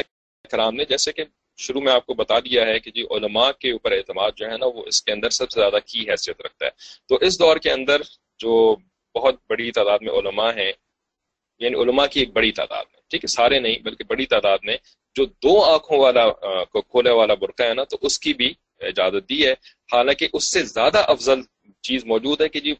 کرام 0.50 0.74
نے 0.74 0.84
جیسے 0.84 1.12
کہ 1.12 1.24
شروع 1.58 1.80
میں 1.80 1.92
آپ 1.92 2.06
کو 2.06 2.14
بتا 2.14 2.38
دیا 2.40 2.66
ہے 2.66 2.78
کہ 2.80 2.90
جی 2.90 3.02
علماء 3.10 3.50
کے 3.58 3.70
اوپر 3.72 3.92
اعتماد 3.92 4.32
جو 4.36 4.50
ہے 4.50 4.56
نا 4.58 4.66
وہ 4.66 4.82
اس 4.86 5.02
کے 5.02 5.12
اندر 5.12 5.30
سب 5.30 5.50
سے 5.50 5.60
زیادہ 5.60 5.78
کی 5.86 6.08
حیثیت 6.10 6.40
رکھتا 6.40 6.66
ہے۔ 6.66 6.70
تو 7.08 7.18
اس 7.20 7.38
دور 7.38 7.56
کے 7.56 7.70
اندر 7.70 8.02
جو 8.40 8.54
بہت 9.14 9.34
بڑی 9.48 9.70
تعداد 9.72 9.98
میں 10.02 10.12
علماء 10.12 10.50
ہیں 10.56 10.72
یعنی 11.60 11.82
علماء 11.82 12.06
کی 12.06 12.20
ایک 12.20 12.32
بڑی 12.32 12.52
تعداد 12.52 12.84
میں، 12.92 13.00
ٹھیک 13.10 13.24
ہے، 13.24 13.28
سارے 13.28 13.58
نہیں 13.58 13.78
بلکہ 13.84 14.04
بڑی 14.04 14.26
تعداد 14.26 14.58
میں 14.62 14.76
جو 15.16 15.24
دو 15.42 15.60
آنکھوں 15.64 15.98
والا 15.98 16.28
کو 16.64 16.80
کھولے 16.82 17.10
والا 17.10 17.34
برقع 17.34 17.62
ہے 17.62 17.74
نا، 17.74 17.84
تو 17.84 17.96
اس 18.02 18.18
کی 18.18 18.32
بھی 18.34 18.52
اجازت 18.90 19.28
دی 19.28 19.46
ہے۔ 19.46 19.52
حالانکہ 19.92 20.28
اس 20.32 20.52
سے 20.52 20.62
زیادہ 20.62 21.02
افضل 21.06 21.40
چیز 21.82 22.04
موجود 22.04 22.40
ہے 22.40 22.48
کہ 22.48 22.60
جی 22.60 22.74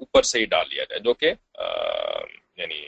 اوپر 0.00 0.22
سے 0.22 0.38
ہی 0.40 0.44
ڈال 0.44 0.66
لیا 0.70 0.84
جائے، 0.84 1.00
جو 1.00 1.14
کہ 1.14 1.32
یعنی 2.56 2.80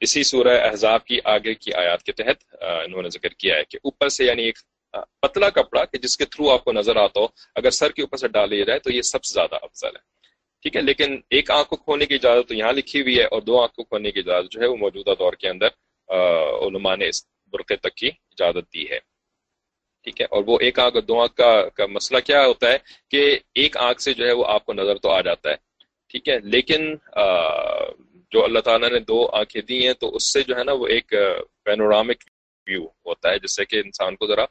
اسی 0.00 0.22
سورہ 0.22 0.56
احزاب 0.60 1.04
کی 1.06 1.18
آگے 1.24 1.54
کی 1.54 1.72
آیات 1.74 2.02
کے 2.02 2.12
تحت 2.12 2.44
انہوں 2.62 3.02
نے 3.02 3.08
ذکر 3.08 3.28
کیا 3.28 3.56
ہے 3.56 3.64
کہ 3.64 3.78
اوپر 3.84 4.08
سے 4.08 4.24
یعنی 4.24 4.42
ایک 4.44 4.58
پتلا 5.22 5.48
کپڑا 5.50 5.84
کہ 5.84 5.98
جس 5.98 6.16
کے 6.16 6.24
تھرو 6.24 6.50
آپ 6.50 6.64
کو 6.64 6.72
نظر 6.72 6.96
آتا 6.96 7.20
ہو، 7.20 7.26
اگر 7.54 7.70
سر 7.70 7.92
کے 7.92 8.02
اوپر 8.02 8.16
سے 8.16 8.28
ڈال 8.28 8.48
لیا 8.50 8.64
جائے 8.64 8.78
تو 8.78 8.90
یہ 8.92 9.02
سب 9.02 9.24
سے 9.24 9.32
زیادہ 9.34 9.56
افضل 9.62 9.96
ہے۔ 9.96 10.02
ٹھیک 10.64 10.76
ہے؟ 10.76 10.80
لیکن 10.82 11.18
ایک 11.30 11.50
آنکھ 11.50 11.68
کو 11.70 11.76
کھونے 11.76 12.06
کی 12.06 12.14
اجازت 12.14 12.48
تو 12.48 12.54
یہاں 12.54 12.72
لکھی 12.72 13.00
ہوئی 13.00 13.18
ہے 13.18 13.24
اور 13.24 13.42
دو 13.42 13.60
آنکھ 13.62 13.74
کو 13.74 13.84
کھونے 13.84 14.10
کی 14.10 14.20
اجازت 14.20 14.52
جو 14.52 14.60
ہے 14.60 14.66
وہ 14.66 14.76
موجودہ 14.76 15.14
دور 15.18 15.32
کے 15.32 15.48
اندر 15.48 15.68
علماء 16.66 16.96
نے 16.96 17.08
اس 17.08 17.24
برقے 17.52 17.76
تک 17.76 17.94
کی 17.94 18.08
اجازت 18.08 18.72
دی 18.74 18.90
ہے۔ 18.90 18.98
ٹھیک 20.06 20.20
ہے؟ 20.20 20.26
اور 20.26 20.42
وہ 20.46 20.56
ایک 20.62 20.78
آنکھ 20.78 20.96
دو 21.08 21.20
آنکھ 21.20 21.34
کا 21.36 21.50
کا 21.76 21.86
مسئلہ 21.88 22.18
کیا 22.20 22.44
ہوتا 22.46 22.70
ہے 22.72 22.76
کہ 23.10 23.20
ایک 23.54 23.76
آنکھ 23.76 24.02
سے 24.02 24.12
جو 24.14 24.26
ہے 24.26 24.32
وہ 24.32 24.44
آپ 24.48 24.64
کو 24.66 24.72
نظر 24.72 24.98
تو 24.98 25.10
آ 25.10 25.20
جاتا 25.20 25.50
ہے، 25.50 25.56
ٹھیک 26.10 26.28
ہے؟ 26.28 26.38
لیکن 26.54 26.94
جو 28.32 28.44
اللہ 28.44 28.60
تعالیٰ 28.64 28.90
نے 28.90 28.98
دو 29.08 29.18
آنکھیں 29.32 29.62
دی 29.62 29.86
ہیں 29.86 29.94
تو 29.94 30.14
اس 30.16 30.32
سے 30.32 30.42
جو 30.42 30.56
ہے 30.56 30.64
نا 30.64 30.72
وہ 30.72 30.86
ایک 30.86 31.14
پینورامک 31.64 32.22
ویو 32.66 32.84
ہوتا 33.06 33.30
ہے، 33.30 33.38
جس 33.38 33.56
سے 33.56 33.64
کہ 33.64 33.80
انسان 33.84 34.16
کو 34.16 34.26
ذرا 34.26 34.44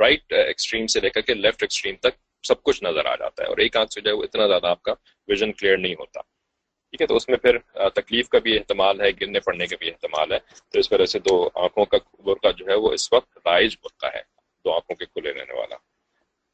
رائٹ 0.00 0.32
ایکسٹریم 0.34 0.86
سے 0.86 1.00
لے 1.00 1.10
کر 1.10 1.20
کے 1.20 1.34
لیفٹ 1.34 1.62
ایکسٹریم 1.62 1.96
تک 2.00 2.14
سب 2.44 2.62
کچھ 2.62 2.82
نظر 2.84 3.06
آ 3.06 3.14
جاتا 3.16 3.42
ہے 3.42 3.48
اور 3.48 3.58
ایک 3.58 3.76
آنکھ 3.76 3.92
سے 3.92 4.00
جو 4.00 4.10
ہے 4.10 4.14
وہ 4.16 4.22
اتنا 4.22 4.46
زیادہ 4.48 4.66
آپ 4.66 4.82
کا 4.82 4.94
ویژن 5.28 5.52
کلیئر 5.52 5.76
نہیں 5.78 5.94
ہوتا، 5.94 6.20
ٹھیک 6.20 7.00
ہے؟ 7.02 7.06
تو 7.06 7.16
اس 7.16 7.28
میں 7.28 7.36
پھر 7.38 7.58
تکلیف 7.94 8.28
کا 8.28 8.38
بھی 8.38 8.56
احتمال 8.58 9.00
ہے، 9.00 9.10
گرنے 9.20 9.40
پڑنے 9.40 9.66
کا 9.66 9.76
بھی 9.80 9.88
احتمال 9.88 10.32
ہے، 10.32 10.38
تو 10.72 10.78
اس 10.78 10.92
وجہ 10.92 11.06
سے 11.06 11.18
دو 11.20 11.36
آنکھوں 11.54 11.84
کا 11.84 11.98
برقع 12.24 12.50
جو 12.58 12.66
ہے 12.68 12.74
وہ 12.76 12.92
اس 12.92 13.12
وقت 13.12 13.38
رائج 13.46 13.76
برقع 13.82 14.16
ہے۔ 14.16 14.22
دو 14.64 14.72
آنکھوں 14.72 14.96
کے 14.96 15.06
کھلے 15.06 15.32
رہنے 15.32 15.54
والا، 15.54 15.76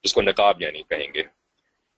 جس 0.05 0.15
کو 0.15 0.23
نقاب 0.23 0.63
یعنی 0.63 0.83
کہیں 0.83 1.07
گے۔ 1.15 1.23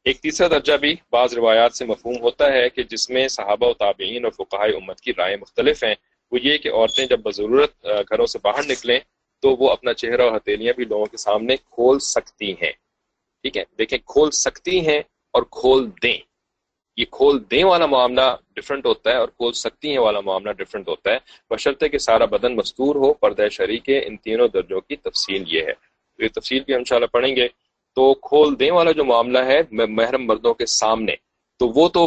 ایک 0.04 0.20
تیسرا 0.20 0.48
درجہ 0.48 0.76
بھی 0.76 0.96
بعض 1.10 1.34
روایات 1.34 1.74
سے 1.74 1.84
مفہوم 1.84 2.16
ہوتا 2.20 2.52
ہے 2.52 2.68
کہ 2.68 2.82
جس 2.82 3.10
میں 3.10 3.28
صحابہ 3.28 3.66
و 3.66 3.72
تابعین 3.72 4.24
اور 4.24 4.32
فقہ 4.32 4.56
امت 4.56 5.00
کی 5.00 5.12
رائے 5.18 5.36
مختلف 5.36 5.84
ہیں، 5.84 5.94
وہ 6.30 6.38
یہ 6.42 6.58
کہ 6.58 6.68
عورتیں 6.68 7.06
جب 7.06 7.20
بضرورت 7.20 7.84
گھروں 7.84 8.26
سے 8.26 8.38
باہر 8.44 8.62
نکلیں 8.68 8.98
تو 9.42 9.50
وہ 9.50 9.70
اپنا 9.70 9.92
چہرہ 9.92 10.22
اور 10.22 10.36
ہتھیلیاں 10.36 10.72
بھی 10.76 10.84
لوگوں 10.84 11.06
کے 11.06 11.16
سامنے 11.16 11.56
کھول 11.56 11.98
سکتی 11.98 12.52
ہیں۔ 12.52 12.72
ٹھیک 13.42 13.56
ہے؟ 13.56 13.64
دیکھیں، 13.78 13.98
کھول 14.06 14.30
سکتی 14.30 14.88
ہیں 14.88 14.98
اور 15.30 15.42
کھول 15.42 15.90
دیں۔ 16.02 16.18
یہ 16.96 17.04
کھول 17.10 17.44
دیں 17.50 17.64
والا 17.64 17.86
معاملہ 17.86 18.36
ڈفرنٹ 18.56 18.86
ہوتا 18.86 19.10
ہے 19.10 19.16
اور 19.16 19.28
کھول 19.28 19.52
سکتی 19.52 19.90
ہیں 19.90 19.98
والا 19.98 20.20
معاملہ 20.20 20.52
ڈفرنٹ 20.52 20.88
ہوتا 20.88 21.10
ہے۔ 21.10 21.18
بشرطے 21.50 21.88
کہ 21.88 21.98
سارا 21.98 22.24
بدن 22.24 22.56
مستور 22.56 22.94
ہو، 22.94 23.14
پردہ 23.14 23.48
شریک 23.52 23.84
کے 23.84 23.98
ان 23.98 24.16
تینوں 24.16 24.48
درجوں 24.48 24.80
کی 24.80 24.96
تفصیل 24.96 25.44
یہ 25.46 25.62
ہے۔ 25.62 25.87
تفصیل 26.18 26.62
بھی 26.64 26.74
ہم 26.74 26.78
انشاءاللہ 26.78 27.06
پڑھیں 27.06 27.34
گے۔ 27.36 27.48
تو 27.96 28.12
کھول 28.22 28.58
دیں 28.60 28.70
والا 28.70 28.92
جو 28.92 29.04
معاملہ 29.04 29.38
ہے 29.38 29.60
محرم 29.70 30.26
مردوں 30.26 30.54
کے 30.54 30.66
سامنے، 30.66 31.14
تو 31.60 31.68
وہ 31.68 31.88
تو 31.88 32.06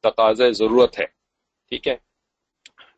تقاضۂ 0.00 0.52
ضرورت 0.52 0.98
ہے، 1.00 1.06
ٹھیک 1.72 1.88
ہے؟ 1.88 1.96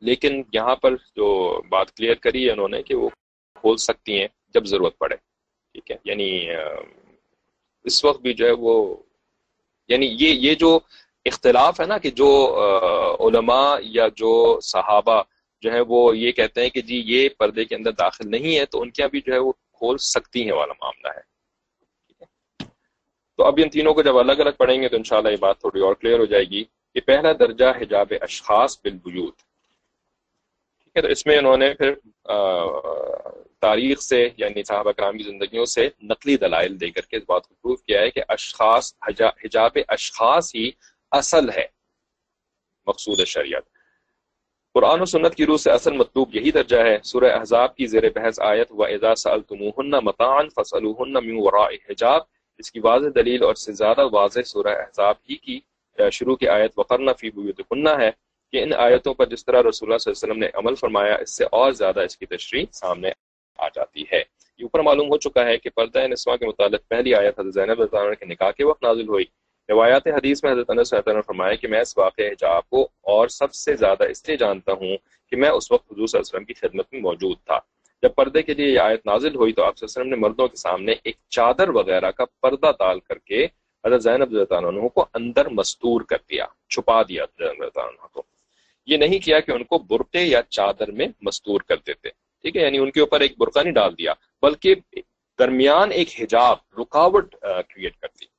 لیکن 0.02 0.42
یہاں 0.52 0.76
پر 0.76 0.96
جو 1.16 1.28
بات 1.68 1.92
کلیئر 1.96 2.14
کری 2.14 2.44
ہے 2.46 2.52
انہوں 2.52 2.68
نے 2.68 2.82
کہ 2.82 2.94
وہ 2.94 3.08
کھول 3.54 3.76
سکتی 3.76 4.18
ہیں 4.20 4.26
جب 4.54 4.64
ضرورت 4.64 4.98
پڑے، 4.98 5.16
ٹھیک 5.74 5.90
ہے؟ 5.90 5.96
یعنی 6.04 6.28
اس 7.84 8.04
وقت 8.04 8.20
بھی 8.20 8.32
جو 8.32 8.46
ہے 8.46 8.52
وہ 8.58 8.74
یعنی 9.90 10.06
یہ 10.20 10.34
یہ 10.40 10.54
جو 10.54 10.78
اختلاف 11.26 11.80
ہے 11.80 11.86
نا 11.86 11.98
کہ 11.98 12.10
جو 12.10 12.30
علماء 13.20 13.76
یا 13.80 14.06
جو 14.16 14.60
صحابہ 14.62 15.22
جو 15.62 15.72
ہے 15.72 15.80
وہ 15.80 16.16
یہ 16.16 16.32
کہتے 16.32 16.62
ہیں 16.62 16.70
کہ 16.70 16.80
جی 16.80 17.02
یہ 17.06 17.28
پردے 17.38 17.64
کے 17.64 17.74
اندر 17.74 17.92
داخل 17.92 18.30
نہیں 18.30 18.56
ہے، 18.56 18.64
تو 18.64 18.82
ان 18.82 18.90
کے 18.90 19.06
بھی 19.08 19.20
جو 19.20 19.32
ہے 19.32 19.38
وہ 19.38 19.52
کھول 19.78 19.96
سکتی 20.04 20.44
ہیں 20.44 20.52
والا 20.52 20.72
معاملہ 20.72 21.12
ہے۔ 21.16 21.22
تو 23.38 23.44
اب 23.44 23.58
ان 23.62 23.70
تینوں 23.70 23.94
کو 23.94 24.02
جب 24.02 24.18
الگ 24.18 24.40
الگ 24.40 24.56
پڑھیں 24.58 24.80
گے 24.82 24.88
تو 24.88 24.96
انشاءاللہ 24.96 25.28
یہ 25.28 25.36
بات 25.40 25.60
تھوڑی 25.60 25.80
اور 25.80 25.94
کلیئر 25.94 26.18
ہو 26.18 26.24
جائے 26.24 26.44
گی 26.44 26.64
کہ 26.94 27.00
پہلا 27.00 27.32
درجہ 27.38 27.72
حجاب 27.80 28.12
اشخاص 28.20 28.78
بالبیوت 28.82 29.36
ٹھیک 29.36 30.96
ہے، 30.96 31.02
تو 31.02 31.08
اس 31.08 31.26
میں 31.26 31.36
انہوں 31.38 31.56
نے 31.56 31.72
پھر 31.74 31.94
تاریخ 33.62 34.00
سے 34.00 34.28
یعنی 34.36 34.62
صحابہ 34.64 34.92
کرام 34.92 35.16
کی 35.18 35.24
زندگیوں 35.24 35.64
سے 35.64 35.88
نقلی 36.02 36.36
دلائل 36.36 36.80
دے 36.80 36.90
کر 36.90 37.00
کے 37.00 37.16
اس 37.16 37.22
بات 37.26 37.46
کو 37.48 37.54
پروف 37.54 37.82
کیا 37.82 38.00
ہے 38.00 38.10
کہ 38.10 38.22
اشخاص 38.28 38.94
حجاب 39.08 39.78
اشخاص 39.88 40.54
ہی 40.54 40.70
اصل 41.12 41.50
ہے، 41.50 41.66
مقصود 42.86 43.24
شریعت۔ 43.26 43.73
قرآن 44.74 45.00
و 45.00 45.04
سنت 45.04 45.34
کی 45.34 45.46
روح 45.46 45.56
سے 45.56 45.70
اصل 45.70 45.92
مطلوب 45.92 46.34
یہی 46.34 46.50
درجہ 46.50 46.76
ہے۔ 46.76 46.96
سورہ 47.04 47.30
احزاب 47.32 47.74
کی 47.76 47.86
زیر 47.86 48.08
بحث 48.14 48.40
آیت 48.40 48.72
و 48.72 48.84
اعزا 48.84 49.14
سلطمہ 49.14 50.00
متان 50.00 50.48
فصل 50.48 50.86
حجاب 51.88 52.22
اس 52.58 52.70
کی 52.70 52.80
واضح 52.80 53.08
دلیل 53.14 53.44
اور 53.44 53.54
سے 53.54 53.72
زیادہ 53.72 54.06
واضح 54.12 54.40
سورہ 54.46 54.68
احزاب 54.68 55.14
ہی 55.30 55.36
کی 55.36 55.58
شروع 56.12 56.36
کی 56.36 56.48
آیت 56.48 56.72
وقرنا 56.76 57.12
فی 57.12 57.30
بیوت 57.30 57.60
کنہ 57.70 57.90
ہے 58.00 58.10
کہ 58.52 58.62
ان 58.62 58.72
آیتوں 58.76 59.14
پر 59.14 59.26
جس 59.26 59.44
طرح 59.44 59.62
رسول 59.62 59.88
اللہ 59.88 59.98
صلی 59.98 60.10
اللہ 60.10 60.24
علیہ 60.24 60.32
وسلم 60.32 60.38
نے 60.38 60.48
عمل 60.54 60.74
فرمایا، 60.74 61.14
اس 61.14 61.36
سے 61.36 61.44
اور 61.44 61.72
زیادہ 61.72 62.00
اس 62.00 62.16
کی 62.16 62.26
تشریح 62.26 62.64
سامنے 62.72 63.10
آ 63.58 63.68
جاتی 63.68 64.02
ہے۔ 64.12 64.22
یہ 64.58 64.62
اوپر 64.62 64.80
معلوم 64.80 65.08
ہو 65.08 65.18
چکا 65.18 65.44
ہے 65.44 65.56
کہ 65.58 65.70
پردہ 65.70 66.06
نسواں 66.06 66.36
کے 66.36 66.46
متعلق 66.46 66.88
پہلی 66.88 67.14
آیت 67.14 67.40
حضرت 67.40 67.54
زینب 67.54 67.82
کے 68.20 68.26
نکاح 68.26 68.50
کے 68.50 68.64
وقت 68.64 68.82
نازل 68.82 69.08
ہوئی۔ 69.08 69.24
روایات 69.68 70.06
حدیث 70.06 70.44
میں 70.44 70.52
حضرت 70.52 70.70
انس 70.70 70.92
نے 70.94 71.22
فرمایا 71.26 71.54
کہ 71.54 71.68
میں 71.68 71.80
اس 71.80 71.98
واقع 71.98 72.22
حجاب 72.22 72.68
کو 72.70 72.82
اور 73.02 73.28
سب 73.28 73.54
سے 73.54 73.74
زیادہ 73.76 74.04
اس 74.04 74.28
لیے 74.28 74.36
جانتا 74.36 74.72
ہوں 74.72 74.96
کہ 75.30 75.36
میں 75.36 75.48
اس 75.48 75.70
وقت 75.72 75.92
حضور 75.92 76.06
صلی 76.06 76.18
اللہ 76.18 76.28
علیہ 76.28 76.34
وسلم 76.34 76.44
کی 76.44 76.54
خدمت 76.54 76.92
میں 76.92 77.00
موجود 77.00 77.36
تھا۔ 77.44 77.58
جب 78.02 78.14
پردے 78.14 78.42
کے 78.42 78.54
لیے 78.54 78.66
یہ 78.66 78.78
آیت 78.78 79.06
نازل 79.06 79.34
ہوئی 79.34 79.52
تو 79.52 79.64
آپ 79.64 79.78
صلی 79.78 79.86
اللہ 79.86 80.00
علیہ 80.00 80.12
وسلم 80.12 80.20
نے 80.20 80.28
مردوں 80.28 80.48
کے 80.48 80.56
سامنے 80.56 80.94
ایک 81.02 81.16
چادر 81.28 81.68
وغیرہ 81.68 82.10
کا 82.10 82.24
پردہ 82.40 82.70
ڈال 82.78 83.00
کر 83.00 83.18
کے 83.18 83.44
حضرت 83.84 84.02
زینب 84.02 84.54
عنہ 84.54 84.88
کو 84.88 85.06
اندر 85.14 85.48
مستور 85.48 86.00
کر 86.00 86.16
دیا، 86.30 86.46
چھپا 86.70 87.02
دیا 87.02 87.24
عنہ 87.38 88.06
کو۔ 88.12 88.22
یہ 88.86 88.96
نہیں 88.96 89.18
کیا 89.18 89.40
کہ 89.40 89.50
ان 89.50 89.64
کو 89.64 89.78
برقے 89.78 90.22
یا 90.22 90.40
چادر 90.50 90.90
میں 90.90 91.06
مستور 91.22 91.60
کر 91.60 91.76
دیتے، 91.86 92.08
ٹھیک 92.42 92.56
ہے؟ 92.56 92.62
یعنی 92.62 92.78
ان 92.78 92.90
کے 92.90 93.00
اوپر 93.00 93.20
ایک 93.20 93.38
برقع 93.38 93.62
نہیں 93.62 93.74
ڈال 93.74 93.98
دیا، 93.98 94.12
بلکہ 94.42 94.74
درمیان 95.38 95.92
ایک 95.92 96.08
حجاب 96.20 96.56
رکاوٹ 96.80 97.34
کریٹ 97.40 97.96
کر 97.96 98.08
دی۔ 98.20 98.33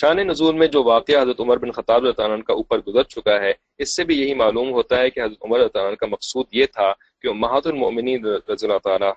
شان 0.00 0.18
نزول 0.26 0.54
میں 0.58 0.66
جو 0.74 0.82
واقعہ 0.84 1.20
حضرت 1.22 1.40
عمر 1.40 1.56
بن 1.58 1.70
خطاب 1.72 2.04
عنہ 2.18 2.42
کا 2.42 2.54
اوپر 2.54 2.78
گزر 2.86 3.02
چکا 3.04 3.40
ہے، 3.40 3.52
اس 3.78 3.96
سے 3.96 4.04
بھی 4.04 4.20
یہی 4.20 4.34
معلوم 4.34 4.70
ہوتا 4.72 4.98
ہے 4.98 5.10
کہ 5.10 5.20
حضرت 5.20 5.44
عمر 5.44 5.60
عنہ 5.64 5.94
کا 6.00 6.06
مقصود 6.06 6.46
یہ 6.52 6.66
تھا 6.74 6.92
کہ 7.22 7.28
امہات 7.28 7.66
المؤمنین 7.66 8.26
رضی 8.26 8.66
اللہ 8.66 8.78
تعالی 8.84 9.10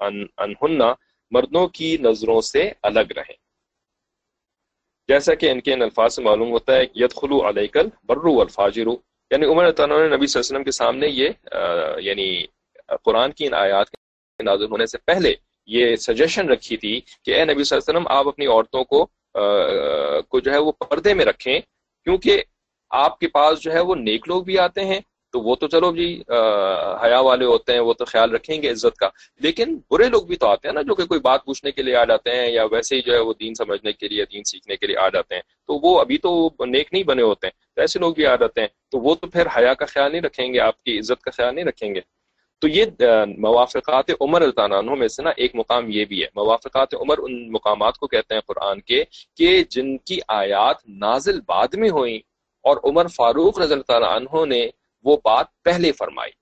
عنہن 0.00 0.82
مردوں 1.32 1.66
کی 1.76 1.96
نظروں 2.00 2.40
سے 2.40 2.70
الگ 2.82 3.12
رہیں۔ 3.16 3.34
جیسا 5.08 5.34
کہ 5.34 5.50
ان 5.50 5.60
کے 5.60 5.72
ان 5.72 5.82
الفاظ 5.82 6.14
سے 6.14 6.22
معلوم 6.22 6.50
ہوتا 6.50 6.76
ہے 6.76 6.84
یدخلو 6.94 7.38
علیکل 7.48 7.88
برو 8.06 8.40
الفاجرو 8.40 8.96
یعنی 9.30 9.46
عمر 9.46 9.70
تعالیٰ 9.70 9.98
نے 9.98 10.16
نبی 10.16 10.26
صلی 10.26 10.38
اللہ 10.38 10.46
علیہ 10.46 10.54
وسلم 10.54 10.64
کے 10.64 10.70
سامنے 10.72 11.08
یہ 11.08 11.28
یعنی 12.06 12.46
قرآن 13.04 13.32
کی 13.32 13.46
ان 13.46 13.54
آیات 13.54 13.90
کے 13.90 14.44
نازل 14.44 14.70
ہونے 14.70 14.86
سے 14.86 14.98
پہلے 15.06 15.34
یہ 15.68 15.94
سجیشن 16.06 16.48
رکھی 16.48 16.76
تھی 16.76 17.00
کہ 17.24 17.34
اے 17.34 17.44
نبی 17.44 17.64
صلی 17.64 17.76
اللہ 17.76 17.82
علیہ 17.82 17.98
وسلم، 17.98 18.08
آپ 18.08 18.28
اپنی 18.28 18.46
عورتوں 18.46 18.84
کو 18.84 19.06
کو 20.28 20.40
جو 20.40 20.52
ہے 20.52 20.58
وہ 20.58 20.72
پردے 20.72 21.14
میں 21.14 21.24
رکھیں، 21.24 21.58
کیونکہ 22.04 22.42
آپ 22.90 23.18
کے 23.18 23.28
پاس 23.28 23.60
جو 23.60 23.72
ہے 23.72 23.80
وہ 23.80 23.94
نیک 23.94 24.28
لوگ 24.28 24.42
بھی 24.42 24.58
آتے 24.58 24.84
ہیں، 24.84 25.00
تو 25.32 25.40
وہ 25.40 25.54
تو 25.56 25.68
چلو 25.68 25.94
جی 25.96 26.22
حیا 27.02 27.20
والے 27.20 27.44
ہوتے 27.44 27.72
ہیں، 27.72 27.80
وہ 27.80 27.92
تو 27.92 28.04
خیال 28.04 28.30
رکھیں 28.34 28.62
گے 28.62 28.70
عزت 28.70 28.96
کا۔ 28.96 29.08
لیکن 29.40 29.76
برے 29.90 30.08
لوگ 30.08 30.22
بھی 30.22 30.36
تو 30.36 30.46
آتے 30.46 30.68
ہیں 30.68 30.74
نا، 30.74 30.82
جو 30.82 30.94
کہ 30.94 31.06
کوئی 31.06 31.20
بات 31.20 31.44
پوچھنے 31.44 31.70
کے 31.70 31.82
لیے 31.82 31.96
آ 31.96 32.04
جاتے 32.04 32.30
ہیں 32.30 32.50
یا 32.50 32.64
ویسے 32.70 32.96
ہی 32.96 33.02
جو 33.02 33.12
ہے 33.12 33.18
وہ 33.18 33.32
دین 33.40 33.54
سمجھنے 33.54 33.92
کے 33.92 34.08
لیے، 34.08 34.24
دین 34.32 34.44
سیکھنے 34.44 34.76
کے 34.76 34.86
لیے 34.86 34.96
آ 34.98 35.08
جاتے 35.08 35.34
ہیں۔ 35.34 35.42
تو 35.66 35.78
وہ 35.82 36.00
ابھی 36.00 36.18
تو 36.18 36.48
نیک 36.66 36.88
نہیں 36.92 37.02
بنے 37.02 37.22
ہوتے 37.22 37.46
ہیں، 37.46 37.74
تو 37.74 37.80
ایسے 37.80 37.98
لوگ 37.98 38.14
بھی 38.14 38.26
آ 38.26 38.36
جاتے 38.36 38.60
ہیں۔ 38.60 38.68
تو 38.90 38.98
وہ 38.98 39.14
تو 39.14 39.26
پھر 39.26 39.46
حیا 39.56 39.74
کا 39.74 39.86
خیال 39.86 40.12
نہیں 40.12 40.22
رکھیں 40.22 40.52
گے، 40.54 40.60
آپ 40.60 40.82
کی 40.82 40.98
عزت 40.98 41.22
کا 41.22 41.30
خیال 41.30 41.54
نہیں 41.54 41.64
رکھیں 41.64 41.94
گے۔ 41.94 42.00
تو 42.58 42.68
یہ 42.68 42.84
موافقات 43.38 44.10
عمر 44.20 44.42
الطانہ 44.42 44.80
میں 44.80 45.08
سے 45.08 45.22
نا 45.22 45.30
ایک 45.36 45.54
مقام 45.54 45.90
یہ 45.90 46.04
بھی 46.04 46.22
ہے۔ 46.22 46.28
موافقات 46.34 46.94
عمر 46.94 47.18
ان 47.18 47.52
مقامات 47.52 47.98
کو 47.98 48.06
کہتے 48.06 48.34
ہیں 48.34 48.40
قرآن 48.46 48.80
کے 48.80 49.04
کہ 49.34 49.64
جن 49.70 49.98
کی 49.98 50.18
آیات 50.28 50.76
نازل 50.88 51.40
بعد 51.46 51.74
میں 51.74 51.90
ہوئیں 51.90 52.16
اور 52.64 52.76
عمر 52.84 53.06
فاروق 53.06 53.58
رضی 53.58 53.72
اللہ 53.72 53.82
تعالیٰ 53.82 54.16
عنہ 54.16 54.44
نے 54.46 54.68
وہ 55.04 55.16
بات 55.24 55.46
پہلے 55.62 55.92
فرمائی، 55.92 56.32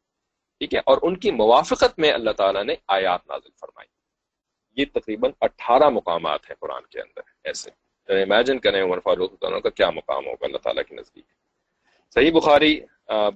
ٹھیک 0.60 0.74
ہے؟ 0.74 0.78
اور 0.78 0.98
ان 1.02 1.16
کی 1.16 1.30
موافقت 1.30 1.98
میں 1.98 2.12
اللہ 2.12 2.30
تعالیٰ 2.30 2.64
نے 2.64 2.74
آیات 2.88 3.20
نازل 3.28 3.50
فرمائی۔ 3.60 3.88
یہ 4.76 4.84
تقریباً 4.92 5.30
اٹھارہ 5.40 5.88
مقامات 5.88 6.50
ہیں 6.50 6.56
قرآن 6.60 6.82
کے 6.90 7.00
اندر 7.00 7.22
ایسے۔ 7.44 7.70
امیجن 8.08 8.58
کریں 8.58 8.82
عمر 8.82 8.98
فاروق 9.00 9.38
کا 9.40 9.70
کیا 9.70 9.90
مقام 9.90 10.26
ہوگا 10.26 10.46
اللہ 10.46 10.58
تعالیٰ 10.58 10.82
کے 10.88 10.94
نزدیک؟ 10.94 11.24
صحیح 12.14 12.32
بخاری 12.32 12.80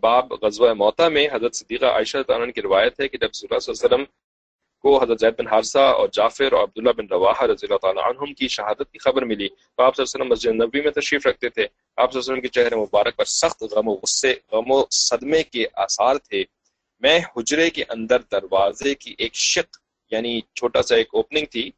باب 0.00 0.32
غزوہ 0.32 0.72
موتا 0.74 1.08
میں 1.08 1.26
حضرت 1.32 1.54
صدیقہ 1.54 1.84
عائشہ 1.84 2.18
تعالیٰ 2.26 2.46
کی 2.54 2.62
روایت 2.62 3.00
ہے 3.00 3.08
کہ 3.08 3.18
جب 3.18 3.32
صلی 3.32 3.46
اللہ 3.50 3.70
علیہ 3.70 3.86
وسلم 3.86 4.04
کو 4.78 5.02
حضرت 5.02 5.20
زید 5.20 5.34
بن 5.38 5.46
حارثہ 5.46 5.78
اور 5.78 6.08
جعفر 6.12 6.52
اور 6.52 6.62
عبداللہ 6.62 6.90
بن 6.90 7.06
رواحہ 7.10 7.42
رضی 7.42 7.66
اللہ 7.66 7.76
تعالیٰ 7.76 8.04
عنہم 8.04 8.34
کی 8.34 8.48
شہادت 8.48 8.92
کی 8.92 8.98
خبر 8.98 9.24
ملی 9.24 9.48
تو 9.48 9.82
آپ 9.82 9.96
صلی 9.96 10.02
اللہ 10.02 10.24
علیہ 10.24 10.26
وسلم 10.26 10.28
مسجد 10.28 10.62
نبی 10.62 10.80
میں 10.80 10.90
تشریف 10.90 11.26
رکھتے 11.26 11.48
تھے۔ 11.48 11.62
آپ 11.62 12.12
صلی 12.12 12.18
اللہ 12.18 12.32
علیہ 12.32 12.32
وسلم 12.32 12.40
کے 12.40 12.48
چہرے 12.48 12.76
مبارک 12.76 13.16
پر 13.16 13.24
سخت 13.24 13.62
غم 13.62 13.88
و 13.88 13.92
غصے، 13.92 14.34
غم 14.52 14.70
و 14.70 14.84
صدمے 14.90 15.42
کے 15.42 15.66
آثار 15.74 16.16
تھے۔ 16.28 16.44
میں 17.02 17.18
حجرے 17.36 17.70
کے 17.70 17.84
اندر 17.88 18.20
دروازے 18.32 18.94
کی 18.94 19.14
ایک 19.18 19.34
شق 19.34 19.76
یعنی 20.10 20.40
چھوٹا 20.54 20.82
سا 20.82 20.96
ایک 20.96 21.08
اوپننگ 21.12 21.46
تھی 21.46 21.70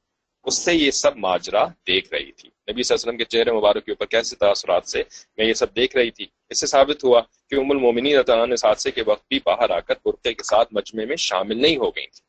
اس 0.45 0.59
سے 0.59 0.75
یہ 0.75 0.91
سب 0.91 1.17
ماجرا 1.17 1.65
دیکھ 1.87 2.13
رہی 2.13 2.33
تھی۔ 2.33 2.49
نبی 2.49 2.83
صلی 2.83 2.95
اللہ 2.95 3.03
علیہ 3.03 3.09
وسلم 3.09 3.17
کے 3.17 3.25
چہرے 3.25 3.53
مبارک 3.53 3.85
کے 3.85 3.93
اوپر 3.93 4.07
کیسے 4.07 4.37
تاثرات 4.37 4.89
سے 4.89 5.03
میں 5.39 5.47
یہ 5.47 5.53
سب 5.53 5.75
دیکھ 5.77 5.97
رہی 5.97 6.11
تھی۔ 6.11 6.27
اس 6.51 6.61
سے 6.61 6.67
ثابت 6.67 7.05
ہوا 7.05 7.21
کہ 7.51 7.55
ام 7.55 7.71
المومنین 7.71 8.17
نے 8.49 8.55
حادثے 8.55 8.91
کے 8.91 9.03
وقت 9.07 9.25
بھی 9.29 9.39
باہر 9.47 9.71
آ 9.71 9.81
کر 9.81 9.95
برقعے 10.05 10.35
کے 10.35 10.43
ساتھ 10.43 10.69
مجمع 10.73 11.05
میں 11.05 11.17
شامل 11.17 11.63
نہیں 11.63 11.77
ہو 11.77 11.91
گئی 11.91 12.07
تھی، 12.07 12.23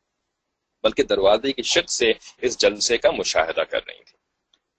بلکہ 0.84 1.04
دروازے 1.04 1.54
کی 1.54 1.62
شک 1.62 1.90
سے 1.92 2.12
اس 2.42 2.58
جلسے 2.58 2.98
کا 2.98 3.12
مشاہدہ 3.12 3.62
کر 3.62 3.80
رہی 3.88 4.04
تھی۔ 4.04 4.18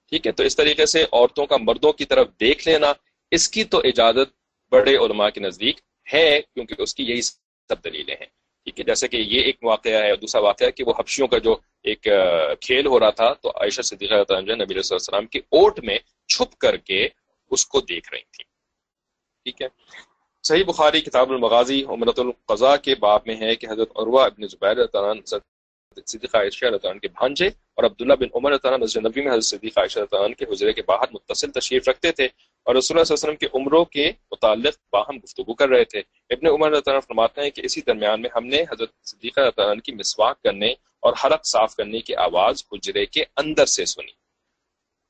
ٹھیک 0.08 0.26
ہے، 0.26 0.32
تو 0.32 0.42
اس 0.42 0.56
طریقے 0.56 0.86
سے 0.86 1.02
عورتوں 1.02 1.46
کا 1.46 1.56
مردوں 1.56 1.92
کی 1.92 2.04
طرف 2.04 2.28
دیکھ 2.40 2.68
لینا، 2.68 2.92
اس 3.30 3.48
کی 3.48 3.64
تو 3.64 3.78
اجازت 3.84 4.28
بڑے 4.72 4.96
علماء 4.96 5.28
کے 5.28 5.40
نزدیک 5.40 5.80
ہے، 6.12 6.40
کیونکہ 6.54 6.74
اس 6.78 6.94
کی 6.94 7.04
یہی 7.04 7.22
سب 7.22 7.84
دلیلیں 7.84 8.16
ہیں۔ 8.20 8.41
ٹھیک 8.72 8.80
ہے 8.80 8.84
جیسے 8.84 9.08
کہ 9.08 9.16
یہ 9.16 9.40
ایک 9.42 9.56
واقعہ 9.62 10.02
ہے 10.02 10.14
دوسرا 10.16 10.40
واقعہ 10.42 10.66
ہے 10.66 10.72
کہ 10.72 10.84
وہ 10.84 10.92
حبشیوں 10.98 11.28
کا 11.28 11.38
جو 11.38 11.56
ایک 11.84 12.06
کھیل 12.60 12.86
ہو 12.86 13.00
رہا 13.00 13.10
تھا، 13.10 13.32
تو 13.32 13.50
عائشہ 13.50 13.82
صدیقہ 13.82 14.22
جو 14.24 14.54
نبی 14.54 14.74
علیہ 14.74 14.92
السلام 14.92 15.26
کی 15.26 15.38
اوٹ 15.50 15.80
میں 15.84 15.98
چھپ 16.28 16.56
کر 16.58 16.76
کے 16.76 17.06
اس 17.50 17.66
کو 17.66 17.80
دیکھ 17.82 18.12
رہی 18.12 18.22
تھی 18.32 18.44
ٹھیک 19.46 19.62
ہے؟ 19.62 19.68
صحیح 20.44 20.64
بخاری 20.66 21.00
کتاب 21.00 21.30
المغازی 21.32 21.82
عمرت 21.84 22.18
القضاء 22.18 22.76
کے 22.82 22.94
باب 23.00 23.20
میں 23.26 23.36
ہے 23.36 23.54
کہ 23.56 23.66
حضرت 23.70 23.90
عروہ 23.96 24.22
ابن 24.22 24.46
زبیر 24.46 24.84
صدیقہ 26.06 26.36
عائشہ 26.36 26.66
عنہ 26.66 26.98
کے 26.98 27.08
بھانجے 27.08 27.46
اور 27.46 27.84
عبداللہ 27.84 28.14
بن 28.14 28.28
عمر 28.34 28.52
عنہ 28.54 28.76
مسجد 28.76 29.06
نبی 29.06 29.20
میں 29.20 29.32
حضرت 29.32 29.44
صدیقہ 29.44 29.80
عائشہ 29.80 30.00
عنہ 30.16 30.34
کے 30.34 30.44
حجرے 30.50 30.72
کے 30.72 30.82
باہر 30.86 31.12
متصل 31.12 31.50
تشریف 31.50 31.88
رکھتے 31.88 32.12
تھے۔ 32.12 32.28
اور 32.64 32.74
رسول 32.74 32.98
اللہ 32.98 33.04
صلی 33.04 33.14
اللہ 33.14 33.30
علیہ 33.30 33.36
وسلم 33.36 33.36
کے 33.36 33.58
عمروں 33.58 33.84
کے 33.84 34.12
متعلق 34.30 34.74
باہم 34.92 35.16
گفتگو 35.16 35.54
کر 35.54 35.68
رہے 35.68 35.84
تھے۔ 35.84 36.02
ابن 36.30 36.46
عمر 36.46 36.72
عنہ 36.72 37.00
فرماتے 37.00 37.40
ہیں 37.40 37.50
کہ 37.50 37.62
اسی 37.64 37.80
درمیان 37.80 38.22
میں 38.22 38.30
ہم 38.36 38.46
نے 38.46 38.62
حضرت 38.62 38.90
صدیقہ 39.04 39.40
عنہ 39.40 39.80
کی 39.80 39.92
مسواک 39.92 40.42
کرنے 40.42 40.70
اور 41.00 41.12
حلق 41.24 41.46
صاف 41.46 41.76
کرنے 41.76 42.00
کی 42.00 42.14
آواز 42.14 42.64
حجرے 42.72 43.06
کے 43.06 43.24
اندر 43.36 43.66
سے 43.66 43.84
سنی۔ 43.84 44.22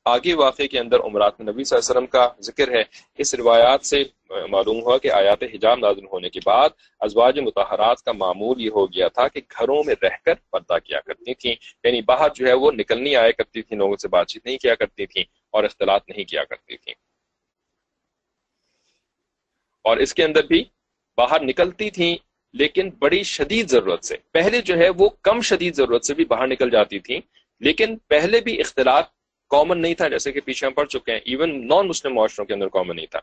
آگے 0.04 0.34
واقعے 0.34 0.68
کے 0.68 0.78
اندر 0.78 1.00
عمرات 1.00 1.40
نبی 1.40 1.64
صلی 1.64 1.76
اللہ 1.76 1.90
علیہ 1.90 1.90
وسلم 1.90 2.06
کا 2.06 2.28
ذکر 2.40 2.72
ہے۔ 2.72 2.82
اس 3.18 3.34
روایات 3.34 3.86
سے 3.86 4.04
معلوم 4.30 4.82
ہوا 4.82 4.98
کہ 4.98 5.12
آیات 5.12 5.42
حجاب 5.42 5.78
نازل 5.78 6.04
ہونے 6.04 6.30
کے 6.30 6.40
بعد 6.44 6.68
ازواج 7.00 7.38
متحرات 7.38 8.02
کا 8.02 8.12
معمول 8.12 8.60
یہ 8.60 8.70
ہو 8.70 8.86
گیا 8.86 9.08
تھا 9.08 9.28
کہ 9.28 9.40
گھروں 9.58 9.82
میں 9.86 9.94
رہ 10.02 10.16
کر 10.24 10.34
پردہ 10.50 10.78
کیا 10.84 11.00
کرتی 11.00 11.34
تھیں۔ 11.34 11.54
یعنی 11.84 12.02
باہر 12.02 12.28
جو 12.34 12.46
ہے 12.46 12.52
وہ 12.52 12.72
نکلنی 12.72 13.16
آیا 13.16 13.30
کرتی 13.30 13.62
تھی 13.62 13.76
لوگوں 13.76 13.96
سے 13.96 14.08
بات 14.08 14.28
چیت 14.28 14.46
نہیں 14.46 14.58
کیا 14.58 14.74
کرتی 14.74 15.06
تھیں 15.06 15.24
اور 15.50 15.64
اختلاط 15.64 16.08
نہیں 16.08 16.24
کیا 16.24 16.44
کرتی 16.44 16.76
تھیں۔ 16.76 16.94
اور 19.84 19.96
اس 19.96 20.14
کے 20.14 20.24
اندر 20.24 20.44
بھی 20.44 20.64
باہر 21.16 21.42
نکلتی 21.42 21.90
تھیں، 21.90 22.16
لیکن 22.52 22.90
بڑی 22.98 23.22
شدید 23.22 23.68
ضرورت 23.68 24.04
سے۔ 24.04 24.16
پہلے 24.32 24.60
جو 24.60 24.76
ہے 24.78 24.88
وہ 24.88 25.08
کم 25.22 25.40
شدید 25.40 25.74
ضرورت 25.74 26.04
سے 26.04 26.14
بھی 26.14 26.24
باہر 26.24 26.46
نکل 26.46 26.70
جاتی 26.70 26.98
تھیں، 26.98 27.20
لیکن 27.60 27.96
پہلے 28.08 28.40
بھی 28.40 28.60
اختلاط 28.60 29.06
کامن 29.50 29.80
نہیں 29.82 29.94
تھا، 29.94 30.08
جیسے 30.08 30.32
کہ 30.32 30.40
پیچھے 30.40 30.66
ہم 30.66 30.72
پڑھ 30.72 30.88
چکے 30.88 31.12
ہیں 31.12 31.20
ایون 31.24 31.66
نان 31.68 31.88
مسلم 31.88 32.14
معاشروں 32.14 32.46
کے 32.46 32.54
اندر 32.54 32.68
کامن 32.68 32.96
نہیں 32.96 33.06
تھا۔ 33.06 33.20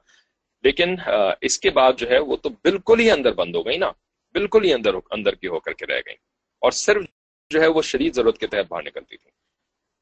لیکن 0.63 0.95
اس 1.41 1.59
کے 1.59 1.69
بعد 1.69 1.93
جو 1.97 2.09
ہے 2.09 2.19
وہ 2.19 2.37
تو 2.37 2.49
بالکل 2.49 2.99
ہی 2.99 3.11
اندر 3.11 3.31
بند 3.33 3.55
ہو 3.55 3.65
گئی 3.65 3.77
نا۔ 3.77 3.91
بالکل 4.33 4.63
ہی 4.65 4.73
اندر 4.73 4.93
اندر 5.11 5.35
کی 5.35 5.47
ہو 5.47 5.59
کر 5.59 5.73
کے 5.73 5.85
رہ 5.85 6.01
گئی۔ 6.05 6.15
اور 6.61 6.71
صرف 6.71 7.03
جو 7.49 7.61
ہے 7.61 7.67
وہ 7.67 7.81
شدید 7.81 8.15
ضرورت 8.15 8.37
کے 8.37 8.47
تحت 8.47 8.65
باہر 8.67 8.83
نکلتی 8.83 9.17
تھی 9.17 9.29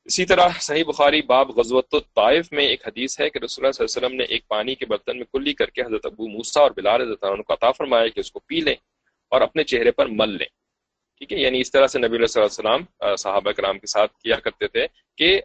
اسی 0.08 0.26
طرح 0.26 0.48
صحیح 0.62 0.84
بخاری 0.88 1.22
باب 1.22 1.50
غزوت 1.50 1.94
الطائف 1.94 2.52
میں 2.52 2.66
ایک 2.66 2.88
حدیث 2.88 3.20
ہے 3.20 3.30
کہ 3.30 3.40
رسول 3.44 3.66
اللہ 3.66 3.72
صلی 3.72 3.84
اللہ 3.84 3.98
علیہ 3.98 4.08
وسلم 4.08 4.18
نے 4.18 4.24
ایک 4.24 4.48
پانی 4.48 4.76
کے 4.76 4.86
برتن 4.86 5.18
میں 5.18 5.26
کلی 5.34 5.54
کر 5.54 5.70
کے 5.70 5.82
حضرت 5.82 6.06
ابو 6.06 6.28
موسا 6.28 6.62
اور 6.62 6.72
بلال 6.72 7.02
حضرت 7.02 7.20
کو 7.20 7.54
عطا 7.54 7.72
فرمایا 7.72 8.08
کہ 8.08 8.20
اس 8.20 8.32
کو 8.32 8.40
پی 8.40 8.60
لیں 8.60 8.76
اور 9.30 9.42
اپنے 9.42 9.64
چہرے 9.64 9.92
پر 9.92 10.06
مل 10.06 10.30
لیں۔ 10.30 10.48
ٹھیک 11.18 11.34
ہے؟ 11.34 11.38
یعنی 11.38 11.60
اس 11.60 11.72
طرح 11.72 11.88
سے 11.88 12.00
نبی 12.00 12.16
اللہ 12.16 12.26
صلی 12.26 12.44
اللہ 12.44 12.70
علیہ 12.70 12.84
وسلم 12.84 13.16
صحابہ 13.16 13.52
کرام 13.52 13.80
کے 13.80 13.88
ساتھ 13.88 14.20
کیا 14.20 14.40
کرتے 14.40 14.68
تھے 14.68 14.88
کہ 15.18 15.42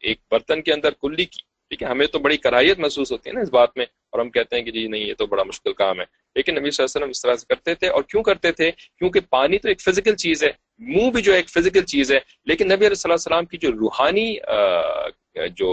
ایک 0.00 0.18
برتن 0.30 0.62
کے 0.62 0.72
اندر 0.72 0.90
کلی 1.02 1.24
کی۔ 1.24 1.40
ٹھیک 1.70 1.82
ہے، 1.82 1.88
ہمیں 1.88 2.06
تو 2.06 2.18
بڑی 2.18 2.36
کرائیت 2.36 2.78
محسوس 2.78 3.10
ہوتی 3.12 3.28
ہے 3.28 3.34
نا 3.34 3.40
اس 3.40 3.50
بات 3.52 3.76
میں، 3.76 3.84
اور 4.10 4.20
ہم 4.20 4.30
کہتے 4.30 4.56
ہیں 4.56 4.62
کہ 4.64 4.70
جی 4.72 4.86
نہیں، 4.88 5.00
یہ 5.00 5.14
تو 5.18 5.26
بڑا 5.26 5.42
مشکل 5.42 5.72
کام 5.72 6.00
ہے۔ 6.00 6.04
لیکن 6.36 6.54
نبی 6.54 6.70
صلی 6.70 6.82
اللہ 6.82 6.90
علیہ 6.90 6.98
وسلم 6.98 7.10
اس 7.10 7.22
طرح 7.22 7.34
سے 7.36 7.46
کرتے 7.48 7.74
تھے 7.74 7.88
اور 7.88 8.02
کیوں 8.02 8.22
کرتے 8.22 8.52
تھے؟ 8.52 8.70
کیونکہ 8.70 9.20
پانی 9.30 9.58
تو 9.58 9.68
ایک 9.68 9.80
فزیکل 9.80 10.16
چیز 10.16 10.44
ہے، 10.44 10.50
منہ 10.94 11.10
بھی 11.10 11.22
جو 11.22 11.32
ایک 11.32 11.48
فزیکل 11.50 11.84
چیز 11.84 12.12
ہے۔ 12.12 12.18
لیکن 12.46 12.66
نبی 12.72 12.86
علیہ 12.86 13.10
السلام 13.10 13.46
کی 13.46 13.56
جو 13.56 13.72
روحانی 13.72 14.34
جو 15.56 15.70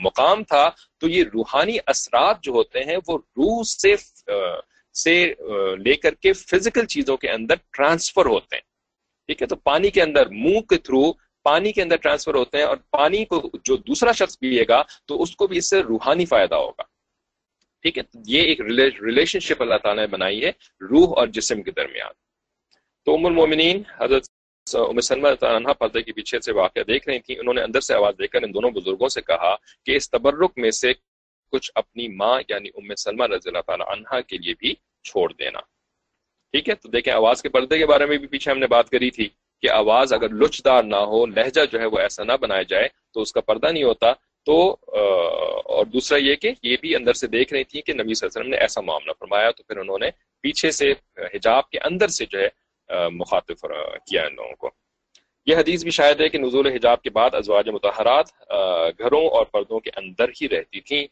مقام 0.00 0.42
تھا، 0.44 0.68
تو 1.00 1.08
یہ 1.08 1.22
روحانی 1.34 1.76
اثرات 1.86 2.42
جو 2.42 2.52
ہوتے 2.52 2.80
ہیں، 2.86 2.96
وہ 3.08 3.18
روح 3.36 3.62
سے 3.62 3.94
سے 4.94 5.14
لے 5.84 5.94
کر 5.94 6.14
کے 6.14 6.32
فزیکل 6.32 6.86
چیزوں 6.86 7.16
کے 7.16 7.28
اندر 7.30 7.54
ٹرانسفر 7.72 8.26
ہوتے 8.26 8.56
ہیں۔ 8.56 8.62
ٹھیک 9.28 9.42
ہے، 9.42 9.46
تو 9.46 9.56
پانی 9.56 9.90
کے 9.90 10.02
اندر 10.02 10.28
منہ 10.28 10.60
کے 10.60 10.76
تھرو 10.78 11.02
پانی 11.42 11.72
کے 11.72 11.82
اندر 11.82 11.96
ٹرانسفر 11.96 12.34
ہوتے 12.34 12.58
ہیں 12.58 12.64
اور 12.64 12.76
پانی 12.90 13.24
کو 13.24 13.50
جو 13.64 13.76
دوسرا 13.76 14.12
شخص 14.12 14.38
پیے 14.38 14.64
گا 14.68 14.82
تو 15.06 15.22
اس 15.22 15.36
کو 15.36 15.46
بھی 15.46 15.58
اس 15.58 15.70
سے 15.70 15.82
روحانی 15.82 16.26
فائدہ 16.26 16.54
ہوگا۔ 16.54 16.82
ٹھیک 17.82 17.98
ہے؟ 17.98 18.02
یہ 18.26 18.42
ایک 18.42 18.60
ریلیشن 19.02 19.38
شپ 19.38 19.62
اللہ 19.62 19.74
تعالیٰ 19.74 20.02
نے 20.02 20.06
بنائی 20.06 20.44
ہے 20.44 20.52
روح 20.80 21.14
اور 21.16 21.26
جسم 21.26 21.62
کے 21.62 21.70
درمیان۔ 21.70 22.12
تو 23.04 23.14
ام 23.14 23.26
المومنین، 23.26 23.82
حضرت 24.00 24.26
ام 24.74 25.00
سلمہ 25.00 25.28
عنہ 25.28 25.72
پردے 25.72 26.02
کے 26.02 26.12
پیچھے 26.12 26.40
سے 26.40 26.52
واقعہ 26.52 26.82
دیکھ 26.82 27.08
رہی 27.08 27.18
تھیں۔ 27.18 27.36
انہوں 27.36 27.54
نے 27.54 27.62
اندر 27.62 27.80
سے 27.80 27.94
آواز 27.94 28.14
دے 28.18 28.26
کر 28.26 28.42
ان 28.42 28.54
دونوں 28.54 28.70
بزرگوں 28.70 29.08
سے 29.08 29.20
کہا 29.20 29.56
کہ 29.86 29.96
اس 29.96 30.10
تبرک 30.10 30.52
میں 30.56 30.70
سے 30.70 30.92
کچھ 31.52 31.72
اپنی 31.74 32.08
ماں 32.08 32.42
یعنی 32.48 32.68
ام 32.74 32.94
سلمہ 32.94 33.24
رضی 33.24 33.48
اللہ 33.48 33.60
تعالیٰ 33.66 33.86
عنہ 33.88 34.20
کے 34.20 34.38
لیے 34.38 34.54
بھی 34.58 34.74
چھوڑ 35.04 35.32
دینا۔ 35.32 35.60
ٹھیک 36.52 36.68
ہے؟ 36.68 36.74
تو 36.74 36.88
دیکھیں، 36.88 37.14
آواز 37.14 37.42
کے 37.42 37.48
پردے 37.48 37.78
کے 37.78 37.86
بارے 37.86 38.06
میں 38.06 38.16
بھی 38.16 38.26
پیچھے 38.26 38.50
ہم 38.50 38.58
نے 38.58 38.66
بات 38.66 38.90
کری 38.90 39.10
تھی۔ 39.10 39.28
کہ 39.62 39.70
آواز 39.70 40.12
اگر 40.12 40.28
لچدار 40.28 40.82
نہ 40.82 40.96
ہو، 40.96 41.26
لہجہ 41.26 41.60
جو 41.72 41.80
ہے 41.80 41.86
وہ 41.86 41.98
ایسا 41.98 42.24
نہ 42.24 42.32
بنایا 42.40 42.62
جائے، 42.62 42.88
تو 43.14 43.20
اس 43.20 43.32
کا 43.32 43.40
پردہ 43.40 43.70
نہیں 43.72 43.84
ہوتا۔ 43.84 44.12
تو 44.46 44.76
اور 45.74 45.84
دوسرا 45.86 46.18
یہ 46.18 46.34
کہ 46.34 46.52
یہ 46.62 46.76
بھی 46.80 46.94
اندر 46.96 47.12
سے 47.12 47.26
دیکھ 47.26 47.52
رہی 47.52 47.64
تھی 47.64 47.82
کہ 47.82 47.92
نبی 47.92 48.14
صلی 48.14 48.26
اللہ 48.26 48.40
علیہ 48.40 48.40
وسلم 48.40 48.54
نے 48.54 48.56
ایسا 48.56 48.80
معاملہ 48.80 49.12
فرمایا، 49.18 49.50
تو 49.50 49.62
پھر 49.62 49.76
انہوں 49.76 49.98
نے 49.98 50.10
پیچھے 50.42 50.70
سے 50.70 50.92
حجاب 51.34 51.68
کے 51.70 51.78
اندر 51.78 52.08
سے 52.08 52.26
جو 52.26 52.38
ہے 52.40 52.48
مخاطب 53.10 53.56
کیا 54.06 54.22
ان 54.26 54.34
لوگوں 54.34 54.54
کو۔ 54.54 54.70
یہ 55.46 55.56
حدیث 55.56 55.82
بھی 55.82 55.90
شاید 55.90 56.20
ہے 56.20 56.28
کہ 56.28 56.38
نزول 56.38 56.66
حجاب 56.66 57.02
کے 57.02 57.10
بعد 57.10 57.34
ازواج 57.34 57.68
متحرات 57.68 58.28
گھروں 58.98 59.26
اور 59.28 59.44
پردوں 59.52 59.80
کے 59.80 59.90
اندر 59.96 60.28
ہی 60.40 60.48
رہتی 60.48 60.80
تھیں۔ 60.80 61.06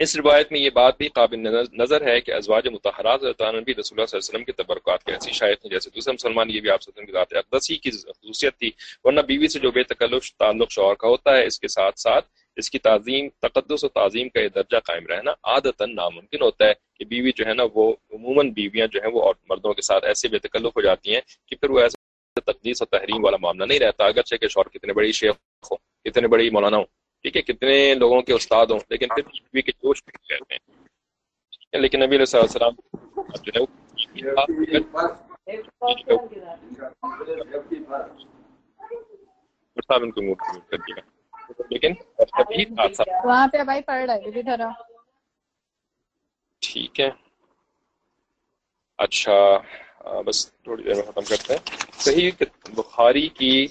اس 0.00 0.14
روایت 0.16 0.50
میں 0.52 0.60
یہ 0.60 0.70
بات 0.70 0.96
بھی 0.98 1.08
قابل 1.08 1.46
نظر 1.72 2.06
ہے 2.06 2.20
کہ 2.20 2.32
ازواج 2.32 2.66
متحرات 2.68 3.20
بھی 3.20 3.28
رسول 3.28 3.44
اللہ 3.44 3.62
صلی 3.74 3.98
اللہ 3.98 4.04
علیہ 4.04 4.16
وسلم 4.16 4.44
کے 4.44 4.52
تبرکات 4.52 5.04
کی 5.04 5.12
ایسی 5.12 5.32
شاید 5.32 5.58
ہیں 5.64 5.70
جیسے 5.70 5.90
دوسرے 5.90 6.12
مسلمان، 6.12 6.50
یہ 6.50 6.60
بھی 6.60 6.70
آپ 6.70 6.80
کی 6.80 7.12
ذات 7.12 7.32
اقدسی 7.36 7.76
کی 7.76 7.90
خصوصیت 7.90 8.58
تھی، 8.58 8.70
ورنہ 9.04 9.20
بیوی 9.20 9.48
سے 9.48 9.58
جو 9.58 9.70
بے 9.70 9.82
تکلف 9.84 10.30
تعلق 10.38 10.70
شوہر 10.70 10.94
کا 10.94 11.08
ہوتا 11.08 11.36
ہے، 11.36 11.46
اس 11.46 11.58
کے 11.60 11.68
ساتھ 11.68 11.98
ساتھ 12.00 12.26
اس 12.56 12.70
کی 12.70 12.78
تعظیم، 12.78 13.28
تقدس 13.42 13.84
و 13.84 13.88
تعظیم 13.88 14.28
کا 14.28 14.40
یہ 14.40 14.48
درجہ 14.54 14.76
قائم 14.84 15.06
رہنا 15.06 15.32
عادتاً 15.42 15.94
ناممکن 15.94 16.42
ہوتا 16.42 16.68
ہے 16.68 16.74
کہ 16.94 17.04
بیوی 17.04 17.32
جو 17.36 17.46
ہے 17.46 17.54
نا، 17.54 17.64
وہ 17.74 17.92
عموماً 18.12 18.50
بیویاں 18.50 18.86
جو 18.92 19.00
ہیں 19.04 19.12
وہ 19.12 19.22
اور 19.22 19.34
مردوں 19.48 19.72
کے 19.74 19.82
ساتھ 19.82 20.04
ایسے 20.04 20.28
بے 20.28 20.38
تکلف 20.38 20.76
ہو 20.76 20.82
جاتی 20.82 21.14
ہیں 21.14 21.20
کہ 21.48 21.56
پھر 21.56 21.70
وہ 21.70 21.80
ایسے 21.80 22.40
تقدیس 22.40 22.82
اور 22.82 22.98
تحریم 22.98 23.24
والا 23.24 23.36
معاملہ 23.36 23.64
نہیں 23.64 23.80
رہتا۔ 23.80 24.06
اگرچہ 24.06 24.36
کہ 24.36 24.48
شوہر 24.48 24.68
کتنے 24.68 24.92
بڑی 24.92 25.12
شیخ 25.12 25.34
ہو 25.70 25.76
کتنے 26.04 26.28
بڑی 26.28 26.50
مولانا 26.50 26.76
ہوں 26.76 26.84
ٹھیک 27.24 27.36
ہے 27.36 27.42
کتنے 27.42 27.94
لوگوں 27.94 28.22
کے 28.22 28.32
استاد 28.32 28.66
ہوں 28.70 28.78
لیکن 28.88 29.08
پھر 29.08 29.22
نبی 29.26 29.62
کے 29.62 29.72
جوش 29.72 30.02
میں 30.06 30.28
کہتے 30.28 30.54
ہیں؟ 30.54 30.60
لیکن 31.72 32.00
نبی 32.00 32.16
علیہ 32.16 32.36
السلام 32.36 32.72
جو 33.42 33.52
ہے 33.54 33.62
ان 39.94 40.10
کو 40.10 40.22
موٹ 40.22 40.38
کر 40.70 40.76
دیا۔ 40.78 41.00
لیکن 41.70 41.92
وہاں 43.24 43.46
پہ 43.48 43.62
بھائی 43.64 43.82
پڑھ 43.82 44.04
رہا 44.04 44.14
ہے 44.14 44.30
ٹھیک 46.62 47.00
ہے۔ 47.00 47.10
اچھا 48.98 49.36
بس 50.26 50.52
تھوڑی 50.52 50.82
دیر 50.82 50.94
میں 50.94 51.02
ختم 51.02 51.24
کرتے 51.28 51.54
ہیں۔ 51.54 51.62
صحیح 51.92 52.30
بخاری 52.74 53.28
کی 53.28 53.66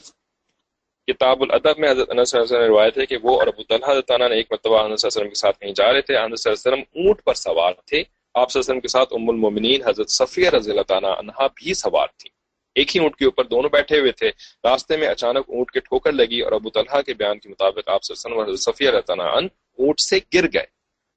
کتاب 1.07 1.41
الادب 1.41 1.79
میں 1.79 1.89
حضرت 1.89 2.09
انس 2.11 2.33
وسلم 2.35 2.59
نے 2.59 2.67
روایت 2.67 2.97
ہے 2.97 3.05
کہ 3.05 3.17
وہ 3.23 3.39
اور 3.39 3.47
ابو 3.47 3.63
طلحہ 3.63 3.91
حضرت 3.91 4.11
نے 4.11 4.35
ایک 4.35 4.47
مرتبہ 4.51 4.85
حضرت 4.85 5.05
وسلم 5.05 5.29
کے 5.29 5.35
ساتھ 5.35 5.59
کہیں 5.59 5.73
جا 5.73 5.91
رہے 5.93 6.01
تھے۔ 6.01 6.17
حضرت 6.17 6.47
وسلم 6.47 6.79
اونٹ 6.79 7.23
پر 7.23 7.33
سوار 7.33 7.73
تھے۔ 7.73 8.03
آپ 8.33 8.51
صلی 8.51 8.59
اللہ 8.59 8.63
علیہ 8.63 8.69
وسلم 8.69 8.79
کے 8.79 8.87
ساتھ 8.87 9.13
ام 9.13 9.29
المومنین 9.29 9.87
حضرت 9.87 10.09
صفیہ 10.09 10.49
رضی 10.49 10.71
اللہ 10.71 10.87
تعالیٰ 10.87 11.17
عنہ 11.17 11.47
بھی 11.55 11.73
سوار 11.73 12.07
تھی 12.17 12.29
ایک 12.75 12.95
ہی 12.95 13.01
اونٹ 13.01 13.15
کے 13.15 13.25
اوپر 13.25 13.43
دونوں 13.43 13.69
بیٹھے 13.69 13.99
ہوئے 13.99 14.11
تھے۔ 14.11 14.29
راستے 14.63 14.97
میں 14.97 15.07
اچانک 15.07 15.49
اونٹ 15.49 15.71
کے 15.71 15.79
ٹھوکر 15.79 16.11
لگی 16.11 16.39
اور 16.41 16.51
ابو 16.51 16.69
طلحہ 16.69 17.01
کے 17.01 17.13
بیان 17.13 17.39
کے 17.39 17.49
مطابق 17.49 17.89
آپ 17.89 18.03
صلی 18.03 18.13
اللہ 18.15 18.33
علیہ 18.33 18.41
وسلم 18.41 18.53
حضرت 18.53 18.75
صفیہ 18.75 18.89
رضی 18.89 19.11
اللہ 19.11 19.37
عنہ 19.37 19.47
اونٹ 19.79 19.99
سے 19.99 20.19
گر 20.33 20.45
گئے۔ 20.53 20.65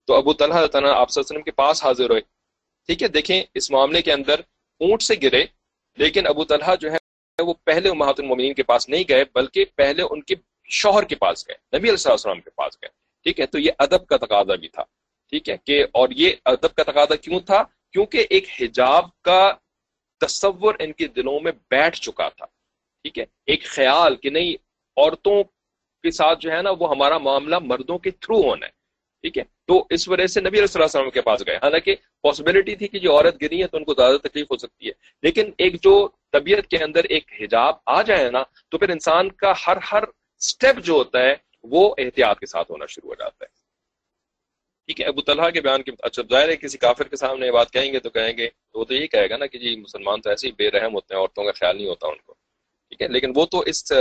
تو 0.09 0.15
ابو 0.15 0.33
طلحہ 0.33 0.61
رضی 0.61 0.77
اللہ 0.77 0.89
آپ 0.89 1.11
صلی 1.11 1.21
اللہ 1.21 1.27
علیہ 1.27 1.33
وسلم 1.33 1.43
کے 1.43 1.51
پاس 1.63 1.85
حاضر 1.85 2.11
ہوئے۔ 2.11 2.21
ٹھیک 2.89 3.03
ہے، 3.03 3.09
دیکھیں 3.09 3.43
اس 3.55 3.71
معاملے 3.71 4.03
کے 4.03 4.13
اندر 4.13 4.41
اونٹ 4.81 5.03
سے 5.03 5.15
گرے، 5.23 5.45
لیکن 5.99 6.27
ابو 6.27 6.45
طلحہ 6.45 6.77
جو 6.77 6.93
ہے 6.93 6.97
وہ 7.43 7.55
پہلے 7.65 7.89
امہات 7.89 8.21
المومنین 8.21 8.55
کے 8.55 8.63
پاس 8.63 8.89
نہیں 8.89 9.05
گئے، 9.09 9.25
بلکہ 9.35 9.65
پہلے 9.77 10.03
ان 10.11 10.23
کے 10.23 10.35
شوہر 10.65 11.03
کے 11.03 11.17
پاس 11.17 11.49
گئے، 11.49 11.79
نبی 11.79 11.89
علیہ 11.89 12.11
السلام 12.11 12.41
کے 12.41 12.51
پاس 12.51 12.83
گئے۔ 12.83 12.89
ٹھیک 13.23 13.41
ہے؟ 13.41 13.47
تو 13.47 13.59
یہ 13.59 13.71
ادب 13.79 14.07
کا 14.07 14.17
تقاضا 14.17 14.55
بھی 14.55 14.69
تھا۔ 14.69 14.83
ٹھیک 15.31 15.49
ہے 15.49 15.57
کہ، 15.65 15.85
اور 15.93 16.09
یہ 16.11 16.33
ادب 16.45 16.75
کا 16.75 16.83
تقاضا 16.83 17.17
کیوں 17.17 17.41
تھا؟ 17.41 17.63
کیونکہ 17.93 18.27
ایک 18.31 18.47
حجاب 18.61 19.23
کا 19.23 19.53
تصور 20.21 20.75
ان 20.79 20.93
کے 20.93 21.07
دلوں 21.07 21.41
میں 21.41 21.53
بیٹھ 21.71 21.97
چکا 22.01 22.29
تھا۔ 22.29 22.47
ٹھیک 23.03 23.19
ہے؟ 23.19 23.25
ایک 23.47 23.65
خیال 23.65 24.17
کہ 24.17 24.31
نہیں، 24.31 24.55
عورتوں 24.97 25.43
کے 26.03 26.11
ساتھ 26.11 26.41
جو 26.41 26.51
ہے 26.51 26.63
نا، 26.63 26.71
وہ 26.79 26.91
ہمارا 26.91 27.19
معاملہ 27.19 27.57
مردوں 27.59 27.99
کے 27.99 28.11
تھرو 28.11 28.43
ہونا 28.43 28.67
ہے۔ 28.67 28.78
ٹھیک 29.23 29.39
ہے؟ 29.39 29.43
تو 29.67 29.87
اس 29.91 30.09
وجہ 30.09 30.27
سے 30.27 30.41
نبی 30.41 30.59
علیہ 30.59 30.83
السلام 30.83 31.11
کے 31.11 31.21
پاس 31.21 31.47
گئے۔ 31.47 31.57
حالانکہ 31.57 31.95
پاسبلٹی 32.23 32.77
تھی 32.77 32.89
کہ 32.89 32.99
جو 32.99 33.13
عورت 33.13 33.43
گری 33.43 33.63
ہے 33.63 33.67
تو 33.67 33.77
ان 33.77 33.85
کو 33.85 33.95
زیادہ 33.95 34.17
تکلیف 34.17 34.47
ہو 34.51 34.57
سکتی 34.57 34.87
ہے۔ 34.87 34.93
لیکن 35.23 35.51
ایک 35.59 35.83
جو 35.83 36.09
طبیعت 36.33 36.67
کے 36.67 36.77
اندر 36.77 37.05
ایک 37.05 37.31
حجاب 37.41 37.75
آ 37.87 38.03
جائے 38.03 38.31
نا، 38.31 38.43
تو 38.71 38.79
پھر 38.79 38.89
انسان 38.89 39.31
کا 39.31 39.53
ہر 39.67 39.77
ہر 39.93 40.05
سٹیپ 40.41 40.85
جو 40.85 40.93
ہوتا 40.93 41.19
ہے، 41.19 41.35
وہ 41.63 41.95
احتیاط 41.99 42.39
کے 42.39 42.47
ساتھ 42.47 42.71
ہونا 42.71 42.87
شروع 42.87 43.09
ہو 43.09 43.15
جاتا 43.15 43.45
ہے۔ 43.45 43.59
ٹھیک 44.87 45.01
ہے؟ 45.01 45.07
ابو 45.07 45.21
طلحہ 45.21 45.51
کے 45.51 45.61
بیان 45.61 45.83
کے 45.83 45.91
اچھا 46.03 46.23
ظاہر 46.31 46.49
ہے 46.49 46.57
کسی 46.57 46.79
کافر 46.79 47.09
کے 47.09 47.17
سامنے 47.17 47.47
یہ 47.47 47.51
بات 47.51 47.71
کہیں 47.71 47.93
گے 47.93 47.99
تو 47.99 48.11
کہیں 48.11 48.37
گے 48.37 48.49
تو 48.49 48.79
وہ 48.79 48.85
تو 48.85 48.95
یہی 48.95 49.07
کہے 49.07 49.31
گا 49.31 49.37
نا 49.37 49.47
کہ 49.47 49.59
جی 49.59 49.77
مسلمان 49.77 50.21
تو 50.21 50.31
ایسے 50.31 50.47
ہی 50.47 50.53
بے 50.53 50.71
رحم 50.71 50.95
ہوتے 50.95 51.15
ہیں، 51.15 51.21
عورتوں 51.21 51.45
کا 51.45 51.53
خیال 51.53 51.77
نہیں 51.77 51.87
ہوتا 51.87 52.07
ان 52.07 52.17
کو۔ 52.27 52.35
ٹھیک 52.89 53.03
ہے؟ 53.03 53.09
لیکن 53.09 53.33
وہ 53.37 53.47
تو 53.47 53.61
اس 53.61 53.93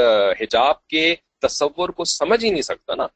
حجاب 0.41 0.88
کے 0.88 1.15
تصور 1.41 1.89
کو 1.89 2.03
سمجھ 2.05 2.45
ہی 2.45 2.49
نہیں 2.49 2.61
سکتا 2.61 2.95
نا۔ 2.95 3.07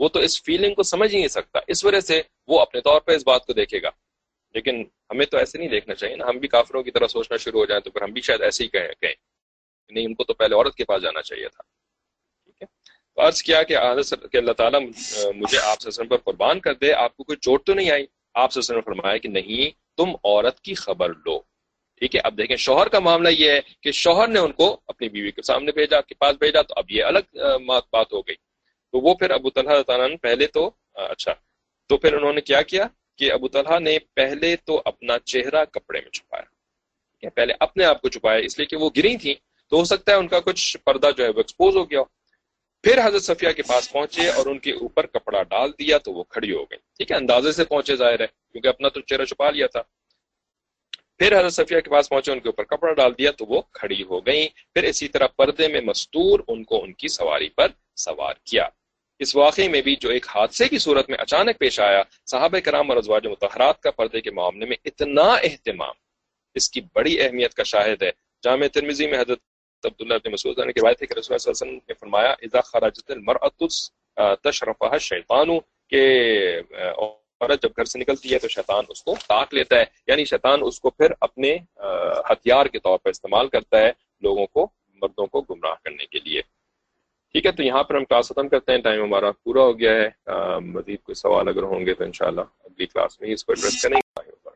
وہ 0.00 0.08
تو 0.08 0.18
اس 0.18 0.42
فیلنگ 0.42 0.74
کو 0.74 0.82
سمجھ 0.82 1.12
ہی 1.14 1.18
نہیں 1.18 1.28
سکتا۔ 1.28 1.58
اس 1.66 1.84
وجہ 1.84 2.00
سے 2.00 2.22
وہ 2.46 2.60
اپنے 2.60 2.80
طور 2.80 3.00
پہ 3.00 3.12
اس 3.12 3.22
بات 3.26 3.46
کو 3.46 3.52
دیکھے 3.52 3.82
گا۔ 3.82 3.90
لیکن 4.54 4.84
ہمیں 5.10 5.26
تو 5.26 5.38
ایسے 5.38 5.58
نہیں 5.58 5.68
دیکھنا 5.68 5.94
چاہیے 5.94 6.16
نا۔ 6.16 6.24
ہم 6.28 6.38
بھی 6.38 6.48
کافروں 6.48 6.82
کی 6.82 6.90
طرح 6.90 7.06
سوچنا 7.06 7.36
شروع 7.36 7.60
ہو 7.60 7.66
جائیں 7.66 7.80
تو 7.80 7.90
پھر 7.90 8.02
ہم 8.02 8.12
بھی 8.12 8.20
شاید 8.20 8.42
ایسے 8.42 8.64
ہی 8.64 8.68
کہیں 8.68 8.88
کہیں۔ 9.00 9.14
نہیں 9.90 10.04
ان 10.04 10.14
کو 10.14 10.24
تو 10.24 10.34
پہلے 10.34 10.54
عورت 10.54 10.74
کے 10.74 10.84
پاس 10.84 11.02
جانا 11.02 11.22
چاہیے 11.22 11.48
تھا۔ 11.48 11.62
ٹھیک 12.44 12.62
ہے؟ 12.62 12.66
تو 13.14 13.26
عرض 13.26 13.42
کیا 13.42 13.62
کہ 13.62 13.76
کہ 14.32 14.36
اللہ 14.36 14.52
تعالیٰ 14.52 14.80
مجھے 15.34 15.58
آپ 15.58 15.80
سے 15.80 16.04
پر 16.04 16.16
قربان 16.16 16.60
کر 16.60 16.74
دے۔ 16.74 16.92
آپ 16.92 17.16
کو 17.16 17.24
کوئی 17.24 17.36
چوٹ 17.36 17.66
تو 17.66 17.74
نہیں 17.74 17.90
آئی؟ 17.90 18.06
آپ 18.34 18.52
سے 18.52 18.60
فرمایا 18.80 19.16
کہ 19.16 19.28
نہیں، 19.28 19.70
تم 19.96 20.10
عورت 20.24 20.60
کی 20.60 20.74
خبر 20.74 21.08
لو۔ 21.08 21.38
ٹھیک 21.98 22.16
ہے؟ 22.16 22.20
اب 22.24 22.38
دیکھیں، 22.38 22.56
شوہر 22.56 22.88
کا 22.88 23.00
معاملہ 23.00 23.28
یہ 23.28 23.50
ہے 23.50 23.60
کہ 23.82 23.92
شوہر 23.92 24.28
نے 24.28 24.38
ان 24.38 24.52
کو 24.52 24.80
اپنی 24.86 25.08
بیوی 25.08 25.30
کے 25.30 25.42
سامنے 25.42 25.72
بھیجا، 25.72 26.00
کے 26.00 26.14
پاس 26.14 26.36
بھیجا، 26.38 26.62
تو 26.62 26.74
اب 26.76 26.90
یہ 26.90 27.04
الگ 27.04 27.36
بات 27.92 28.12
ہو 28.12 28.20
گئی۔ 28.20 28.49
تو 28.92 29.00
وہ 29.00 29.14
پھر 29.14 29.30
ابو 29.30 29.50
طلحہ 29.50 29.82
تعالیٰ 29.82 30.08
نے 30.08 30.16
پہلے 30.16 30.46
تو 30.46 30.70
اچھا 30.94 31.34
تو 31.90 31.96
پھر 31.96 32.12
انہوں 32.12 32.32
نے 32.32 32.40
کیا 32.40 32.62
کیا 32.62 32.86
کہ 33.18 33.32
ابو 33.32 33.48
طلحہ 33.48 33.78
نے 33.80 33.98
پہلے 34.14 34.54
تو 34.56 34.82
اپنا 34.84 35.18
چہرہ 35.24 35.64
کپڑے 35.64 36.00
میں 36.00 36.10
چھپایا۔ 36.10 37.28
پہلے 37.34 37.54
اپنے 37.60 37.84
آپ 37.84 38.00
کو 38.02 38.08
چھپایا، 38.08 38.38
اس 38.38 38.58
لیے 38.58 38.66
کہ 38.66 38.76
وہ 38.76 38.90
گری 38.96 39.16
تھی 39.16 39.34
تو 39.72 39.76
ہو 39.76 39.84
سکتا 39.84 40.12
ہے 40.12 40.16
ان 40.16 40.28
کا 40.28 40.40
کچھ 40.40 40.76
پردہ 40.84 41.10
جو 41.16 41.24
ہے 41.24 41.28
وہ 41.28 41.40
ایکسپوز 41.40 41.76
ہو 41.76 41.90
گیا 41.90 42.02
پھر 42.84 42.98
حضرت 43.04 43.22
صفیہ 43.22 43.50
کے 43.56 43.62
پاس 43.62 43.90
پہنچے 43.92 44.28
اور 44.28 44.46
ان 44.46 44.58
کے 44.58 44.72
اوپر 44.72 45.06
کپڑا 45.06 45.42
ڈال 45.42 45.70
دیا 45.78 45.98
تو 45.98 46.12
وہ 46.12 46.22
کھڑی 46.24 46.52
ہو 46.52 46.64
گئی 46.64 46.78
ٹھیک 46.96 47.10
ہے، 47.10 47.16
اندازے 47.16 47.52
سے 47.52 47.64
پہنچے 47.64 47.96
ظاہر 47.96 48.20
ہے، 48.20 48.26
کیونکہ 48.52 48.68
اپنا 48.68 48.88
تو 48.88 49.00
چہرہ 49.00 49.24
چھپا 49.24 49.50
لیا 49.50 49.66
تھا۔ 49.66 49.82
پھر 51.18 51.38
حضرت 51.38 51.52
صفیہ 51.52 51.80
کے 51.80 51.90
پاس 51.90 52.08
پہنچے، 52.08 52.32
ان 52.32 52.40
کے 52.40 52.48
اوپر 52.48 52.64
کپڑا 52.64 52.92
ڈال 52.92 53.12
دیا 53.18 53.30
تو 53.30 53.44
وہ 53.44 53.60
کھڑی 53.72 54.02
ہو 54.02 54.26
گئی 54.26 54.48
پھر 54.74 54.82
اسی 54.82 55.08
طرح 55.08 55.26
پردے 55.36 55.68
میں 55.68 55.80
مستور 55.80 56.40
ان 56.48 56.64
کو 56.64 56.82
ان 56.84 56.92
کی 56.92 57.08
سواری 57.08 57.48
پر 57.48 57.68
سوار 57.96 58.34
کیا۔ 58.44 58.68
اس 59.20 59.34
واقعے 59.36 59.68
میں 59.68 59.80
بھی 59.82 59.94
جو 60.00 60.08
ایک 60.10 60.26
حادثے 60.34 60.68
کی 60.68 60.78
صورت 60.78 61.08
میں 61.10 61.18
اچانک 61.20 61.58
پیش 61.58 61.78
آیا، 61.80 62.02
صحابہ 62.26 62.58
کرام 62.64 62.90
اور 62.90 62.96
ازواج 62.98 63.26
متحرات 63.26 63.80
کا 63.82 63.90
پردے 63.90 64.20
کے 64.20 64.30
معاملے 64.30 64.66
میں 64.66 64.76
اتنا 64.84 65.28
اہتمام، 65.48 65.94
اس 66.56 66.70
کی 66.70 66.80
بڑی 66.94 67.20
اہمیت 67.22 67.54
کا 67.54 67.62
شاہد 67.72 68.02
ہے۔ 68.02 68.10
جامع 68.44 68.66
ترمیزی 68.72 69.06
میں 69.06 69.18
حضرت 69.18 69.40
عبداللہ 69.84 70.14
بن 70.24 70.32
مسعود 70.32 70.58
نے 70.58 70.72
روایت 70.80 71.02
ہے 71.02 71.06
کہ 71.06 71.14
رسول 71.18 71.32
اللہ 71.32 71.38
صلی 71.38 71.50
اللہ 71.50 71.62
علیہ 71.62 71.72
وسلم 71.72 71.78
نے 71.88 71.94
فرمایا، 71.94 72.30
اذا 72.46 72.60
خرجت 72.62 73.10
المرأة 73.10 73.58
تشرفها 74.44 74.92
الشیطان 74.92 75.58
کہ 75.92 76.02
عورت 77.40 77.62
جب 77.62 77.76
گھر 77.76 77.84
سے 77.84 77.98
نکلتی 77.98 78.32
ہے 78.32 78.38
تو 78.38 78.48
شیطان 78.48 78.84
اس 78.88 79.02
کو 79.02 79.14
تاک 79.26 79.54
لیتا 79.54 79.78
ہے 79.78 79.84
یعنی 80.06 80.24
شیطان 80.24 80.62
اس 80.62 80.80
کو 80.80 80.90
پھر 80.90 81.12
اپنے 81.20 81.56
ہتھیار 82.30 82.66
کے 82.66 82.78
طور 82.78 82.98
پر 82.98 83.10
استعمال 83.10 83.48
کرتا 83.48 83.78
ہے 83.80 83.92
لوگوں 84.22 84.46
کو، 84.46 84.66
مردوں 85.02 85.26
کو 85.26 85.40
گمراہ 85.50 85.74
کرنے 85.84 86.06
کے 86.06 86.18
لیے۔ 86.24 86.42
ٹھیک 87.32 87.46
ہے، 87.46 87.52
تو 87.52 87.62
یہاں 87.62 87.82
پر 87.82 87.94
ہم 87.94 88.04
کلاس 88.04 88.28
ختم 88.28 88.48
کرتے 88.48 88.72
ہیں۔ 88.72 88.78
ٹائم 88.78 89.02
ہمارا 89.02 89.30
پورا 89.42 89.62
ہو 89.62 89.78
گیا 89.78 89.92
ہے۔ 89.94 90.08
مزید 90.60 91.00
کوئی 91.02 91.14
سوال 91.14 91.48
اگر 91.48 91.62
ہوں 91.62 91.86
گے 91.86 91.94
تو 91.94 92.04
انشاءاللہ 92.04 92.40
اگلی 92.40 92.86
کلاس 92.86 93.20
میں 93.20 93.28
ہی 93.28 93.34
اس 93.34 93.44
کو 93.44 93.52
ایڈریس 93.52 93.82
کریں 93.82 93.96
گے۔ 93.96 94.30